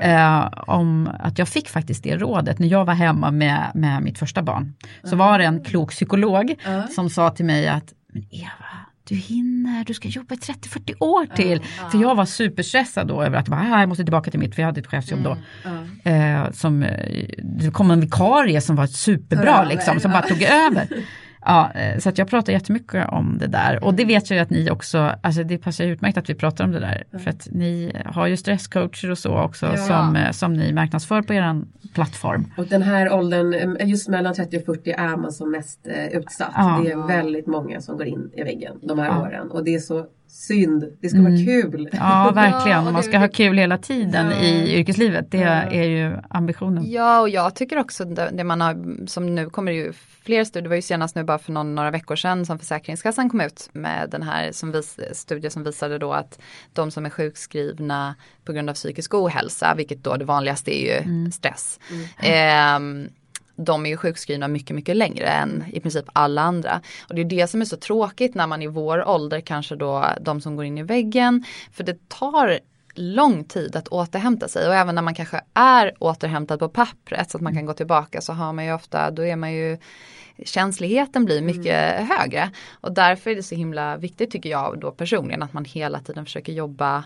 Eh, 0.00 0.48
om 0.66 1.10
att 1.20 1.38
jag 1.38 1.48
fick 1.48 1.68
faktiskt 1.68 2.02
det 2.02 2.16
rådet 2.16 2.58
när 2.58 2.68
jag 2.68 2.84
var 2.84 2.94
hemma 2.94 3.30
med, 3.30 3.70
med 3.74 4.02
mitt 4.02 4.18
första 4.18 4.42
barn. 4.42 4.74
Så 5.04 5.16
var 5.16 5.38
det 5.38 5.44
en 5.44 5.64
klok 5.64 5.90
psykolog 5.90 6.54
som 6.90 7.10
sa 7.10 7.30
till 7.30 7.44
mig 7.44 7.68
att 7.68 7.94
men 8.12 8.24
Eva, 8.30 8.79
du 9.10 9.16
hinner, 9.16 9.84
du 9.84 9.94
ska 9.94 10.08
jobba 10.08 10.34
i 10.34 10.38
30-40 10.38 10.94
år 11.00 11.26
till. 11.36 11.62
För 11.90 11.98
jag 11.98 12.14
var 12.14 12.24
superstressad 12.24 13.08
då 13.08 13.22
över 13.22 13.38
att 13.38 13.52
ah, 13.52 13.80
jag 13.80 13.88
måste 13.88 14.04
tillbaka 14.04 14.30
till 14.30 14.40
mitt, 14.40 14.54
för 14.54 14.62
jag 14.62 14.66
hade 14.66 14.80
ett 14.80 14.86
chefsjobb 14.86 15.22
då. 15.22 15.36
Mm, 16.04 16.44
eh, 16.44 16.52
som, 16.52 16.82
eh, 16.82 17.26
det 17.38 17.70
kom 17.70 17.90
en 17.90 18.00
vikarie 18.00 18.60
som 18.60 18.76
var 18.76 18.86
superbra, 18.86 19.64
liksom, 19.64 20.00
som 20.00 20.10
bara 20.10 20.22
tog 20.22 20.42
över. 20.42 20.88
Ja, 21.44 21.70
eh, 21.74 21.98
så 21.98 22.08
att 22.08 22.18
jag 22.18 22.28
pratar 22.28 22.52
jättemycket 22.52 23.08
om 23.08 23.38
det 23.38 23.46
där 23.46 23.84
och 23.84 23.94
det 23.94 24.04
vet 24.04 24.30
jag 24.30 24.36
ju 24.36 24.42
att 24.42 24.50
ni 24.50 24.70
också, 24.70 25.12
alltså 25.22 25.44
det 25.44 25.58
passar 25.58 25.84
utmärkt 25.84 26.18
att 26.18 26.30
vi 26.30 26.34
pratar 26.34 26.64
om 26.64 26.72
det 26.72 26.80
där. 26.80 27.04
Mm. 27.10 27.24
För 27.24 27.30
att 27.30 27.48
ni 27.50 27.92
har 28.04 28.26
ju 28.26 28.36
stresscoacher 28.36 29.10
och 29.10 29.18
så 29.18 29.38
också 29.38 29.66
ja. 29.66 29.76
som, 29.76 30.16
eh, 30.16 30.30
som 30.30 30.54
ni 30.54 30.72
marknadsför 30.72 31.22
på 31.22 31.34
er 31.34 31.62
plattform. 31.94 32.52
Och 32.56 32.66
den 32.66 32.82
här 32.82 33.12
åldern, 33.12 33.76
eh, 33.76 33.88
just 33.88 34.08
mellan 34.08 34.34
30 34.34 34.56
och 34.58 34.64
40 34.64 34.90
är 34.90 35.16
man 35.16 35.32
som 35.32 35.50
mest 35.50 35.86
utsatt. 36.12 36.52
Ja. 36.56 36.80
Det 36.84 36.90
är 36.90 37.06
väldigt 37.06 37.46
många 37.46 37.80
som 37.80 37.96
går 37.96 38.06
in 38.06 38.30
i 38.34 38.42
väggen 38.42 38.78
de 38.82 38.98
här 38.98 39.06
ja. 39.06 39.22
åren 39.22 39.50
och 39.50 39.64
det 39.64 39.74
är 39.74 39.78
så 39.78 40.06
synd. 40.30 40.96
Det 41.00 41.08
ska 41.08 41.18
mm. 41.18 41.32
vara 41.32 41.44
kul. 41.44 41.88
Ja, 41.92 42.32
verkligen. 42.34 42.92
Man 42.92 43.02
ska 43.02 43.18
ha 43.18 43.28
kul 43.28 43.58
hela 43.58 43.78
tiden 43.78 44.30
ja. 44.30 44.36
i 44.36 44.78
yrkeslivet. 44.78 45.30
Det 45.30 45.42
är 45.42 45.84
ju 45.84 46.16
ambitionen. 46.30 46.90
Ja, 46.90 47.20
och 47.20 47.28
jag 47.28 47.54
tycker 47.54 47.78
också 47.78 48.04
det, 48.04 48.30
det 48.32 48.44
man 48.44 48.60
har, 48.60 49.06
som 49.06 49.34
nu 49.34 49.50
kommer 49.50 49.72
ju 49.72 49.92
fler 50.22 50.44
studier, 50.44 50.62
det 50.62 50.68
var 50.68 50.76
ju 50.76 50.82
senast 50.82 51.16
nu 51.16 51.24
bara 51.24 51.38
för 51.38 51.52
någon, 51.52 51.74
några 51.74 51.90
veckor 51.90 52.16
sedan 52.16 52.46
som 52.46 52.58
Försäkringskassan 52.58 53.30
kom 53.30 53.40
ut 53.40 53.68
med 53.72 54.08
den 54.10 54.22
här 54.22 54.52
som 54.52 54.72
vis, 54.72 54.98
studie 55.12 55.50
som 55.50 55.64
visade 55.64 55.98
då 55.98 56.12
att 56.12 56.38
de 56.72 56.90
som 56.90 57.06
är 57.06 57.10
sjukskrivna 57.10 58.14
på 58.44 58.52
grund 58.52 58.70
av 58.70 58.74
psykisk 58.74 59.14
ohälsa, 59.14 59.74
vilket 59.76 60.04
då 60.04 60.16
det 60.16 60.24
vanligaste 60.24 60.76
är 60.76 60.82
ju 60.82 60.98
mm. 60.98 61.32
stress. 61.32 61.80
Mm. 62.20 63.04
Eh, 63.04 63.10
de 63.64 63.86
är 63.86 63.90
ju 63.90 63.96
sjukskrivna 63.96 64.48
mycket, 64.48 64.76
mycket 64.76 64.96
längre 64.96 65.26
än 65.26 65.64
i 65.72 65.80
princip 65.80 66.04
alla 66.12 66.42
andra. 66.42 66.80
Och 67.08 67.14
det 67.14 67.20
är 67.20 67.24
det 67.24 67.46
som 67.46 67.60
är 67.60 67.64
så 67.64 67.76
tråkigt 67.76 68.34
när 68.34 68.46
man 68.46 68.62
i 68.62 68.66
vår 68.66 69.08
ålder 69.08 69.40
kanske 69.40 69.76
då 69.76 70.06
de 70.20 70.40
som 70.40 70.56
går 70.56 70.64
in 70.64 70.78
i 70.78 70.82
väggen. 70.82 71.44
För 71.72 71.84
det 71.84 72.08
tar 72.08 72.60
lång 72.94 73.44
tid 73.44 73.76
att 73.76 73.88
återhämta 73.88 74.48
sig 74.48 74.68
och 74.68 74.74
även 74.74 74.94
när 74.94 75.02
man 75.02 75.14
kanske 75.14 75.40
är 75.54 75.92
återhämtad 75.98 76.58
på 76.58 76.68
pappret 76.68 77.30
så 77.30 77.38
att 77.38 77.42
man 77.42 77.54
kan 77.54 77.66
gå 77.66 77.72
tillbaka 77.72 78.20
så 78.20 78.32
har 78.32 78.52
man 78.52 78.64
ju 78.64 78.72
ofta, 78.72 79.10
då 79.10 79.24
är 79.24 79.36
man 79.36 79.52
ju 79.52 79.78
känsligheten 80.44 81.24
blir 81.24 81.42
mycket 81.42 81.94
mm. 81.94 82.06
högre. 82.06 82.50
Och 82.80 82.94
därför 82.94 83.30
är 83.30 83.34
det 83.34 83.42
så 83.42 83.54
himla 83.54 83.96
viktigt 83.96 84.30
tycker 84.30 84.50
jag 84.50 84.80
då 84.80 84.90
personligen 84.90 85.42
att 85.42 85.52
man 85.52 85.64
hela 85.64 86.00
tiden 86.00 86.24
försöker 86.24 86.52
jobba 86.52 87.04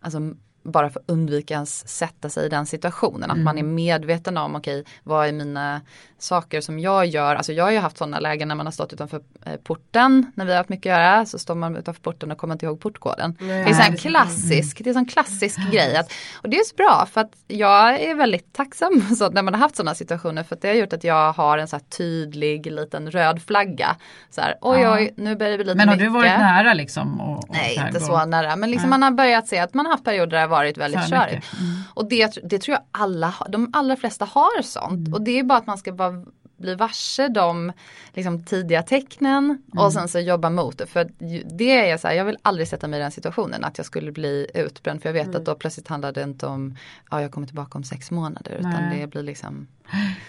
alltså 0.00 0.18
bara 0.64 0.90
för 0.90 1.00
att 1.00 1.10
undvika 1.10 1.54
ens 1.54 1.88
sätta 1.88 2.28
sig 2.28 2.46
i 2.46 2.48
den 2.48 2.66
situationen. 2.66 3.30
Att 3.30 3.38
man 3.38 3.58
är 3.58 3.62
medveten 3.62 4.36
om, 4.36 4.56
okej, 4.56 4.80
okay, 4.80 4.92
vad 5.02 5.28
är 5.28 5.32
mina 5.32 5.80
saker 6.24 6.60
som 6.60 6.78
jag 6.78 7.06
gör. 7.06 7.36
Alltså 7.36 7.52
jag 7.52 7.64
har 7.64 7.70
ju 7.70 7.78
haft 7.78 7.98
sådana 7.98 8.20
lägen 8.20 8.48
när 8.48 8.54
man 8.54 8.66
har 8.66 8.70
stått 8.72 8.92
utanför 8.92 9.20
eh, 9.46 9.56
porten 9.56 10.32
när 10.34 10.44
vi 10.44 10.50
har 10.50 10.56
haft 10.56 10.68
mycket 10.68 10.92
att 10.92 10.98
göra. 10.98 11.26
Så 11.26 11.38
står 11.38 11.54
man 11.54 11.76
utanför 11.76 12.02
porten 12.02 12.30
och 12.30 12.38
kommer 12.38 12.54
inte 12.54 12.66
ihåg 12.66 12.80
portkoden. 12.80 13.36
Nej, 13.40 13.64
det 13.64 13.70
är 13.70 13.74
så 13.74 13.82
här 13.82 13.96
klassisk, 13.96 14.84
det 14.84 14.90
är 14.90 14.96
en 14.96 15.06
klassisk 15.06 15.58
grej. 15.72 15.96
Att, 15.96 16.12
och 16.34 16.48
det 16.48 16.56
är 16.56 16.64
så 16.64 16.76
bra 16.76 17.08
för 17.12 17.20
att 17.20 17.32
jag 17.48 18.00
är 18.00 18.14
väldigt 18.14 18.52
tacksam 18.52 19.00
så 19.18 19.30
när 19.30 19.42
man 19.42 19.54
har 19.54 19.60
haft 19.60 19.76
sådana 19.76 19.94
situationer. 19.94 20.42
För 20.42 20.56
att 20.56 20.62
det 20.62 20.68
har 20.68 20.74
gjort 20.74 20.92
att 20.92 21.04
jag 21.04 21.32
har 21.32 21.58
en 21.58 21.68
så 21.68 21.78
tydlig 21.78 22.72
liten 22.72 23.10
röd 23.10 23.42
flagga. 23.42 23.96
Så 24.30 24.40
här, 24.40 24.54
oj 24.60 24.80
ja. 24.80 24.94
oj, 24.94 25.14
nu 25.16 25.36
börjar 25.36 25.52
det 25.52 25.58
bli 25.58 25.64
lite 25.64 25.76
Men 25.76 25.88
har 25.88 25.96
mycket. 25.96 26.12
du 26.12 26.18
varit 26.18 26.38
nära 26.38 26.74
liksom? 26.74 27.20
Och, 27.20 27.38
och 27.38 27.44
Nej, 27.50 27.82
inte 27.86 28.00
så 28.00 28.24
nära. 28.24 28.56
Men 28.56 28.70
liksom 28.70 28.90
man 28.90 29.02
har 29.02 29.10
börjat 29.10 29.48
se 29.48 29.58
att 29.58 29.74
man 29.74 29.86
har 29.86 29.92
haft 29.92 30.04
perioder 30.04 30.38
där 30.38 30.46
varit 30.54 30.78
väldigt 30.78 31.08
körigt. 31.10 31.46
Mm. 31.60 31.82
Och 31.94 32.08
det, 32.08 32.38
det 32.42 32.58
tror 32.58 32.72
jag 32.72 32.82
alla, 32.90 33.34
de 33.48 33.70
allra 33.72 33.96
flesta 33.96 34.24
har 34.24 34.62
sånt. 34.62 34.92
Mm. 34.92 35.14
Och 35.14 35.22
det 35.22 35.38
är 35.38 35.42
bara 35.42 35.58
att 35.58 35.66
man 35.66 35.78
ska 35.78 35.92
vara 35.92 36.24
bli 36.56 36.74
varse 36.74 37.28
de 37.28 37.72
liksom, 38.12 38.44
tidiga 38.44 38.82
tecknen 38.82 39.44
mm. 39.44 39.84
och 39.84 39.92
sen 39.92 40.08
så 40.08 40.18
jobba 40.18 40.50
mot 40.50 40.78
det. 40.78 40.86
För 40.86 41.10
det 41.58 41.90
är 41.90 41.96
så 41.96 42.08
här, 42.08 42.14
jag 42.14 42.24
vill 42.24 42.36
aldrig 42.42 42.68
sätta 42.68 42.88
mig 42.88 43.00
i 43.00 43.02
den 43.02 43.10
situationen 43.10 43.64
att 43.64 43.78
jag 43.78 43.86
skulle 43.86 44.12
bli 44.12 44.46
utbränd. 44.54 45.02
För 45.02 45.08
jag 45.08 45.14
vet 45.14 45.26
mm. 45.26 45.36
att 45.36 45.44
då 45.44 45.54
plötsligt 45.54 45.88
handlar 45.88 46.12
det 46.12 46.22
inte 46.22 46.46
om, 46.46 46.76
ja 47.10 47.22
jag 47.22 47.30
kommer 47.30 47.46
tillbaka 47.46 47.78
om 47.78 47.84
sex 47.84 48.10
månader. 48.10 48.52
Utan 48.58 48.70
Nej. 48.70 49.00
det 49.00 49.06
blir 49.06 49.22
liksom 49.22 49.66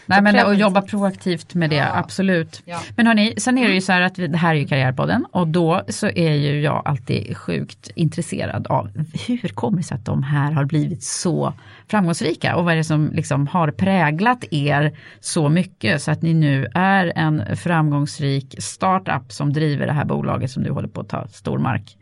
Nej 0.05 0.21
men 0.21 0.39
att 0.39 0.57
jobba 0.57 0.81
proaktivt 0.81 1.53
med 1.53 1.69
det, 1.69 1.75
ja. 1.75 1.95
absolut. 1.95 2.61
Ja. 2.65 2.79
Men 2.95 3.07
hörni, 3.07 3.33
sen 3.37 3.57
är 3.57 3.67
det 3.67 3.73
ju 3.73 3.81
så 3.81 3.91
här 3.91 4.01
att 4.01 4.19
vi, 4.19 4.27
det 4.27 4.37
här 4.37 4.55
är 4.55 4.59
ju 4.59 4.67
Karriärpodden 4.67 5.25
och 5.31 5.47
då 5.47 5.81
så 5.87 6.07
är 6.07 6.33
ju 6.33 6.61
jag 6.61 6.81
alltid 6.85 7.37
sjukt 7.37 7.91
intresserad 7.95 8.67
av 8.67 8.89
hur 9.27 9.49
kommer 9.49 9.77
det 9.77 9.83
sig 9.83 9.95
att 9.95 10.05
de 10.05 10.23
här 10.23 10.51
har 10.51 10.65
blivit 10.65 11.03
så 11.03 11.53
framgångsrika 11.87 12.55
och 12.55 12.65
vad 12.65 12.73
är 12.73 12.77
det 12.77 12.83
som 12.83 13.11
liksom 13.13 13.47
har 13.47 13.71
präglat 13.71 14.43
er 14.51 14.97
så 15.19 15.49
mycket 15.49 16.01
så 16.01 16.11
att 16.15 16.21
ni 16.21 16.33
nu 16.33 16.67
är 16.73 17.13
en 17.15 17.55
framgångsrik 17.55 18.55
startup 18.57 19.31
som 19.31 19.53
driver 19.53 19.85
det 19.85 19.93
här 19.93 20.05
bolaget 20.05 20.51
som 20.51 20.63
du 20.63 20.71
håller 20.71 20.87
på 20.87 21.01
att 21.01 21.09
ta 21.09 21.27
stor 21.27 21.57
mark. 21.57 21.97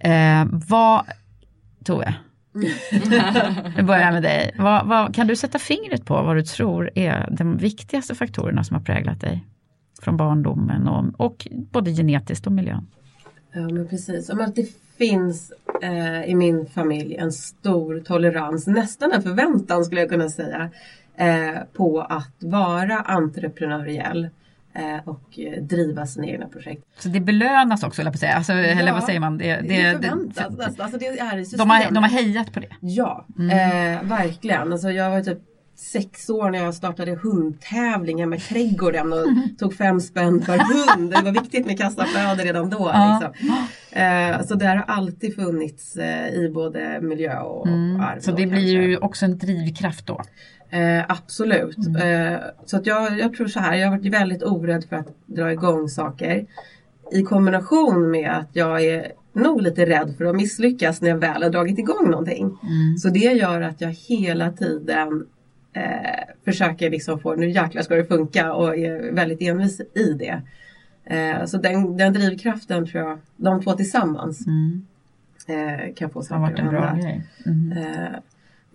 Mm. 0.00 0.50
Eh, 0.50 0.60
vad, 0.68 1.04
Tove, 1.84 2.14
nu 3.76 3.82
börjar 3.82 4.00
jag 4.00 4.12
med 4.12 4.22
dig. 4.22 4.54
Vad, 4.58 4.86
vad, 4.86 5.14
kan 5.14 5.26
du 5.26 5.36
sätta 5.36 5.58
fingret 5.58 6.04
på 6.04 6.22
vad 6.22 6.36
du 6.36 6.42
tror 6.42 6.90
är 6.94 7.28
de 7.30 7.56
viktigaste 7.56 8.14
faktorerna 8.14 8.64
som 8.64 8.76
har 8.76 8.82
präglat 8.82 9.20
dig? 9.20 9.44
Från 10.02 10.16
barndomen 10.16 10.88
och, 10.88 11.20
och 11.26 11.46
både 11.50 11.90
genetiskt 11.90 12.46
och 12.46 12.52
miljön. 12.52 12.86
Ja 13.52 13.60
men 13.60 13.88
precis. 13.88 14.30
Om 14.30 14.40
att 14.40 14.54
det 14.54 14.68
finns 14.98 15.52
eh, 15.82 16.24
i 16.24 16.34
min 16.34 16.66
familj 16.66 17.14
en 17.14 17.32
stor 17.32 18.00
tolerans, 18.00 18.66
nästan 18.66 19.12
en 19.12 19.22
förväntan 19.22 19.84
skulle 19.84 20.00
jag 20.00 20.10
kunna 20.10 20.28
säga, 20.28 20.70
eh, 21.16 21.62
på 21.72 22.00
att 22.00 22.36
vara 22.38 22.98
entreprenöriell. 22.98 24.28
Eh, 24.76 25.08
och 25.08 25.38
driva 25.60 26.06
sina 26.06 26.26
egna 26.26 26.48
projekt. 26.48 26.82
Så 26.98 27.08
det 27.08 27.20
belönas 27.20 27.82
också, 27.82 28.00
eller, 28.00 28.10
på 28.10 28.18
säga. 28.18 28.34
Alltså, 28.34 28.52
ja, 28.52 28.58
eller 28.58 28.92
vad 28.92 29.04
säger 29.04 29.20
man? 29.20 29.38
Det, 29.38 29.56
det, 29.56 29.62
det 29.62 29.92
förväntas. 29.92 30.56
Det, 30.56 30.82
alltså, 30.82 30.98
det 30.98 31.06
är 31.06 31.58
de, 31.58 31.70
har, 31.70 31.90
de 31.90 32.02
har 32.02 32.10
hejat 32.10 32.52
på 32.52 32.60
det? 32.60 32.68
Ja, 32.80 33.26
mm. 33.38 33.50
eh, 33.50 34.02
verkligen. 34.08 34.72
Alltså, 34.72 34.90
jag 34.90 35.10
var 35.10 35.20
typ 35.20 35.38
sex 35.76 36.30
år 36.30 36.50
när 36.50 36.58
jag 36.58 36.74
startade 36.74 37.14
hundtävlingar 37.14 38.26
med 38.26 38.42
trädgården 38.42 39.12
och 39.12 39.28
mm. 39.28 39.56
tog 39.58 39.74
fem 39.74 40.00
spänn 40.00 40.40
per 40.40 40.58
hund. 40.58 41.10
Det 41.10 41.22
var 41.22 41.32
viktigt 41.32 41.66
med 41.66 41.78
kassaflöde 41.78 42.44
redan 42.44 42.70
då. 42.70 42.84
Liksom. 42.84 43.54
Eh, 43.90 44.46
så 44.46 44.54
det 44.54 44.66
har 44.66 44.76
alltid 44.76 45.34
funnits 45.34 45.96
eh, 45.96 46.28
i 46.28 46.50
både 46.54 47.00
miljö 47.00 47.40
och 47.40 47.66
mm. 47.66 48.00
arv. 48.00 48.20
Så 48.20 48.30
det 48.30 48.46
blir 48.46 48.48
kanske. 48.48 48.68
ju 48.68 48.96
också 48.96 49.24
en 49.24 49.38
drivkraft 49.38 50.06
då? 50.06 50.22
Eh, 50.70 51.04
absolut. 51.08 51.76
Mm. 51.76 52.32
Eh, 52.32 52.40
så 52.64 52.76
att 52.76 52.86
jag, 52.86 53.18
jag 53.18 53.34
tror 53.34 53.46
så 53.46 53.60
här, 53.60 53.74
jag 53.74 53.88
har 53.88 53.96
varit 53.96 54.12
väldigt 54.12 54.42
orädd 54.42 54.84
för 54.84 54.96
att 54.96 55.08
dra 55.26 55.52
igång 55.52 55.88
saker. 55.88 56.46
I 57.12 57.22
kombination 57.22 58.10
med 58.10 58.30
att 58.30 58.48
jag 58.52 58.84
är 58.84 59.12
nog 59.32 59.62
lite 59.62 59.86
rädd 59.86 60.14
för 60.18 60.24
att 60.24 60.36
misslyckas 60.36 61.00
när 61.00 61.08
jag 61.08 61.16
väl 61.16 61.42
har 61.42 61.50
dragit 61.50 61.78
igång 61.78 62.10
någonting. 62.10 62.44
Mm. 62.44 62.96
Så 62.98 63.08
det 63.08 63.18
gör 63.18 63.60
att 63.60 63.80
jag 63.80 63.90
hela 63.90 64.52
tiden 64.52 65.26
eh, 65.72 66.34
försöker 66.44 66.90
liksom 66.90 67.20
få, 67.20 67.34
nu 67.34 67.50
jäklar 67.50 67.82
ska 67.82 67.94
det 67.94 68.04
funka 68.04 68.52
och 68.52 68.76
är 68.76 69.12
väldigt 69.12 69.42
envis 69.42 69.80
i 69.80 70.12
det. 70.12 70.42
Eh, 71.04 71.44
så 71.44 71.58
den, 71.58 71.96
den 71.96 72.12
drivkraften 72.12 72.86
tror 72.86 73.04
jag, 73.04 73.18
de 73.36 73.62
två 73.62 73.72
tillsammans 73.72 74.46
mm. 74.46 74.86
eh, 75.48 75.94
kan 75.94 76.10
få 76.10 76.22
saker 76.22 76.52
att 76.52 76.58
hända. 76.58 76.98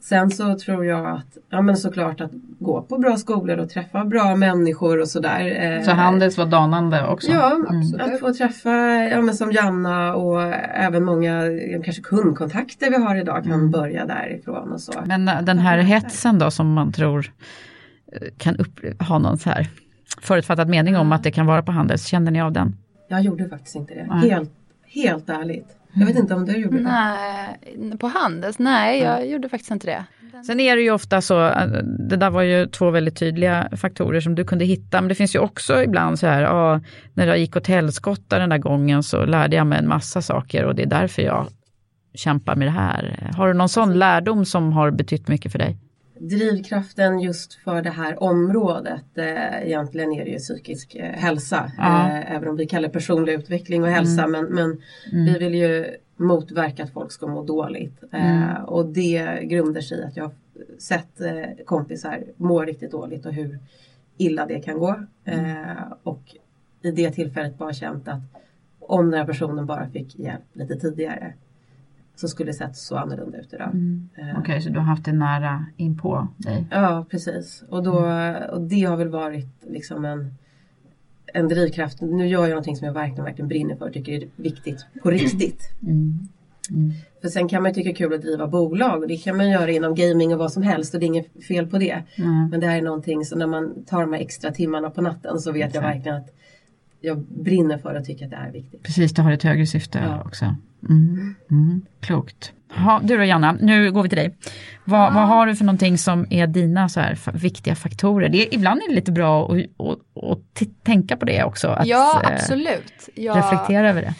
Sen 0.01 0.31
så 0.31 0.59
tror 0.59 0.85
jag 0.85 1.05
att, 1.05 1.37
ja 1.49 1.61
men 1.61 1.77
såklart 1.77 2.21
att 2.21 2.31
gå 2.59 2.81
på 2.81 2.97
bra 2.97 3.17
skolor 3.17 3.57
och 3.57 3.69
träffa 3.69 4.05
bra 4.05 4.35
människor 4.35 4.99
och 4.99 5.07
sådär. 5.07 5.77
Eh, 5.77 5.83
så 5.83 5.91
Handels 5.91 6.37
var 6.37 6.45
danande 6.45 7.07
också? 7.07 7.31
Ja, 7.31 7.55
mm. 7.55 7.81
att 7.99 8.19
få 8.19 8.33
träffa, 8.33 8.69
ja 9.11 9.21
men 9.21 9.35
som 9.35 9.51
Janna 9.51 10.15
och 10.15 10.43
även 10.73 11.03
många 11.03 11.41
kanske 11.83 12.01
kundkontakter 12.01 12.89
vi 12.89 13.03
har 13.03 13.15
idag 13.15 13.43
kan 13.43 13.53
mm. 13.53 13.71
börja 13.71 14.05
därifrån 14.05 14.71
och 14.71 14.81
så. 14.81 14.93
Men 15.05 15.27
eh, 15.27 15.41
den 15.41 15.59
här 15.59 15.77
hetsen 15.77 16.39
då 16.39 16.51
som 16.51 16.73
man 16.73 16.91
tror 16.91 17.31
eh, 18.11 18.27
kan 18.37 18.55
upp, 18.55 19.01
ha 19.01 19.19
någon 19.19 19.37
så 19.37 19.49
här 19.49 19.67
förutfattad 20.21 20.69
mening 20.69 20.97
om 20.97 21.11
att 21.11 21.23
det 21.23 21.31
kan 21.31 21.45
vara 21.45 21.63
på 21.63 21.71
Handels, 21.71 22.05
känner 22.05 22.31
ni 22.31 22.41
av 22.41 22.51
den? 22.51 22.75
Jag 23.07 23.21
gjorde 23.21 23.49
faktiskt 23.49 23.75
inte 23.75 23.93
det, 23.93 23.99
mm. 23.99 24.17
helt, 24.17 24.51
helt 24.85 25.29
ärligt. 25.29 25.78
Jag 25.93 26.05
vet 26.05 26.15
inte 26.15 26.33
om 26.33 26.45
du 26.45 26.57
gjorde 26.57 26.77
det? 26.77 26.83
Nej, 26.83 27.97
på 27.99 28.07
Handels? 28.07 28.59
Nej, 28.59 29.01
jag 29.01 29.17
mm. 29.17 29.29
gjorde 29.29 29.49
faktiskt 29.49 29.71
inte 29.71 29.87
det. 29.87 30.05
Sen 30.43 30.59
är 30.59 30.75
det 30.75 30.81
ju 30.81 30.91
ofta 30.91 31.21
så, 31.21 31.45
äh, 31.45 31.67
det 32.09 32.15
där 32.15 32.29
var 32.29 32.41
ju 32.41 32.65
två 32.65 32.89
väldigt 32.89 33.17
tydliga 33.17 33.69
faktorer 33.77 34.21
som 34.21 34.35
du 34.35 34.45
kunde 34.45 34.65
hitta, 34.65 35.01
men 35.01 35.07
det 35.09 35.15
finns 35.15 35.35
ju 35.35 35.39
också 35.39 35.83
ibland 35.83 36.19
så 36.19 36.27
här, 36.27 36.41
ja, 36.41 36.81
när 37.13 37.27
jag 37.27 37.37
gick 37.37 37.55
åt 37.55 37.67
helskotta 37.67 38.39
den 38.39 38.49
där 38.49 38.57
gången 38.57 39.03
så 39.03 39.25
lärde 39.25 39.55
jag 39.55 39.67
mig 39.67 39.79
en 39.79 39.87
massa 39.87 40.21
saker 40.21 40.65
och 40.65 40.75
det 40.75 40.83
är 40.83 40.87
därför 40.87 41.21
jag 41.21 41.47
kämpar 42.13 42.55
med 42.55 42.67
det 42.67 42.71
här. 42.71 43.31
Har 43.37 43.47
du 43.47 43.53
någon 43.53 43.69
sån 43.69 43.99
lärdom 43.99 44.45
som 44.45 44.73
har 44.73 44.91
betytt 44.91 45.27
mycket 45.27 45.51
för 45.51 45.59
dig? 45.59 45.77
Drivkraften 46.19 47.19
just 47.19 47.53
för 47.53 47.81
det 47.81 47.89
här 47.89 48.23
området, 48.23 49.17
eh, 49.17 49.67
egentligen 49.67 50.11
är 50.11 50.25
det 50.25 50.31
ju 50.31 50.37
psykisk 50.37 50.95
eh, 50.95 51.11
hälsa. 51.11 51.71
Ja. 51.77 52.09
Eh, 52.09 52.35
även 52.35 52.49
om 52.49 52.55
vi 52.55 52.65
kallar 52.65 52.87
det 52.87 52.93
personlig 52.93 53.33
utveckling 53.33 53.83
och 53.83 53.89
hälsa. 53.89 54.23
Mm. 54.23 54.31
Men, 54.31 54.55
men 54.55 54.81
mm. 55.11 55.25
vi 55.25 55.39
vill 55.39 55.55
ju 55.55 55.85
motverka 56.17 56.83
att 56.83 56.93
folk 56.93 57.11
ska 57.11 57.27
må 57.27 57.43
dåligt. 57.43 58.03
Eh, 58.11 58.51
mm. 58.51 58.65
och 58.65 58.85
det 58.85 59.39
grundar 59.43 59.81
sig 59.81 59.99
i 59.99 60.03
att 60.03 60.17
jag 60.17 60.23
har 60.23 60.33
sett 60.79 61.21
kompisar 61.65 62.23
må 62.37 62.61
riktigt 62.61 62.91
dåligt 62.91 63.25
och 63.25 63.33
hur 63.33 63.59
illa 64.17 64.45
det 64.45 64.59
kan 64.59 64.79
gå. 64.79 64.95
Mm. 65.25 65.75
Och 66.03 66.35
i 66.81 66.91
det 66.91 67.11
tillfället 67.11 67.57
bara 67.57 67.73
känt 67.73 68.07
att 68.07 68.21
om 68.79 69.11
den 69.11 69.19
här 69.19 69.27
personen 69.27 69.65
bara 69.65 69.89
fick 69.89 70.19
hjälp 70.19 70.41
lite 70.53 70.75
tidigare 70.75 71.33
så 72.19 72.27
skulle 72.27 72.49
det 72.49 72.53
sett 72.53 72.75
så 72.75 72.97
annorlunda 72.97 73.37
ut 73.37 73.53
idag. 73.53 73.67
Mm. 73.67 74.09
Eh, 74.15 74.23
Okej, 74.23 74.41
okay, 74.41 74.61
så 74.61 74.69
du 74.69 74.79
har 74.79 74.85
haft 74.85 75.05
det 75.05 75.13
nära 75.13 75.65
in 75.77 75.97
på 75.97 76.27
dig? 76.37 76.65
Ja, 76.71 77.05
precis. 77.09 77.63
Och, 77.69 77.83
då, 77.83 77.99
mm. 77.99 78.49
och 78.49 78.61
det 78.61 78.83
har 78.83 78.97
väl 78.97 79.09
varit 79.09 79.47
liksom 79.67 80.05
en, 80.05 80.33
en 81.33 81.47
drivkraft. 81.47 82.01
Nu 82.01 82.27
gör 82.27 82.41
jag 82.41 82.49
någonting 82.49 82.75
som 82.75 82.87
jag 82.87 82.93
verkligen, 82.93 83.23
verkligen 83.23 83.47
brinner 83.47 83.75
för 83.75 83.87
och 83.87 83.93
tycker 83.93 84.11
är 84.11 84.27
viktigt 84.35 84.85
på 85.03 85.09
riktigt. 85.09 85.61
Mm. 85.83 86.27
Mm. 86.71 86.91
För 87.21 87.27
sen 87.27 87.47
kan 87.47 87.63
man 87.63 87.73
tycka 87.73 87.89
det 87.89 87.93
är 87.93 87.95
kul 87.95 88.13
att 88.13 88.21
driva 88.21 88.47
bolag 88.47 89.01
och 89.01 89.07
det 89.07 89.17
kan 89.17 89.37
man 89.37 89.49
göra 89.49 89.71
inom 89.71 89.95
gaming 89.95 90.33
och 90.33 90.39
vad 90.39 90.51
som 90.51 90.63
helst 90.63 90.93
och 90.93 90.99
det 90.99 91.05
är 91.05 91.07
inget 91.07 91.45
fel 91.47 91.67
på 91.67 91.77
det. 91.77 92.03
Mm. 92.15 92.49
Men 92.49 92.59
det 92.59 92.67
här 92.67 92.77
är 92.77 92.81
någonting 92.81 93.25
som 93.25 93.39
när 93.39 93.47
man 93.47 93.83
tar 93.85 94.01
de 94.01 94.13
här 94.13 94.19
extra 94.19 94.51
timmarna 94.51 94.89
på 94.89 95.01
natten 95.01 95.39
så 95.39 95.51
vet 95.51 95.67
Exakt. 95.67 95.75
jag 95.75 95.81
verkligen 95.81 96.17
att 96.17 96.35
jag 97.01 97.17
brinner 97.19 97.77
för 97.77 97.95
och 97.95 98.05
tycker 98.05 98.25
att 98.25 98.31
det 98.31 98.37
är 98.37 98.51
viktigt. 98.51 98.83
Precis, 98.83 99.13
du 99.13 99.21
har 99.21 99.31
ett 99.31 99.43
högre 99.43 99.65
syfte 99.65 99.99
ja. 99.99 100.23
också. 100.25 100.55
Mm. 100.89 101.35
Mm. 101.51 101.81
Klokt. 102.01 102.53
Ha, 102.75 102.99
du 103.03 103.17
då 103.17 103.23
Janna, 103.23 103.51
nu 103.51 103.91
går 103.91 104.03
vi 104.03 104.09
till 104.09 104.17
dig. 104.17 104.37
Vad, 104.85 104.99
ja. 104.99 105.11
vad, 105.13 105.27
har 105.27 105.45
du 105.45 105.55
för 105.55 105.65
någonting 105.65 105.97
som 105.97 106.25
är 106.29 106.47
dina 106.47 106.89
så 106.89 106.99
här 106.99 107.17
viktiga 107.33 107.75
faktorer? 107.75 108.29
Det, 108.29 108.55
ibland 108.55 108.81
är 108.81 108.89
det 108.89 108.95
lite 108.95 109.11
bra 109.11 109.51
att, 109.51 109.57
att, 109.57 110.23
att 110.31 110.83
tänka 110.83 111.17
på 111.17 111.25
det 111.25 111.43
också. 111.43 111.67
Att, 111.67 111.87
ja, 111.87 112.21
eh, 112.23 112.33
absolut. 112.33 113.09
Jag, 113.15 113.37
reflektera 113.37 113.89
över 113.89 114.01
det. 114.01 114.13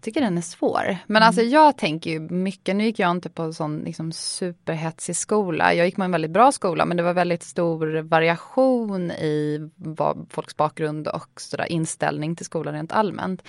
Jag 0.00 0.04
tycker 0.04 0.20
den 0.20 0.38
är 0.38 0.42
svår. 0.42 0.96
Men 1.06 1.16
mm. 1.16 1.26
alltså 1.26 1.42
jag 1.42 1.76
tänker 1.76 2.10
ju 2.10 2.20
mycket, 2.20 2.76
nu 2.76 2.84
gick 2.84 2.98
jag 2.98 3.10
inte 3.10 3.30
på 3.30 3.52
sån 3.52 3.78
liksom 3.78 4.12
superhetsig 4.12 5.16
skola. 5.16 5.74
Jag 5.74 5.86
gick 5.86 5.96
på 5.96 6.02
en 6.02 6.10
väldigt 6.10 6.30
bra 6.30 6.52
skola 6.52 6.84
men 6.84 6.96
det 6.96 7.02
var 7.02 7.12
väldigt 7.12 7.42
stor 7.42 8.02
variation 8.02 9.10
i 9.10 9.70
vad, 9.76 10.26
folks 10.30 10.56
bakgrund 10.56 11.08
och 11.08 11.40
sådär, 11.40 11.72
inställning 11.72 12.36
till 12.36 12.46
skolan 12.46 12.74
rent 12.74 12.92
allmänt. 12.92 13.42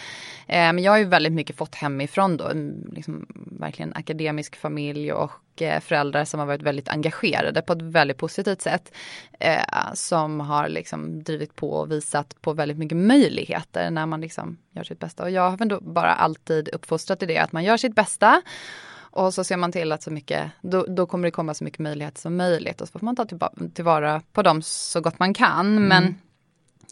Eh, 0.48 0.74
men 0.74 0.80
jag 0.80 0.92
har 0.92 0.98
ju 0.98 1.06
väldigt 1.06 1.34
mycket 1.34 1.56
fått 1.56 1.76
hemifrån 1.76 2.38
då, 2.38 2.52
liksom, 2.92 3.26
verkligen 3.60 3.94
akademisk 3.94 4.56
familj 4.56 5.14
och 5.14 5.32
Eh, 5.62 5.80
föräldrar 5.80 6.26
som 6.26 6.40
har 6.40 6.48
varit 6.48 6.62
väldigt 6.62 6.90
engagerade 6.90 7.62
på 7.62 7.74
ett 7.74 7.82
väldigt 7.82 8.18
positivt 8.18 8.62
sätt. 8.62 8.94
Eh, 9.40 9.94
som 9.94 10.40
har 10.40 10.70
liksom 10.70 11.24
drivit 11.24 11.56
på 11.56 11.72
och 11.72 11.92
visat 11.92 12.42
på 12.42 12.54
väldigt 12.54 12.78
mycket 12.78 12.98
möjligheter 12.98 13.92
när 13.92 14.06
man 14.06 14.22
liksom 14.22 14.58
gör 14.72 14.84
sitt 14.84 15.00
bästa. 15.00 15.24
Och 15.24 15.32
jag 15.32 15.50
har 15.50 15.62
ändå 15.62 15.80
bara 15.82 16.14
alltid 16.14 16.70
uppfostrat 16.70 17.24
i 17.24 17.26
det 17.26 17.38
att 17.38 17.52
man 17.52 17.64
gör 17.64 17.78
sitt 17.78 17.96
bästa. 17.96 18.42
Och 19.14 19.34
så 19.34 19.44
ser 19.44 19.58
man 19.58 19.72
till 19.72 19.92
att 19.92 20.04
så 20.04 20.12
mycket, 20.12 20.52
då, 20.62 20.86
då 20.88 21.06
kommer 21.06 21.28
det 21.28 21.32
komma 21.32 21.54
så 21.54 21.64
mycket 21.64 21.80
möjligheter 21.80 22.22
som 22.22 22.36
möjligt 22.38 22.82
och 22.82 22.88
så 22.88 23.00
får 23.00 23.06
man 23.06 23.16
ta 23.16 23.26
tillvara 23.74 24.22
på 24.34 24.42
dem 24.42 24.62
så 24.62 25.02
gott 25.02 25.20
man 25.20 25.34
kan. 25.34 25.78
Mm. 25.78 25.88
Men 25.88 26.16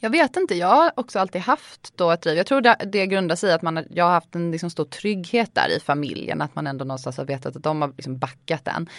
jag 0.01 0.09
vet 0.09 0.37
inte, 0.37 0.55
jag 0.55 0.67
har 0.67 0.91
också 0.95 1.19
alltid 1.19 1.41
haft 1.41 1.97
då 1.97 2.11
ett 2.11 2.21
driv. 2.21 2.37
Jag 2.37 2.45
tror 2.45 2.61
det, 2.61 2.77
det 2.91 3.07
grundar 3.07 3.35
sig 3.35 3.49
i 3.49 3.53
att 3.53 3.61
man, 3.61 3.85
jag 3.89 4.05
har 4.05 4.11
haft 4.11 4.35
en 4.35 4.51
liksom 4.51 4.69
stor 4.69 4.85
trygghet 4.85 5.55
där 5.55 5.77
i 5.77 5.79
familjen. 5.79 6.41
Att 6.41 6.55
man 6.55 6.67
ändå 6.67 6.85
någonstans 6.85 7.17
har 7.17 7.25
vetat 7.25 7.55
att 7.55 7.63
de 7.63 7.81
har 7.81 7.93
liksom 7.97 8.17
backat 8.17 8.67
en. 8.67 8.89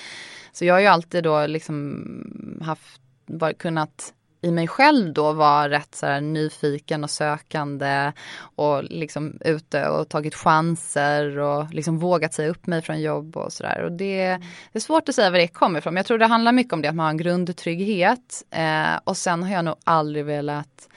Så 0.52 0.64
jag 0.64 0.74
har 0.74 0.80
ju 0.80 0.86
alltid 0.86 1.24
då 1.24 1.46
liksom 1.46 2.60
haft, 2.62 3.00
var, 3.26 3.52
kunnat 3.52 4.14
i 4.42 4.50
mig 4.50 4.68
själv 4.68 5.12
då 5.12 5.32
var 5.32 5.68
rätt 5.68 5.94
så 5.94 6.06
här 6.06 6.20
nyfiken 6.20 7.04
och 7.04 7.10
sökande 7.10 8.12
och 8.40 8.84
liksom 8.84 9.38
ute 9.40 9.88
och 9.88 10.08
tagit 10.08 10.34
chanser 10.34 11.38
och 11.38 11.74
liksom 11.74 11.98
vågat 11.98 12.34
säga 12.34 12.48
upp 12.48 12.66
mig 12.66 12.82
från 12.82 13.00
jobb 13.00 13.36
och 13.36 13.52
sådär. 13.52 13.82
Och 13.82 13.92
det, 13.92 14.26
det, 14.72 14.78
är 14.78 14.80
svårt 14.80 15.08
att 15.08 15.14
säga 15.14 15.30
var 15.30 15.38
det 15.38 15.48
kommer 15.48 15.78
ifrån. 15.78 15.94
Men 15.94 15.98
Jag 15.98 16.06
tror 16.06 16.18
det 16.18 16.26
handlar 16.26 16.52
mycket 16.52 16.72
om 16.72 16.82
det 16.82 16.88
att 16.88 16.94
man 16.94 17.04
har 17.04 17.10
en 17.10 17.16
grundtrygghet 17.16 18.44
eh, 18.50 19.00
och 19.04 19.16
sen 19.16 19.42
har 19.42 19.50
jag 19.50 19.64
nog 19.64 19.76
aldrig 19.84 20.24
velat 20.24 20.88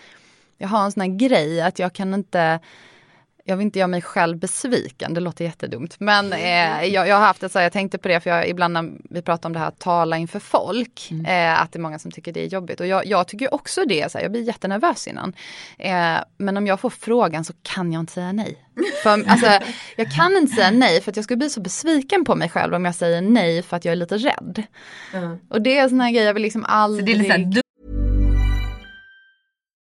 jag 0.58 0.68
har 0.68 0.86
en 0.86 0.92
sån 0.92 1.02
här 1.02 1.18
grej 1.18 1.62
att 1.62 1.80
jag 1.80 1.94
kan 1.94 2.14
inte 2.14 2.60
jag 3.46 3.58
vill 3.58 3.66
inte 3.66 3.80
göra 3.80 3.88
mig 3.88 4.02
själv 4.02 4.38
besviken, 4.38 5.14
det 5.14 5.20
låter 5.20 5.46
jättedumt. 5.46 6.00
Men 6.00 6.34
eh, 6.34 6.86
jag, 6.86 7.08
jag, 7.08 7.16
har 7.16 7.26
haft 7.26 7.42
det 7.42 7.50
så 7.50 7.60
här, 7.60 7.66
jag 7.66 7.74
tänkte 7.74 7.98
på 7.98 8.08
det 8.08 8.20
för 8.20 8.30
jag, 8.30 8.48
ibland 8.50 8.74
när 8.74 8.92
vi 9.10 9.22
pratar 9.22 9.50
om 9.50 9.54
det 9.54 9.60
här 9.60 9.68
att 9.68 9.80
tala 9.80 10.18
inför 10.18 10.40
folk, 10.40 11.08
mm. 11.12 11.26
eh, 11.26 11.62
att 11.62 11.72
det 11.72 11.80
är 11.80 11.82
många 11.82 12.00
som 12.00 12.12
tycker 12.12 12.32
det 12.32 12.44
är 12.44 12.48
jobbigt. 12.48 12.80
Och 12.80 12.88
jag, 12.88 13.06
jag 13.06 13.28
tycker 13.28 13.54
också 13.54 13.86
det, 13.86 14.12
så 14.12 14.18
här, 14.18 14.26
jag 14.26 14.32
blir 14.32 14.42
jättenervös 14.42 15.08
innan. 15.08 15.34
Eh, 15.78 16.18
men 16.38 16.58
om 16.58 16.68
jag 16.68 16.80
får 16.80 16.90
frågan 16.90 17.44
så 17.44 17.54
kan 17.62 17.94
jag 17.94 18.00
inte 18.00 18.14
säga 18.14 18.32
nej. 18.32 18.58
För, 19.04 19.10
alltså, 19.30 19.60
jag 19.96 20.12
kan 20.12 20.38
inte 20.38 20.56
säga 20.56 20.72
nej 20.72 21.02
för 21.02 21.12
att 21.12 21.16
jag 21.16 21.24
skulle 21.24 21.38
bli 21.38 21.50
så 21.50 21.62
besviken 21.62 22.26
på 22.26 22.36
mig 22.36 22.50
själv 22.50 22.74
om 22.74 22.86
jag 22.86 22.96
säger 22.96 23.22
nej 23.22 23.62
för 23.62 23.78
att 23.78 23.86
jag 23.86 23.92
är 23.92 23.96
lite 23.96 24.18
rädd. 24.18 24.64
Mm. 25.14 25.38
Och 25.50 25.62
det 25.62 25.78
är 25.78 25.84
en 25.84 25.90
sån 25.90 26.02
här 26.02 26.12
grej 26.12 26.24
jag 26.24 26.34
vill 26.34 26.44
liksom 26.44 26.66
aldrig... 26.68 27.63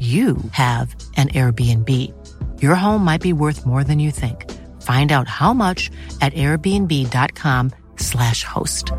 you 0.00 0.36
have 0.52 0.94
an 1.16 1.28
Airbnb. 1.28 1.88
Your 2.62 2.74
home 2.74 3.04
might 3.04 3.22
be 3.22 3.32
worth 3.32 3.66
more 3.66 3.84
than 3.84 3.98
you 3.98 4.12
think. 4.12 4.44
Find 4.82 5.10
out 5.12 5.28
how 5.28 5.52
much 5.52 5.90
at 6.20 6.32
airbnb.com 6.34 7.70
slash 7.96 8.44
host. 8.44 8.92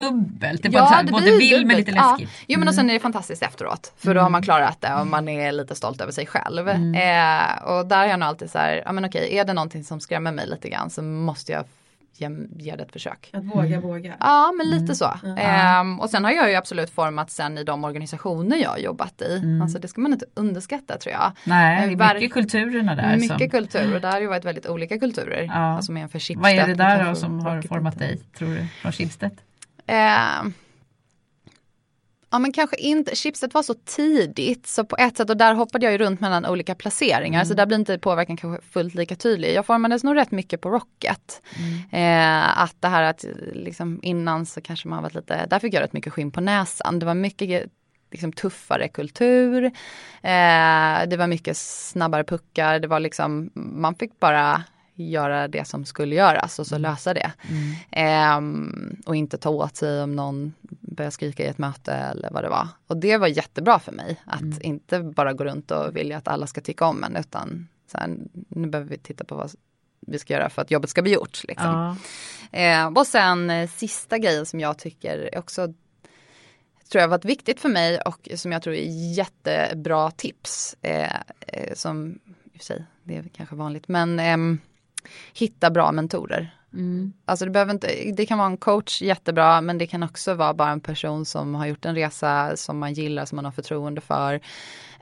Dubbelt, 0.00 0.62
det 0.62 0.68
är 0.68 0.72
ja, 0.72 1.02
det 1.02 1.12
både 1.12 1.30
vill 1.38 1.66
men 1.66 1.76
lite 1.76 1.92
läskigt. 1.92 2.28
Ja. 2.32 2.44
Jo 2.46 2.58
men 2.58 2.68
och 2.68 2.74
sen 2.74 2.90
är 2.90 2.94
det 2.94 3.00
fantastiskt 3.00 3.42
efteråt. 3.42 3.92
För 3.96 4.06
mm. 4.06 4.16
då 4.16 4.22
har 4.22 4.30
man 4.30 4.42
klarat 4.42 4.80
det 4.80 4.94
och 4.94 5.06
man 5.06 5.28
är 5.28 5.52
lite 5.52 5.74
stolt 5.74 6.00
över 6.00 6.12
sig 6.12 6.26
själv. 6.26 6.68
Mm. 6.68 6.94
Eh, 6.94 7.62
och 7.62 7.86
där 7.86 7.98
är 7.98 8.06
jag 8.06 8.20
nog 8.20 8.28
alltid 8.28 8.50
så 8.50 8.58
här, 8.58 8.82
ja 8.86 8.92
men 8.92 9.04
okej, 9.04 9.36
är 9.36 9.44
det 9.44 9.52
någonting 9.52 9.84
som 9.84 10.00
skrämmer 10.00 10.32
mig 10.32 10.46
lite 10.46 10.68
grann 10.68 10.90
så 10.90 11.02
måste 11.02 11.52
jag 11.52 11.64
ge, 12.20 12.76
det 12.76 12.82
ett 12.82 12.92
försök. 12.92 13.30
Att 13.32 13.44
våga 13.44 13.66
mm. 13.66 13.80
våga. 13.80 14.16
Ja 14.20 14.52
men 14.56 14.70
lite 14.70 14.84
mm. 14.84 14.94
så. 14.94 15.14
Mm. 15.24 15.38
Ehm, 15.38 16.00
och 16.00 16.10
sen 16.10 16.24
har 16.24 16.30
jag 16.30 16.50
ju 16.50 16.56
absolut 16.56 16.90
format 16.90 17.30
sen 17.30 17.58
i 17.58 17.64
de 17.64 17.84
organisationer 17.84 18.56
jag 18.56 18.80
jobbat 18.80 19.22
i. 19.22 19.36
Mm. 19.36 19.62
Alltså 19.62 19.78
det 19.78 19.88
ska 19.88 20.00
man 20.00 20.12
inte 20.12 20.26
underskatta 20.34 20.98
tror 20.98 21.12
jag. 21.12 21.32
Nej, 21.44 21.84
ehm, 21.84 22.14
mycket 22.14 22.32
kulturerna 22.32 22.94
där. 22.94 23.16
Mycket 23.16 23.38
som... 23.38 23.50
kultur 23.50 23.94
och 23.94 24.00
där 24.00 24.12
har 24.12 24.20
ju 24.20 24.26
varit 24.26 24.44
väldigt 24.44 24.66
olika 24.66 24.98
kulturer. 24.98 25.42
Ja. 25.42 25.76
Alltså 25.76 25.92
med 25.92 26.10
för 26.10 26.36
Vad 26.36 26.50
är 26.50 26.66
det 26.66 26.74
där 26.74 27.04
då 27.04 27.14
som 27.14 27.40
har 27.40 27.62
format 27.62 27.98
dig 27.98 28.20
tror 28.38 28.48
du 28.48 28.66
från 28.82 28.92
Schibsted? 28.92 29.30
Ehm, 29.86 30.52
Ja 32.34 32.38
men 32.38 32.52
kanske 32.52 32.76
inte, 32.76 33.16
chipset 33.16 33.54
var 33.54 33.62
så 33.62 33.74
tidigt 33.74 34.66
så 34.66 34.84
på 34.84 34.96
ett 34.96 35.16
sätt 35.16 35.30
och 35.30 35.36
där 35.36 35.54
hoppade 35.54 35.86
jag 35.86 35.92
ju 35.92 35.98
runt 35.98 36.20
mellan 36.20 36.46
olika 36.46 36.74
placeringar 36.74 37.40
mm. 37.40 37.48
så 37.48 37.54
där 37.54 37.66
blir 37.66 37.78
inte 37.78 37.98
påverkan 37.98 38.36
kanske 38.36 38.66
fullt 38.68 38.94
lika 38.94 39.16
tydlig. 39.16 39.54
Jag 39.54 39.66
formades 39.66 40.04
nog 40.04 40.16
rätt 40.16 40.30
mycket 40.30 40.60
på 40.60 40.70
Rocket. 40.70 41.42
Mm. 41.56 42.42
Eh, 42.42 42.62
att 42.62 42.76
det 42.80 42.88
här 42.88 43.02
att 43.02 43.24
liksom 43.52 44.00
innan 44.02 44.46
så 44.46 44.60
kanske 44.60 44.88
man 44.88 45.02
varit 45.02 45.14
lite, 45.14 45.46
där 45.46 45.58
fick 45.58 45.74
jag 45.74 45.82
rätt 45.82 45.92
mycket 45.92 46.12
skinn 46.12 46.30
på 46.30 46.40
näsan. 46.40 46.98
Det 46.98 47.06
var 47.06 47.14
mycket 47.14 47.70
liksom 48.10 48.32
tuffare 48.32 48.88
kultur. 48.88 49.64
Eh, 50.22 51.06
det 51.06 51.16
var 51.18 51.26
mycket 51.26 51.56
snabbare 51.56 52.24
puckar, 52.24 52.78
det 52.78 52.88
var 52.88 53.00
liksom, 53.00 53.50
man 53.54 53.94
fick 53.94 54.20
bara 54.20 54.64
göra 54.94 55.48
det 55.48 55.64
som 55.64 55.84
skulle 55.84 56.14
göras 56.14 56.58
och 56.58 56.66
så 56.66 56.74
mm. 56.74 56.82
lösa 56.82 57.14
det. 57.14 57.32
Mm. 57.48 57.74
Eh, 57.90 59.06
och 59.06 59.16
inte 59.16 59.38
ta 59.38 59.50
åt 59.50 59.76
sig 59.76 60.02
om 60.02 60.16
någon 60.16 60.52
börja 60.80 61.10
skrika 61.10 61.42
i 61.42 61.46
ett 61.46 61.58
möte 61.58 61.92
eller 61.92 62.30
vad 62.30 62.44
det 62.44 62.48
var. 62.48 62.68
Och 62.86 62.96
det 62.96 63.16
var 63.16 63.26
jättebra 63.26 63.78
för 63.78 63.92
mig. 63.92 64.20
Att 64.24 64.40
Mm. 64.40 64.58
inte 64.62 65.00
bara 65.00 65.32
gå 65.32 65.44
runt 65.44 65.70
och 65.70 65.96
vilja 65.96 66.16
att 66.16 66.28
alla 66.28 66.46
ska 66.46 66.60
tycka 66.60 66.86
om 66.86 67.04
en 67.04 67.16
utan 67.16 67.68
så 67.92 67.98
här, 67.98 68.16
nu 68.48 68.68
behöver 68.68 68.90
vi 68.90 68.98
titta 68.98 69.24
på 69.24 69.34
vad 69.34 69.50
vi 70.00 70.18
ska 70.18 70.34
göra 70.34 70.50
för 70.50 70.62
att 70.62 70.70
jobbet 70.70 70.90
ska 70.90 71.02
bli 71.02 71.12
gjort. 71.12 71.44
Liksom. 71.44 71.96
Ja. 72.50 72.58
Eh, 72.58 72.86
och 72.86 73.06
sen 73.06 73.50
eh, 73.50 73.70
sista 73.70 74.18
grejen 74.18 74.46
som 74.46 74.60
jag 74.60 74.78
tycker 74.78 75.38
också 75.38 75.74
tror 76.90 77.00
jag 77.00 77.08
varit 77.08 77.24
viktigt 77.24 77.60
för 77.60 77.68
mig 77.68 78.00
och 78.00 78.28
som 78.34 78.52
jag 78.52 78.62
tror 78.62 78.74
är 78.74 79.14
jättebra 79.14 80.10
tips. 80.10 80.76
Eh, 80.82 81.12
eh, 81.40 81.74
som 81.74 82.18
i 82.52 82.56
och 82.56 82.58
för 82.58 82.64
sig, 82.64 82.84
det 83.02 83.16
är 83.16 83.24
kanske 83.36 83.56
vanligt, 83.56 83.88
men 83.88 84.20
ehm, 84.20 84.58
hitta 85.34 85.70
bra 85.70 85.92
mentorer. 85.92 86.54
Mm. 86.72 87.12
Alltså 87.24 87.44
det, 87.44 87.50
behöver 87.50 87.72
inte, 87.72 87.88
det 88.16 88.26
kan 88.26 88.38
vara 88.38 88.46
en 88.48 88.56
coach 88.56 89.02
jättebra 89.02 89.60
men 89.60 89.78
det 89.78 89.86
kan 89.86 90.02
också 90.02 90.34
vara 90.34 90.54
bara 90.54 90.70
en 90.70 90.80
person 90.80 91.24
som 91.24 91.54
har 91.54 91.66
gjort 91.66 91.84
en 91.84 91.94
resa 91.94 92.56
som 92.56 92.78
man 92.78 92.92
gillar, 92.92 93.24
som 93.24 93.36
man 93.36 93.44
har 93.44 93.52
förtroende 93.52 94.00
för. 94.00 94.40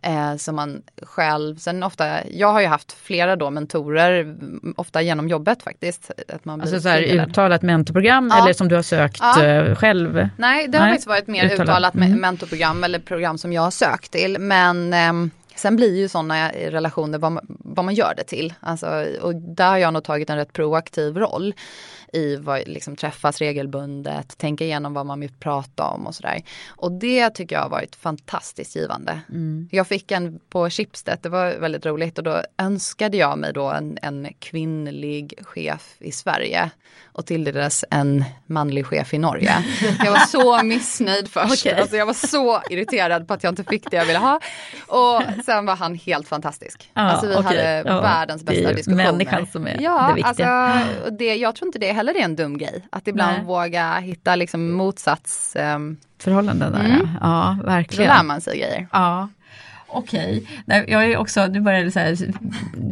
Eh, 0.04 0.36
som 0.36 0.56
man 0.56 0.82
själv, 1.02 1.56
sen 1.56 1.82
ofta, 1.82 2.28
jag 2.28 2.52
har 2.52 2.60
ju 2.60 2.66
haft 2.66 2.92
flera 2.92 3.36
då 3.36 3.50
mentorer, 3.50 4.36
ofta 4.76 5.02
genom 5.02 5.28
jobbet 5.28 5.62
faktiskt. 5.62 6.10
Att 6.28 6.44
man 6.44 6.60
Alltså 6.60 6.80
så 6.80 6.88
här 6.88 7.02
uttalat 7.02 7.62
mentorprogram 7.62 8.28
Ja. 8.32 8.42
eller 8.44 8.52
som 8.52 8.68
du 8.68 8.74
har 8.74 8.82
sökt 8.82 9.18
Ja. 9.20 9.44
eh, 9.44 9.74
själv? 9.74 10.28
Nej, 10.38 10.68
det 10.68 10.78
har 10.78 10.84
Nej, 10.84 10.92
faktiskt 10.92 11.08
varit 11.08 11.26
mer 11.26 11.44
uttalat. 11.44 11.60
uttalat, 11.68 11.94
Mm. 11.94 12.20
mentorprogram 12.20 12.84
eller 12.84 12.98
program 12.98 13.38
som 13.38 13.52
jag 13.52 13.62
har 13.62 13.70
sökt 13.70 14.10
till. 14.12 14.38
Men 14.38 14.92
ehm, 14.92 15.30
sen 15.56 15.76
blir 15.76 15.96
ju 15.96 16.08
sådana 16.08 16.50
eh, 16.50 16.70
relationer 16.70 17.18
vad 17.18 17.32
man, 17.32 17.46
vad 17.48 17.84
man 17.84 17.94
gör 17.94 18.14
det 18.16 18.24
till. 18.24 18.54
Alltså, 18.60 19.06
och 19.20 19.34
där 19.34 19.68
har 19.68 19.78
jag 19.78 19.92
nog 19.92 20.04
tagit 20.04 20.30
en 20.30 20.36
rätt 20.36 20.52
proaktiv 20.52 21.16
roll 21.16 21.54
i 22.12 22.36
vad 22.36 22.68
liksom 22.68 22.96
träffas 22.96 23.38
regelbundet, 23.38 24.38
tänka 24.38 24.64
igenom 24.64 24.94
vad 24.94 25.06
man 25.06 25.20
vill 25.20 25.32
prata 25.40 25.84
om 25.84 26.06
och 26.06 26.14
sådär. 26.14 26.42
Och 26.68 26.92
det 26.92 27.30
tycker 27.30 27.56
jag 27.56 27.62
har 27.62 27.68
varit 27.68 27.96
fantastiskt 27.96 28.76
givande. 28.76 29.20
Mm. 29.28 29.68
Jag 29.72 29.86
fick 29.86 30.10
en 30.10 30.38
på 30.48 30.70
Schibsted, 30.70 31.18
det 31.22 31.28
var 31.28 31.54
väldigt 31.58 31.86
roligt 31.86 32.18
och 32.18 32.24
då 32.24 32.42
önskade 32.58 33.16
jag 33.16 33.38
mig 33.38 33.52
då 33.52 33.70
en, 33.70 33.98
en 34.02 34.28
kvinnlig 34.38 35.34
chef 35.42 35.96
i 35.98 36.12
Sverige 36.12 36.70
och 37.04 37.26
tilldelades 37.26 37.84
en 37.90 38.24
manlig 38.46 38.86
chef 38.86 39.14
i 39.14 39.18
Norge. 39.18 39.64
Jag 40.04 40.10
var 40.10 40.26
så 40.26 40.62
missnöjd 40.64 41.28
först, 41.28 41.66
Okej. 41.66 41.80
alltså 41.80 41.96
jag 41.96 42.06
var 42.06 42.14
så 42.28 42.62
irriterad 42.70 43.28
på 43.28 43.34
att 43.34 43.42
jag 43.44 43.50
inte 43.52 43.64
fick 43.64 43.90
det 43.90 43.96
jag 43.96 44.06
ville 44.06 44.18
ha. 44.18 44.40
Och 44.86 45.22
sen 45.44 45.66
var 45.66 45.76
han 45.76 45.94
helt 45.94 46.28
fantastisk. 46.28 46.90
Ja, 46.94 47.02
alltså 47.02 47.26
vi 47.26 47.34
okej. 47.34 47.44
hade 47.44 47.82
Ja, 47.86 48.00
världens 48.00 48.42
det 48.42 48.52
är 48.52 48.56
bästa 48.56 48.72
diskussioner. 48.72 49.12
människan 49.12 49.46
som 49.46 49.66
är 49.66 49.80
ja, 49.80 50.08
det 50.08 50.14
viktiga. 50.14 50.48
Alltså, 50.48 51.10
det, 51.10 51.36
jag 51.36 51.54
tror 51.54 51.68
inte 51.68 51.78
det 51.78 51.92
heller 52.06 52.20
är 52.20 52.24
en 52.24 52.36
dum 52.36 52.58
grej. 52.58 52.86
Att 52.90 53.08
ibland 53.08 53.36
Nej. 53.36 53.46
våga 53.46 53.94
hitta 53.98 54.36
liksom 54.36 54.72
motsats. 54.72 55.56
Um, 55.76 55.96
Förhållanden 56.18 56.72
där, 56.72 56.84
Mm. 56.84 57.08
ja. 57.20 57.56
då 57.60 57.66
verkligen. 57.66 58.08
lär 58.16 58.22
man 58.22 58.40
sig 58.40 58.58
grejer. 58.58 58.86
Ja. 58.92 59.28
Okej, 59.94 60.46
Nej, 60.64 60.84
jag 60.88 61.04
är 61.04 61.16
också, 61.16 61.46
nu 61.46 61.60
börjar 61.60 61.84
det 61.84 61.90
så 61.90 61.98
här 61.98 62.16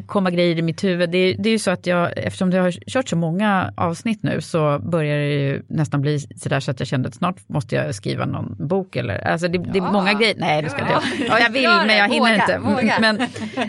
komma 0.06 0.30
grejer 0.30 0.58
i 0.58 0.62
mitt 0.62 0.84
huvud. 0.84 1.10
Det, 1.10 1.18
är- 1.18 1.34
det 1.38 1.48
är 1.48 1.50
ju 1.52 1.58
så 1.58 1.70
att 1.70 1.86
jag, 1.86 2.12
eftersom 2.18 2.50
jag 2.50 2.62
har 2.62 2.70
kört 2.70 3.08
så 3.08 3.16
många 3.16 3.72
avsnitt 3.76 4.22
nu 4.22 4.40
så 4.40 4.78
börjar 4.78 5.18
det 5.18 5.34
ju 5.34 5.62
nästan 5.68 6.00
bli 6.00 6.18
sådär 6.20 6.60
så 6.60 6.70
att 6.70 6.80
jag 6.80 6.86
kände 6.88 7.08
att 7.08 7.14
snart 7.14 7.48
måste 7.48 7.74
jag 7.74 7.94
skriva 7.94 8.26
någon 8.26 8.56
bok 8.68 8.96
eller, 8.96 9.26
alltså 9.28 9.48
det, 9.48 9.58
det 9.58 9.78
är 9.78 9.92
många 9.92 10.12
grejer, 10.14 10.34
nej 10.38 10.62
det 10.62 10.68
ska 10.70 10.78
jag 10.80 10.88
inte 10.88 11.24
Ja 11.28 11.38
jag 11.40 11.50
vill 11.50 11.62
det, 11.62 11.84
men 11.86 11.96
jag 11.96 12.08
hinner 12.08 12.20
våga, 12.20 12.34
inte. 12.34 12.58
våga. 12.58 12.96
Men, 13.00 13.20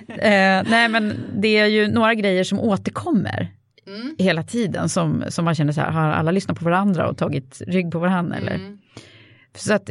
eh, 0.08 0.70
nej 0.72 0.88
men 0.90 1.20
det 1.36 1.58
är 1.58 1.66
ju 1.66 1.88
några 1.88 2.14
grejer 2.14 2.44
som 2.44 2.60
återkommer 2.60 3.48
Mm. 3.96 4.16
hela 4.18 4.44
tiden 4.44 4.90
som, 4.90 5.24
som 5.30 5.46
man 5.46 5.56
känner 5.56 5.74
så 5.74 5.82
här, 5.82 5.92
har 5.92 6.02
alla 6.02 6.32
lyssnat 6.32 6.60
på 6.60 6.66
varandra 6.66 7.10
och 7.10 7.18
tagit 7.18 7.62
rygg 7.68 7.92
på 7.92 8.00
varandra 8.00 8.36
eller? 8.36 8.56
Mm. 8.56 8.78
Så 9.56 9.74
att, 9.74 9.90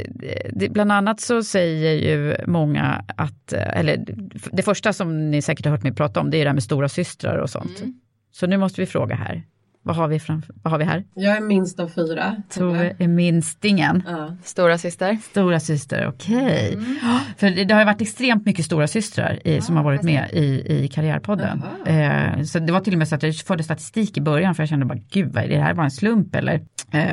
det, 0.50 0.68
bland 0.68 0.92
annat 0.92 1.20
så 1.20 1.42
säger 1.42 1.92
ju 1.92 2.36
många 2.46 3.04
att, 3.16 3.52
eller 3.52 4.04
det 4.52 4.62
första 4.62 4.92
som 4.92 5.30
ni 5.30 5.42
säkert 5.42 5.64
har 5.64 5.72
hört 5.72 5.82
mig 5.82 5.94
prata 5.94 6.20
om, 6.20 6.30
det 6.30 6.36
är 6.36 6.44
det 6.44 6.48
här 6.48 6.54
med 6.54 6.62
stora 6.62 6.88
systrar 6.88 7.36
och 7.36 7.50
sånt. 7.50 7.80
Mm. 7.80 8.00
Så 8.32 8.46
nu 8.46 8.56
måste 8.56 8.80
vi 8.80 8.86
fråga 8.86 9.14
här. 9.14 9.42
Vad 9.82 9.96
har 9.96 10.08
vi, 10.08 10.20
framför, 10.20 10.54
vad 10.62 10.70
har 10.70 10.78
vi 10.78 10.84
här? 10.84 11.04
Jag 11.14 11.36
är 11.36 11.40
minst 11.40 11.80
av 11.80 11.88
fyra. 11.88 12.42
Tove 12.48 12.96
är 12.98 13.08
minstingen. 13.08 14.02
Ja. 14.06 14.36
Stora 14.42 14.78
syster. 14.78 15.18
Stora 15.22 15.60
syster, 15.60 16.06
okej. 16.08 16.72
Mm. 16.72 16.96
För 17.36 17.50
det, 17.50 17.64
det 17.64 17.74
har 17.74 17.80
ju 17.80 17.84
varit 17.84 18.00
extremt 18.00 18.46
mycket 18.46 18.64
stora 18.64 18.86
systrar 18.86 19.46
i, 19.48 19.60
som 19.60 19.76
har 19.76 19.84
varit 19.84 20.02
med 20.02 20.30
i, 20.32 20.74
i 20.84 20.88
Karriärpodden. 20.88 21.62
Eh, 21.86 22.42
så 22.42 22.58
det 22.58 22.72
var 22.72 22.80
till 22.80 22.92
och 22.92 22.98
med 22.98 23.08
så 23.08 23.14
att 23.14 23.22
jag 23.22 23.34
förde 23.34 23.62
statistik 23.62 24.16
i 24.16 24.20
början 24.20 24.54
för 24.54 24.62
jag 24.62 24.68
kände 24.68 24.86
bara, 24.86 24.98
gud 25.10 25.36
är 25.36 25.48
det 25.48 25.56
det 25.56 25.62
här 25.62 25.74
bara 25.74 25.84
en 25.84 25.90
slump 25.90 26.34
eller? 26.34 26.60
Eh, 26.92 27.12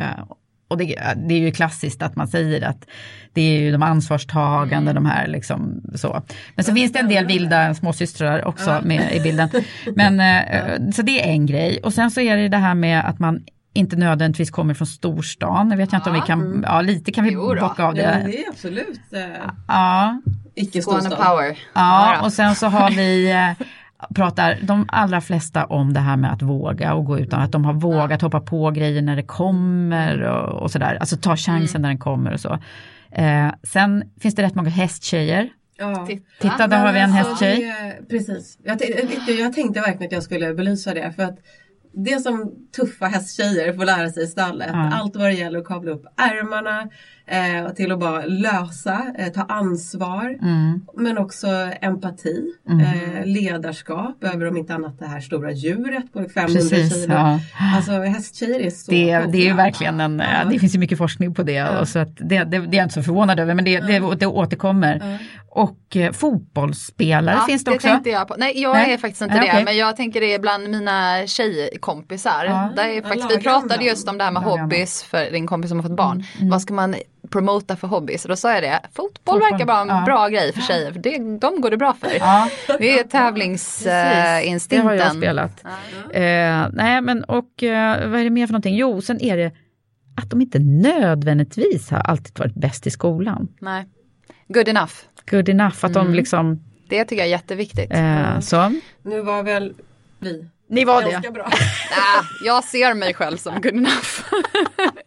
och 0.67 0.77
det, 0.77 0.85
det 1.15 1.33
är 1.33 1.39
ju 1.39 1.51
klassiskt 1.51 2.01
att 2.01 2.15
man 2.15 2.27
säger 2.27 2.61
att 2.67 2.85
det 3.33 3.41
är 3.41 3.59
ju 3.61 3.71
de 3.71 3.83
ansvarstagande, 3.83 4.93
de 4.93 5.05
här 5.05 5.27
liksom 5.27 5.81
så. 5.95 6.21
Men 6.55 6.65
så 6.65 6.73
finns 6.73 6.91
det 6.93 6.99
en 6.99 7.07
del 7.09 7.25
vilda 7.25 7.73
småsystrar 7.73 8.45
också 8.47 8.81
med 8.83 9.15
i 9.15 9.19
bilden. 9.19 9.49
Men 9.95 10.19
eh, 10.47 10.91
så 10.93 11.01
det 11.01 11.23
är 11.23 11.31
en 11.31 11.45
grej. 11.45 11.79
Och 11.83 11.93
sen 11.93 12.11
så 12.11 12.21
är 12.21 12.37
det 12.37 12.47
det 12.49 12.57
här 12.57 12.75
med 12.75 13.05
att 13.09 13.19
man 13.19 13.39
inte 13.73 13.95
nödvändigtvis 13.95 14.51
kommer 14.51 14.73
från 14.73 14.87
storstan. 14.87 15.69
Jag 15.71 15.77
vet 15.77 15.93
inte 15.93 16.09
om 16.09 16.15
vi 16.15 16.21
kan, 16.21 16.63
ja 16.67 16.81
lite 16.81 17.11
kan 17.11 17.23
vi 17.23 17.31
Jo 17.31 17.53
då. 17.53 17.61
bocka 17.61 17.83
av 17.83 17.97
Ja, 17.97 18.03
det. 18.11 18.23
det 18.25 18.43
är 18.45 18.49
absolut 18.49 18.99
eh, 19.13 19.21
Ja, 19.67 20.21
icke 20.55 20.81
Skåne 20.81 21.01
storstad. 21.01 21.25
power. 21.25 21.57
ja 21.75 22.21
och 22.23 22.33
sen 22.33 22.55
så 22.55 22.67
har 22.67 22.91
vi 22.91 23.31
eh, 23.31 23.65
pratar 24.15 24.57
de 24.61 24.85
allra 24.87 25.21
flesta 25.21 25.65
om 25.65 25.93
det 25.93 25.99
här 25.99 26.17
med 26.17 26.33
att 26.33 26.41
våga 26.41 26.93
och 26.93 27.05
gå 27.05 27.19
utan 27.19 27.41
att 27.41 27.51
de 27.51 27.65
har 27.65 27.73
vågat 27.73 28.21
hoppa 28.21 28.39
på 28.39 28.71
grejer 28.71 29.01
när 29.01 29.15
det 29.15 29.23
kommer 29.23 30.21
och, 30.21 30.61
och 30.61 30.71
sådär. 30.71 30.97
Alltså 30.99 31.17
ta 31.17 31.35
chansen 31.37 31.81
när 31.81 31.89
den 31.89 31.97
kommer 31.97 32.33
och 32.33 32.39
så. 32.39 32.59
Eh, 33.11 33.49
sen 33.63 34.03
finns 34.21 34.35
det 34.35 34.43
rätt 34.43 34.55
många 34.55 34.69
hästtjejer. 34.69 35.49
Ja. 35.77 36.07
Titta, 36.41 36.67
där 36.67 36.85
har 36.85 36.93
vi 36.93 36.99
en 36.99 37.13
alltså, 37.13 37.29
hästtjej. 37.45 37.73
det- 37.99 38.09
Precis. 38.09 38.57
Jag, 38.63 38.79
tänkte- 38.79 39.31
jag 39.31 39.53
tänkte 39.53 39.79
verkligen 39.81 40.05
att 40.05 40.11
jag 40.11 40.23
skulle 40.23 40.53
belysa 40.53 40.93
det. 40.93 41.11
För 41.15 41.23
att 41.23 41.37
det 42.05 42.23
som 42.23 42.51
tuffa 42.75 43.05
hästtjejer 43.05 43.73
får 43.73 43.85
lära 43.85 44.09
sig 44.09 44.23
i 44.23 44.27
stallet. 44.27 44.69
Ja. 44.73 44.91
Allt 44.93 45.15
vad 45.15 45.25
det 45.25 45.33
gäller 45.33 45.59
att 45.59 45.65
kavla 45.65 45.91
upp 45.91 46.05
ärmarna. 46.17 46.89
Eh, 47.29 47.65
och 47.65 47.75
till 47.75 47.91
att 47.91 47.99
bara 47.99 48.25
lösa, 48.25 49.05
eh, 49.17 49.27
ta 49.27 49.41
ansvar. 49.41 50.37
Mm. 50.41 50.81
Men 50.97 51.17
också 51.17 51.47
empati, 51.81 52.53
eh, 52.69 53.25
ledarskap 53.25 54.23
över 54.23 54.47
om 54.47 54.57
inte 54.57 54.73
annat 54.73 54.99
det 54.99 55.05
här 55.05 55.19
stora 55.19 55.51
djuret 55.51 56.13
på 56.13 56.19
500 56.19 56.45
Precis, 56.45 56.93
kilo. 57.03 57.13
ja. 57.13 57.39
Alltså 57.75 57.91
hästtjejer 57.91 58.59
är 58.59 58.69
så 58.69 58.91
Det, 58.91 59.19
det 59.31 59.47
är 59.49 59.53
verkligen 59.53 59.99
en, 59.99 60.19
eh, 60.19 60.49
det 60.51 60.59
finns 60.59 60.75
ju 60.75 60.79
mycket 60.79 60.97
forskning 60.97 61.33
på 61.33 61.43
det. 61.43 61.79
Och 61.79 61.87
så 61.87 61.99
att 61.99 62.17
det, 62.17 62.43
det, 62.43 62.43
det 62.43 62.55
är 62.55 62.77
jag 62.77 62.85
inte 62.85 62.93
så 62.93 63.03
förvånad 63.03 63.39
över 63.39 63.53
men 63.53 63.65
det, 63.65 63.79
det, 63.79 64.15
det 64.15 64.25
återkommer. 64.25 65.19
Och 65.49 65.95
eh, 65.95 66.11
fotbollsspelare 66.11 67.39
finns 67.47 67.63
det 67.63 67.71
också. 67.71 67.87
tänkte 67.87 68.09
jag 68.09 68.27
på. 68.27 68.35
Nej 68.37 68.61
jag 68.61 68.73
Nej. 68.73 68.93
är 68.93 68.97
faktiskt 68.97 69.21
inte 69.21 69.35
Nej, 69.35 69.45
det 69.45 69.51
okej. 69.51 69.63
men 69.65 69.77
jag 69.77 69.95
tänker 69.95 70.21
det 70.21 70.33
är 70.33 70.39
bland 70.39 70.69
mina 70.69 71.27
tjejkompisar. 71.27 72.45
Ja. 72.45 72.69
Där 72.75 72.89
är 72.89 73.01
faktiskt, 73.01 73.31
vi 73.31 73.37
pratade 73.43 73.85
just 73.85 74.09
om 74.09 74.17
det 74.17 74.23
här 74.23 74.31
med 74.31 74.43
hobbys 74.43 75.03
för 75.03 75.31
din 75.31 75.47
kompis 75.47 75.69
som 75.69 75.79
har 75.79 75.83
fått 75.83 75.97
barn. 75.97 76.23
Mm, 76.37 76.49
Vad 76.49 76.61
ska 76.61 76.73
man 76.73 76.95
promota 77.29 77.75
för 77.75 77.87
hobbys? 77.87 78.25
Och 78.25 78.29
då 78.29 78.35
sa 78.35 78.53
jag 78.53 78.63
det, 78.63 78.79
fotboll, 78.93 79.09
Fotboll, 79.25 79.39
verkar 79.51 79.65
vara 79.65 79.81
en 79.81 79.87
ja. 79.87 80.01
bra 80.05 80.27
grej 80.27 80.53
för 80.53 80.61
tjejer 80.61 80.91
för 80.91 80.99
det, 80.99 81.39
de 81.39 81.61
går 81.61 81.69
det 81.69 81.77
bra 81.77 81.93
för. 81.93 82.09
Ja. 82.19 82.49
Det 82.67 82.73
är 82.73 82.77
Precis, 82.77 83.11
det 83.11 83.17
har 83.17 83.25
tävlingsinstinkten. 83.25 84.97
jag 84.97 85.15
spelat. 85.15 85.63
Eh, 86.13 86.67
nej 86.73 87.01
men 87.01 87.23
och 87.23 87.63
eh, 87.63 88.09
vad 88.09 88.19
är 88.19 88.23
det 88.23 88.29
mer 88.29 88.47
för 88.47 88.53
någonting? 88.53 88.75
Jo, 88.75 89.01
sen 89.01 89.21
är 89.21 89.37
det 89.37 89.51
att 90.15 90.29
de 90.29 90.41
inte 90.41 90.59
nödvändigtvis 90.59 91.89
har 91.91 91.99
alltid 91.99 92.39
varit 92.39 92.55
bäst 92.55 92.87
i 92.87 92.89
skolan. 92.91 93.47
Nej. 93.61 93.85
Good 94.47 94.67
enough. 94.67 94.91
Good 95.31 95.49
enough, 95.49 95.75
att 95.85 95.95
Mm. 95.95 96.05
de 96.07 96.13
liksom 96.13 96.63
Det 96.89 97.03
tycker 97.05 97.15
jag 97.21 97.25
är 97.27 97.31
jätteviktigt. 97.31 97.91
eh, 97.93 98.39
så. 98.39 98.73
Nu 99.03 99.21
var 99.21 99.43
väl 99.43 99.73
vi 100.19 100.45
Ni 100.69 100.85
var 100.85 101.01
ganska 101.01 101.19
det. 101.21 101.31
bra. 101.31 101.45
Ah, 101.91 102.23
jag 102.45 102.63
ser 102.63 102.93
mig 102.93 103.13
själv 103.13 103.37
som 103.37 103.53
good 103.61 103.73
enough. 103.75 104.23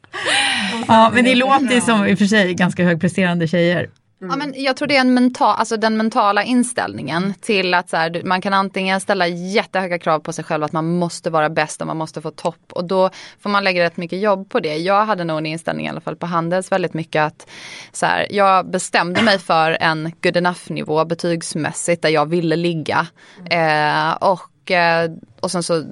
Ja, 0.88 1.11
men 1.14 1.24
det 1.24 1.34
låter 1.34 1.74
ju 1.74 1.80
som 1.80 2.07
i 2.07 2.14
och 2.14 2.18
för 2.18 2.24
sig 2.26 2.55
ganska 2.55 2.84
högpresterande 2.84 3.49
tjejer. 3.49 3.91
Ja, 4.23 4.37
men 4.37 4.55
jag 4.57 4.77
tror 4.77 4.89
det 4.89 4.97
är 4.97 5.01
en 5.01 5.14
mental, 5.14 5.55
alltså 5.59 5.77
den 5.77 5.97
mentala 5.97 6.45
inställningen 6.45 7.35
till 7.41 7.75
att 7.75 7.91
så 7.91 7.97
här, 7.97 8.23
man 8.25 8.41
kan 8.41 8.55
antingen 8.55 9.01
ställa 9.01 9.27
jättehöga 9.27 9.99
krav 9.99 10.21
på 10.21 10.33
sig 10.33 10.45
själv 10.45 10.64
att 10.64 10.73
man 10.73 10.99
måste 10.99 11.31
vara 11.31 11.51
bäst 11.51 11.81
och 11.81 11.87
man 11.87 11.97
måste 11.97 12.21
få 12.21 12.31
topp 12.31 12.73
och 12.73 12.85
då 12.85 13.11
får 13.41 13.51
man 13.51 13.64
lägga 13.64 13.85
rätt 13.85 13.97
mycket 13.97 14.21
jobb 14.21 14.49
på 14.49 14.61
det. 14.61 14.77
Jag 14.77 15.05
hade 15.05 15.25
nog 15.25 15.39
en 15.39 15.47
inställning 15.47 15.87
i 15.87 15.89
alla 15.89 16.01
fall 16.01 16.16
på 16.16 16.27
Handels 16.27 16.73
väldigt 16.73 16.95
mycket 16.95 17.23
att 17.23 17.51
så 17.93 18.07
här, 18.07 18.27
jag 18.31 18.71
bestämde 18.71 19.23
mig 19.23 19.39
för 19.39 19.77
en 19.81 20.12
good 20.23 20.37
enough 20.37 20.73
nivå 20.73 21.05
betygsmässigt 21.05 22.03
där 22.03 22.09
jag 22.09 22.27
ville 22.27 22.57
ligga. 22.57 23.07
Eh, 23.51 24.12
och 24.12 24.71
eh, 24.71 25.11
och 25.41 25.51
sen 25.51 25.62
så 25.62 25.85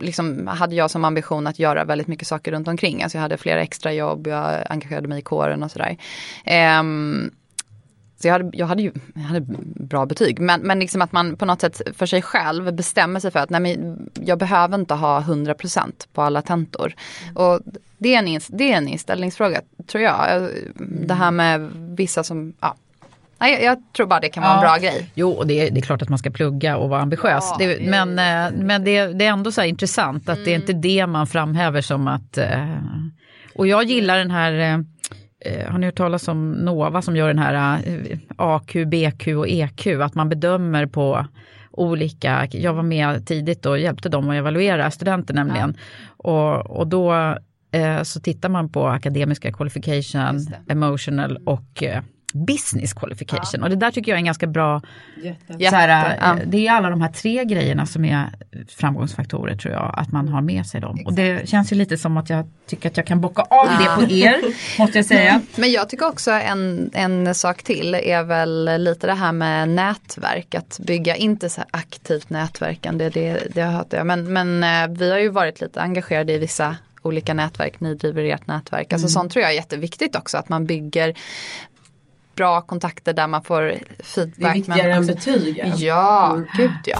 liksom 0.00 0.46
hade 0.46 0.74
jag 0.74 0.90
som 0.90 1.04
ambition 1.04 1.46
att 1.46 1.58
göra 1.58 1.84
väldigt 1.84 2.06
mycket 2.06 2.28
saker 2.28 2.52
runt 2.52 2.68
omkring. 2.68 3.02
Alltså 3.02 3.18
jag 3.18 3.22
hade 3.22 3.36
flera 3.36 3.60
extra 3.60 3.92
jobb, 3.92 4.26
jag 4.26 4.64
engagerade 4.70 5.08
mig 5.08 5.18
i 5.18 5.22
kåren 5.22 5.62
och 5.62 5.70
sådär. 5.70 5.96
Ehm, 6.44 7.30
så 8.22 8.28
jag 8.28 8.32
hade, 8.32 8.56
jag 8.56 8.66
hade 8.66 8.82
ju 8.82 8.92
jag 9.14 9.22
hade 9.22 9.40
bra 9.74 10.06
betyg. 10.06 10.40
Men, 10.40 10.60
men 10.60 10.78
liksom 10.78 11.02
att 11.02 11.12
man 11.12 11.36
på 11.36 11.44
något 11.44 11.60
sätt 11.60 11.80
för 11.96 12.06
sig 12.06 12.22
själv 12.22 12.74
bestämmer 12.74 13.20
sig 13.20 13.30
för 13.30 13.38
att 13.38 13.50
nej 13.50 13.60
men, 13.60 14.10
jag 14.24 14.38
behöver 14.38 14.74
inte 14.78 14.94
ha 14.94 15.20
100% 15.20 15.92
på 16.12 16.22
alla 16.22 16.42
tentor. 16.42 16.94
Och 17.34 17.60
Det 17.98 18.14
är, 18.14 18.18
en, 18.18 18.40
det 18.48 18.72
är 18.72 18.76
en 18.76 18.88
inställningsfråga 18.88 19.60
tror 19.86 20.04
jag. 20.04 20.36
Mm. 20.36 20.50
Det 21.06 21.14
här 21.14 21.30
med 21.30 21.70
vissa 21.74 22.24
som, 22.24 22.52
ja. 22.60 22.74
Nej, 23.38 23.64
jag 23.64 23.82
tror 23.96 24.06
bara 24.06 24.20
det 24.20 24.28
kan 24.28 24.42
vara 24.42 24.52
ja. 24.52 24.56
en 24.56 24.62
bra 24.62 24.76
grej. 24.90 25.10
Jo, 25.14 25.30
och 25.30 25.46
det 25.46 25.60
är, 25.60 25.70
det 25.70 25.80
är 25.80 25.82
klart 25.82 26.02
att 26.02 26.08
man 26.08 26.18
ska 26.18 26.30
plugga 26.30 26.76
och 26.76 26.88
vara 26.88 27.00
ambitiös. 27.00 27.44
Ja, 27.50 27.56
det, 27.58 27.90
men 27.90 28.08
eh, 28.18 28.58
men 28.64 28.84
det, 28.84 29.06
det, 29.06 29.24
är 29.24 29.30
ändå 29.30 29.52
så 29.52 29.62
intressant 29.62 30.28
att 30.28 30.36
mm. 30.36 30.44
det 30.44 30.50
är 30.50 30.56
inte 30.56 30.72
det 30.72 31.06
man 31.06 31.26
framhäver 31.26 31.80
som 31.80 32.08
att... 32.08 32.38
Eh, 32.38 32.76
och 33.54 33.66
jag 33.66 33.84
gillar 33.84 34.18
den 34.18 34.30
här... 34.30 34.84
Eh, 35.40 35.70
har 35.70 35.78
ni 35.78 35.86
hört 35.86 35.96
talas 35.96 36.28
om 36.28 36.52
Nova 36.52 37.02
som 37.02 37.16
gör 37.16 37.28
den 37.28 37.38
här 37.38 37.78
AQ, 38.36 38.72
BQ 38.86 39.28
och 39.28 39.48
EQ? 39.48 39.86
Att 39.86 40.14
man 40.14 40.28
bedömer 40.28 40.86
på 40.86 41.26
olika, 41.70 42.48
jag 42.50 42.74
var 42.74 42.82
med 42.82 43.26
tidigt 43.26 43.66
och 43.66 43.78
hjälpte 43.78 44.08
dem 44.08 44.30
att 44.30 44.34
evaluera 44.34 44.90
studenter 44.90 45.34
nämligen. 45.34 45.74
Ja. 45.76 46.30
Och, 46.30 46.78
och 46.78 46.86
då 46.86 47.14
eh, 47.72 48.02
så 48.02 48.20
tittar 48.20 48.48
man 48.48 48.68
på 48.68 48.86
akademiska 48.86 49.52
qualification, 49.52 50.46
emotional 50.68 51.36
och 51.46 51.82
eh, 51.82 52.02
business 52.32 52.92
qualification. 52.92 53.60
Ja. 53.60 53.62
Och 53.62 53.70
det 53.70 53.76
där 53.76 53.90
tycker 53.90 54.12
jag 54.12 54.16
är 54.16 54.20
en 54.20 54.24
ganska 54.24 54.46
bra, 54.46 54.82
Jätte. 55.58 55.76
här, 55.76 56.18
ja. 56.20 56.38
Det 56.46 56.66
är 56.66 56.72
alla 56.72 56.90
de 56.90 57.00
här 57.00 57.12
tre 57.12 57.44
grejerna 57.44 57.86
som 57.86 58.04
är 58.04 58.30
framgångsfaktorer 58.68 59.56
tror 59.56 59.74
jag, 59.74 59.94
att 59.96 60.12
man 60.12 60.28
har 60.28 60.40
med 60.40 60.66
sig 60.66 60.80
dem. 60.80 60.94
Exakt. 60.94 61.08
Och 61.08 61.14
det 61.14 61.48
känns 61.48 61.72
ju 61.72 61.76
lite 61.76 61.98
som 61.98 62.16
att 62.16 62.30
jag 62.30 62.46
tycker 62.66 62.90
att 62.90 62.96
jag 62.96 63.06
kan 63.06 63.20
bocka 63.20 63.42
av 63.42 63.66
ja. 63.66 63.96
det 63.98 64.06
på 64.06 64.12
er, 64.12 64.36
måste 64.78 64.98
jag 64.98 65.06
säga. 65.06 65.40
Men 65.56 65.72
jag 65.72 65.88
tycker 65.88 66.06
också 66.08 66.30
en, 66.30 66.90
en 66.94 67.34
sak 67.34 67.62
till 67.62 67.94
är 67.94 68.22
väl 68.22 68.82
lite 68.82 69.06
det 69.06 69.14
här 69.14 69.32
med 69.32 69.68
nätverk, 69.68 70.54
att 70.54 70.80
bygga, 70.82 71.16
inte 71.16 71.50
så 71.50 71.62
aktivt 71.70 72.30
nätverkande, 72.30 73.08
det, 73.08 73.54
det 73.54 73.62
har 73.62 73.86
jag 73.90 74.06
men, 74.06 74.32
men 74.32 74.64
eh, 74.64 74.98
vi 74.98 75.10
har 75.10 75.18
ju 75.18 75.28
varit 75.28 75.60
lite 75.60 75.80
engagerade 75.80 76.32
i 76.32 76.38
vissa 76.38 76.76
olika 77.02 77.34
nätverk, 77.34 77.80
ni 77.80 77.94
driver 77.94 78.24
ert 78.24 78.46
nätverk. 78.46 78.92
Alltså 78.92 79.04
mm. 79.04 79.10
sånt 79.10 79.32
tror 79.32 79.42
jag 79.42 79.50
är 79.50 79.54
jätteviktigt 79.54 80.16
också 80.16 80.38
att 80.38 80.48
man 80.48 80.66
bygger 80.66 81.14
bra 82.40 82.60
kontakter 82.60 83.12
där 83.12 83.26
man 83.26 83.42
får 83.42 83.74
feedback. 83.98 84.38
Det 84.38 84.46
är 84.46 84.54
viktigare 84.54 84.92
än 84.92 85.06
betyg. 85.06 85.64
Ja, 85.76 86.32
mm. 86.32 86.46
gud 86.56 86.70
ja. 86.84 86.98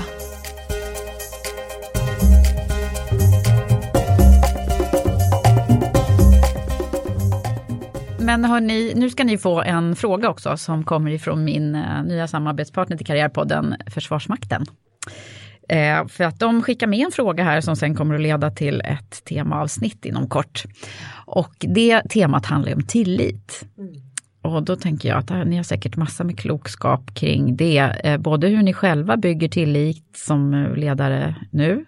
Men 8.19 8.45
hörni, 8.45 8.93
nu 8.97 9.11
ska 9.11 9.25
ni 9.25 9.39
få 9.39 9.63
en 9.63 9.97
fråga 9.97 10.29
också 10.29 10.57
som 10.57 10.85
kommer 10.85 11.11
ifrån 11.11 11.45
min 11.45 11.75
uh, 11.75 12.05
nya 12.05 12.29
samarbetspartner 12.29 12.97
till 12.97 13.07
Karriärpodden 13.07 13.75
Försvarsmakten. 13.87 14.67
Eh, 15.69 16.07
för 16.07 16.25
att 16.25 16.39
de 16.39 16.63
skickar 16.63 16.87
med 16.87 16.99
en 16.99 17.13
fråga 17.13 17.45
här 17.45 17.61
som 17.61 17.77
sen 17.77 17.95
kommer 17.95 18.15
att 18.15 18.21
leda 18.21 18.51
till 18.51 18.81
ett 18.81 19.25
temaavsnitt 19.25 20.05
inom 20.05 20.29
kort. 20.29 20.65
Och 21.27 21.55
det 21.59 22.03
temat 22.11 22.47
handlar 22.47 22.75
om 22.75 22.83
tillit. 22.87 23.65
Mm. 23.79 24.10
Och 24.43 24.63
då 24.63 24.77
tänker 24.77 25.09
jag 25.09 25.19
att 25.19 25.47
ni 25.47 25.57
har 25.57 25.63
säkert 25.63 25.97
massor 25.97 26.25
med 26.25 26.39
klokskap 26.39 27.15
kring 27.15 27.57
det. 27.57 27.79
Eh, 27.79 28.19
både 28.19 28.49
hur 28.49 28.63
ni 28.63 28.73
själva 28.73 29.17
bygger 29.17 29.49
tillit 29.49 30.05
som 30.15 30.55
eh, 30.55 30.75
ledare 30.75 31.35
nu, 31.51 31.85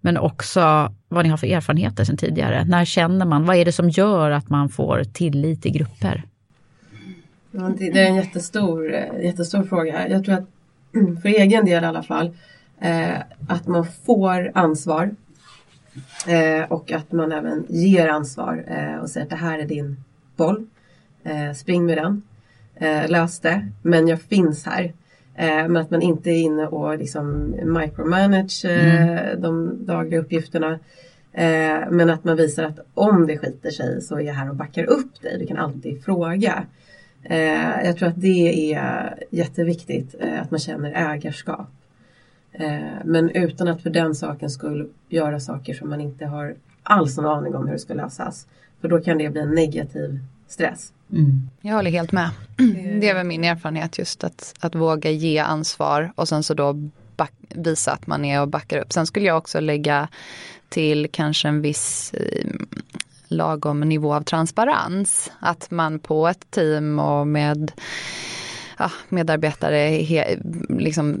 men 0.00 0.16
också 0.16 0.94
vad 1.08 1.24
ni 1.24 1.30
har 1.30 1.36
för 1.36 1.46
erfarenheter 1.46 2.04
sedan 2.04 2.16
tidigare. 2.16 2.64
När 2.64 2.84
känner 2.84 3.26
man, 3.26 3.44
vad 3.44 3.56
är 3.56 3.64
det 3.64 3.72
som 3.72 3.90
gör 3.90 4.30
att 4.30 4.50
man 4.50 4.68
får 4.68 5.04
tillit 5.04 5.66
i 5.66 5.70
grupper? 5.70 6.22
Det 7.78 8.00
är 8.00 8.06
en 8.06 8.16
jättestor, 8.16 8.94
eh, 8.94 9.24
jättestor 9.24 9.62
fråga. 9.62 10.08
Jag 10.08 10.24
tror 10.24 10.34
att 10.34 10.46
mm, 10.94 11.20
för 11.20 11.28
egen 11.28 11.64
del 11.64 11.84
i 11.84 11.86
alla 11.86 12.02
fall, 12.02 12.36
att 13.48 13.66
man 13.66 13.86
får 14.06 14.52
ansvar 14.54 15.10
och 16.68 16.92
att 16.92 17.12
man 17.12 17.32
även 17.32 17.66
ger 17.68 18.08
ansvar 18.08 18.64
och 19.02 19.10
säger 19.10 19.24
att 19.24 19.30
det 19.30 19.36
här 19.36 19.58
är 19.58 19.66
din 19.66 20.04
boll. 20.36 20.66
Eh, 21.24 21.52
spring 21.52 21.86
med 21.86 21.98
den. 21.98 22.22
Eh, 22.74 23.10
lös 23.10 23.40
det. 23.40 23.68
Men 23.82 24.08
jag 24.08 24.22
finns 24.22 24.66
här. 24.66 24.92
Eh, 25.40 25.68
men 25.68 25.76
att 25.76 25.90
man 25.90 26.02
inte 26.02 26.30
är 26.30 26.40
inne 26.40 26.66
och 26.66 26.98
liksom 26.98 27.54
micromanage 27.64 28.64
eh, 28.64 29.02
mm. 29.02 29.40
de 29.42 29.78
dagliga 29.86 30.20
uppgifterna. 30.20 30.78
Eh, 31.32 31.80
men 31.90 32.10
att 32.10 32.24
man 32.24 32.36
visar 32.36 32.64
att 32.64 32.78
om 32.94 33.26
det 33.26 33.38
skiter 33.38 33.70
sig 33.70 34.00
så 34.00 34.16
är 34.16 34.20
jag 34.20 34.34
här 34.34 34.50
och 34.50 34.56
backar 34.56 34.84
upp 34.84 35.22
dig. 35.22 35.38
Du 35.38 35.46
kan 35.46 35.56
alltid 35.56 36.04
fråga. 36.04 36.64
Eh, 37.22 37.84
jag 37.84 37.96
tror 37.96 38.08
att 38.08 38.20
det 38.20 38.74
är 38.74 39.14
jätteviktigt 39.30 40.14
att 40.42 40.50
man 40.50 40.60
känner 40.60 41.12
ägarskap. 41.12 41.68
men 43.04 43.30
utan 43.30 43.68
att 43.68 43.82
för 43.82 43.90
den 43.90 44.14
saken 44.14 44.50
skulle 44.50 44.86
göra 45.08 45.40
saker 45.40 45.74
som 45.74 45.90
man 45.90 46.00
inte 46.00 46.26
har 46.26 46.54
alls 46.82 47.16
någon 47.16 47.26
aning 47.26 47.54
om 47.54 47.66
hur 47.66 47.72
det 47.72 47.78
ska 47.78 47.94
lösas. 47.94 48.46
För 48.80 48.88
då 48.88 49.00
kan 49.00 49.18
det 49.18 49.30
bli 49.30 49.40
en 49.40 49.54
negativ 49.54 50.18
stress. 50.50 50.92
Mm. 51.12 51.50
Jag 51.60 51.74
håller 51.74 51.90
helt 51.90 52.12
med. 52.12 52.30
Det 53.00 53.08
är 53.08 53.14
väl 53.14 53.26
min 53.26 53.44
erfarenhet 53.44 53.98
just 53.98 54.24
att, 54.24 54.54
att 54.60 54.74
våga 54.74 55.10
ge 55.10 55.38
ansvar 55.38 56.12
och 56.14 56.28
sen 56.28 56.42
så 56.42 56.54
då 56.54 56.72
back, 57.16 57.32
visa 57.48 57.92
att 57.92 58.06
man 58.06 58.24
är 58.24 58.40
och 58.40 58.48
backar 58.48 58.78
upp. 58.78 58.92
Sen 58.92 59.06
skulle 59.06 59.26
jag 59.26 59.38
också 59.38 59.60
lägga 59.60 60.08
till 60.68 61.08
kanske 61.12 61.48
en 61.48 61.62
viss 61.62 62.14
eh, 62.14 62.46
lagom 63.28 63.80
nivå 63.80 64.14
av 64.14 64.22
transparens. 64.22 65.32
Att 65.40 65.70
man 65.70 65.98
på 65.98 66.28
ett 66.28 66.50
team 66.50 66.98
och 66.98 67.26
med 67.26 67.72
ja, 68.80 68.90
medarbetare 69.08 69.76
he, 69.78 70.38
liksom 70.68 71.18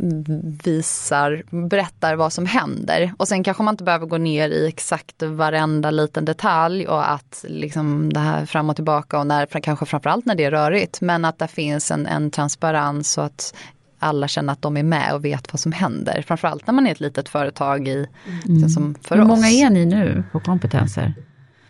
visar, 0.64 1.42
berättar 1.68 2.16
vad 2.16 2.32
som 2.32 2.46
händer. 2.46 3.12
Och 3.16 3.28
sen 3.28 3.44
kanske 3.44 3.62
man 3.62 3.74
inte 3.74 3.84
behöver 3.84 4.06
gå 4.06 4.18
ner 4.18 4.48
i 4.48 4.68
exakt 4.68 5.22
varenda 5.22 5.90
liten 5.90 6.24
detalj 6.24 6.86
och 6.86 7.10
att 7.10 7.44
liksom 7.48 8.12
det 8.12 8.20
här 8.20 8.46
fram 8.46 8.70
och 8.70 8.76
tillbaka 8.76 9.18
och 9.18 9.26
när, 9.26 9.46
kanske 9.46 9.86
framförallt 9.86 10.26
när 10.26 10.34
det 10.34 10.44
är 10.44 10.50
rörigt. 10.50 11.00
Men 11.00 11.24
att 11.24 11.38
det 11.38 11.48
finns 11.48 11.90
en, 11.90 12.06
en 12.06 12.30
transparens 12.30 13.10
så 13.10 13.20
att 13.20 13.54
alla 13.98 14.28
känner 14.28 14.52
att 14.52 14.62
de 14.62 14.76
är 14.76 14.82
med 14.82 15.14
och 15.14 15.24
vet 15.24 15.52
vad 15.52 15.60
som 15.60 15.72
händer. 15.72 16.22
Framförallt 16.26 16.66
när 16.66 16.74
man 16.74 16.86
är 16.86 16.92
ett 16.92 17.00
litet 17.00 17.28
företag 17.28 17.88
i, 17.88 18.06
mm. 18.48 18.68
som 18.68 18.94
för 19.02 19.14
Hur 19.14 19.22
oss. 19.22 19.28
många 19.28 19.48
är 19.48 19.70
ni 19.70 19.86
nu 19.86 20.24
på 20.32 20.40
kompetenser? 20.40 21.14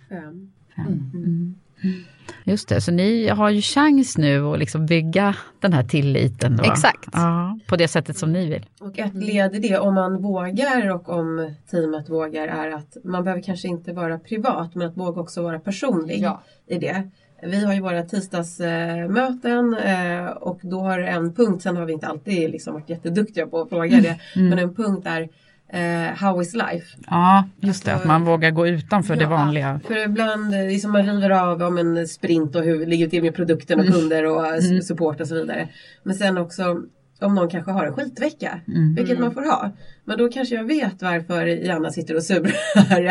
Fem. 0.09 0.53
Fem. 0.76 0.86
Mm. 0.86 1.55
Mm. 1.82 2.05
Just 2.45 2.68
det, 2.68 2.81
så 2.81 2.93
ni 2.93 3.28
har 3.28 3.51
ju 3.51 3.61
chans 3.61 4.18
nu 4.18 4.45
att 4.45 4.59
liksom 4.59 4.87
bygga 4.87 5.37
den 5.61 5.72
här 5.72 5.85
tilliten. 5.85 6.57
Då. 6.57 6.64
Exakt. 6.64 7.09
Ja, 7.12 7.59
på 7.66 7.76
det 7.76 7.89
sättet 7.89 8.16
som 8.16 8.33
ni 8.33 8.51
vill. 8.51 8.66
Och 8.81 8.99
ett 8.99 9.14
led 9.14 9.55
i 9.55 9.59
det, 9.59 9.78
om 9.78 9.95
man 9.95 10.22
vågar 10.22 10.91
och 10.91 11.09
om 11.09 11.55
teamet 11.70 12.09
vågar, 12.09 12.49
är 12.49 12.70
att 12.70 12.97
man 13.05 13.24
behöver 13.24 13.43
kanske 13.43 13.68
inte 13.68 13.93
vara 13.93 14.18
privat, 14.18 14.74
men 14.74 14.89
att 14.89 14.97
våga 14.97 15.20
också 15.20 15.43
vara 15.43 15.59
personlig 15.59 16.18
ja. 16.18 16.43
i 16.66 16.78
det. 16.78 17.11
Vi 17.43 17.64
har 17.64 17.74
ju 17.74 17.81
våra 17.81 18.03
tisdagsmöten 18.03 19.74
eh, 19.74 20.26
och 20.26 20.61
då 20.62 20.81
har 20.81 20.99
en 20.99 21.35
punkt, 21.35 21.62
sen 21.62 21.76
har 21.76 21.85
vi 21.85 21.93
inte 21.93 22.07
alltid 22.07 22.51
liksom 22.51 22.74
varit 22.74 22.89
jätteduktiga 22.89 23.47
på 23.47 23.61
att 23.61 23.68
fråga 23.68 24.01
det, 24.01 24.18
mm. 24.37 24.49
men 24.49 24.59
en 24.59 24.74
punkt 24.74 25.07
är 25.07 25.28
eh, 25.73 26.16
How 26.16 26.43
is 26.43 26.55
life? 26.55 26.97
Ja, 27.07 27.49
just 27.61 27.85
det, 27.85 27.93
alltså, 27.93 28.03
att 28.03 28.09
man 28.09 28.25
vågar 28.25 28.51
gå 28.51 28.66
utanför 28.66 29.14
ja, 29.14 29.21
det 29.21 29.27
vanliga. 29.27 29.81
För 29.87 30.05
ibland, 30.05 30.55
eh, 30.55 30.66
liksom 30.66 30.93
man 30.93 31.07
river 31.07 31.31
av 31.31 31.62
om 31.62 31.79
en 31.79 32.09
sprint 32.09 32.57
och 32.57 32.62
hur 32.62 32.87
ligger 32.87 33.09
till 33.09 33.23
med 33.23 33.35
produkten 33.35 33.81
och 33.81 33.87
mm. 33.87 33.99
kunder 33.99 34.27
och 34.27 34.47
mm. 34.47 34.83
support 34.83 35.21
och 35.21 35.29
så 35.29 35.35
vidare. 35.35 35.68
Men 36.03 36.14
sen 36.14 36.39
också 36.39 36.83
om 37.21 37.35
någon 37.35 37.49
kanske 37.49 37.73
har 37.73 37.87
en 37.87 37.93
skitvecka, 37.93 38.61
mm. 38.68 38.95
vilket 38.95 39.18
man 39.18 39.35
får 39.35 39.43
ha. 39.43 39.71
Men 40.05 40.18
då 40.18 40.29
kanske 40.29 40.55
jag 40.55 40.64
vet 40.64 41.03
varför 41.03 41.47
Janna 41.47 41.91
sitter 41.91 42.16
och 42.16 42.23
surar. 42.23 42.53
Eller 42.91 43.09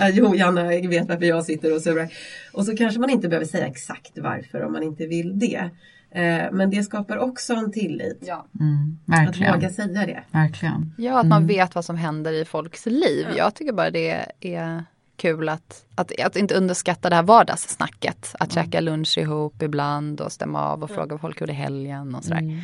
ja. 0.00 0.08
jo, 0.12 0.34
Janna 0.34 0.64
vet 0.64 1.08
varför 1.08 1.24
jag 1.24 1.44
sitter 1.44 1.74
och 1.74 1.80
surar. 1.80 2.08
Och 2.52 2.64
så 2.64 2.76
kanske 2.76 3.00
man 3.00 3.10
inte 3.10 3.28
behöver 3.28 3.46
säga 3.46 3.66
exakt 3.66 4.12
varför 4.16 4.62
om 4.62 4.72
man 4.72 4.82
inte 4.82 5.06
vill 5.06 5.38
det. 5.38 5.70
Eh, 6.14 6.52
men 6.52 6.70
det 6.70 6.82
skapar 6.82 7.18
också 7.18 7.54
en 7.54 7.72
tillit. 7.72 8.18
Ja. 8.26 8.46
Mm, 8.60 8.98
att 9.28 9.54
våga 9.54 9.70
säga 9.70 10.06
det. 10.06 10.22
Verkligen. 10.30 10.94
Ja, 10.98 11.20
att 11.20 11.26
man 11.26 11.42
mm. 11.42 11.48
vet 11.48 11.74
vad 11.74 11.84
som 11.84 11.96
händer 11.96 12.32
i 12.32 12.44
folks 12.44 12.86
liv. 12.86 13.26
Ja. 13.30 13.36
Jag 13.36 13.54
tycker 13.54 13.72
bara 13.72 13.90
det 13.90 14.26
är 14.40 14.84
kul 15.16 15.48
att, 15.48 15.84
att, 15.94 16.20
att 16.20 16.36
inte 16.36 16.54
underskatta 16.54 17.10
det 17.10 17.16
här 17.16 17.22
vardagssnacket. 17.22 18.34
Att 18.38 18.56
mm. 18.56 18.64
käka 18.64 18.80
lunch 18.80 19.18
ihop 19.18 19.62
ibland 19.62 20.20
och 20.20 20.32
stämma 20.32 20.60
av 20.60 20.82
och 20.82 20.90
fråga 20.90 21.18
folk 21.18 21.40
hur 21.40 21.46
det 21.46 21.52
är 21.52 21.54
helgen 21.54 22.14
och 22.14 22.24
sådär. 22.24 22.38
Mm. 22.38 22.60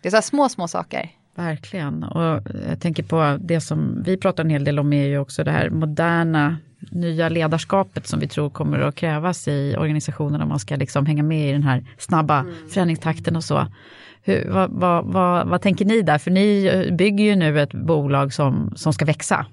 Det 0.00 0.08
är 0.08 0.10
så 0.10 0.22
små, 0.22 0.48
små 0.48 0.68
saker. 0.68 1.10
Verkligen. 1.34 2.04
Och 2.04 2.42
jag 2.68 2.80
tänker 2.80 3.02
på 3.02 3.38
det 3.40 3.60
som 3.60 4.02
vi 4.02 4.16
pratar 4.16 4.44
en 4.44 4.50
hel 4.50 4.64
del 4.64 4.78
om 4.78 4.92
är 4.92 5.06
ju 5.06 5.18
också 5.18 5.44
det 5.44 5.50
här 5.50 5.70
moderna 5.70 6.56
nya 6.90 7.28
ledarskapet 7.28 8.06
som 8.06 8.20
vi 8.20 8.28
tror 8.28 8.50
kommer 8.50 8.78
att 8.78 8.94
krävas 8.94 9.48
i 9.48 9.76
organisationen 9.78 10.40
om 10.40 10.48
man 10.48 10.58
ska 10.58 10.76
liksom 10.76 11.06
hänga 11.06 11.22
med 11.22 11.48
i 11.48 11.52
den 11.52 11.62
här 11.62 11.84
snabba 11.98 12.38
mm. 12.40 12.54
förändringstakten 12.68 13.36
och 13.36 13.44
så. 13.44 13.66
Hur, 14.22 14.48
vad, 14.48 14.70
vad, 14.70 15.04
vad, 15.04 15.48
vad, 15.48 15.62
tänker 15.62 15.84
ni 15.84 16.02
där? 16.02 16.18
För 16.18 16.30
ni 16.30 16.88
bygger 16.98 17.24
ju 17.24 17.36
nu 17.36 17.60
ett 17.60 17.72
bolag 17.72 18.32
som, 18.32 18.72
som 18.76 18.92
ska 18.92 19.04
växa. 19.04 19.46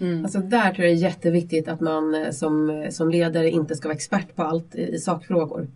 Mm. 0.00 0.24
Alltså 0.24 0.38
där 0.38 0.74
tror 0.74 0.86
jag 0.86 0.96
det 0.96 1.00
är 1.00 1.02
jätteviktigt 1.02 1.68
att 1.68 1.80
man 1.80 2.32
som, 2.32 2.86
som 2.90 3.10
ledare 3.10 3.50
inte 3.50 3.74
ska 3.74 3.88
vara 3.88 3.96
expert 3.96 4.36
på 4.36 4.42
allt 4.42 4.74
i, 4.74 4.82
i 4.82 4.98
sakfrågor. 4.98 5.66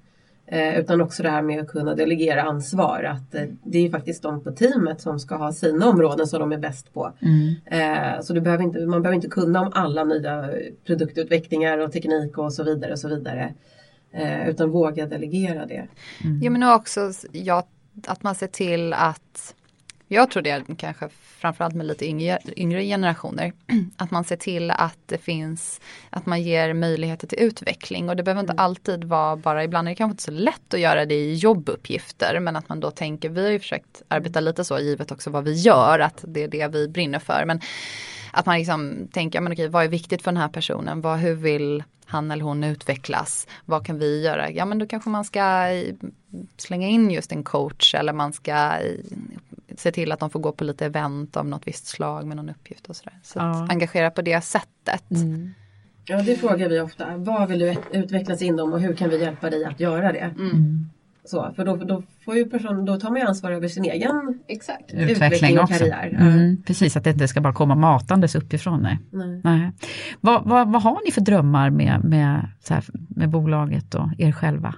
Eh, 0.53 0.79
utan 0.79 1.01
också 1.01 1.23
det 1.23 1.31
här 1.31 1.43
med 1.43 1.61
att 1.61 1.69
kunna 1.69 1.95
delegera 1.95 2.43
ansvar. 2.43 3.03
Att 3.05 3.35
eh, 3.35 3.45
det 3.65 3.79
är 3.79 3.91
faktiskt 3.91 4.23
de 4.23 4.45
på 4.45 4.53
teamet 4.53 5.01
som 5.01 5.21
ska 5.21 5.37
ha 5.37 5.53
sina 5.53 5.89
områden 5.89 6.27
som 6.27 6.41
de 6.41 6.53
är 6.53 6.59
bäst 6.59 6.95
på. 6.95 7.13
Mm. 7.21 7.55
Eh, 7.67 8.21
så 8.21 8.33
du 8.33 8.41
behöver 8.41 8.65
inte, 8.65 8.87
man 8.87 9.03
behöver 9.03 9.15
inte 9.15 9.29
kunna 9.29 9.61
om 9.61 9.73
alla 9.75 10.05
nya 10.05 10.51
produktutvecklingar 10.87 11.79
och 11.79 11.93
teknik 11.93 12.39
och 12.39 12.53
så 12.53 12.65
vidare. 12.65 12.93
och 12.93 12.99
så 12.99 13.09
vidare. 13.09 13.55
Eh, 14.13 14.49
utan 14.49 14.71
våga 14.71 15.07
delegera 15.07 15.67
det. 15.67 15.89
Mm. 16.25 16.41
Ja 16.43 16.51
men 16.51 16.63
också 16.63 17.13
ja, 17.33 17.67
att 18.07 18.23
man 18.23 18.35
ser 18.35 18.47
till 18.47 18.93
att 18.93 19.55
jag 20.13 20.31
tror 20.31 20.43
det 20.43 20.65
kanske 20.77 21.09
framförallt 21.43 21.75
med 21.75 21.87
lite 21.87 22.07
yngre, 22.07 22.39
yngre 22.57 22.85
generationer. 22.85 23.53
Att 23.97 24.11
man 24.11 24.25
ser 24.25 24.37
till 24.37 24.71
att 24.71 24.99
det 25.07 25.19
finns, 25.19 25.81
att 26.11 26.27
man 26.27 26.43
ger 26.43 26.75
möjligheter 26.75 27.27
till 27.27 27.39
utveckling 27.41 28.09
och 28.09 28.17
det 28.17 28.23
behöver 28.23 28.41
inte 28.41 28.53
mm. 28.53 28.65
alltid 28.65 29.05
vara 29.05 29.37
bara, 29.37 29.65
ibland 29.65 29.89
är 29.89 29.93
det 29.93 29.97
kanske 29.97 30.13
inte 30.13 30.23
så 30.23 30.31
lätt 30.31 30.75
att 30.75 30.81
göra 30.81 31.05
det 31.05 31.15
i 31.15 31.35
jobbuppgifter 31.35 32.41
men 32.41 32.57
att 32.57 32.69
man 32.69 32.81
då 32.81 32.91
tänker, 32.91 33.29
vi 33.29 33.45
har 33.45 33.51
ju 33.51 33.59
försökt 33.59 34.03
arbeta 34.09 34.41
lite 34.41 34.65
så 34.65 34.79
givet 34.79 35.13
också 35.13 35.31
vad 35.31 35.45
vi 35.45 35.53
gör, 35.53 35.99
att 35.99 36.25
det 36.29 36.43
är 36.43 36.49
det 36.49 36.69
vi 36.69 36.89
brinner 36.89 37.19
för. 37.19 37.45
Men 37.47 37.61
att 38.33 38.47
man 38.47 38.59
liksom 38.59 39.09
tänker, 39.13 39.41
men 39.41 39.53
okej, 39.53 39.69
vad 39.69 39.85
är 39.85 39.89
viktigt 39.89 40.23
för 40.23 40.33
den 40.33 40.41
här 40.41 40.49
personen? 40.49 41.01
Vad, 41.01 41.19
hur 41.19 41.35
vill 41.35 41.83
han 42.07 42.31
eller 42.31 42.45
hon 42.45 42.65
utvecklas? 42.65 43.47
Vad 43.65 43.87
kan 43.87 43.99
vi 43.99 44.23
göra? 44.23 44.51
Ja 44.51 44.65
men 44.65 44.79
då 44.79 44.87
kanske 44.87 45.11
man 45.11 45.25
ska 45.25 45.69
slänga 46.57 46.89
in 46.89 47.11
just 47.11 47.33
en 47.33 47.45
coach 47.45 47.95
eller 47.95 48.13
man 48.13 48.33
ska 48.33 48.79
se 49.77 49.93
till 49.93 50.13
att 50.13 50.21
de 50.21 50.31
får 50.31 50.41
gå 50.41 50.53
på 50.53 50.65
lite 50.65 50.87
event 50.87 51.37
av 51.37 51.47
något 51.47 51.67
visst 51.67 51.87
slag 51.87 52.27
med 52.27 52.37
någon 52.37 52.51
uppgift 52.51 52.87
och 52.87 52.97
sådär. 52.97 53.19
Så 53.23 53.39
ja. 53.39 53.67
engagera 53.71 54.11
på 54.11 54.23
det 54.23 54.45
sättet. 54.45 55.11
Mm. 55.11 55.55
Ja 56.05 56.23
det 56.23 56.37
frågar 56.37 56.69
vi 56.69 56.81
ofta. 56.81 57.17
Vad 57.17 57.49
vill 57.49 57.59
du 57.59 57.77
utvecklas 57.93 58.43
inom 58.43 58.73
och 58.73 58.81
hur 58.81 58.95
kan 58.95 59.11
vi 59.11 59.21
hjälpa 59.21 59.51
dig 59.51 59.65
att 59.65 59.81
göra 59.81 60.13
det? 60.13 60.19
Mm. 60.19 60.89
Så, 61.25 61.53
för 61.57 61.65
då, 61.65 61.77
då, 61.77 62.03
får 62.25 62.37
ju 62.37 62.45
person, 62.45 62.85
då 62.85 63.01
tar 63.01 63.11
man 63.11 63.21
ju 63.21 63.27
ansvar 63.27 63.51
över 63.51 63.69
sin 63.69 63.85
egen 63.85 64.41
Exakt. 64.49 64.93
utveckling 64.93 65.59
och 65.59 65.69
karriär. 65.69 66.17
Mm, 66.21 66.63
precis, 66.63 66.97
att 66.97 67.05
det 67.05 67.11
inte 67.11 67.29
ska 67.29 67.41
bara 67.41 67.53
komma 67.53 67.75
matandes 67.75 68.35
uppifrån. 68.35 68.83
Nej. 68.83 68.99
nej. 69.11 69.41
nej. 69.45 69.71
Vad, 70.21 70.45
vad, 70.45 70.73
vad, 70.73 70.83
har 70.83 71.01
ni 71.05 71.13
för 71.13 71.21
drömmar 71.21 71.71
med, 71.71 72.05
med, 72.05 72.49
här, 72.69 72.85
med 73.09 73.31
bolaget 73.31 73.95
och 73.95 74.09
er 74.19 74.33
själva? 74.33 74.75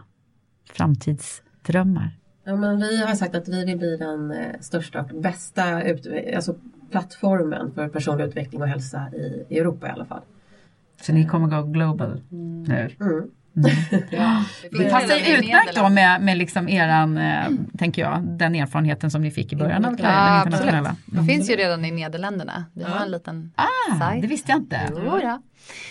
Framtidsdrömmar? 0.73 2.11
Ja, 2.45 2.57
men 2.57 2.79
vi 2.79 3.03
har 3.03 3.15
sagt 3.15 3.35
att 3.35 3.49
vi 3.49 3.65
vill 3.65 3.79
bli 3.79 3.97
den 3.97 4.31
eh, 4.31 4.61
största 4.61 5.01
och 5.01 5.21
bästa 5.21 5.83
ut, 5.83 6.07
alltså 6.37 6.55
plattformen 6.91 7.73
för 7.75 7.89
personlig 7.89 8.25
utveckling 8.25 8.63
och 8.63 8.69
hälsa 8.69 9.09
i, 9.13 9.45
i 9.49 9.59
Europa 9.59 9.89
i 9.89 9.91
alla 9.91 10.05
fall. 10.05 10.23
Så 11.01 11.13
ni 11.13 11.27
kommer 11.27 11.49
gå 11.49 11.63
global 11.63 12.23
mm. 12.33 12.63
nu? 12.63 12.91
Mm. 13.01 13.31
Mm. 13.57 13.71
Det 14.71 14.91
passar 14.91 15.17
utmärkt 15.17 15.77
då 15.77 15.89
med, 15.89 16.23
med 16.23 16.39
liksom 16.39 16.69
eran, 16.69 17.19
eh, 17.19 17.51
tänker 17.79 18.03
jag, 18.03 18.23
den 18.23 18.55
erfarenheten 18.55 19.11
som 19.11 19.23
ni 19.23 19.31
fick 19.31 19.53
i 19.53 19.57
början 19.57 19.85
av 19.85 19.97
karriären. 19.97 20.17
Ja, 20.17 20.43
internationella. 20.45 20.97
Mm. 21.13 21.27
Det 21.27 21.33
finns 21.33 21.51
ju 21.51 21.57
redan 21.57 21.85
i 21.85 21.91
Nederländerna. 21.91 22.65
Vi 22.73 22.85
har 22.85 23.05
en 23.05 23.11
liten 23.11 23.53
ah, 23.55 23.99
sajt. 23.99 24.23
Det 24.23 24.29
visste 24.29 24.53
jag 24.53 24.59
inte. 24.59 24.81
Jo, 24.91 25.21
ja. 25.23 25.43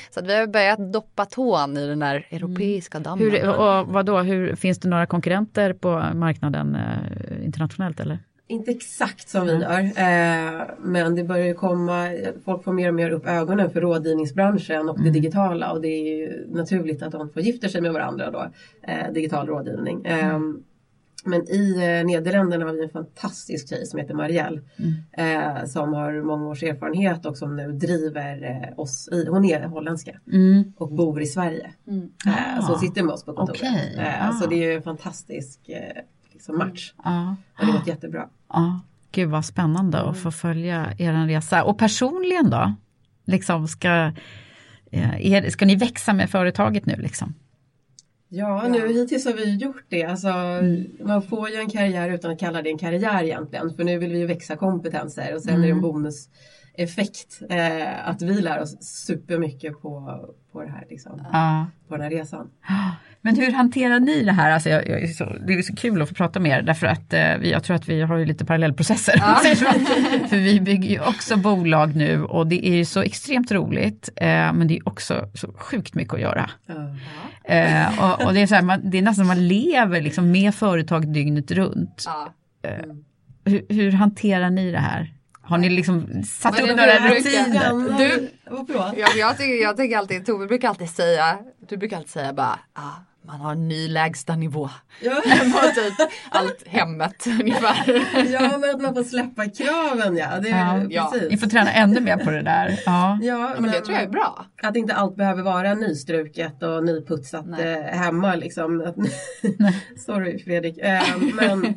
Så 0.10 0.20
att 0.20 0.28
vi 0.28 0.36
har 0.36 0.48
börjat 0.48 0.94
doppa 0.94 1.26
tån 1.26 1.78
i 1.78 1.88
den 1.88 2.00
där 2.00 2.28
europeiska 2.32 3.00
dammen. 3.00 3.32
Hur, 3.32 3.50
och 3.50 3.88
vadå, 3.88 4.20
hur, 4.20 4.56
finns 4.56 4.80
det 4.80 4.90
några 4.90 5.06
konkurrenter 5.06 5.74
på 5.74 6.04
marknaden 6.14 6.76
eh, 6.76 7.46
internationellt 7.46 8.00
eller? 8.00 8.20
Inte 8.54 8.72
exakt 8.72 9.30
som 9.30 9.48
vi 9.48 9.54
gör, 9.54 9.80
eh, 9.80 10.68
men 10.80 11.16
det 11.16 11.24
börjar 11.24 11.54
komma, 11.54 12.10
folk 12.46 12.64
får 12.64 12.74
mer 12.74 12.88
och 12.88 12.94
mer 12.94 13.12
upp 13.12 13.28
ögonen 13.28 13.70
för 13.70 13.82
rådgivningsbranschen 13.82 14.90
och 14.90 14.98
mm. 14.98 15.06
det 15.06 15.20
digitala 15.20 15.72
och 15.72 15.82
det 15.82 15.88
är 15.88 16.18
ju 16.18 16.48
naturligt 16.52 17.04
att 17.04 17.12
de 17.12 17.30
får 17.30 17.42
gifter 17.42 17.68
sig 17.68 17.82
med 17.82 17.94
varandra 17.94 18.32
då, 18.32 18.52
eh, 18.88 19.14
digital 19.14 19.48
rådgivning. 19.48 20.06
Mm. 20.06 20.36
Ehm, 20.36 20.64
men 21.26 21.50
i 21.50 21.74
eh, 21.74 22.06
Nederländerna 22.06 22.66
har 22.66 22.74
vi 22.74 22.84
en 22.84 22.90
fantastisk 22.90 23.70
tjej 23.70 23.86
som 23.86 24.00
heter 24.00 24.14
Marielle 24.14 24.62
mm. 24.78 25.58
eh, 25.58 25.66
som 25.66 25.94
har 25.94 26.22
många 26.22 26.48
års 26.48 26.64
erfarenhet 26.64 27.26
och 27.26 27.38
som 27.38 27.56
nu 27.56 27.72
driver 27.72 28.44
eh, 28.44 28.80
oss 28.80 29.10
i, 29.12 29.26
hon 29.26 29.46
är 29.46 29.64
holländska 29.68 30.20
mm. 30.32 30.74
och 30.78 30.92
bor 30.92 31.22
i 31.22 31.26
Sverige. 31.26 31.74
Mm. 31.88 32.10
Eh, 32.28 32.68
så 32.68 32.78
sitter 32.78 33.04
med 33.04 33.14
oss 33.14 33.26
på 33.26 33.34
kontoret. 33.34 33.62
Okay. 33.62 33.96
Eh, 33.98 34.30
ah. 34.30 34.32
Så 34.32 34.50
det 34.50 34.56
är 34.56 34.76
en 34.76 34.84
fantastisk 34.84 35.60
liksom 36.34 36.58
match. 36.58 36.94
Ah. 36.98 37.30
Och 37.30 37.36
det 37.60 37.66
har 37.66 37.80
gått 37.80 37.88
jättebra. 37.88 38.30
Ah. 38.54 38.80
Gud 39.12 39.30
vad 39.30 39.46
spännande 39.46 40.02
att 40.02 40.18
få 40.18 40.32
följa 40.32 40.94
er 40.98 41.28
resa. 41.28 41.64
Och 41.64 41.78
personligen 41.78 42.50
då? 42.50 42.74
Liksom 43.26 43.68
ska, 43.68 44.12
är, 44.92 45.50
ska 45.50 45.66
ni 45.66 45.76
växa 45.76 46.14
med 46.14 46.30
företaget 46.30 46.86
nu 46.86 46.96
liksom? 46.96 47.34
Ja, 48.36 48.68
nu 48.68 48.94
hittills 48.94 49.26
har 49.26 49.34
vi 49.34 49.56
gjort 49.56 49.86
det. 49.90 50.04
Alltså, 50.04 50.28
mm. 50.28 50.86
Man 51.04 51.22
får 51.22 51.50
ju 51.50 51.56
en 51.56 51.70
karriär 51.70 52.10
utan 52.10 52.32
att 52.32 52.40
kalla 52.40 52.62
det 52.62 52.70
en 52.70 52.78
karriär 52.78 53.24
egentligen. 53.24 53.74
För 53.74 53.84
nu 53.84 53.98
vill 53.98 54.12
vi 54.12 54.20
ju 54.20 54.26
växa 54.26 54.56
kompetenser 54.56 55.36
och 55.36 55.42
sen 55.42 55.54
mm. 55.54 55.62
är 55.62 55.68
det 55.68 55.72
en 55.72 55.78
mm. 55.78 55.82
bonuseffekt 55.82 57.42
eh, 57.50 58.10
att 58.10 58.22
vi 58.22 58.42
lär 58.42 58.62
oss 58.62 58.84
supermycket 58.84 59.82
på, 59.82 60.20
på 60.52 60.62
det 60.62 60.70
här, 60.70 60.86
liksom, 60.90 61.22
ja. 61.32 61.68
på 61.88 61.98
den 61.98 62.04
här 62.04 62.10
resan. 62.10 62.50
Men 63.26 63.36
hur 63.36 63.52
hanterar 63.52 64.00
ni 64.00 64.24
det 64.24 64.32
här? 64.32 64.52
Alltså 64.52 64.70
jag, 64.70 64.90
jag 64.90 65.04
är 65.04 65.08
så, 65.08 65.26
det 65.48 65.54
är 65.54 65.62
så 65.62 65.76
kul 65.76 66.02
att 66.02 66.10
få 66.10 66.16
prata 66.16 66.40
med 66.40 66.58
er 66.58 66.62
därför 66.62 66.88
att 66.88 67.14
eh, 67.14 67.38
vi, 67.38 67.52
jag 67.52 67.64
tror 67.64 67.76
att 67.76 67.90
vi 67.90 68.02
har 68.02 68.18
ju 68.18 68.26
lite 68.26 68.46
parallellprocesser. 68.46 69.16
Ja. 69.18 69.36
för 70.30 70.38
vi 70.38 70.62
bygger 70.62 70.90
ju 70.90 71.00
också 71.00 71.38
bolag 71.38 71.96
nu 71.96 72.24
och 72.24 72.48
det 72.48 72.68
är 72.68 72.76
ju 72.76 72.86
så 72.86 73.02
extremt 73.02 73.52
roligt 73.52 74.10
eh, 74.16 74.28
men 74.28 74.68
det 74.68 74.78
är 74.78 74.88
också 74.88 75.30
så 75.34 75.54
sjukt 75.58 75.94
mycket 75.94 76.14
att 76.14 76.22
göra. 76.22 76.50
Ja. 76.66 77.56
Eh, 77.56 78.04
och, 78.04 78.26
och, 78.26 78.34
det, 78.34 78.42
är 78.42 78.48
så 78.48 78.56
här, 78.56 78.62
man, 78.62 78.90
det 78.90 78.98
är 78.98 79.02
nästan 79.02 79.28
man 79.28 79.48
lever 79.48 80.02
liksom 80.02 80.32
med 80.32 80.56
företag 80.56 81.14
dygnet 81.14 81.52
runt. 81.52 82.04
Ja. 82.06 82.34
Mm. 82.70 83.04
Hur, 83.46 83.66
hur 83.70 83.92
hanterar 83.92 84.50
ni 84.50 84.72
det 84.72 84.80
här? 84.80 85.14
Har 85.42 85.58
ni 85.58 85.70
liksom 85.70 86.24
satt 86.24 86.62
upp 86.62 86.70
några 86.70 87.10
rutiner? 87.10 87.98
Du, 87.98 88.30
jag, 89.20 89.38
tycker, 89.38 89.62
jag 89.62 89.78
tycker 89.78 89.98
alltid, 89.98 90.26
Tove 90.26 90.48
brukar 90.48 90.70
alltid 90.70 90.90
säga, 90.90 91.40
du 91.70 91.78
brukar 91.78 91.98
alltid 91.98 92.12
säga 92.12 92.34
bara, 92.34 92.60
ah, 92.74 93.13
man 93.26 93.42
har 93.42 93.52
en 93.52 93.68
ny 93.68 93.88
lägsta 93.88 94.36
nivå. 94.36 94.70
Ja. 95.02 95.22
typ 95.76 96.10
allt 96.30 96.68
hemmet 96.68 97.28
ungefär. 97.28 98.06
Ja 98.32 98.58
men 98.58 98.70
att 98.70 98.82
man 98.82 98.94
får 98.94 99.04
släppa 99.04 99.46
kraven 99.50 100.18
ja. 100.18 100.40
Det, 100.40 100.50
ja. 100.50 100.82
ja. 100.90 101.14
Ni 101.30 101.38
får 101.38 101.48
träna 101.48 101.72
ännu 101.72 102.00
mer 102.00 102.18
på 102.18 102.32
det 102.32 102.42
där. 102.42 102.80
Ja, 102.86 103.20
ja 103.22 103.38
men, 103.54 103.62
men 103.62 103.72
det 103.72 103.82
tror 103.82 103.94
jag 103.94 104.04
är 104.04 104.10
bra. 104.10 104.46
Att 104.64 104.76
inte 104.76 104.94
allt 104.94 105.16
behöver 105.16 105.44
vara 105.44 105.74
nystruket 105.74 106.64
och 106.64 106.84
nyputsat 106.84 107.46
eh, 107.60 108.00
hemma 108.00 108.36
liksom. 108.36 108.94
Sorry 110.06 110.44
Fredrik. 110.44 110.78
Eh, 110.78 111.02
men 111.34 111.76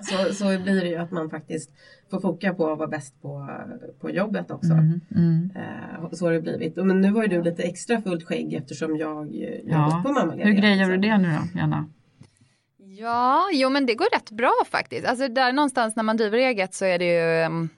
så, 0.00 0.34
så 0.34 0.44
blir 0.44 0.80
det 0.80 0.88
ju 0.88 0.96
att 0.96 1.10
man 1.10 1.30
faktiskt 1.30 1.70
får 2.10 2.20
foka 2.20 2.54
på 2.54 2.72
att 2.72 2.78
vara 2.78 2.88
bäst 2.88 3.22
på, 3.22 3.48
på 4.00 4.10
jobbet 4.10 4.50
också. 4.50 4.72
Mm, 4.72 5.00
mm. 5.16 5.50
Eh, 5.56 6.10
så 6.12 6.26
har 6.26 6.32
det 6.32 6.40
blivit. 6.40 6.76
Men 6.76 7.00
nu 7.00 7.12
har 7.12 7.22
ju 7.22 7.28
du 7.28 7.42
lite 7.42 7.62
extra 7.62 8.02
fullt 8.02 8.24
skägg 8.24 8.54
eftersom 8.54 8.96
jag 8.96 9.34
jobbat 9.34 9.62
ja. 9.64 10.02
på 10.06 10.12
mammaledighet. 10.12 10.54
Hur 10.54 10.60
grejer 10.60 10.90
du 10.90 10.96
det 10.96 11.18
nu 11.18 11.28
då, 11.28 11.58
Janna? 11.58 11.88
Ja, 12.76 13.44
jo 13.52 13.70
men 13.70 13.86
det 13.86 13.94
går 13.94 14.14
rätt 14.14 14.30
bra 14.30 14.52
faktiskt. 14.70 15.06
Alltså 15.06 15.28
där 15.28 15.52
någonstans 15.52 15.96
när 15.96 16.02
man 16.02 16.16
driver 16.16 16.38
eget 16.38 16.74
så 16.74 16.84
är 16.84 16.98
det 16.98 17.04
ju 17.04 17.42
mm, 17.44 17.68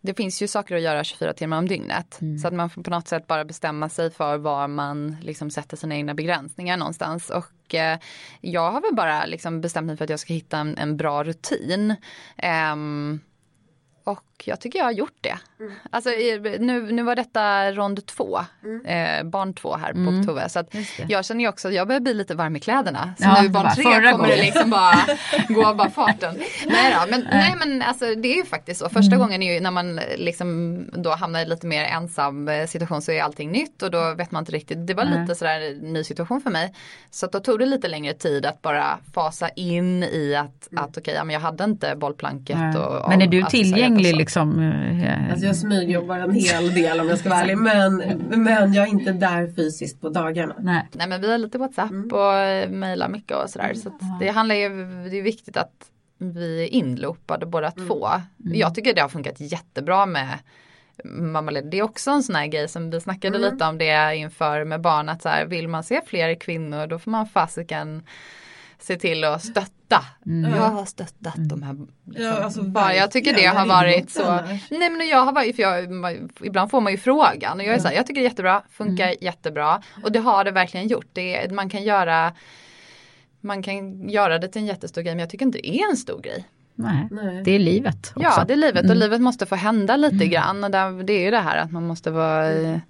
det 0.00 0.14
finns 0.14 0.42
ju 0.42 0.48
saker 0.48 0.76
att 0.76 0.82
göra 0.82 1.04
24 1.04 1.32
timmar 1.32 1.58
om 1.58 1.68
dygnet. 1.68 2.20
Mm. 2.20 2.38
Så 2.38 2.48
att 2.48 2.54
man 2.54 2.70
får 2.70 2.82
på 2.82 2.90
något 2.90 3.08
sätt 3.08 3.26
bara 3.26 3.44
bestämma 3.44 3.88
sig 3.88 4.10
för 4.10 4.38
var 4.38 4.68
man 4.68 5.16
liksom 5.22 5.50
sätter 5.50 5.76
sina 5.76 5.94
egna 5.94 6.14
begränsningar 6.14 6.76
någonstans. 6.76 7.30
Och 7.30 7.74
eh, 7.74 7.98
jag 8.40 8.72
har 8.72 8.80
väl 8.80 8.94
bara 8.94 9.26
liksom 9.26 9.60
bestämt 9.60 9.86
mig 9.86 9.96
för 9.96 10.04
att 10.04 10.10
jag 10.10 10.20
ska 10.20 10.32
hitta 10.32 10.58
en, 10.58 10.78
en 10.78 10.96
bra 10.96 11.24
rutin. 11.24 11.94
Um, 12.72 13.20
och 14.04 14.27
jag 14.44 14.60
tycker 14.60 14.78
jag 14.78 14.86
har 14.86 14.92
gjort 14.92 15.16
det. 15.20 15.38
Mm. 15.60 15.72
Alltså, 15.90 16.10
nu, 16.58 16.92
nu 16.92 17.02
var 17.02 17.16
detta 17.16 17.72
rond 17.72 18.06
två, 18.06 18.40
mm. 18.64 18.86
eh, 18.86 19.30
barn 19.30 19.54
två 19.54 19.76
här 19.76 19.92
på 19.92 19.98
mm. 19.98 20.26
Tove. 20.26 20.48
Så 20.48 20.58
att 20.58 20.74
jag 21.08 21.24
känner 21.24 21.40
ju 21.40 21.48
också 21.48 21.68
att 21.68 21.74
jag 21.74 21.86
börjar 21.86 22.00
bli 22.00 22.14
lite 22.14 22.34
varm 22.34 22.56
i 22.56 22.60
kläderna. 22.60 23.14
Så 23.18 23.24
ja, 23.24 23.42
nu 23.42 23.48
barn 23.48 23.74
tre 23.74 23.84
kommer 23.84 24.12
gången. 24.12 24.30
det 24.30 24.36
liksom 24.36 24.70
bara 24.70 24.94
gå 25.48 25.66
av 25.66 25.76
bara 25.76 25.90
farten. 25.90 26.34
nej, 26.66 26.94
då, 26.94 27.10
men, 27.10 27.26
nej 27.30 27.54
men 27.58 27.82
alltså 27.82 28.14
det 28.14 28.32
är 28.32 28.36
ju 28.36 28.44
faktiskt 28.44 28.80
så. 28.80 28.88
Första 28.88 29.14
mm. 29.14 29.18
gången 29.18 29.42
är 29.42 29.54
ju 29.54 29.60
när 29.60 29.70
man 29.70 30.00
liksom 30.16 30.78
då 30.92 31.10
hamnar 31.10 31.40
i 31.40 31.44
lite 31.44 31.66
mer 31.66 31.84
ensam 31.84 32.48
eh, 32.48 32.66
situation 32.66 33.02
så 33.02 33.12
är 33.12 33.22
allting 33.22 33.52
nytt 33.52 33.82
och 33.82 33.90
då 33.90 34.14
vet 34.14 34.30
man 34.30 34.42
inte 34.42 34.52
riktigt. 34.52 34.86
Det 34.86 34.94
var 34.94 35.04
lite 35.04 35.34
sådär 35.34 35.82
ny 35.82 36.04
situation 36.04 36.40
för 36.40 36.50
mig. 36.50 36.74
Så 37.10 37.26
då 37.26 37.40
tog 37.40 37.58
det 37.58 37.66
lite 37.66 37.88
längre 37.88 38.14
tid 38.14 38.46
att 38.46 38.62
bara 38.62 38.98
fasa 39.14 39.48
in 39.48 40.02
i 40.02 40.34
att, 40.34 40.72
mm. 40.72 40.84
att 40.84 40.90
okej, 40.90 41.00
okay, 41.00 41.14
ja, 41.14 41.24
men 41.24 41.34
jag 41.34 41.40
hade 41.40 41.64
inte 41.64 41.96
bollplanket. 41.96 42.76
Och, 42.76 43.02
och, 43.02 43.08
men 43.08 43.22
är 43.22 43.26
du 43.26 43.42
tillgänglig 43.42 44.16
liksom? 44.28 44.60
Eh, 44.60 45.30
alltså 45.30 45.46
jag 45.46 45.56
smygjobbar 45.56 46.18
en 46.18 46.34
hel 46.34 46.74
del 46.74 47.00
om 47.00 47.08
jag 47.08 47.18
ska 47.18 47.28
vara 47.28 47.40
ärlig. 47.40 47.58
Men, 47.58 47.96
men 48.28 48.72
jag 48.72 48.88
är 48.88 48.90
inte 48.90 49.12
där 49.12 49.52
fysiskt 49.56 50.00
på 50.00 50.08
dagarna. 50.08 50.54
Nej, 50.58 50.88
Nej 50.92 51.08
men 51.08 51.20
vi 51.20 51.30
har 51.30 51.38
lite 51.38 51.58
WhatsApp 51.58 51.90
mm. 51.90 52.10
och 52.12 52.34
eh, 52.34 52.70
mejlar 52.70 53.08
mycket 53.08 53.36
och 53.36 53.50
sådär. 53.50 53.74
Så 53.74 53.98
det 54.20 54.28
handlar 54.28 54.54
ju, 54.54 54.68
det 55.10 55.18
är 55.18 55.22
viktigt 55.22 55.56
att 55.56 55.90
vi 56.18 56.62
är 56.62 56.66
inloopade 56.66 57.46
båda 57.46 57.70
mm. 57.70 57.88
två. 57.88 58.06
Mm. 58.06 58.58
Jag 58.58 58.74
tycker 58.74 58.94
det 58.94 59.00
har 59.00 59.08
funkat 59.08 59.40
jättebra 59.40 60.06
med 60.06 60.38
mammaledig. 61.04 61.70
Det 61.70 61.78
är 61.78 61.82
också 61.82 62.10
en 62.10 62.22
sån 62.22 62.34
här 62.34 62.46
grej 62.46 62.68
som 62.68 62.90
vi 62.90 63.00
snackade 63.00 63.38
mm. 63.38 63.52
lite 63.52 63.64
om 63.64 63.78
det 63.78 64.16
inför 64.16 64.64
med 64.64 64.80
barn 64.80 65.08
att 65.08 65.22
så 65.22 65.28
här, 65.28 65.46
vill 65.46 65.68
man 65.68 65.84
se 65.84 66.00
fler 66.06 66.34
kvinnor 66.34 66.86
då 66.86 66.98
får 66.98 67.10
man 67.10 67.26
fasiken 67.26 68.02
se 68.88 68.96
till 68.96 69.24
att 69.24 69.44
stötta. 69.44 70.04
Jag 70.24 70.68
har 70.70 70.84
stöttat 70.84 71.34
de 71.36 71.62
här. 71.62 71.72
Liksom, 72.06 72.24
Ja, 72.24 72.42
alltså, 72.44 72.62
bara, 72.62 72.94
jag 72.94 73.10
tycker 73.10 73.34
det 73.34 73.44
har 73.46 73.66
varit 73.66 74.10
så. 74.10 74.38
Nej 74.70 74.90
men 74.90 75.08
jag 75.08 75.24
har 75.24 75.32
varit, 75.32 75.56
för 75.56 75.62
jag, 75.62 75.84
ibland 76.44 76.70
får 76.70 76.80
man 76.80 76.92
ju 76.92 76.98
frågan 76.98 77.58
och 77.58 77.64
jag 77.64 77.74
är 77.74 77.78
så 77.78 77.88
här, 77.88 77.94
jag 77.94 78.06
tycker 78.06 78.20
det 78.20 78.26
är 78.26 78.30
jättebra, 78.30 78.62
funkar 78.70 79.14
jättebra 79.20 79.82
och 80.04 80.12
det 80.12 80.18
har 80.18 80.44
det 80.44 80.50
verkligen 80.50 80.88
gjort. 80.88 81.06
Det, 81.12 81.52
man 81.52 81.68
kan 81.70 81.82
göra 81.82 82.32
man 83.40 83.62
kan 83.62 84.08
göra 84.08 84.38
det 84.38 84.48
till 84.48 84.62
en 84.62 84.66
jättestor 84.66 85.02
grej 85.02 85.14
men 85.14 85.20
jag 85.20 85.30
tycker 85.30 85.46
inte 85.46 85.58
det 85.58 85.68
är 85.80 85.90
en 85.90 85.96
stor 85.96 86.20
grej. 86.20 86.44
Nej, 86.74 87.08
Nej. 87.10 87.42
det 87.44 87.50
är 87.52 87.58
livet 87.58 88.12
också. 88.16 88.20
Ja 88.22 88.44
det 88.48 88.52
är 88.52 88.56
livet 88.56 88.84
och 88.84 88.90
Mm. 88.90 88.98
livet 88.98 89.20
måste 89.20 89.46
få 89.46 89.54
hända 89.54 89.96
lite 89.96 90.26
grann 90.26 90.64
och 90.64 90.70
där, 90.70 91.02
det 91.02 91.12
är 91.12 91.20
ju 91.24 91.30
det 91.30 91.38
här 91.40 91.56
att 91.56 91.72
man 91.72 91.86
måste 91.86 92.10
vara 92.10 92.50
eh, 92.50 92.70
ja, 92.70 92.80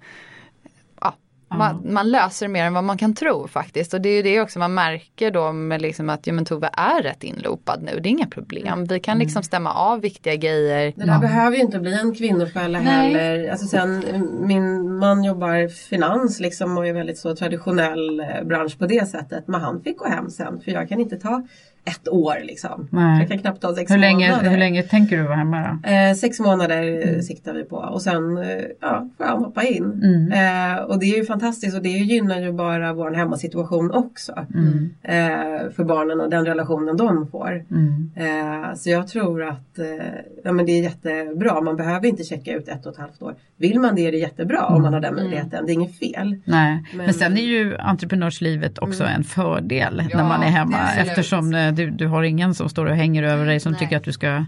man, 1.57 1.93
man 1.93 2.11
löser 2.11 2.47
mer 2.47 2.65
än 2.65 2.73
vad 2.73 2.83
man 2.83 2.97
kan 2.97 3.13
tro 3.13 3.47
faktiskt 3.47 3.93
och 3.93 4.01
det 4.01 4.09
är 4.09 4.15
ju 4.15 4.21
det 4.21 4.41
också 4.41 4.59
man 4.59 4.73
märker 4.73 5.31
då 5.31 5.51
med 5.51 5.81
liksom 5.81 6.09
att 6.09 6.27
ja, 6.27 6.33
men 6.33 6.45
Tove 6.45 6.69
är 6.73 7.03
rätt 7.03 7.23
inloopad 7.23 7.83
nu, 7.83 7.99
det 7.99 8.09
är 8.09 8.11
inga 8.11 8.27
problem. 8.27 8.85
Vi 8.85 8.99
kan 8.99 9.19
liksom 9.19 9.43
stämma 9.43 9.73
av 9.73 10.01
viktiga 10.01 10.35
grejer. 10.35 10.93
Det 10.95 11.05
där 11.05 11.19
behöver 11.19 11.57
ju 11.57 11.61
inte 11.61 11.79
bli 11.79 11.93
en 11.93 12.15
kvinnofälla 12.15 12.79
heller. 12.79 13.51
Alltså 13.51 13.67
sen, 13.67 14.03
min 14.47 14.97
man 14.97 15.23
jobbar 15.23 15.67
finans 15.89 16.39
liksom 16.39 16.77
och 16.77 16.87
är 16.87 16.93
väldigt 16.93 17.17
så 17.17 17.35
traditionell 17.35 18.19
eh, 18.19 18.43
bransch 18.43 18.79
på 18.79 18.85
det 18.85 19.09
sättet. 19.09 19.47
Men 19.47 19.61
han 19.61 19.81
fick 19.81 19.97
gå 19.97 20.07
hem 20.07 20.29
sen 20.29 20.61
för 20.61 20.71
jag 20.71 20.89
kan 20.89 20.99
inte 20.99 21.17
ta 21.17 21.47
ett 21.89 22.09
år 22.09 22.35
liksom. 22.43 22.87
Nej. 22.91 23.19
Jag 23.19 23.29
kan 23.29 23.39
knappt 23.39 23.61
ta 23.61 23.75
sex 23.75 23.91
hur, 23.91 23.97
länge, 23.97 24.29
månader. 24.29 24.49
hur 24.49 24.57
länge 24.57 24.83
tänker 24.83 25.17
du 25.17 25.23
vara 25.23 25.35
hemma 25.35 25.79
då? 25.83 25.89
Eh, 25.89 26.13
sex 26.13 26.39
månader 26.39 27.07
eh, 27.15 27.19
siktar 27.19 27.53
vi 27.53 27.63
på 27.63 27.75
och 27.75 28.01
sen 28.01 28.37
eh, 28.37 28.45
ja, 28.81 29.09
får 29.17 29.23
han 29.25 29.43
hoppa 29.43 29.63
in. 29.63 29.83
Eh, 30.33 30.83
och 30.83 30.99
det 30.99 31.05
är 31.05 31.17
ju 31.17 31.25
fantastiskt 31.25 31.75
och 31.77 31.83
det 31.83 31.89
gynnar 31.89 32.39
ju 32.39 32.51
bara 32.51 32.93
vår 32.93 33.11
hemmasituation 33.11 33.91
också. 33.91 34.33
Eh, 35.03 35.71
för 35.75 35.83
barnen 35.83 36.21
och 36.21 36.29
den 36.29 36.45
relationen 36.45 36.97
de 36.97 37.27
får. 37.27 37.63
Eh, 38.15 38.75
så 38.75 38.89
jag 38.89 39.07
tror 39.07 39.43
att 39.43 39.79
eh, 39.79 39.85
ja, 40.43 40.51
men 40.51 40.65
det 40.65 40.71
är 40.71 40.83
jättebra. 40.83 41.61
Man 41.61 41.75
behöver 41.75 42.07
inte 42.07 42.23
checka 42.23 42.53
ut 42.53 42.67
ett 42.67 42.85
och 42.85 42.91
ett 42.93 42.99
halvt 42.99 43.21
år. 43.21 43.35
Vill 43.57 43.79
man 43.79 43.95
det 43.95 44.07
är 44.07 44.11
det 44.11 44.17
jättebra 44.17 44.65
om 44.65 44.81
man 44.81 44.93
har 44.93 44.99
den 45.01 45.15
möjligheten. 45.15 45.65
Det 45.65 45.71
är 45.71 45.73
inget 45.73 45.99
fel. 45.99 46.35
Nej, 46.45 46.83
men, 46.95 47.05
Men- 47.05 47.13
sen 47.13 47.37
är 47.37 47.41
ju 47.41 47.77
entreprenörslivet 47.77 48.79
också 48.79 49.03
en 49.03 49.23
fördel 49.23 50.03
när 50.13 50.23
man 50.23 50.41
är 50.43 50.47
hemma 50.47 50.77
är 50.77 51.01
eftersom 51.01 51.51
du, 51.79 51.89
du 51.89 52.07
har 52.07 52.23
ingen 52.23 52.53
som 52.53 52.69
står 52.69 52.85
och 52.85 52.95
hänger 52.95 53.23
över 53.23 53.45
dig 53.45 53.59
som 53.59 53.75
tycker 53.75 53.97
att 53.97 54.03
du 54.03 54.11
ska, 54.11 54.45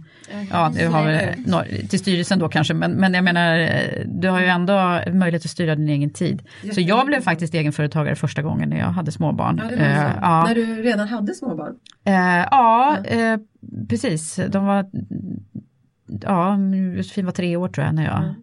ja 0.52 0.72
du 0.80 0.88
har 0.88 1.04
väl 1.04 1.88
till 1.90 2.00
styrelsen 2.00 2.40
då 2.40 2.50
kanske 2.50 2.74
men, 2.74 2.92
men 2.92 3.14
jag 3.14 3.24
menar 3.24 3.60
eh, 3.60 4.06
du 4.06 4.30
har 4.30 4.40
ju 4.40 4.46
ändå 4.46 5.02
möjlighet 5.14 5.46
att 5.46 5.52
styra 5.52 5.76
din 5.76 5.90
egen 5.90 6.10
tid. 6.10 6.44
Så 6.74 6.82
jag 6.82 7.06
blev 7.06 7.22
faktiskt 7.22 7.54
egenföretagare 7.54 8.16
första 8.16 8.42
gången 8.42 8.70
när 8.70 8.78
jag 8.78 8.86
hade 8.86 9.12
småbarn. 9.12 9.62
Ja. 9.64 9.86
Eh, 9.86 10.12
ja. 10.22 10.46
När 10.48 10.56
du 10.56 10.82
redan 10.82 11.08
hade 11.08 11.34
småbarn. 11.34 11.76
Eh, 12.06 12.46
ja, 12.52 12.98
eh, 13.04 13.38
precis. 13.90 14.40
De 14.50 14.66
var, 14.66 14.86
ja, 16.22 16.58
Josefin 16.96 17.26
var 17.26 17.32
tre 17.32 17.56
år 17.56 17.68
tror 17.68 17.86
jag 17.86 17.96
när 17.96 18.06
jag. 18.06 18.34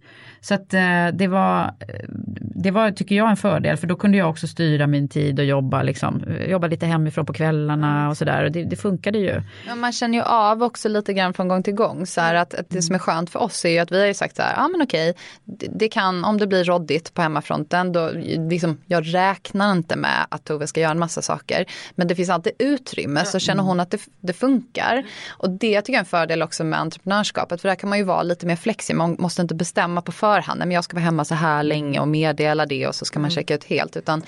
Så 0.41 0.55
att 0.55 0.75
eh, 0.75 1.09
det 1.13 1.27
var, 1.29 1.65
eh, 1.65 2.05
det 2.41 2.71
var, 2.71 2.91
tycker 2.91 3.15
jag, 3.15 3.31
en 3.31 3.37
fördel 3.37 3.77
för 3.77 3.87
då 3.87 3.97
kunde 3.97 4.19
jag 4.19 4.31
också 4.31 4.47
styra 4.47 4.87
min 4.87 5.09
tid 5.09 5.39
och 5.39 5.45
jobba, 5.45 5.83
liksom, 5.83 6.23
eh, 6.23 6.51
jobba 6.51 6.67
lite 6.67 6.87
hemifrån 6.87 7.27
på 7.27 7.33
kvällarna 7.33 8.09
och 8.09 8.17
sådär. 8.17 8.51
Det, 8.51 8.65
det 8.65 8.77
funkade 8.77 9.19
ju. 9.19 9.43
Ja, 9.67 9.75
man 9.75 9.93
känner 9.93 10.19
ju 10.19 10.25
av 10.25 10.63
också 10.63 10.89
lite 10.89 11.13
grann 11.13 11.35
från 11.35 11.49
gång 11.49 11.63
till 11.63 11.75
gång 11.75 12.07
så 12.07 12.21
här 12.21 12.35
att, 12.35 12.55
att 12.55 12.71
det 12.71 12.83
som 12.83 12.95
är 12.95 12.99
skönt 12.99 13.31
för 13.31 13.43
oss 13.43 13.65
är 13.65 13.69
ju 13.69 13.79
att 13.79 13.93
vi 13.93 14.01
har 14.01 14.07
ju 14.07 14.15
sagt 14.15 14.37
så 14.37 14.43
här, 14.43 14.55
ja 14.57 14.69
men 14.69 14.83
okej, 14.83 15.15
det, 15.45 15.67
det 15.75 15.89
kan, 15.89 16.25
om 16.25 16.39
det 16.39 16.47
blir 16.47 16.65
råddigt 16.65 17.15
på 17.15 17.23
hemmafronten, 17.23 17.93
då 17.93 18.11
liksom, 18.51 18.79
jag 18.87 19.15
räknar 19.15 19.73
inte 19.73 19.97
med 19.97 20.27
att 20.29 20.45
Tove 20.45 20.67
ska 20.67 20.81
göra 20.81 20.91
en 20.91 20.99
massa 20.99 21.23
saker. 21.23 21.65
Men 21.95 22.09
det 22.09 22.15
finns 22.15 22.31
alltid 22.31 22.53
utrymme, 22.59 23.25
så 23.25 23.39
känner 23.39 23.63
hon 23.63 23.81
att 23.81 23.91
det, 23.91 24.01
det 24.21 24.33
funkar. 24.33 25.05
Och 25.29 25.51
det 25.51 25.81
tycker 25.81 25.93
jag 25.93 25.97
är 25.97 25.99
en 25.99 26.05
fördel 26.05 26.43
också 26.43 26.65
med 26.65 26.81
entreprenörskapet, 26.81 27.61
för 27.61 27.69
där 27.69 27.77
kan 27.77 27.89
man 27.89 27.99
ju 27.99 28.05
vara 28.05 28.23
lite 28.23 28.47
mer 28.47 28.57
flexibel, 28.57 28.99
man 28.99 29.17
måste 29.19 29.43
inte 29.43 29.55
bestämma 29.55 30.03
på 30.03 30.13
förhand, 30.13 30.28
nej 30.31 30.59
men 30.59 30.71
jag 30.71 30.85
ska 30.85 30.97
vara 30.97 31.05
hemma 31.05 31.25
så 31.25 31.35
här 31.35 31.63
länge 31.63 32.01
och 32.01 32.09
meddela 32.09 32.67
det 32.67 32.87
och 32.87 32.95
så 32.95 33.05
ska 33.05 33.21
man 33.21 33.31
checka 33.31 33.55
ut 33.55 33.65
helt, 33.65 33.97
utan 33.97 34.23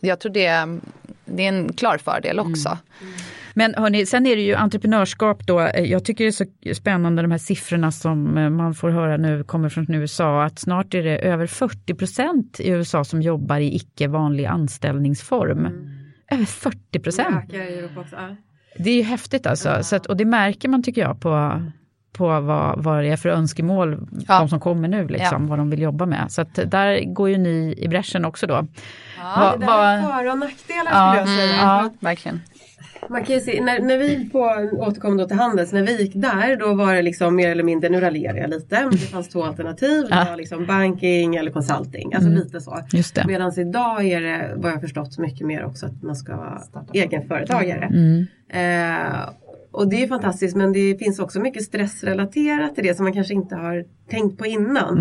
jag 0.00 0.20
tror 0.20 0.32
det, 0.32 0.78
det 1.24 1.44
är 1.44 1.48
en 1.48 1.72
klar 1.72 1.98
fördel 1.98 2.38
också. 2.38 2.78
Men 3.54 3.74
hörni, 3.74 4.06
sen 4.06 4.26
är 4.26 4.36
det 4.36 4.42
ju 4.42 4.54
entreprenörskap 4.54 5.46
då. 5.46 5.70
Jag 5.74 6.04
tycker 6.04 6.24
det 6.24 6.28
är 6.28 6.72
så 6.72 6.74
spännande 6.74 7.22
de 7.22 7.30
här 7.30 7.38
siffrorna 7.38 7.92
som 7.92 8.38
eh, 8.38 8.50
man 8.50 8.74
får 8.74 8.90
höra 8.90 9.16
nu 9.16 9.44
kommer 9.44 9.68
från 9.68 9.94
USA. 9.94 10.44
Att 10.44 10.58
snart 10.58 10.94
är 10.94 11.02
det 11.02 11.18
över 11.18 11.46
40 11.46 11.94
procent 11.94 12.60
i 12.60 12.68
USA 12.68 13.04
som 13.04 13.22
jobbar 13.22 13.58
i 13.58 13.76
icke 13.76 14.08
vanlig 14.08 14.44
anställningsform. 14.44 15.68
Över 16.30 16.44
40 16.44 16.98
procent. 16.98 17.44
Ja. 17.52 18.36
Det 18.76 18.90
är 18.90 18.96
ju 18.96 19.02
häftigt 19.02 19.46
alltså. 19.46 19.78
Så 19.82 19.96
att, 19.96 20.06
och 20.06 20.16
det 20.16 20.24
märker 20.24 20.68
man 20.68 20.82
tycker 20.82 21.00
jag 21.00 21.20
på, 21.20 21.62
på 22.12 22.40
vad, 22.40 22.82
vad 22.82 23.02
det 23.02 23.08
är 23.08 23.16
för 23.16 23.28
önskemål 23.28 24.06
Ja. 24.28 24.38
de 24.38 24.48
som 24.48 24.60
kommer 24.60 24.88
nu, 24.88 25.08
liksom, 25.08 25.42
Ja. 25.42 25.48
vad 25.48 25.58
de 25.58 25.70
vill 25.70 25.82
jobba 25.82 26.06
med. 26.06 26.24
Så 26.28 26.42
att 26.42 26.54
där 26.70 27.14
går 27.14 27.28
ju 27.30 27.38
ni 27.38 27.74
i 27.78 27.88
bräschen 27.88 28.24
också 28.24 28.46
då. 28.46 28.66
Ja, 29.18 29.54
det 29.58 29.66
där 29.66 29.96
är 29.98 30.02
för 30.02 30.30
och 30.30 30.38
nackdelar 30.38 30.90
Ja, 30.92 31.12
skulle 31.26 31.40
jag 31.40 31.48
säga. 31.50 31.60
Ja, 31.62 31.90
verkligen. 32.00 32.40
Man 33.08 33.24
kan 33.24 33.34
ju 33.34 33.40
se, 33.40 33.62
när, 33.62 33.80
när 33.80 33.98
vi 33.98 34.30
på, 34.30 34.38
återkom 34.72 35.16
då 35.16 35.26
till 35.28 35.36
Handels, 35.36 35.72
när 35.72 35.82
vi 35.82 36.02
gick 36.02 36.12
där 36.14 36.56
då 36.56 36.74
var 36.74 36.94
det 36.94 37.02
liksom 37.02 37.36
mer 37.36 37.50
eller 37.50 37.62
mindre, 37.62 37.88
nu 37.90 38.00
raljerar 38.00 38.36
jag 38.36 38.50
lite, 38.50 38.80
men 38.80 38.90
det 38.90 38.96
fanns 38.98 39.28
två 39.28 39.44
alternativ. 39.44 40.02
Det 40.08 40.14
Ja. 40.16 40.26
var 40.30 40.36
liksom 40.36 40.66
banking 40.66 41.36
eller 41.36 41.50
consulting, 41.50 42.14
alltså 42.14 42.30
lite 42.30 42.60
så. 42.60 42.78
Just 42.92 43.14
det. 43.14 43.24
Medan 43.26 43.52
idag 43.60 44.04
är 44.06 44.20
det, 44.20 44.52
vad 44.56 44.72
jag 44.72 44.80
förstått, 44.80 45.18
mycket 45.18 45.46
mer 45.46 45.64
också 45.64 45.86
att 45.86 46.02
man 46.02 46.16
ska 46.16 46.36
vara 46.36 46.60
egenföretagare. 46.94 47.84
Mm. 47.84 48.26
Eh, 48.52 49.20
och 49.72 49.88
det 49.88 50.02
är 50.02 50.08
fantastiskt 50.08 50.56
men 50.56 50.72
det 50.72 50.98
finns 50.98 51.18
också 51.18 51.40
mycket 51.40 51.62
stressrelaterat 51.62 52.74
till 52.74 52.84
det 52.84 52.94
som 52.94 53.04
man 53.04 53.12
kanske 53.12 53.34
inte 53.34 53.54
har 53.56 53.84
tänkt 54.10 54.38
på 54.38 54.46
innan. 54.46 54.98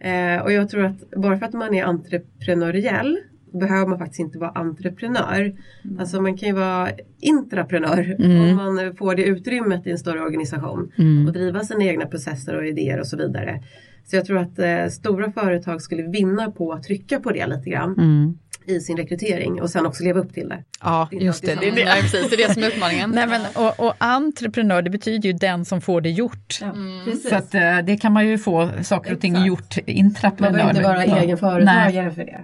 Eh, 0.00 0.42
och 0.42 0.52
jag 0.52 0.68
tror 0.68 0.84
att 0.84 1.10
bara 1.10 1.38
för 1.38 1.46
att 1.46 1.52
man 1.52 1.74
är 1.74 1.84
entreprenöriell 1.84 3.18
behöver 3.52 3.86
man 3.86 3.98
faktiskt 3.98 4.20
inte 4.20 4.38
vara 4.38 4.50
entreprenör. 4.50 5.54
Alltså 5.98 6.20
man 6.20 6.36
kan 6.36 6.48
ju 6.48 6.54
vara 6.54 6.88
intraprenör 7.20 8.16
om 8.50 8.56
man 8.56 8.96
får 8.96 9.14
det 9.14 9.24
utrymmet 9.24 9.86
i 9.86 9.90
en 9.90 9.98
större 9.98 10.20
organisation 10.20 10.92
och 11.26 11.32
driva 11.32 11.60
sina 11.60 11.84
egna 11.84 12.06
processer 12.06 12.56
och 12.56 12.66
idéer 12.66 13.00
och 13.00 13.06
så 13.06 13.16
vidare. 13.16 13.62
Så 14.04 14.16
jag 14.16 14.24
tror 14.24 14.38
att 14.38 14.58
eh, 14.58 14.86
stora 14.90 15.32
företag 15.32 15.82
skulle 15.82 16.02
vinna 16.02 16.50
på 16.50 16.72
att 16.72 16.82
trycka 16.82 17.20
på 17.20 17.30
det 17.30 17.46
lite 17.46 17.70
grann 17.70 17.94
Mm. 17.98 18.38
I 18.68 18.80
sin 18.80 18.96
rekrytering 18.96 19.62
och 19.62 19.70
sen 19.70 19.86
också 19.86 20.04
leva 20.04 20.20
upp 20.20 20.34
till 20.34 20.48
det. 20.48 20.64
Ja, 20.82 21.08
Det 21.10 21.16
just 21.16 21.46
det. 21.46 21.54
det, 21.54 21.68
är 21.68 21.72
det. 21.72 21.80
Ja, 21.80 21.94
precis, 22.00 22.30
det 22.30 22.36
är 22.42 22.48
det 22.48 22.54
som 22.54 22.62
är 22.62 22.66
utmaningen. 22.74 23.10
Nej, 23.10 23.26
men, 23.26 23.40
och, 23.54 23.80
och 23.86 23.94
entreprenör 23.98 24.82
det 24.82 24.90
betyder 24.90 25.26
ju 25.28 25.32
den 25.32 25.64
som 25.64 25.80
får 25.80 26.00
det 26.00 26.10
gjort. 26.10 26.58
Ja, 26.60 26.74
precis. 27.04 27.28
Så 27.28 27.34
att, 27.36 27.54
eh, 27.54 27.78
det 27.78 27.96
kan 27.96 28.12
man 28.12 28.26
ju 28.26 28.38
få 28.38 28.70
saker 28.82 29.12
och 29.14 29.20
ting 29.20 29.32
Exakt. 29.32 29.46
gjort 29.48 29.76
man 29.86 29.96
intraprenör. 29.96 30.52
behöver 30.52 30.70
inte 30.70 30.82
vara 30.82 31.06
Ja. 31.06 31.18
egen 31.18 31.38
företagare 31.38 32.10
för 32.10 32.24
det. 32.24 32.40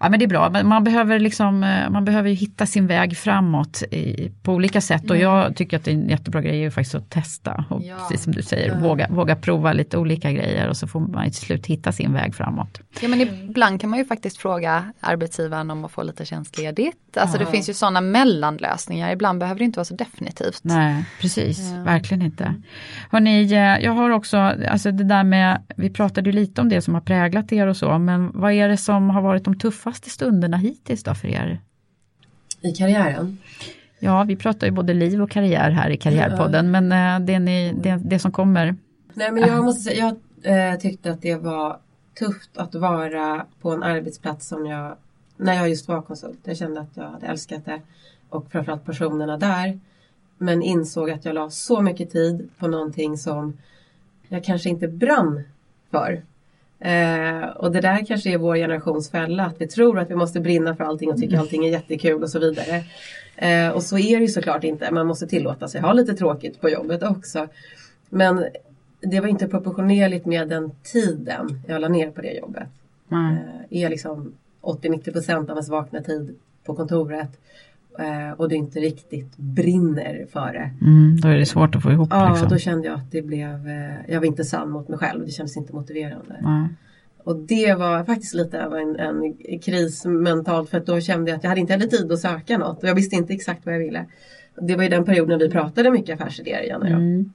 Ja 0.00 0.08
men 0.08 0.18
det 0.18 0.24
är 0.24 0.28
bra, 0.28 0.50
men 0.50 0.66
man 0.68 0.84
behöver, 0.84 1.18
liksom, 1.18 1.62
eh, 1.64 1.90
man 1.90 2.04
behöver 2.04 2.28
ju 2.28 2.34
hitta 2.34 2.66
sin 2.66 2.86
väg 2.86 3.16
framåt 3.16 3.82
i, 3.90 4.30
på 4.42 4.52
olika 4.52 4.80
sätt 4.80 5.10
och 5.10 5.16
jag 5.16 5.56
tycker 5.56 5.76
att 5.76 5.84
det 5.84 5.90
är 5.90 5.94
en 5.94 6.08
jättebra 6.08 6.40
grej 6.40 6.52
är 6.58 6.62
ju 6.62 6.70
faktiskt 6.70 6.94
att 6.94 7.10
testa. 7.10 7.64
Och 7.70 7.82
Ja. 7.84 7.96
Precis 7.96 8.24
som 8.24 8.32
du 8.32 8.42
säger, 8.42 8.74
våga, 8.80 9.06
våga 9.10 9.36
prova 9.36 9.72
lite 9.72 9.98
olika 9.98 10.32
grejer 10.32 10.68
och 10.68 10.76
så 10.76 10.86
får 10.86 11.00
man 11.00 11.24
till 11.24 11.34
slut 11.34 11.66
hitta 11.66 11.92
sin 11.92 12.12
väg 12.12 12.34
framåt. 12.34 12.80
Ja 13.00 13.08
men 13.08 13.20
ibland 13.20 13.80
kan 13.80 13.90
man 13.90 13.98
ju 13.98 14.04
faktiskt 14.04 14.36
fråga 14.38 14.92
arbetsgivaren 15.00 15.63
om 15.70 15.84
att 15.84 15.92
få 15.92 16.02
lite 16.02 16.24
tjänstledigt. 16.24 17.16
Alltså 17.16 17.38
det 17.38 17.46
finns 17.46 17.68
ju 17.68 17.74
sådana 17.74 18.00
mellanlösningar, 18.00 19.12
ibland 19.12 19.38
behöver 19.38 19.58
det 19.58 19.64
inte 19.64 19.78
vara 19.78 19.84
så 19.84 19.94
definitivt. 19.94 20.60
Nej, 20.62 21.04
precis, 21.20 21.72
verkligen 21.72 22.22
inte. 22.22 22.54
Hörrni, 23.10 23.52
eh, 23.52 23.58
jag 23.58 23.92
har 23.92 24.10
också, 24.10 24.36
alltså 24.36 24.90
det 24.90 25.04
där 25.04 25.24
med, 25.24 25.62
vi 25.76 25.90
pratade 25.90 26.30
ju 26.30 26.36
lite 26.36 26.60
om 26.60 26.68
det 26.68 26.82
som 26.82 26.94
har 26.94 27.00
präglat 27.00 27.52
er 27.52 27.66
och 27.66 27.76
så, 27.76 27.98
men 27.98 28.30
vad 28.34 28.52
är 28.52 28.68
det 28.68 28.76
som 28.76 29.10
har 29.10 29.22
varit 29.22 29.44
de 29.44 29.58
tuffaste 29.58 30.10
stunderna 30.10 30.56
hittills 30.56 31.02
då 31.02 31.14
för 31.14 31.28
er? 31.28 31.60
I 32.60 32.72
karriären. 32.72 33.38
Ja, 33.98 34.24
vi 34.24 34.36
pratar 34.36 34.66
ju 34.66 34.70
både 34.70 34.94
liv 34.94 35.22
och 35.22 35.30
karriär 35.30 35.70
här 35.70 35.90
i 35.90 35.96
Karriärpodden, 35.96 36.70
men 36.70 36.92
eh, 36.92 37.26
det, 37.26 37.38
ni, 37.38 37.72
det, 37.82 38.00
det 38.04 38.18
som 38.18 38.32
kommer. 38.32 38.76
Nej 39.14 39.32
men 39.32 39.42
jag 39.42 39.64
måste 39.64 39.82
säga, 39.82 40.16
jag 40.42 40.72
eh, 40.72 40.78
tyckte 40.78 41.10
att 41.10 41.22
det 41.22 41.34
var 41.34 41.78
tufft 42.18 42.56
att 42.56 42.74
vara 42.74 43.46
på 43.60 43.70
en 43.70 43.82
arbetsplats 43.82 44.48
som 44.48 44.66
jag, 44.66 44.96
när 45.36 45.54
jag 45.54 45.68
just 45.68 45.88
var 45.88 46.02
konsult. 46.02 46.38
Jag 46.44 46.56
kände 46.56 46.80
att 46.80 46.96
jag 46.96 47.04
hade 47.04 47.26
älskat 47.26 47.64
det 47.64 47.80
och 48.28 48.50
framförallt 48.50 48.84
personerna 48.84 49.36
där. 49.36 49.80
Men 50.38 50.62
insåg 50.62 51.10
att 51.10 51.24
jag 51.24 51.34
la 51.34 51.50
så 51.50 51.80
mycket 51.80 52.10
tid 52.10 52.48
på 52.58 52.68
någonting 52.68 53.18
som 53.18 53.56
jag 54.28 54.44
kanske 54.44 54.68
inte 54.68 54.88
brann 54.88 55.42
för. 55.90 56.22
Eh, 56.78 57.48
och 57.48 57.72
det 57.72 57.80
där 57.80 58.06
kanske 58.06 58.30
är 58.30 58.38
vår 58.38 58.56
generations 58.56 59.10
fälla, 59.10 59.46
att 59.46 59.60
vi 59.60 59.66
tror 59.66 59.98
att 59.98 60.10
vi 60.10 60.14
måste 60.14 60.40
brinna 60.40 60.76
för 60.76 60.84
allting 60.84 61.10
och 61.10 61.20
tycka 61.20 61.40
allting 61.40 61.64
är 61.64 61.70
jättekul 61.70 62.22
och 62.22 62.30
så 62.30 62.38
vidare. 62.38 62.84
Eh, 63.36 63.68
och 63.68 63.82
så 63.82 63.98
är 63.98 64.16
det 64.16 64.22
ju 64.22 64.28
såklart 64.28 64.64
inte, 64.64 64.90
man 64.90 65.06
måste 65.06 65.26
tillåta 65.26 65.68
sig 65.68 65.80
ha 65.80 65.92
lite 65.92 66.14
tråkigt 66.14 66.60
på 66.60 66.68
jobbet 66.68 67.02
också. 67.02 67.48
Men 68.08 68.44
det 69.00 69.20
var 69.20 69.28
inte 69.28 69.48
proportionerligt 69.48 70.26
med 70.26 70.48
den 70.48 70.70
tiden 70.82 71.62
jag 71.66 71.80
la 71.80 71.88
ner 71.88 72.10
på 72.10 72.20
det 72.20 72.32
jobbet. 72.32 72.68
Nej. 73.08 73.36
Eh, 73.70 73.82
är 73.82 73.90
liksom 73.90 74.32
80-90% 74.64 75.34
av 75.42 75.48
ens 75.50 75.68
vakna 75.68 76.00
tid 76.00 76.34
på 76.64 76.74
kontoret. 76.74 77.40
eh, 77.98 78.40
och 78.40 78.48
du 78.48 78.54
inte 78.54 78.80
riktigt 78.80 79.36
brinner 79.36 80.26
för 80.32 80.52
det. 80.52 80.70
Mm, 80.86 81.20
då 81.20 81.28
är 81.28 81.36
det 81.36 81.46
svårt 81.46 81.74
att 81.76 81.82
få 81.82 81.92
ihop. 81.92 82.08
Ja, 82.12 82.30
liksom. 82.30 82.48
då 82.48 82.58
kände 82.58 82.86
jag 82.88 82.94
att 82.94 83.10
det 83.10 83.22
blev, 83.22 83.68
eh, 83.68 83.94
jag 84.08 84.20
var 84.20 84.26
inte 84.26 84.44
sann 84.44 84.70
mot 84.70 84.88
mig 84.88 84.98
själv. 84.98 85.24
Det 85.24 85.30
kändes 85.30 85.56
inte 85.56 85.72
motiverande. 85.72 86.36
Ja. 86.42 86.68
Och 87.24 87.36
det 87.36 87.74
var 87.74 88.04
faktiskt 88.04 88.34
lite 88.34 88.66
av 88.66 88.76
en, 88.76 88.96
en 88.96 89.34
kris 89.58 90.04
mentalt 90.04 90.70
för 90.70 90.78
att 90.78 90.86
då 90.86 91.00
kände 91.00 91.30
jag 91.30 91.36
att 91.36 91.42
jag 91.42 91.48
hade 91.48 91.60
inte 91.60 91.72
heller 91.72 91.86
tid 91.86 92.12
att 92.12 92.18
söka 92.18 92.58
något 92.58 92.82
och 92.82 92.88
jag 92.88 92.94
visste 92.94 93.16
inte 93.16 93.32
exakt 93.32 93.66
vad 93.66 93.74
jag 93.74 93.78
ville. 93.78 94.06
Det 94.60 94.76
var 94.76 94.82
ju 94.82 94.88
den 94.88 95.04
perioden 95.04 95.38
vi 95.38 95.50
pratade 95.50 95.90
mycket 95.90 96.20
affärsidéer 96.20 96.62
igen. 96.62 96.82
och 96.82 96.88
jag. 96.88 96.98
Mm. 96.98 97.32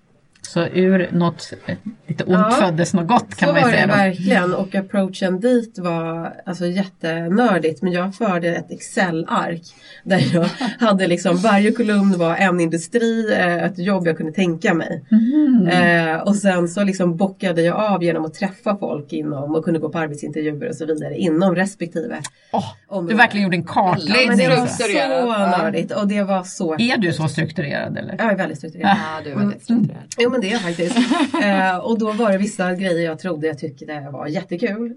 Så 0.54 0.66
ur 0.66 1.10
något 1.12 1.54
eh, 1.66 1.76
lite 2.08 2.24
ont 2.24 2.34
Ja, 2.34 2.52
föddes 2.52 2.93
något 2.93 3.08
gott 3.08 3.36
kan 3.36 3.47
Så 3.50 3.54
man 3.54 3.56
ju 3.56 3.62
var 3.66 3.72
säga. 3.72 3.88
det 3.88 3.91
Då. 3.93 3.97
verkligen 3.97 4.54
och 4.54 4.76
approachen 4.76 5.39
dit 5.39 5.80
var 5.80 6.34
alltså 6.45 6.66
jättenördigt 6.66 7.82
men 7.82 7.91
jag 7.93 8.16
förde 8.16 8.47
ett 8.56 8.72
Excel-ark 8.72 9.62
där 10.04 10.24
jag 10.34 10.45
hade 10.88 11.08
liksom 11.08 11.38
varje 11.38 11.72
kolumn 11.72 12.18
var 12.18 12.36
en 12.36 12.60
industri, 12.60 13.34
eh, 13.34 13.64
ett 13.64 13.78
jobb 13.80 14.08
jag 14.08 14.18
kunde 14.18 14.32
tänka 14.32 14.74
mig. 14.74 15.04
Mhm. 15.12 15.68
Eh, 15.68 16.18
och 16.20 16.36
sen 16.36 16.68
så 16.68 16.84
liksom 16.84 17.18
bockade 17.18 17.62
jag 17.62 17.76
av 17.76 18.04
genom 18.04 18.26
att 18.26 18.34
träffa 18.34 18.78
folk 18.78 19.14
inom 19.14 19.56
och 19.56 19.64
kunde 19.66 19.80
gå 19.80 19.89
på 19.89 19.97
arbetsintervjuer 20.00 20.70
och 20.70 20.76
så 20.76 20.86
vidare 20.86 21.18
inom 21.18 21.56
respektive 21.56 22.18
Åh, 22.52 23.06
du 23.08 23.16
verkligen 23.16 23.43
gjorde 23.43 23.58
en 23.58 23.64
Ja, 23.68 23.74
kartläggning. 23.74 24.38
det 24.38 24.47
var 24.50 24.66
så. 24.68 24.84
så 24.84 25.62
nördigt 25.64 25.91
och 25.91 26.08
det 26.08 26.24
var 26.24 26.43
så 26.43 26.74
Är 26.74 26.97
du 26.97 27.14
så 27.14 27.28
strukturerad 27.28 27.97
eller? 27.97 28.16
Jag 28.20 28.32
är 28.32 28.38
väldigt 28.38 28.58
strukturerad. 28.58 28.97
Ja, 28.97 29.22
du 29.24 29.32
är 29.32 29.36
väldigt 29.36 29.64
strukturerad. 29.64 30.04
Jo 30.18 30.30
men 30.39 30.49
det 30.49 30.49
är 30.49 30.51
jag 30.51 30.61
faktiskt. 30.61 30.97
eh, 31.43 31.77
och 31.77 31.99
då 31.99 32.11
var 32.11 32.31
det 32.31 32.37
vissa 32.37 32.75
grejer 32.75 33.05
jag 33.05 33.19
trodde 33.19 33.47
jag 33.47 33.59
tyckte 33.59 34.09
var 34.11 34.27
jättekul. 34.27 34.93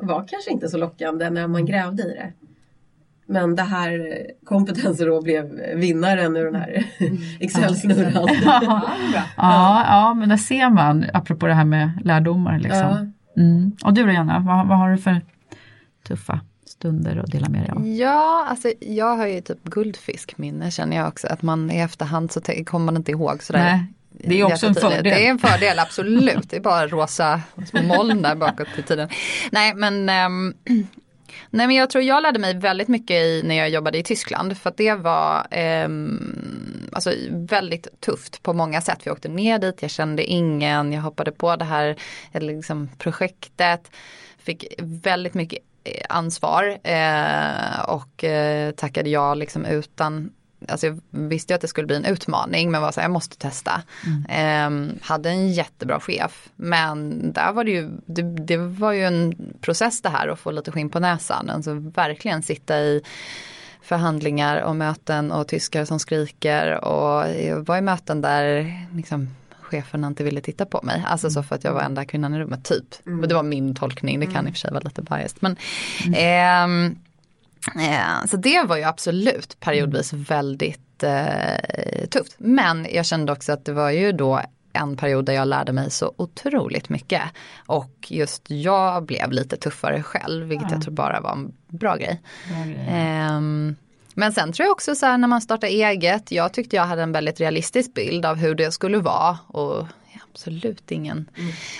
Var 0.00 0.24
kanske 0.28 0.50
inte 0.50 0.68
så 0.68 0.78
lockande 0.78 1.30
när 1.30 1.46
man 1.46 1.66
grävde 1.66 2.02
i 2.02 2.06
det. 2.06 2.32
Men 3.28 3.56
det 3.56 3.62
här 3.62 4.20
kompetensen 4.44 5.06
då 5.06 5.22
blev 5.22 5.44
vinnaren 5.74 6.36
ur 6.36 6.44
den 6.44 6.54
här 6.54 6.86
Excel-snurran. 7.40 8.28
Ja, 9.36 9.84
ja, 9.88 10.14
men 10.14 10.28
där 10.28 10.36
ser 10.36 10.70
man, 10.70 11.04
apropå 11.12 11.46
det 11.46 11.54
här 11.54 11.64
med 11.64 11.90
lärdomar. 12.04 12.58
Liksom. 12.58 13.12
Mm. 13.36 13.72
Och 13.84 13.94
du 13.94 14.04
då 14.04 14.12
Janna, 14.12 14.38
vad, 14.38 14.68
vad 14.68 14.78
har 14.78 14.90
du 14.90 14.98
för 14.98 15.20
tuffa 16.08 16.40
stunder 16.66 17.16
att 17.16 17.30
dela 17.30 17.48
med 17.48 17.60
dig 17.62 17.70
av? 17.70 17.86
Ja, 17.88 18.46
alltså 18.48 18.72
jag 18.80 19.16
har 19.16 19.26
ju 19.26 19.40
typ 19.40 19.64
guldfiskminne 19.64 20.70
känner 20.70 20.96
jag 20.96 21.08
också. 21.08 21.26
Att 21.26 21.42
man 21.42 21.70
i 21.70 21.78
efterhand 21.78 22.32
så 22.32 22.40
kommer 22.66 22.86
man 22.86 22.96
inte 22.96 23.10
ihåg 23.10 23.42
sådär. 23.42 23.60
Nej, 23.60 23.86
det 24.18 24.40
är 24.40 24.44
också 24.44 24.66
en 24.66 24.74
fördel. 24.74 25.04
Det 25.04 25.26
är 25.26 25.30
en 25.30 25.38
fördel, 25.38 25.78
absolut. 25.78 26.50
Det 26.50 26.56
är 26.56 26.60
bara 26.60 26.86
rosa 26.86 27.40
små 27.70 27.82
moln 27.82 28.22
där 28.22 28.34
bakåt 28.34 28.68
i 28.78 28.82
tiden. 28.82 29.08
Nej 29.50 29.74
men 29.74 30.08
ehm, 30.08 30.54
Nej 31.50 31.66
men 31.66 31.76
jag 31.76 31.90
tror 31.90 32.04
jag 32.04 32.22
lärde 32.22 32.38
mig 32.38 32.54
väldigt 32.54 32.88
mycket 32.88 33.14
i, 33.14 33.42
när 33.44 33.54
jag 33.54 33.70
jobbade 33.70 33.98
i 33.98 34.02
Tyskland 34.02 34.58
för 34.58 34.70
att 34.70 34.76
det 34.76 34.94
var 34.94 35.46
ehm, 35.50 36.88
alltså, 36.92 37.10
väldigt 37.30 38.00
tufft 38.00 38.42
på 38.42 38.52
många 38.52 38.80
sätt. 38.80 38.98
Vi 39.04 39.10
åkte 39.10 39.28
ner 39.28 39.58
dit, 39.58 39.82
jag 39.82 39.90
kände 39.90 40.24
ingen, 40.24 40.92
jag 40.92 41.02
hoppade 41.02 41.32
på 41.32 41.56
det 41.56 41.64
här 41.64 41.96
liksom, 42.32 42.88
projektet. 42.98 43.90
Fick 44.38 44.64
väldigt 44.78 45.34
mycket 45.34 45.58
eh, 45.84 46.06
ansvar 46.08 46.78
eh, 46.82 47.80
och 47.88 48.24
eh, 48.24 48.70
tackade 48.70 49.10
ja 49.10 49.34
liksom 49.34 49.64
utan 49.64 50.30
Alltså 50.68 50.86
jag 50.86 51.00
visste 51.10 51.52
ju 51.52 51.54
att 51.54 51.60
det 51.60 51.68
skulle 51.68 51.86
bli 51.86 51.96
en 51.96 52.04
utmaning 52.04 52.70
men 52.70 52.82
var 52.82 52.92
så 52.92 53.00
här, 53.00 53.04
jag 53.04 53.12
måste 53.12 53.36
testa. 53.36 53.82
Ehm, 54.28 54.98
hade 55.02 55.30
en 55.30 55.52
jättebra 55.52 56.00
chef 56.00 56.48
men 56.56 57.32
där 57.32 57.52
var 57.52 57.64
det 57.64 57.70
ju, 57.70 57.90
det, 58.06 58.22
det 58.22 58.56
var 58.56 58.92
ju 58.92 59.04
en 59.04 59.34
process 59.60 60.00
det 60.02 60.08
här 60.08 60.28
att 60.28 60.38
få 60.38 60.50
lite 60.50 60.72
skinn 60.72 60.90
på 60.90 61.00
näsan. 61.00 61.50
Alltså 61.50 61.74
verkligen 61.74 62.42
sitta 62.42 62.78
i 62.78 63.02
förhandlingar 63.82 64.60
och 64.60 64.76
möten 64.76 65.32
och 65.32 65.48
tyskar 65.48 65.84
som 65.84 65.98
skriker 65.98 66.84
och 66.84 67.34
jag 67.42 67.66
var 67.66 67.76
i 67.76 67.80
möten 67.80 68.20
där 68.20 68.72
liksom 68.94 69.28
cheferna 69.60 70.06
inte 70.06 70.24
ville 70.24 70.40
titta 70.40 70.66
på 70.66 70.80
mig. 70.82 71.04
Alltså 71.06 71.30
så 71.30 71.42
för 71.42 71.54
att 71.54 71.64
jag 71.64 71.72
var 71.72 71.82
enda 71.82 72.04
kvinnan 72.04 72.34
i 72.34 72.38
rummet 72.38 72.64
typ. 72.64 72.84
Och 73.22 73.28
det 73.28 73.34
var 73.34 73.42
min 73.42 73.74
tolkning, 73.74 74.20
det 74.20 74.26
kan 74.26 74.46
i 74.46 74.50
och 74.50 74.54
för 74.54 74.58
sig 74.58 74.70
vara 74.70 74.82
lite 74.84 75.02
biased. 75.02 75.38
Men, 75.40 75.56
ehm, 76.14 76.86
Eh, 76.86 77.05
så 78.28 78.36
det 78.36 78.62
var 78.62 78.76
ju 78.76 78.82
absolut 78.82 79.60
periodvis 79.60 80.12
väldigt 80.12 81.02
eh, 81.02 82.08
tufft. 82.10 82.34
Men 82.38 82.86
jag 82.92 83.06
kände 83.06 83.32
också 83.32 83.52
att 83.52 83.64
det 83.64 83.72
var 83.72 83.90
ju 83.90 84.12
då 84.12 84.40
en 84.72 84.96
period 84.96 85.24
där 85.24 85.32
jag 85.32 85.48
lärde 85.48 85.72
mig 85.72 85.90
så 85.90 86.12
otroligt 86.16 86.88
mycket. 86.88 87.22
Och 87.66 88.06
just 88.08 88.50
jag 88.50 89.02
blev 89.02 89.32
lite 89.32 89.56
tuffare 89.56 90.02
själv, 90.02 90.46
vilket 90.46 90.70
jag 90.70 90.82
tror 90.82 90.92
bara 90.92 91.20
var 91.20 91.32
en 91.32 91.52
bra 91.68 91.96
grej. 91.96 92.22
Ehm, 92.88 93.76
men 94.14 94.32
sen 94.32 94.52
tror 94.52 94.64
jag 94.64 94.72
också 94.72 94.94
så 94.94 95.06
här 95.06 95.18
när 95.18 95.28
man 95.28 95.40
startar 95.40 95.68
eget, 95.68 96.32
jag 96.32 96.52
tyckte 96.52 96.76
jag 96.76 96.84
hade 96.84 97.02
en 97.02 97.12
väldigt 97.12 97.40
realistisk 97.40 97.94
bild 97.94 98.26
av 98.26 98.36
hur 98.36 98.54
det 98.54 98.72
skulle 98.72 98.98
vara. 98.98 99.38
Och 99.46 99.86
absolut 100.36 100.90
ingen 100.90 101.30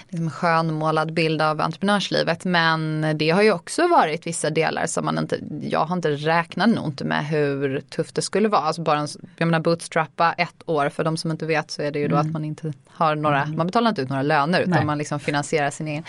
liksom, 0.08 0.30
skönmålad 0.30 1.12
bild 1.12 1.42
av 1.42 1.60
entreprenörslivet. 1.60 2.44
Men 2.44 3.06
det 3.18 3.30
har 3.30 3.42
ju 3.42 3.52
också 3.52 3.88
varit 3.88 4.26
vissa 4.26 4.50
delar 4.50 4.86
som 4.86 5.04
man 5.04 5.18
inte, 5.18 5.38
jag 5.62 5.84
har 5.84 5.96
inte 5.96 6.10
räknat 6.10 6.68
nog 6.68 6.86
inte 6.86 7.04
med 7.04 7.26
hur 7.26 7.80
tufft 7.80 8.14
det 8.14 8.22
skulle 8.22 8.48
vara. 8.48 8.62
Alltså 8.62 8.82
bara 8.82 8.98
en, 8.98 9.08
jag 9.36 9.46
menar 9.46 9.60
bootstrappa 9.60 10.32
ett 10.32 10.62
år, 10.66 10.88
för 10.88 11.04
de 11.04 11.16
som 11.16 11.30
inte 11.30 11.46
vet 11.46 11.70
så 11.70 11.82
är 11.82 11.90
det 11.90 11.98
ju 11.98 12.08
då 12.08 12.16
att 12.16 12.30
man 12.30 12.44
inte 12.44 12.72
har 12.88 13.16
några, 13.16 13.46
man 13.46 13.66
betalar 13.66 13.88
inte 13.88 14.02
ut 14.02 14.08
några 14.08 14.22
löner 14.22 14.60
utan 14.60 14.70
Nej. 14.70 14.84
man 14.84 14.98
liksom 14.98 15.20
finansierar 15.20 15.70
sin 15.70 15.88
egen. 15.88 16.04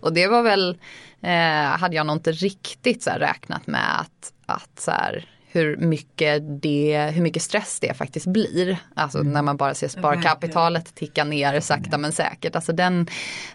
Och 0.00 0.12
det 0.12 0.26
var 0.26 0.42
väl, 0.42 0.78
eh, 1.20 1.78
hade 1.80 1.96
jag 1.96 2.06
nog 2.06 2.16
inte 2.16 2.32
riktigt 2.32 3.02
så 3.02 3.10
räknat 3.10 3.66
med 3.66 4.00
att, 4.00 4.32
att 4.46 4.80
så 4.80 4.90
här, 4.90 5.26
hur 5.58 5.76
mycket, 5.76 6.62
det, 6.62 7.10
hur 7.14 7.22
mycket 7.22 7.42
stress 7.42 7.80
det 7.80 7.94
faktiskt 7.94 8.26
blir. 8.26 8.78
Alltså 8.94 9.18
när 9.18 9.42
man 9.42 9.56
bara 9.56 9.74
ser 9.74 9.88
sparkapitalet 9.88 10.94
ticka 10.94 11.24
ner 11.24 11.60
sakta 11.60 11.98
men 11.98 12.12
säkert. 12.12 12.56
Alltså 12.56 12.72
den, 12.72 13.06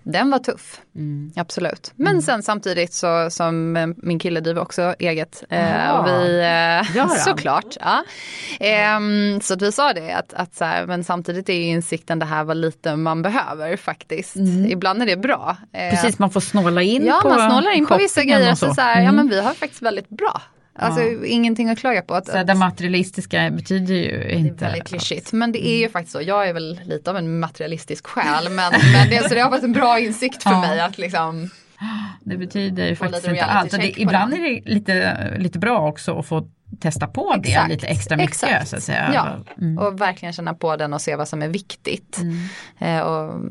den 0.04 0.32
var 0.32 0.40
tuff. 0.40 0.82
Absolut. 1.36 1.92
Men 1.96 2.22
sen 2.22 2.44
samtidigt 2.44 2.94
så 2.94 3.30
som 3.30 3.78
eh, 3.78 3.88
min 3.98 4.20
kille 4.20 4.40
driver 4.40 4.62
också 4.62 4.96
eget. 5.00 5.44
Eh, 5.50 5.90
och 5.92 6.08
vi, 6.08 6.40
eh, 6.96 7.08
såklart. 7.18 7.78
Ja. 7.80 8.04
Ehm, 8.60 9.42
så 9.42 9.54
att 9.54 9.62
vi 9.62 9.72
sa 9.72 9.94
det 9.94 10.12
att, 10.12 10.34
att 10.34 10.56
så 10.56 10.66
här, 10.66 10.86
men 10.86 11.04
samtidigt 11.04 11.50
är 11.50 11.54
insikten 11.62 12.20
det 12.20 12.26
här 12.26 12.44
vad 12.44 12.58
lite 12.58 12.96
man 12.96 13.22
behöver 13.22 13.78
faktiskt. 13.78 14.36
Ibland 14.68 15.02
är 15.02 15.06
det 15.06 15.18
bra. 15.18 15.58
Eh, 15.74 15.90
Precis, 15.90 16.20
man 16.20 16.30
får 16.30 16.40
snåla 16.40 16.82
in 16.82 17.06
Ja, 17.06 17.20
på 17.22 17.30
man 17.30 17.50
snålar 17.52 17.72
in 17.72 17.86
på 17.86 17.98
vissa 17.98 18.24
grejer. 18.24 18.56
Så. 18.56 18.74
Så 18.74 18.82
här, 18.82 18.96
Ja 18.96 19.04
Mm. 19.04 19.16
men 19.16 19.30
vi 19.30 19.42
har 19.42 19.54
faktiskt 19.54 19.82
väldigt 19.82 20.10
bra. 20.10 20.42
Alltså 20.76 21.02
ingenting 21.26 21.70
att 21.70 21.80
klaga 21.80 22.02
på. 22.02 22.14
Att, 22.16 22.28
Så 22.28 22.44
det 22.44 22.56
materialistiska 22.56 23.50
betyder 23.52 23.94
ju 23.96 24.10
det 24.20 24.34
är 24.34 24.38
inte... 24.38 24.66
väldigt 24.66 24.88
klyschigt. 24.88 25.34
Men 25.34 25.52
det 25.52 25.68
är 25.68 25.78
ju 25.78 25.90
faktiskt 25.90 26.12
så. 26.14 26.22
Jag 26.22 26.50
är 26.50 26.54
väl 26.54 26.80
lite 26.86 27.10
av 27.10 27.18
en 27.18 27.40
materialistisk 27.40 28.08
själ. 28.08 28.44
Men, 28.52 28.74
men 28.94 29.10
det, 29.10 29.30
så 29.30 29.36
det 29.36 29.42
har 29.42 29.50
varit 29.52 29.64
en 29.64 29.74
bra 29.74 30.00
insikt 30.00 30.44
för 30.44 30.52
Ja. 30.52 30.62
mig 30.62 30.80
att 30.80 30.98
liksom. 30.98 31.50
Det 32.24 32.38
betyder 32.38 32.88
ju 32.88 32.96
faktiskt 32.96 33.28
inte 33.28 33.46
allt. 33.46 33.74
Och 33.74 33.80
det, 33.80 34.00
ibland 34.02 34.32
det. 34.32 34.38
är 34.38 34.42
det 34.66 34.70
lite, 34.74 35.18
lite 35.38 35.60
bra 35.60 35.88
också 35.90 36.20
att 36.20 36.26
få 36.26 36.48
testa 36.80 37.08
på 37.08 37.36
det 37.44 37.50
Exakt, 37.50 37.70
lite 37.70 37.88
extra 37.88 38.18
mycket. 38.18 38.30
exakt. 38.32 38.68
Så 38.68 38.76
att 38.76 38.84
säga. 38.84 39.12
Ja, 39.14 39.38
Mm. 39.58 39.78
och 39.78 40.02
verkligen 40.02 40.34
känna 40.34 40.54
på 40.54 40.76
den 40.76 40.94
och 40.94 41.02
se 41.02 41.16
vad 41.16 41.28
som 41.28 41.42
är 41.42 41.48
viktigt. 41.48 42.20
Eh, 42.80 43.00
och, 43.00 43.42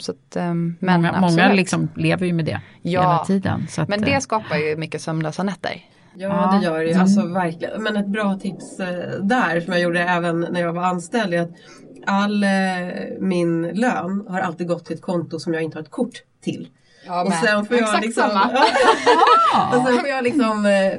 så 0.00 0.12
att, 0.12 0.36
eh, 0.36 0.54
men 0.54 0.76
många 0.80 1.20
många 1.20 1.52
liksom 1.52 1.88
lever 1.96 2.26
ju 2.26 2.32
med 2.32 2.44
det 2.44 2.60
Ja, 2.82 3.00
hela 3.00 3.24
tiden. 3.24 3.66
Att, 3.78 3.88
Men 3.88 4.04
eh, 4.04 4.10
det 4.14 4.20
skapar 4.20 4.56
ju 4.56 4.76
mycket 4.76 5.02
sömnlösa 5.02 5.42
nätter. 5.42 5.80
Ja, 6.18 6.58
det 6.58 6.64
gör 6.66 6.78
det 6.78 6.90
ju. 6.90 6.94
Alltså 6.94 7.26
verkligen. 7.26 7.82
Men 7.82 7.96
ett 7.96 8.06
bra 8.06 8.38
tips 8.42 8.80
eh, 8.80 9.20
där 9.20 9.60
som 9.60 9.72
jag 9.72 9.82
gjorde 9.82 10.00
även 10.00 10.40
när 10.40 10.60
jag 10.60 10.72
var 10.72 10.82
anställd 10.82 11.34
är 11.34 11.42
att 11.42 11.50
all 12.06 12.44
eh, 12.44 12.50
min 13.20 13.62
lön 13.62 14.26
har 14.28 14.40
alltid 14.40 14.68
gått 14.68 14.84
till 14.84 14.94
ett 14.96 15.02
konto 15.02 15.38
som 15.38 15.54
jag 15.54 15.62
inte 15.62 15.78
har 15.78 15.82
ett 15.82 15.90
kort 15.90 16.22
till. 16.44 16.68
och 17.26 17.32
sen 17.32 17.66
får 17.66 17.76
jag 17.76 17.84
Exakt 17.84 18.04
liksom, 18.04 18.22
samma. 18.22 18.58
och 19.76 19.86
sen 19.86 19.98
får 19.98 20.08
jag 20.08 20.24
liksom 20.24 20.66
eh, 20.66 20.92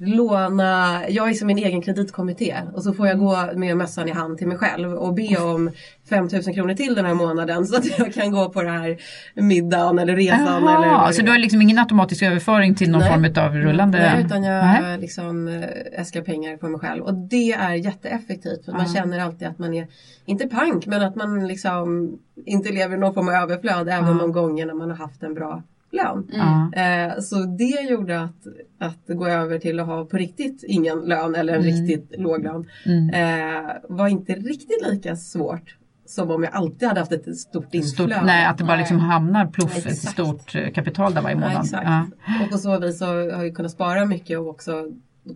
låna, 0.00 1.02
jag 1.08 1.28
är 1.28 1.34
som 1.34 1.46
min 1.46 1.58
egen 1.58 1.82
kreditkommitté 1.82 2.56
och 2.74 2.82
så 2.82 2.92
får 2.92 3.06
jag 3.06 3.18
gå 3.18 3.36
med 3.54 3.76
mössan 3.76 4.08
i 4.08 4.12
hand 4.12 4.38
till 4.38 4.48
mig 4.48 4.58
själv 4.58 4.94
och 4.94 5.14
be 5.14 5.36
om 5.36 5.70
5000 6.08 6.54
kronor 6.54 6.74
till 6.74 6.94
den 6.94 7.04
här 7.04 7.14
månaden 7.14 7.66
så 7.66 7.76
att 7.76 7.98
jag 7.98 8.14
kan 8.14 8.30
gå 8.30 8.48
på 8.48 8.62
det 8.62 8.70
här 8.70 8.96
middagen 9.34 9.98
eller 9.98 10.16
resan. 10.16 10.64
Jaha, 10.64 11.06
eller 11.06 11.12
så 11.12 11.22
du 11.22 11.30
har 11.30 11.38
liksom 11.38 11.62
ingen 11.62 11.78
automatisk 11.78 12.22
överföring 12.22 12.74
till 12.74 12.90
någon 12.90 13.00
Nej. 13.00 13.10
form 13.10 13.44
av 13.46 13.54
rullande? 13.54 13.98
Nej, 13.98 14.24
utan 14.24 14.42
jag 14.42 14.64
Nej. 14.64 14.98
liksom 14.98 15.48
äh, 15.48 16.00
äskar 16.00 16.22
pengar 16.22 16.56
på 16.56 16.68
mig 16.68 16.80
själv. 16.80 17.04
Och 17.04 17.14
det 17.14 17.52
är 17.52 17.74
jätteeffektivt. 17.74 18.64
För 18.64 18.72
man 18.72 18.86
känner 18.86 19.18
alltid 19.18 19.48
att 19.48 19.58
man 19.58 19.74
är, 19.74 19.86
inte 20.24 20.46
pank, 20.48 20.86
men 20.86 21.02
att 21.02 21.16
man 21.16 21.48
liksom 21.48 22.18
inte 22.46 22.72
lever 22.72 22.96
i 22.96 22.98
någon 22.98 23.14
form 23.14 23.28
av 23.28 23.34
överflöd. 23.34 23.88
Även 23.88 24.18
de 24.18 24.32
gånger 24.32 24.66
när 24.66 24.74
man 24.74 24.90
har 24.90 24.96
haft 24.96 25.22
en 25.22 25.34
bra 25.34 25.62
lön. 25.92 26.28
Ja. 26.32 26.72
Eh, 26.82 27.18
så 27.20 27.36
det 27.36 27.80
gjorde 27.90 28.20
att, 28.20 28.46
att 28.78 29.16
gå 29.16 29.26
över 29.26 29.58
till 29.58 29.80
att 29.80 29.86
ha 29.86 30.04
på 30.04 30.16
riktigt 30.16 30.64
ingen 30.66 30.98
lön 31.00 31.34
eller 31.34 31.54
en 31.56 31.62
riktigt 31.62 32.14
låg 32.20 32.42
lön. 32.44 32.66
Eh, 33.14 33.72
var 33.88 34.08
inte 34.08 34.32
riktigt 34.32 34.86
lika 34.90 35.16
svårt. 35.16 35.76
Som 36.06 36.30
om 36.30 36.42
jag 36.42 36.54
alltid 36.54 36.88
hade 36.88 37.00
haft 37.00 37.12
ett 37.12 37.36
stort 37.38 37.74
inflöde. 37.74 38.12
Stort, 38.14 38.24
nej, 38.26 38.46
att 38.46 38.58
det 38.58 38.64
bara 38.64 38.76
liksom 38.76 38.98
hamnar 38.98 39.46
pluff 39.46 39.86
ett 39.86 39.96
stort 39.98 40.54
eh, 40.54 40.70
kapital 40.72 41.14
där 41.14 41.22
varje 41.22 41.36
Ja, 41.36 41.40
månad. 41.40 41.64
exakt. 41.64 41.84
Ja. 41.86 42.06
Och 42.44 42.50
på 42.50 42.58
så 42.58 42.78
vis 42.78 42.98
så 42.98 43.06
har 43.06 43.44
jag 43.44 43.54
kunnat 43.56 43.72
spara 43.72 44.04
mycket 44.06 44.38
och 44.38 44.48
också 44.48 44.72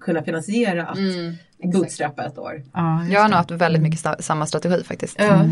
kunna 0.01 0.23
finansiera 0.23 0.87
att 0.87 0.99
Mm, 0.99 1.35
bootstrappa 1.73 2.25
ett 2.25 2.39
år. 2.39 2.63
Ja, 2.73 3.05
Jag 3.05 3.21
har 3.21 3.29
nog 3.29 3.37
haft 3.37 3.51
väldigt 3.51 3.83
mycket 3.83 4.01
sta- 4.01 4.21
samma 4.23 4.47
strategi 4.47 4.85
faktiskt. 4.85 5.17
Ja. 5.19 5.45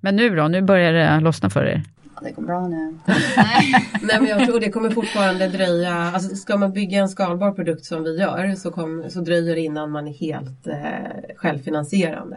Men 0.00 0.16
nu 0.16 0.36
då, 0.36 0.48
nu 0.48 0.62
börjar 0.62 0.92
det 0.92 1.20
lossna 1.20 1.50
för 1.50 1.64
er. 1.64 1.82
Det 2.24 2.30
går 2.30 2.42
bra 2.42 2.68
nu. 2.68 2.98
Nej 4.02 4.20
men 4.20 4.26
jag 4.26 4.46
tror 4.46 4.60
det 4.60 4.70
kommer 4.70 4.90
fortfarande 4.90 5.48
dröja, 5.48 5.94
alltså 5.94 6.36
ska 6.36 6.56
man 6.56 6.72
bygga 6.72 6.98
en 6.98 7.08
skalbar 7.08 7.52
produkt 7.52 7.84
som 7.84 8.02
vi 8.02 8.18
gör 8.18 8.54
så, 8.54 8.70
kom, 8.70 9.04
så 9.08 9.20
dröjer 9.20 9.54
det 9.54 9.60
innan 9.60 9.90
man 9.90 10.08
är 10.08 10.12
helt 10.12 10.66
eh, 10.66 11.36
självfinansierande. 11.36 12.36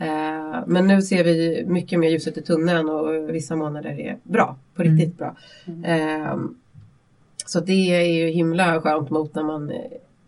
Eh, 0.00 0.60
men 0.66 0.86
nu 0.86 1.02
ser 1.02 1.24
vi 1.24 1.64
mycket 1.66 1.98
mer 1.98 2.08
ljuset 2.08 2.36
i 2.36 2.42
tunneln 2.42 2.88
och 2.88 3.34
vissa 3.34 3.56
månader 3.56 4.00
är 4.00 4.18
bra, 4.22 4.56
på 4.74 4.82
riktigt 4.82 5.18
bra. 5.18 5.36
Eh, 5.84 6.36
så 7.46 7.60
det 7.60 7.94
är 7.94 8.04
ju 8.04 8.28
himla 8.28 8.80
skönt 8.80 9.10
mot 9.10 9.34
när 9.34 9.42
man 9.42 9.72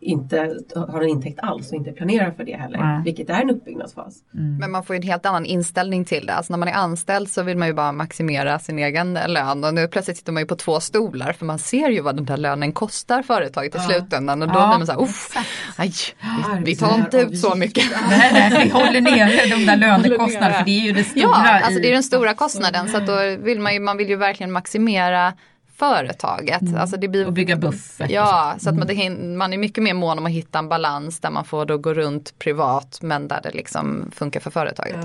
inte 0.01 0.57
har 0.75 1.03
en 1.03 1.09
intäkt 1.09 1.41
alls 1.43 1.71
och 1.71 1.77
inte 1.77 1.93
planerar 1.93 2.31
för 2.31 2.45
det 2.45 2.57
heller. 2.57 2.79
Nej. 2.79 3.03
Vilket 3.05 3.31
är 3.31 3.41
en 3.41 3.51
uppbyggnadsfas. 3.51 4.15
Men 4.31 4.71
man 4.71 4.85
får 4.85 4.97
ju 4.97 5.01
en 5.01 5.09
helt 5.09 5.27
annan 5.27 5.47
inställning 5.47 6.05
till 6.05 6.27
det. 6.27 6.33
Alltså 6.33 6.53
när 6.53 6.59
man 6.59 6.69
är 6.69 6.73
anställd 6.73 7.29
så 7.29 7.43
vill 7.43 7.57
man 7.57 7.69
ju 7.69 7.75
bara 7.75 7.93
maximera 7.93 8.59
sin 8.59 8.79
egen 8.79 9.19
lön 9.27 9.65
och 9.65 9.75
nu 9.75 9.89
plötsligt 9.89 10.17
sitter 10.17 10.33
man 10.33 10.43
ju 10.43 10.47
på 10.47 10.57
två 10.57 10.81
stolar 10.81 11.33
för 11.33 11.45
man 11.47 11.59
ser 11.59 11.89
ju 11.89 12.01
vad 12.01 12.17
den 12.17 12.25
där 12.25 12.37
lönen 12.37 12.73
kostar 12.73 13.23
företaget 13.23 13.75
i 13.75 13.79
slutändan 13.79 14.43
och 14.43 14.49
då 14.49 14.55
Ja, 14.55 14.69
blir 14.69 14.79
man 14.79 14.87
så 14.87 14.93
här, 14.93 15.03
uff, 15.03 15.37
aj, 15.77 15.93
vi, 16.59 16.65
vi 16.65 16.77
tar 16.77 16.95
inte 16.95 17.19
ut 17.19 17.39
så 17.39 17.55
mycket. 17.55 17.85
Nej, 18.11 18.31
nej, 18.33 18.65
vi 18.65 18.71
håller 18.71 19.01
nere 19.01 19.57
de 19.57 19.67
där 19.67 19.77
lönekostnaderna 19.77 20.59
för 20.59 20.65
det 20.65 20.71
är 20.81 20.85
ju 20.85 20.93
det 20.93 21.05
stora. 21.05 21.23
Ja, 21.23 21.61
alltså 21.61 21.81
det 21.81 21.89
är 21.89 21.93
den 21.93 22.03
stora 22.03 22.35
kostnaden 22.35 22.89
så 22.89 22.97
att 22.97 23.07
då 23.07 23.37
vill 23.39 23.61
man 23.61 23.75
ju, 23.75 23.81
man 23.81 23.97
vill 23.97 24.09
ju 24.09 24.17
verkligen 24.17 24.53
maximera 24.53 25.33
företaget. 25.81 26.63
Alltså 26.77 26.97
det 26.97 27.09
blir, 27.09 27.27
Och 27.27 27.33
bygga 27.33 27.57
buffert. 27.57 28.11
Ja, 28.11 28.55
så 28.59 28.69
att 28.71 28.77
man, 28.77 28.87
det, 28.87 28.95
hin- 28.95 29.37
man 29.37 29.53
är 29.53 29.59
mycket 29.59 29.85
mer 29.85 29.95
mån 29.95 30.19
om 30.19 30.27
att 30.27 30.33
hitta 30.33 30.59
en 30.59 30.69
balans 30.69 31.21
där 31.21 31.31
man 31.31 31.45
får 31.45 31.67
då 31.67 31.79
gå 31.79 31.95
runt 31.95 32.39
privat 32.39 32.99
men 33.03 33.29
där 33.29 33.41
det 33.43 33.51
liksom 33.51 34.11
funkar 34.15 34.41
för 34.41 34.51
företaget. 34.51 34.97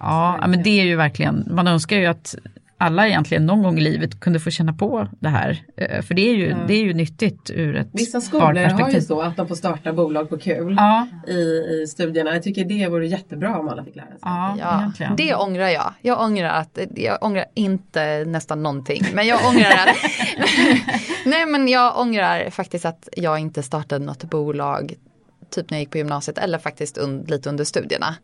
Ja, 0.00 0.38
ja, 0.40 0.46
men 0.46 0.62
det 0.62 0.80
är 0.80 0.84
ju 0.84 0.96
verkligen, 0.96 1.48
man 1.50 1.66
önskar 1.68 1.96
ju 1.96 2.06
att 2.06 2.34
alla 2.78 3.08
egentligen 3.08 3.46
någon 3.46 3.62
gång 3.62 3.78
i 3.78 3.80
livet 3.80 4.20
kunde 4.20 4.40
få 4.40 4.50
känna 4.50 4.72
på 4.72 5.08
det 5.20 5.28
här. 5.28 5.62
Eh, 5.76 6.02
För 6.02 6.14
det 6.14 6.30
är 6.30 6.34
ju, 6.34 6.54
det 6.68 6.74
är 6.74 6.84
ju 6.84 6.94
nyttigt 6.94 7.50
ur 7.54 7.76
ett 7.76 7.88
Vissa 7.92 8.20
skolor 8.20 8.44
har 8.82 8.90
ju 8.90 9.00
så 9.00 9.20
att 9.20 9.36
de 9.36 9.48
får 9.48 9.54
starta 9.54 9.92
bolag 9.92 10.28
på 10.30 10.38
kul 10.38 10.74
Ja, 10.78 11.06
i, 11.28 11.32
i 11.82 11.86
studierna. 11.88 12.32
Jag 12.34 12.42
tycker 12.42 12.64
det 12.64 12.88
vore 12.88 13.06
jättebra 13.06 13.58
om 13.58 13.68
alla 13.68 13.84
fick 13.84 13.96
lära 13.96 14.06
sig. 14.06 14.18
ja, 14.22 14.56
Ja, 14.60 14.78
egentligen. 14.80 15.16
det 15.16 15.34
ångrar 15.34 15.68
jag. 15.68 15.92
Jag 16.02 16.20
ångrar 16.20 16.48
att, 16.50 16.78
jag 16.96 17.18
ångrar 17.20 17.44
inte 17.54 18.24
nästan 18.24 18.62
någonting. 18.62 19.04
Men 19.14 19.26
jag 19.26 19.40
ångrar 19.48 19.70
att, 19.70 19.96
nej 21.24 21.46
men 21.46 21.68
jag 21.68 21.98
ångrar 22.00 22.50
faktiskt 22.50 22.84
att 22.84 23.08
jag 23.16 23.38
inte 23.38 23.62
startade 23.62 24.04
något 24.04 24.24
bolag 24.24 24.94
typ 25.50 25.70
när 25.70 25.78
jag 25.78 25.82
gick 25.82 25.90
på 25.90 25.98
gymnasiet 25.98 26.38
eller 26.38 26.58
faktiskt 26.58 26.98
un, 26.98 27.24
lite 27.28 27.48
under 27.48 27.64
studierna. 27.64 28.16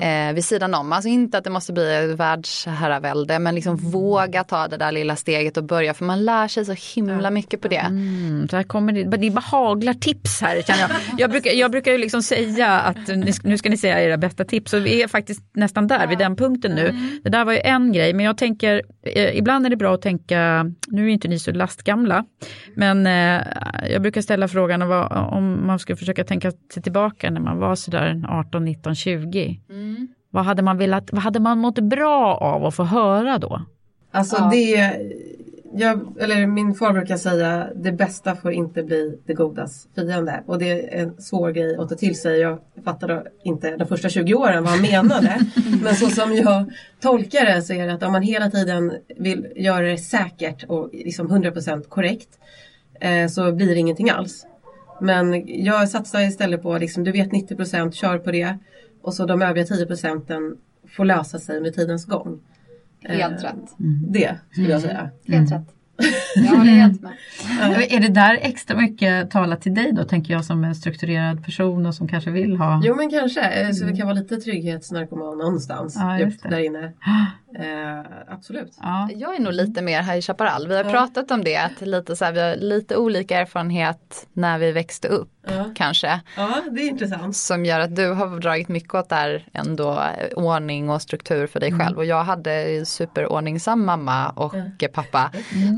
Eh, 0.00 0.34
vid 0.34 0.44
sidan 0.44 0.74
om, 0.74 0.92
alltså 0.92 1.08
inte 1.08 1.38
att 1.38 1.44
det 1.44 1.50
måste 1.50 1.72
bli 1.72 2.14
världsherravälde 2.14 3.38
men 3.38 3.54
liksom 3.54 3.76
våga 3.76 4.44
ta 4.44 4.68
det 4.68 4.76
där 4.76 4.92
lilla 4.92 5.16
steget 5.16 5.56
och 5.56 5.64
börja 5.64 5.94
för 5.94 6.04
man 6.04 6.24
lär 6.24 6.48
sig 6.48 6.64
så 6.64 6.74
himla 6.94 7.30
mycket 7.30 7.60
på 7.60 7.68
det. 7.68 7.76
Mm, 7.76 8.48
så 8.48 8.56
här 8.56 8.62
kommer 8.62 8.92
det, 8.92 9.16
det 9.16 9.30
bara 9.30 9.40
haglar 9.40 9.94
tips 9.94 10.40
här 10.40 10.62
känner 10.62 10.80
jag. 10.80 10.90
Jag 11.18 11.30
brukar, 11.30 11.50
jag 11.50 11.70
brukar 11.70 11.92
ju 11.92 11.98
liksom 11.98 12.22
säga 12.22 12.80
att 12.80 13.08
nu 13.42 13.58
ska 13.58 13.68
ni 13.68 13.76
säga 13.76 14.02
era 14.02 14.16
bästa 14.16 14.44
tips 14.44 14.72
och 14.72 14.86
vi 14.86 15.02
är 15.02 15.08
faktiskt 15.08 15.42
nästan 15.54 15.86
där 15.86 16.06
vid 16.06 16.18
den 16.18 16.36
punkten 16.36 16.74
nu. 16.74 16.94
Det 17.24 17.30
där 17.30 17.44
var 17.44 17.52
ju 17.52 17.58
en 17.58 17.92
grej 17.92 18.12
men 18.12 18.26
jag 18.26 18.38
tänker, 18.38 18.82
eh, 19.02 19.38
ibland 19.38 19.66
är 19.66 19.70
det 19.70 19.76
bra 19.76 19.94
att 19.94 20.02
tänka, 20.02 20.70
nu 20.88 21.04
är 21.04 21.08
inte 21.08 21.28
ni 21.28 21.38
så 21.38 21.52
lastgamla, 21.52 22.24
men 22.74 23.06
eh, 23.06 23.42
jag 23.90 24.02
brukar 24.02 24.22
ställa 24.22 24.48
frågan 24.48 24.88
vad, 24.88 25.12
om 25.12 25.66
man 25.66 25.78
skulle 25.78 25.96
försöka 25.96 26.24
tänka 26.24 26.52
sig 26.74 26.82
tillbaka 26.82 27.30
när 27.30 27.40
man 27.40 27.58
var 27.58 27.74
sådär 27.74 28.24
18, 28.28 28.64
19, 28.64 28.94
20. 28.94 29.60
Vad 30.30 30.44
hade 30.44 30.62
man 30.62 30.78
velat, 30.78 31.12
vad 31.12 31.22
hade 31.22 31.40
man 31.40 31.58
mått 31.58 31.78
bra 31.78 32.34
av 32.34 32.64
att 32.64 32.74
få 32.74 32.84
höra 32.84 33.38
då? 33.38 33.62
Alltså 34.10 34.48
det, 34.50 34.92
jag, 35.74 36.16
eller 36.20 36.46
min 36.46 36.74
far 36.74 36.92
brukar 36.92 37.16
säga 37.16 37.68
det 37.74 37.92
bästa 37.92 38.36
får 38.36 38.52
inte 38.52 38.82
bli 38.82 39.18
det 39.26 39.34
godas 39.34 39.88
fiende. 39.94 40.42
Och 40.46 40.58
det 40.58 40.70
är 40.70 41.02
en 41.02 41.22
svår 41.22 41.50
grej 41.50 41.76
att 41.76 41.88
ta 41.88 41.94
till 41.94 42.20
sig. 42.20 42.40
Jag 42.40 42.58
fattade 42.84 43.22
inte 43.44 43.76
de 43.76 43.88
första 43.88 44.08
20 44.08 44.34
åren 44.34 44.64
vad 44.64 44.72
han 44.72 44.82
menade. 44.82 45.40
Men 45.82 45.94
så 45.94 46.06
som 46.06 46.34
jag 46.34 46.72
tolkar 47.00 47.46
det 47.46 47.62
så 47.62 47.72
är 47.72 47.86
det 47.86 47.92
att 47.92 48.02
om 48.02 48.12
man 48.12 48.22
hela 48.22 48.50
tiden 48.50 48.92
vill 49.16 49.46
göra 49.56 49.86
det 49.86 49.98
säkert 49.98 50.64
och 50.64 50.90
liksom 50.92 51.28
100% 51.28 51.88
korrekt 51.88 52.28
eh, 53.00 53.28
så 53.28 53.52
blir 53.52 53.66
det 53.66 53.80
ingenting 53.80 54.10
alls. 54.10 54.46
Men 55.00 55.42
jag 55.64 55.88
satsar 55.88 56.20
istället 56.20 56.62
på 56.62 56.78
liksom, 56.78 57.04
du 57.04 57.12
vet 57.12 57.30
90% 57.30 57.90
kör 57.90 58.18
på 58.18 58.30
det. 58.30 58.58
Och 59.02 59.14
så 59.14 59.26
de 59.26 59.42
övriga 59.42 59.66
10 59.66 59.86
procenten 59.86 60.56
får 60.96 61.04
lösa 61.04 61.38
sig 61.38 61.60
med 61.60 61.74
tidens 61.74 62.06
gång. 62.06 62.40
Helt 63.02 63.44
Eh, 63.44 63.44
rätt. 63.44 63.74
Det 64.08 64.38
skulle 64.52 64.70
jag 64.70 64.82
säga. 64.82 65.10
Helt 65.26 65.52
rätt. 65.52 65.74
Jag 66.36 66.42
håller 66.42 66.72
helt 66.72 67.02
med. 67.02 67.12
Är 67.90 68.00
det 68.00 68.08
där 68.08 68.38
extra 68.42 68.76
mycket 68.76 69.30
talat 69.30 69.62
till 69.62 69.74
dig 69.74 69.92
då, 69.92 70.04
tänker 70.04 70.32
jag 70.34 70.44
som 70.44 70.64
en 70.64 70.74
strukturerad 70.74 71.44
person 71.44 71.86
och 71.86 71.94
som 71.94 72.08
kanske 72.08 72.30
vill 72.30 72.56
ha... 72.56 72.80
Jo 72.84 72.94
men 72.94 73.10
kanske, 73.10 73.40
eh, 73.40 73.70
så 73.70 73.84
det 73.84 73.96
kan 73.96 74.06
vara 74.06 74.16
lite 74.18 74.36
trygghetsnarkoman 74.36 75.38
någonstans 75.38 75.96
Ja, 75.98 76.18
just 76.18 76.42
det. 76.42 76.48
där 76.48 76.58
inne. 76.58 76.92
Eh, 77.58 78.00
absolut. 78.28 78.78
Ja. 78.80 79.08
Jag 79.16 79.36
är 79.36 79.40
nog 79.40 79.52
lite 79.52 79.82
mer 79.82 80.02
här 80.02 80.16
i 80.16 80.22
Chaparral. 80.22 80.68
Vi 80.68 80.76
har 80.76 80.84
pratat 80.84 81.30
om 81.30 81.44
det, 81.44 81.56
att 81.56 81.80
lite 81.80 82.16
så 82.16 82.24
här, 82.24 82.32
vi 82.32 82.40
har 82.40 82.56
lite 82.56 82.96
olika 82.96 83.40
erfarenhet 83.40 84.26
när 84.32 84.58
vi 84.58 84.72
växte 84.72 85.08
upp 85.08 85.37
Ja. 85.50 85.64
kanske. 85.74 86.20
ja, 86.36 86.48
det 86.70 86.80
är 86.82 86.88
intressant. 86.88 87.36
Som 87.36 87.64
gör 87.64 87.80
att 87.80 87.96
du 87.96 88.12
har 88.12 88.40
dragit 88.40 88.68
mycket 88.68 88.94
åt 88.94 89.08
där 89.08 89.46
ändå 89.54 89.90
eh, 89.92 90.28
ordning 90.36 90.90
och 90.90 91.02
struktur 91.02 91.46
för 91.46 91.60
dig 91.60 91.78
själv. 91.78 91.96
Och 91.98 92.04
jag 92.04 92.24
hade 92.24 92.68
ju 92.70 92.84
superordningsam 92.84 93.84
mamma 93.84 94.28
och 94.28 94.54
eh, 94.54 94.88
pappa. 94.92 95.30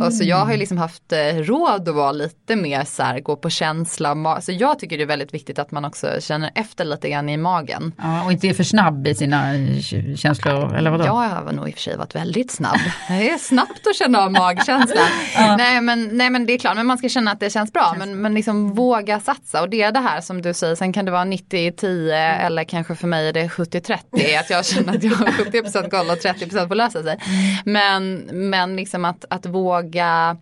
Och 0.06 0.14
så 0.14 0.24
jag 0.24 0.36
har 0.36 0.52
ju 0.52 0.56
liksom 0.56 0.78
haft 0.78 1.12
eh, 1.12 1.18
råd 1.36 1.88
att 1.88 1.94
vara 1.94 2.12
lite 2.12 2.56
mer 2.56 2.84
så 2.84 3.02
här, 3.02 3.20
gå 3.20 3.36
på 3.36 3.50
känsla. 3.50 4.40
Så 4.40 4.52
jag 4.52 4.78
tycker 4.78 4.96
det 4.96 5.02
är 5.04 5.06
väldigt 5.06 5.34
viktigt 5.34 5.58
att 5.58 5.70
man 5.70 5.84
också 5.84 6.08
känner 6.20 6.50
efter 6.54 6.84
lite 6.84 7.10
grann 7.10 7.28
i 7.28 7.36
magen. 7.36 7.92
Ja, 7.98 8.24
och 8.24 8.32
inte 8.32 8.48
är 8.48 8.54
för 8.54 8.64
snabb 8.64 9.06
i 9.06 9.14
sina 9.14 9.42
k- 9.90 10.16
känslor, 10.16 10.74
eller 10.76 10.90
vadå? 10.90 11.04
Jag 11.04 11.12
har 11.12 11.52
nog 11.52 11.68
i 11.68 11.70
och 11.70 11.74
för 11.74 11.82
sig 11.82 11.96
varit 11.96 12.14
väldigt 12.14 12.50
snabb. 12.50 12.76
Det 13.08 13.30
är 13.30 13.38
snabbt 13.38 13.86
att 13.90 13.96
känna 13.96 14.18
av 14.20 14.32
magkänslan. 14.32 15.04
nej, 15.56 15.80
men, 15.80 16.08
nej 16.12 16.30
men 16.30 16.46
det 16.46 16.52
är 16.52 16.58
klart, 16.58 16.76
men 16.76 16.86
man 16.86 16.98
ska 16.98 17.08
känna 17.08 17.30
att 17.32 17.40
det 17.40 17.50
känns 17.50 17.72
bra. 17.72 17.94
Men, 17.98 18.20
men 18.22 18.34
liksom 18.34 18.72
våga 18.74 19.20
satsa. 19.20 19.59
Och 19.60 19.70
det 19.70 19.82
är 19.82 19.92
det 19.92 20.00
här 20.00 20.20
som 20.20 20.42
du 20.42 20.54
säger, 20.54 20.74
sen 20.74 20.92
kan 20.92 21.04
det 21.04 21.10
vara 21.10 21.24
90-10 21.24 22.12
eller 22.46 22.64
kanske 22.64 22.94
för 22.94 23.06
mig 23.06 23.28
är 23.28 23.32
det 23.32 23.48
70-30. 23.48 24.40
Att 24.40 24.50
jag 24.50 24.66
känner 24.66 24.96
att 24.96 25.02
jag 25.02 25.16
har 25.16 25.26
70% 25.26 25.90
koll 25.90 26.10
och 26.10 26.16
30% 26.16 26.68
får 26.68 26.74
lösa 26.74 27.02
sig. 27.02 27.18
Men, 27.64 28.14
men 28.32 28.76
liksom 28.76 29.04
att, 29.04 29.24
att 29.30 29.46
våga 29.46 30.36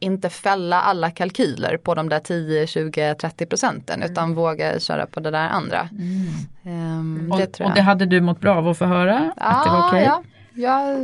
inte 0.00 0.30
fälla 0.30 0.80
alla 0.80 1.10
kalkyler 1.10 1.76
på 1.76 1.94
de 1.94 2.08
där 2.08 2.18
10, 2.18 2.66
20, 2.66 3.14
30 3.14 3.46
procenten 3.46 4.02
utan 4.02 4.34
våga 4.34 4.80
köra 4.80 5.06
på 5.06 5.20
det 5.20 5.30
där 5.30 5.48
andra. 5.48 5.88
Ehm, 6.64 7.32
det 7.36 7.44
och, 7.44 7.52
tror 7.52 7.66
och 7.66 7.74
det 7.74 7.82
hade 7.82 8.06
du 8.06 8.20
mått 8.20 8.40
bra 8.40 8.56
av 8.56 8.68
att 8.68 8.78
få 8.78 8.84
höra? 8.84 9.32
att 9.36 9.64
det 9.64 9.70
var 9.70 9.88
okej? 9.88 10.02
Ja, 10.04 10.22
ja, 10.60 10.94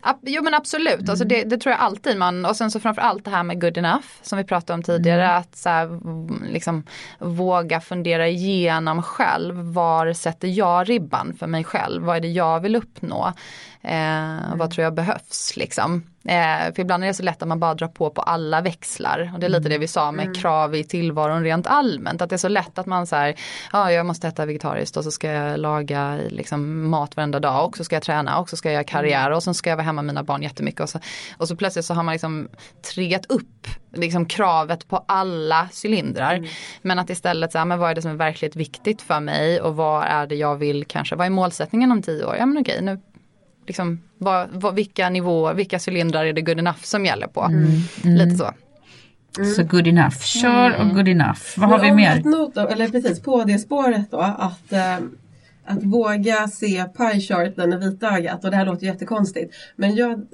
ab, 0.00 0.16
jo 0.22 0.42
men 0.42 0.54
absolut, 0.54 1.08
alltså 1.08 1.24
det, 1.24 1.44
det 1.44 1.58
tror 1.58 1.70
jag 1.70 1.80
alltid 1.80 2.16
man, 2.18 2.44
och 2.44 2.56
sen 2.56 2.70
så 2.70 2.80
framför 2.80 3.02
allt 3.02 3.24
det 3.24 3.30
här 3.30 3.42
med 3.42 3.60
good 3.60 3.78
enough 3.78 4.06
som 4.22 4.38
vi 4.38 4.44
pratade 4.44 4.74
om 4.74 4.82
tidigare, 4.82 5.36
att 5.36 5.56
så 5.56 5.68
här, 5.68 6.00
liksom 6.52 6.84
våga 7.18 7.80
fundera 7.80 8.28
igenom 8.28 9.02
själv, 9.02 9.54
var 9.56 10.12
sätter 10.12 10.48
jag 10.48 10.88
ribban 10.88 11.34
för 11.38 11.46
mig 11.46 11.64
själv, 11.64 12.02
vad 12.02 12.16
är 12.16 12.20
det 12.20 12.28
jag 12.28 12.60
vill 12.60 12.76
uppnå, 12.76 13.32
eh, 13.84 14.56
vad 14.56 14.70
tror 14.70 14.84
jag 14.84 14.94
behövs 14.94 15.56
liksom. 15.56 16.02
Eh, 16.28 16.74
för 16.74 16.80
ibland 16.80 17.04
är 17.04 17.08
det 17.08 17.14
så 17.14 17.22
lätt 17.22 17.42
att 17.42 17.48
man 17.48 17.60
bara 17.60 17.74
drar 17.74 17.88
på 17.88 18.10
på 18.10 18.22
alla 18.22 18.60
växlar. 18.60 19.30
Och 19.34 19.40
det 19.40 19.46
är 19.46 19.50
lite 19.50 19.68
det 19.68 19.78
vi 19.78 19.88
sa 19.88 20.12
med 20.12 20.36
krav 20.36 20.74
i 20.74 20.84
tillvaron 20.84 21.42
rent 21.42 21.66
allmänt. 21.66 22.22
Att 22.22 22.30
det 22.30 22.36
är 22.36 22.38
så 22.38 22.48
lätt 22.48 22.78
att 22.78 22.86
man 22.86 23.06
säger, 23.06 23.40
ja 23.72 23.92
jag 23.92 24.06
måste 24.06 24.28
äta 24.28 24.46
vegetariskt 24.46 24.96
och 24.96 25.04
så 25.04 25.10
ska 25.10 25.28
jag 25.28 25.60
laga 25.60 26.18
liksom, 26.28 26.90
mat 26.90 27.16
varenda 27.16 27.40
dag 27.40 27.68
och 27.68 27.76
så 27.76 27.84
ska 27.84 27.96
jag 27.96 28.02
träna 28.02 28.38
och 28.38 28.50
så 28.50 28.56
ska 28.56 28.68
jag 28.68 28.74
göra 28.74 28.84
karriär 28.84 29.30
och 29.30 29.42
så 29.42 29.54
ska 29.54 29.70
jag 29.70 29.76
vara 29.76 29.84
hemma 29.84 30.02
med 30.02 30.14
mina 30.14 30.22
barn 30.22 30.42
jättemycket. 30.42 30.80
Och 30.80 30.90
så, 30.90 30.98
och 31.36 31.48
så 31.48 31.56
plötsligt 31.56 31.84
så 31.84 31.94
har 31.94 32.02
man 32.02 32.12
liksom 32.12 32.48
triggat 32.94 33.26
upp 33.26 33.66
liksom, 33.92 34.26
kravet 34.26 34.88
på 34.88 35.04
alla 35.08 35.68
cylindrar. 35.84 36.48
Men 36.82 36.98
att 36.98 37.10
istället 37.10 37.52
säga, 37.52 37.64
men 37.64 37.78
vad 37.78 37.90
är 37.90 37.94
det 37.94 38.02
som 38.02 38.10
är 38.10 38.14
verkligt 38.14 38.56
viktigt 38.56 39.02
för 39.02 39.20
mig 39.20 39.60
och 39.60 39.76
vad 39.76 40.04
är 40.04 40.26
det 40.26 40.34
jag 40.34 40.56
vill 40.56 40.84
kanske, 40.84 41.16
vad 41.16 41.26
är 41.26 41.30
målsättningen 41.30 41.92
om 41.92 42.02
tio 42.02 42.24
år? 42.24 42.36
Ja 42.36 42.46
men 42.46 42.58
okej, 42.58 42.82
nu 42.82 43.00
liksom, 43.66 44.00
vad, 44.18 44.48
vad, 44.52 44.74
vilka 44.74 45.08
nivåer, 45.08 45.54
vilka 45.54 45.78
cylindrar 45.88 46.24
är 46.24 46.32
det 46.32 46.40
good 46.40 46.58
enough 46.58 46.82
som 46.82 47.04
gäller 47.04 47.26
på? 47.26 47.50
Lite 48.02 48.36
så. 48.36 48.50
Så 49.56 49.64
good 49.64 49.86
enough, 49.86 50.18
kör 50.18 50.80
och 50.80 50.94
good 50.94 51.08
enough. 51.08 51.40
Vad 51.56 51.68
har 51.68 51.78
Men 51.78 51.86
vi 51.86 51.92
mer? 51.92 52.22
Not, 52.24 52.54
då, 52.54 52.60
eller 52.60 52.88
precis 52.88 53.22
på 53.22 53.44
det 53.44 53.58
spåret 53.58 54.10
då 54.10 54.18
att, 54.18 54.72
eh, 54.72 54.96
att 55.64 55.82
våga 55.82 56.48
se 56.48 56.84
pie 56.84 57.20
charten 57.20 57.72
i 57.72 57.76
vitögat 57.76 58.44
och 58.44 58.50
det 58.50 58.56
här 58.56 58.66
låter 58.66 58.86
jättekonstigt 58.86 59.54
men 59.76 59.96
jag 59.96 60.26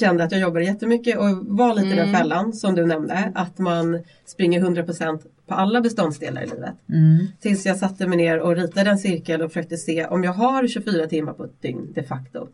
kände 0.00 0.24
att 0.24 0.32
jag 0.32 0.40
jobbade 0.40 0.64
jättemycket 0.64 1.18
och 1.18 1.28
var 1.42 1.74
lite 1.74 1.88
i 1.88 1.96
den 1.96 2.14
fällan 2.14 2.52
som 2.52 2.74
du 2.74 2.86
nämnde 2.86 3.32
att 3.34 3.58
man 3.58 4.02
springer 4.26 4.60
100% 4.60 5.20
på 5.46 5.54
alla 5.54 5.80
beståndsdelar 5.80 6.42
i 6.42 6.46
livet. 6.46 6.74
Mm. 6.88 7.26
Tills 7.40 7.66
jag 7.66 7.76
satte 7.76 8.06
mig 8.06 8.16
ner 8.16 8.40
och 8.40 8.56
ritade 8.56 8.90
en 8.90 8.98
cirkel 8.98 9.42
och 9.42 9.52
försökte 9.52 9.76
se 9.76 10.06
om 10.06 10.24
jag 10.24 10.32
har 10.32 10.66
24 10.66 11.06
timmar 11.06 11.32
på 11.32 11.44
ett 11.44 11.62
dygn 11.62 11.92
de 11.94 12.02
facto. 12.02 12.48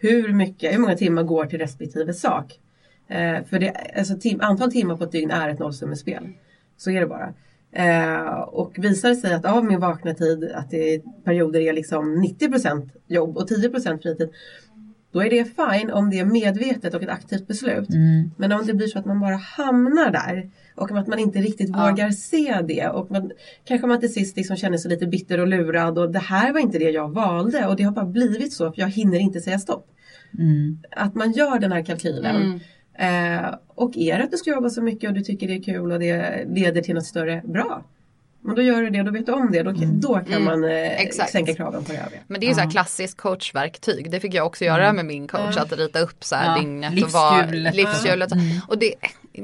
Hur, 0.00 0.32
mycket, 0.32 0.74
hur 0.74 0.78
många 0.78 0.96
timmar 0.96 1.22
går 1.22 1.46
till 1.46 1.58
respektive 1.58 2.14
sak? 2.14 2.60
Eh, 3.08 3.44
för 3.44 3.58
det, 3.58 3.72
alltså, 3.98 4.16
tim, 4.16 4.40
antal 4.40 4.72
timmar 4.72 4.96
på 4.96 5.04
ett 5.04 5.12
dygn 5.12 5.30
är 5.30 5.48
ett 5.48 5.58
nollsummespel. 5.58 6.28
Så 6.76 6.90
är 6.90 7.00
det 7.00 7.06
bara. 7.06 7.34
Eh, 7.72 8.40
och 8.40 8.72
visar 8.78 9.08
det 9.08 9.16
sig 9.16 9.34
att 9.34 9.44
av 9.44 9.64
min 9.64 9.80
vakna 9.80 10.14
tid 10.14 10.50
att 10.54 10.70
det 10.70 10.76
i 10.76 11.02
perioder 11.24 11.60
är 11.60 11.72
liksom 11.72 12.24
90% 12.40 12.90
jobb 13.06 13.36
och 13.36 13.48
10% 13.48 14.02
fritid. 14.02 14.30
Då 15.12 15.20
är 15.20 15.30
det 15.30 15.44
fine 15.44 15.90
om 15.90 16.10
det 16.10 16.18
är 16.18 16.24
medvetet 16.24 16.94
och 16.94 17.02
ett 17.02 17.08
aktivt 17.08 17.46
beslut. 17.46 17.90
Mm. 17.90 18.30
Men 18.36 18.52
om 18.52 18.66
det 18.66 18.74
blir 18.74 18.86
så 18.86 18.98
att 18.98 19.06
man 19.06 19.20
bara 19.20 19.36
hamnar 19.36 20.10
där 20.10 20.50
och 20.74 20.98
att 20.98 21.06
man 21.06 21.18
inte 21.18 21.38
riktigt 21.38 21.68
Ja. 21.72 21.90
vågar 21.90 22.10
se 22.10 22.60
det 22.68 22.88
och 22.88 23.10
man, 23.10 23.30
kanske 23.64 23.86
man 23.86 24.00
till 24.00 24.12
sist 24.12 24.36
liksom 24.36 24.56
känner 24.56 24.78
sig 24.78 24.90
lite 24.90 25.06
bitter 25.06 25.40
och 25.40 25.46
lurad 25.46 25.98
och 25.98 26.10
det 26.10 26.18
här 26.18 26.52
var 26.52 26.60
inte 26.60 26.78
det 26.78 26.90
jag 26.90 27.08
valde 27.14 27.66
och 27.66 27.76
det 27.76 27.82
har 27.82 27.92
bara 27.92 28.04
blivit 28.06 28.52
så 28.52 28.72
för 28.72 28.80
jag 28.80 28.88
hinner 28.90 29.18
inte 29.18 29.40
säga 29.40 29.58
stopp. 29.58 29.86
Mm. 30.38 30.78
Att 30.90 31.14
man 31.14 31.32
gör 31.32 31.58
den 31.58 31.72
här 31.72 31.84
kalkylen. 31.84 32.36
Mm. 32.36 32.60
Eh, 33.44 33.54
och 33.68 33.96
är 33.96 34.18
det 34.18 34.24
att 34.24 34.30
du 34.30 34.36
ska 34.36 34.50
jobba 34.50 34.70
så 34.70 34.82
mycket 34.82 35.08
och 35.10 35.14
du 35.14 35.20
tycker 35.20 35.48
det 35.48 35.54
är 35.54 35.62
kul 35.62 35.92
och 35.92 35.98
det 36.00 36.44
leder 36.54 36.82
till 36.82 36.94
något 36.94 37.06
större, 37.06 37.42
bra. 37.44 37.84
Men 38.42 38.54
då 38.54 38.62
gör 38.62 38.82
du 38.82 38.90
det, 38.90 39.02
då 39.02 39.10
vet 39.10 39.26
du 39.26 39.32
om 39.32 39.52
det, 39.52 39.62
då, 39.62 39.72
då 39.92 40.14
kan 40.14 40.26
Mm. 40.42 40.44
man 40.44 40.64
eh, 40.64 41.08
sänka 41.28 41.54
kraven 41.54 41.84
på 41.84 41.92
det 41.92 41.98
övriga. 41.98 42.20
Men 42.26 42.40
det 42.40 42.46
är 42.46 42.48
ju 42.48 42.54
så 42.54 42.60
här 42.60 42.70
klassiskt 42.70 43.16
coachverktyg. 43.16 44.10
Det 44.10 44.20
fick 44.20 44.34
jag 44.34 44.46
också 44.46 44.64
göra 44.64 44.92
med 44.92 45.04
min 45.04 45.28
coach. 45.28 45.56
Att 45.56 45.72
rita 45.72 45.98
upp 46.00 46.24
så 46.24 46.34
här 46.36 46.56
Ja, 46.56 46.62
dygnet 46.62 47.04
och 47.04 47.10
vad 47.10 47.38
livshjulet. 47.40 47.74
livshjulet. 47.74 48.30
Och 48.68 48.78
det, 48.78 48.94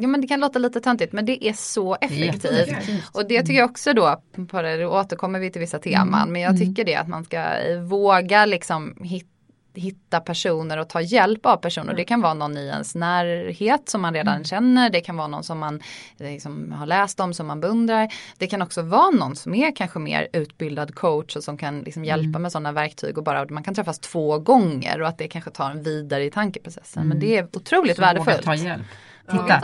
ja, 0.01 0.09
men 0.09 0.21
det 0.21 0.27
kan 0.27 0.41
låta 0.41 0.59
lite 0.59 0.81
töntigt 0.81 1.13
men 1.13 1.27
det 1.27 1.49
är 1.49 1.53
så 1.53 1.97
effektivt. 2.01 2.45
jätteeffektivt. 2.45 3.05
Och 3.13 3.29
det 3.29 3.41
tycker 3.43 3.59
jag 3.59 3.71
också 3.71 3.93
då, 3.93 4.21
på 4.49 4.63
det, 4.63 4.77
då 4.77 4.89
återkommer 4.89 5.39
vi 5.39 5.51
till 5.51 5.61
vissa 5.61 5.79
teman. 5.79 6.33
Men 6.33 6.43
jag 6.43 6.59
tycker 6.59 6.85
det 6.85 6.95
att 6.95 7.09
man 7.09 7.25
ska 7.25 7.37
eh, 7.37 7.81
våga 7.81 8.47
liksom 8.47 8.97
hitta 9.03 9.31
hitta 9.79 10.21
personer 10.21 10.79
och 10.79 10.89
ta 10.89 11.01
hjälp 11.01 11.47
av 11.47 11.57
personer. 11.57 11.95
Det 11.95 12.05
kan 12.05 12.21
vara 12.21 12.35
någon 12.35 12.57
i 12.59 12.67
ens 12.67 12.95
närhet 12.95 13.89
som 13.89 14.03
man 14.03 14.15
redan 14.15 14.45
känner. 14.45 14.91
Det 14.91 15.01
kan 15.01 15.17
vara 15.17 15.29
någon 15.29 15.45
som 15.45 15.59
man 15.59 15.81
eh, 16.19 16.31
liksom 16.31 16.73
har 16.73 16.87
läst 16.87 17.21
om 17.21 17.35
som 17.35 17.47
man 17.47 17.61
beundrar. 17.61 18.09
Det 18.39 18.47
kan 18.47 18.63
också 18.63 18.83
vara 18.83 19.11
någon 19.11 19.37
som 19.37 19.55
är 19.55 19.77
kanske 19.77 19.99
mer 19.99 20.29
utbildad 20.33 20.95
coach 20.95 21.37
och 21.37 21.45
som 21.45 21.57
kan 21.57 21.81
liksom 21.81 22.05
hjälpa 22.05 22.39
med 22.39 22.53
sådana 22.53 22.73
verktyg 22.73 23.19
och 23.19 23.25
bara 23.25 23.47
man 23.51 23.63
kan 23.63 23.75
träffas 23.75 23.99
två 23.99 24.39
gånger 24.39 25.03
och 25.03 25.09
att 25.09 25.19
det 25.19 25.29
kanske 25.29 25.51
tar 25.51 25.71
en 25.71 25.83
vidare 25.83 26.25
i 26.25 26.31
tankeprocessen. 26.31 27.09
Men 27.09 27.21
det 27.21 27.37
är 27.37 27.49
otroligt 27.57 27.97
Så 27.97 28.03
värdefullt. 28.03 28.43
ta 28.43 28.55
hjälp. 28.55 28.83
Titta, 29.31 29.63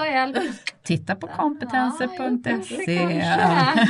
titta 0.84 1.14
på 1.16 1.26
kompetenser.se. 1.26 2.98
kanske. 2.98 3.88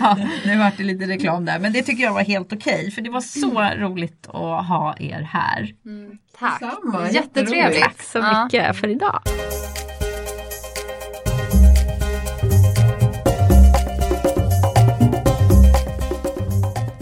Ja, 0.00 0.18
nu 0.46 0.56
vart 0.58 0.76
det 0.76 0.84
lite 0.84 1.04
reklam 1.06 1.44
där 1.44 1.58
men 1.58 1.72
det 1.72 1.82
tycker 1.82 2.04
jag 2.04 2.12
var 2.14 2.22
helt 2.22 2.52
okej 2.52 2.90
för 2.90 3.02
det 3.02 3.10
var 3.10 3.20
så 3.20 3.60
roligt 3.76 4.26
att 4.26 4.66
ha 4.68 4.94
er 4.98 5.20
här. 5.32 5.68
Tack. 6.38 6.60
Detsamma, 6.60 7.10
Jättetrevligt. 7.10 7.82
Tack 7.82 8.02
så 8.02 8.18
Ja. 8.18 8.44
mycket 8.44 8.76
för 8.76 8.88
idag. 8.88 9.20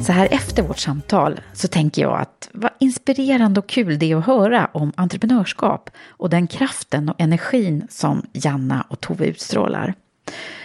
Så 0.02 0.12
här 0.12 0.28
efter 0.30 0.62
vårt 0.62 0.78
samtal 0.78 1.40
så 1.52 1.68
tänker 1.68 2.02
jag 2.02 2.20
att 2.20 2.48
vad 2.52 2.70
inspirerande 2.80 3.60
och 3.60 3.68
kul 3.68 3.98
det 3.98 4.12
är 4.12 4.16
att 4.16 4.26
höra 4.26 4.70
om 4.72 4.92
entreprenörskap 4.96 5.90
och 6.06 6.30
den 6.30 6.46
kraften 6.46 7.08
och 7.08 7.20
energin 7.20 7.86
som 7.90 8.26
Janna 8.32 8.86
och 8.88 9.00
Tove 9.00 9.26
utstrålar. 9.26 9.94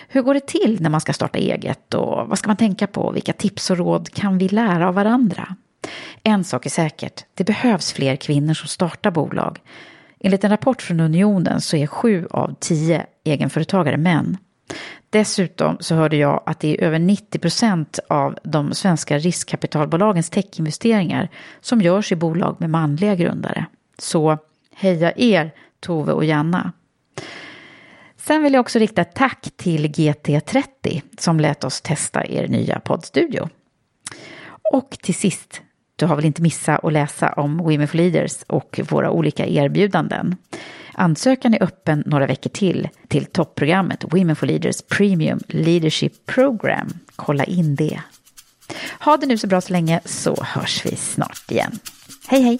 Hur 0.07 0.22
går 0.22 0.34
det 0.34 0.47
till 0.47 0.77
när 0.81 0.89
man 0.89 1.01
ska 1.01 1.14
starta 1.14 1.39
eget 1.39 1.93
och 1.93 2.27
vad 2.27 2.38
ska 2.38 2.49
man 2.49 2.57
tänka 2.57 2.88
på? 2.88 3.11
Vilka 3.11 3.34
tips 3.34 3.69
och 3.69 3.77
råd 3.77 4.09
kan 4.14 4.38
vi 4.38 4.49
lära 4.49 4.88
av 4.88 4.93
varandra? 4.93 5.55
En 6.23 6.43
sak 6.43 6.65
är 6.65 6.69
säkert, 6.69 7.26
det 7.34 7.43
behövs 7.43 7.93
fler 7.93 8.15
kvinnor 8.15 8.53
som 8.53 8.68
startar 8.68 9.11
bolag. 9.11 9.59
Enligt 10.19 10.43
en 10.43 10.49
rapport 10.49 10.81
från 10.81 10.99
Unionen 10.99 11.61
så 11.61 11.77
är 11.77 11.88
sju 11.88 12.27
av 12.31 12.55
tio 12.59 13.05
egenföretagare 13.23 13.97
män. 13.97 14.38
Dessutom 15.10 15.77
så 15.80 15.95
hörde 15.95 16.15
jag 16.15 16.44
att 16.45 16.60
det 16.60 16.77
är 16.77 16.84
över 16.84 16.99
90 16.99 17.39
procent 17.39 17.99
av 18.10 18.38
de 18.44 18.73
svenska 18.73 19.18
riskkapitalbolagens 19.18 20.30
techinvesteringar 20.30 21.30
som 21.61 21.81
görs 21.81 22.11
i 22.11 22.15
bolag 22.15 22.56
med 22.60 22.69
manliga 22.69 23.15
grundare. 23.15 23.65
Så 23.98 24.38
heja 24.76 25.14
er, 25.15 25.52
Tove 25.80 26.14
och 26.14 26.26
Janna. 26.26 26.72
Sen 28.18 28.44
vill 28.44 28.53
jag 28.53 28.61
också 28.61 28.80
rikta 28.80 29.02
ett 29.02 29.15
tack 29.15 29.49
till 29.56 29.88
GT30 29.88 31.02
som 31.18 31.39
lät 31.39 31.64
oss 31.64 31.81
testa 31.81 32.26
er 32.26 32.48
nya 32.48 32.80
poddstudio. 32.80 33.49
Och 34.73 34.89
till 34.89 35.15
sist, 35.15 35.61
du 35.95 36.06
har 36.06 36.15
väl 36.15 36.26
inte 36.26 36.41
missat 36.41 36.85
att 36.85 36.94
läsa 36.94 37.34
om 37.34 37.57
Women 37.57 37.88
for 37.88 37.98
Leaders 37.98 38.44
och 38.48 38.80
våra 38.89 39.11
olika 39.11 39.48
erbjudanden. 39.48 40.35
Ansökan 40.99 41.53
är 41.53 41.64
öppen 41.64 42.03
några 42.06 42.28
veckor 42.28 42.49
till 42.49 42.90
till 43.07 43.26
topprogrammet 43.26 44.03
Women 44.14 44.36
for 44.36 44.48
Leaders 44.48 44.82
Premium 44.82 45.40
Leadership 45.48 46.26
Program. 46.26 46.94
Kolla 47.15 47.44
in 47.44 47.76
det. 47.76 48.02
Ha 48.99 49.18
det 49.18 49.26
nu 49.26 49.38
så 49.38 49.48
bra 49.48 49.61
så 49.61 49.74
länge 49.74 49.99
så 50.06 50.44
hörs 50.44 50.86
vi 50.86 50.95
snart 50.95 51.52
igen. 51.52 51.80
Hej 52.28 52.41
hej! 52.41 52.60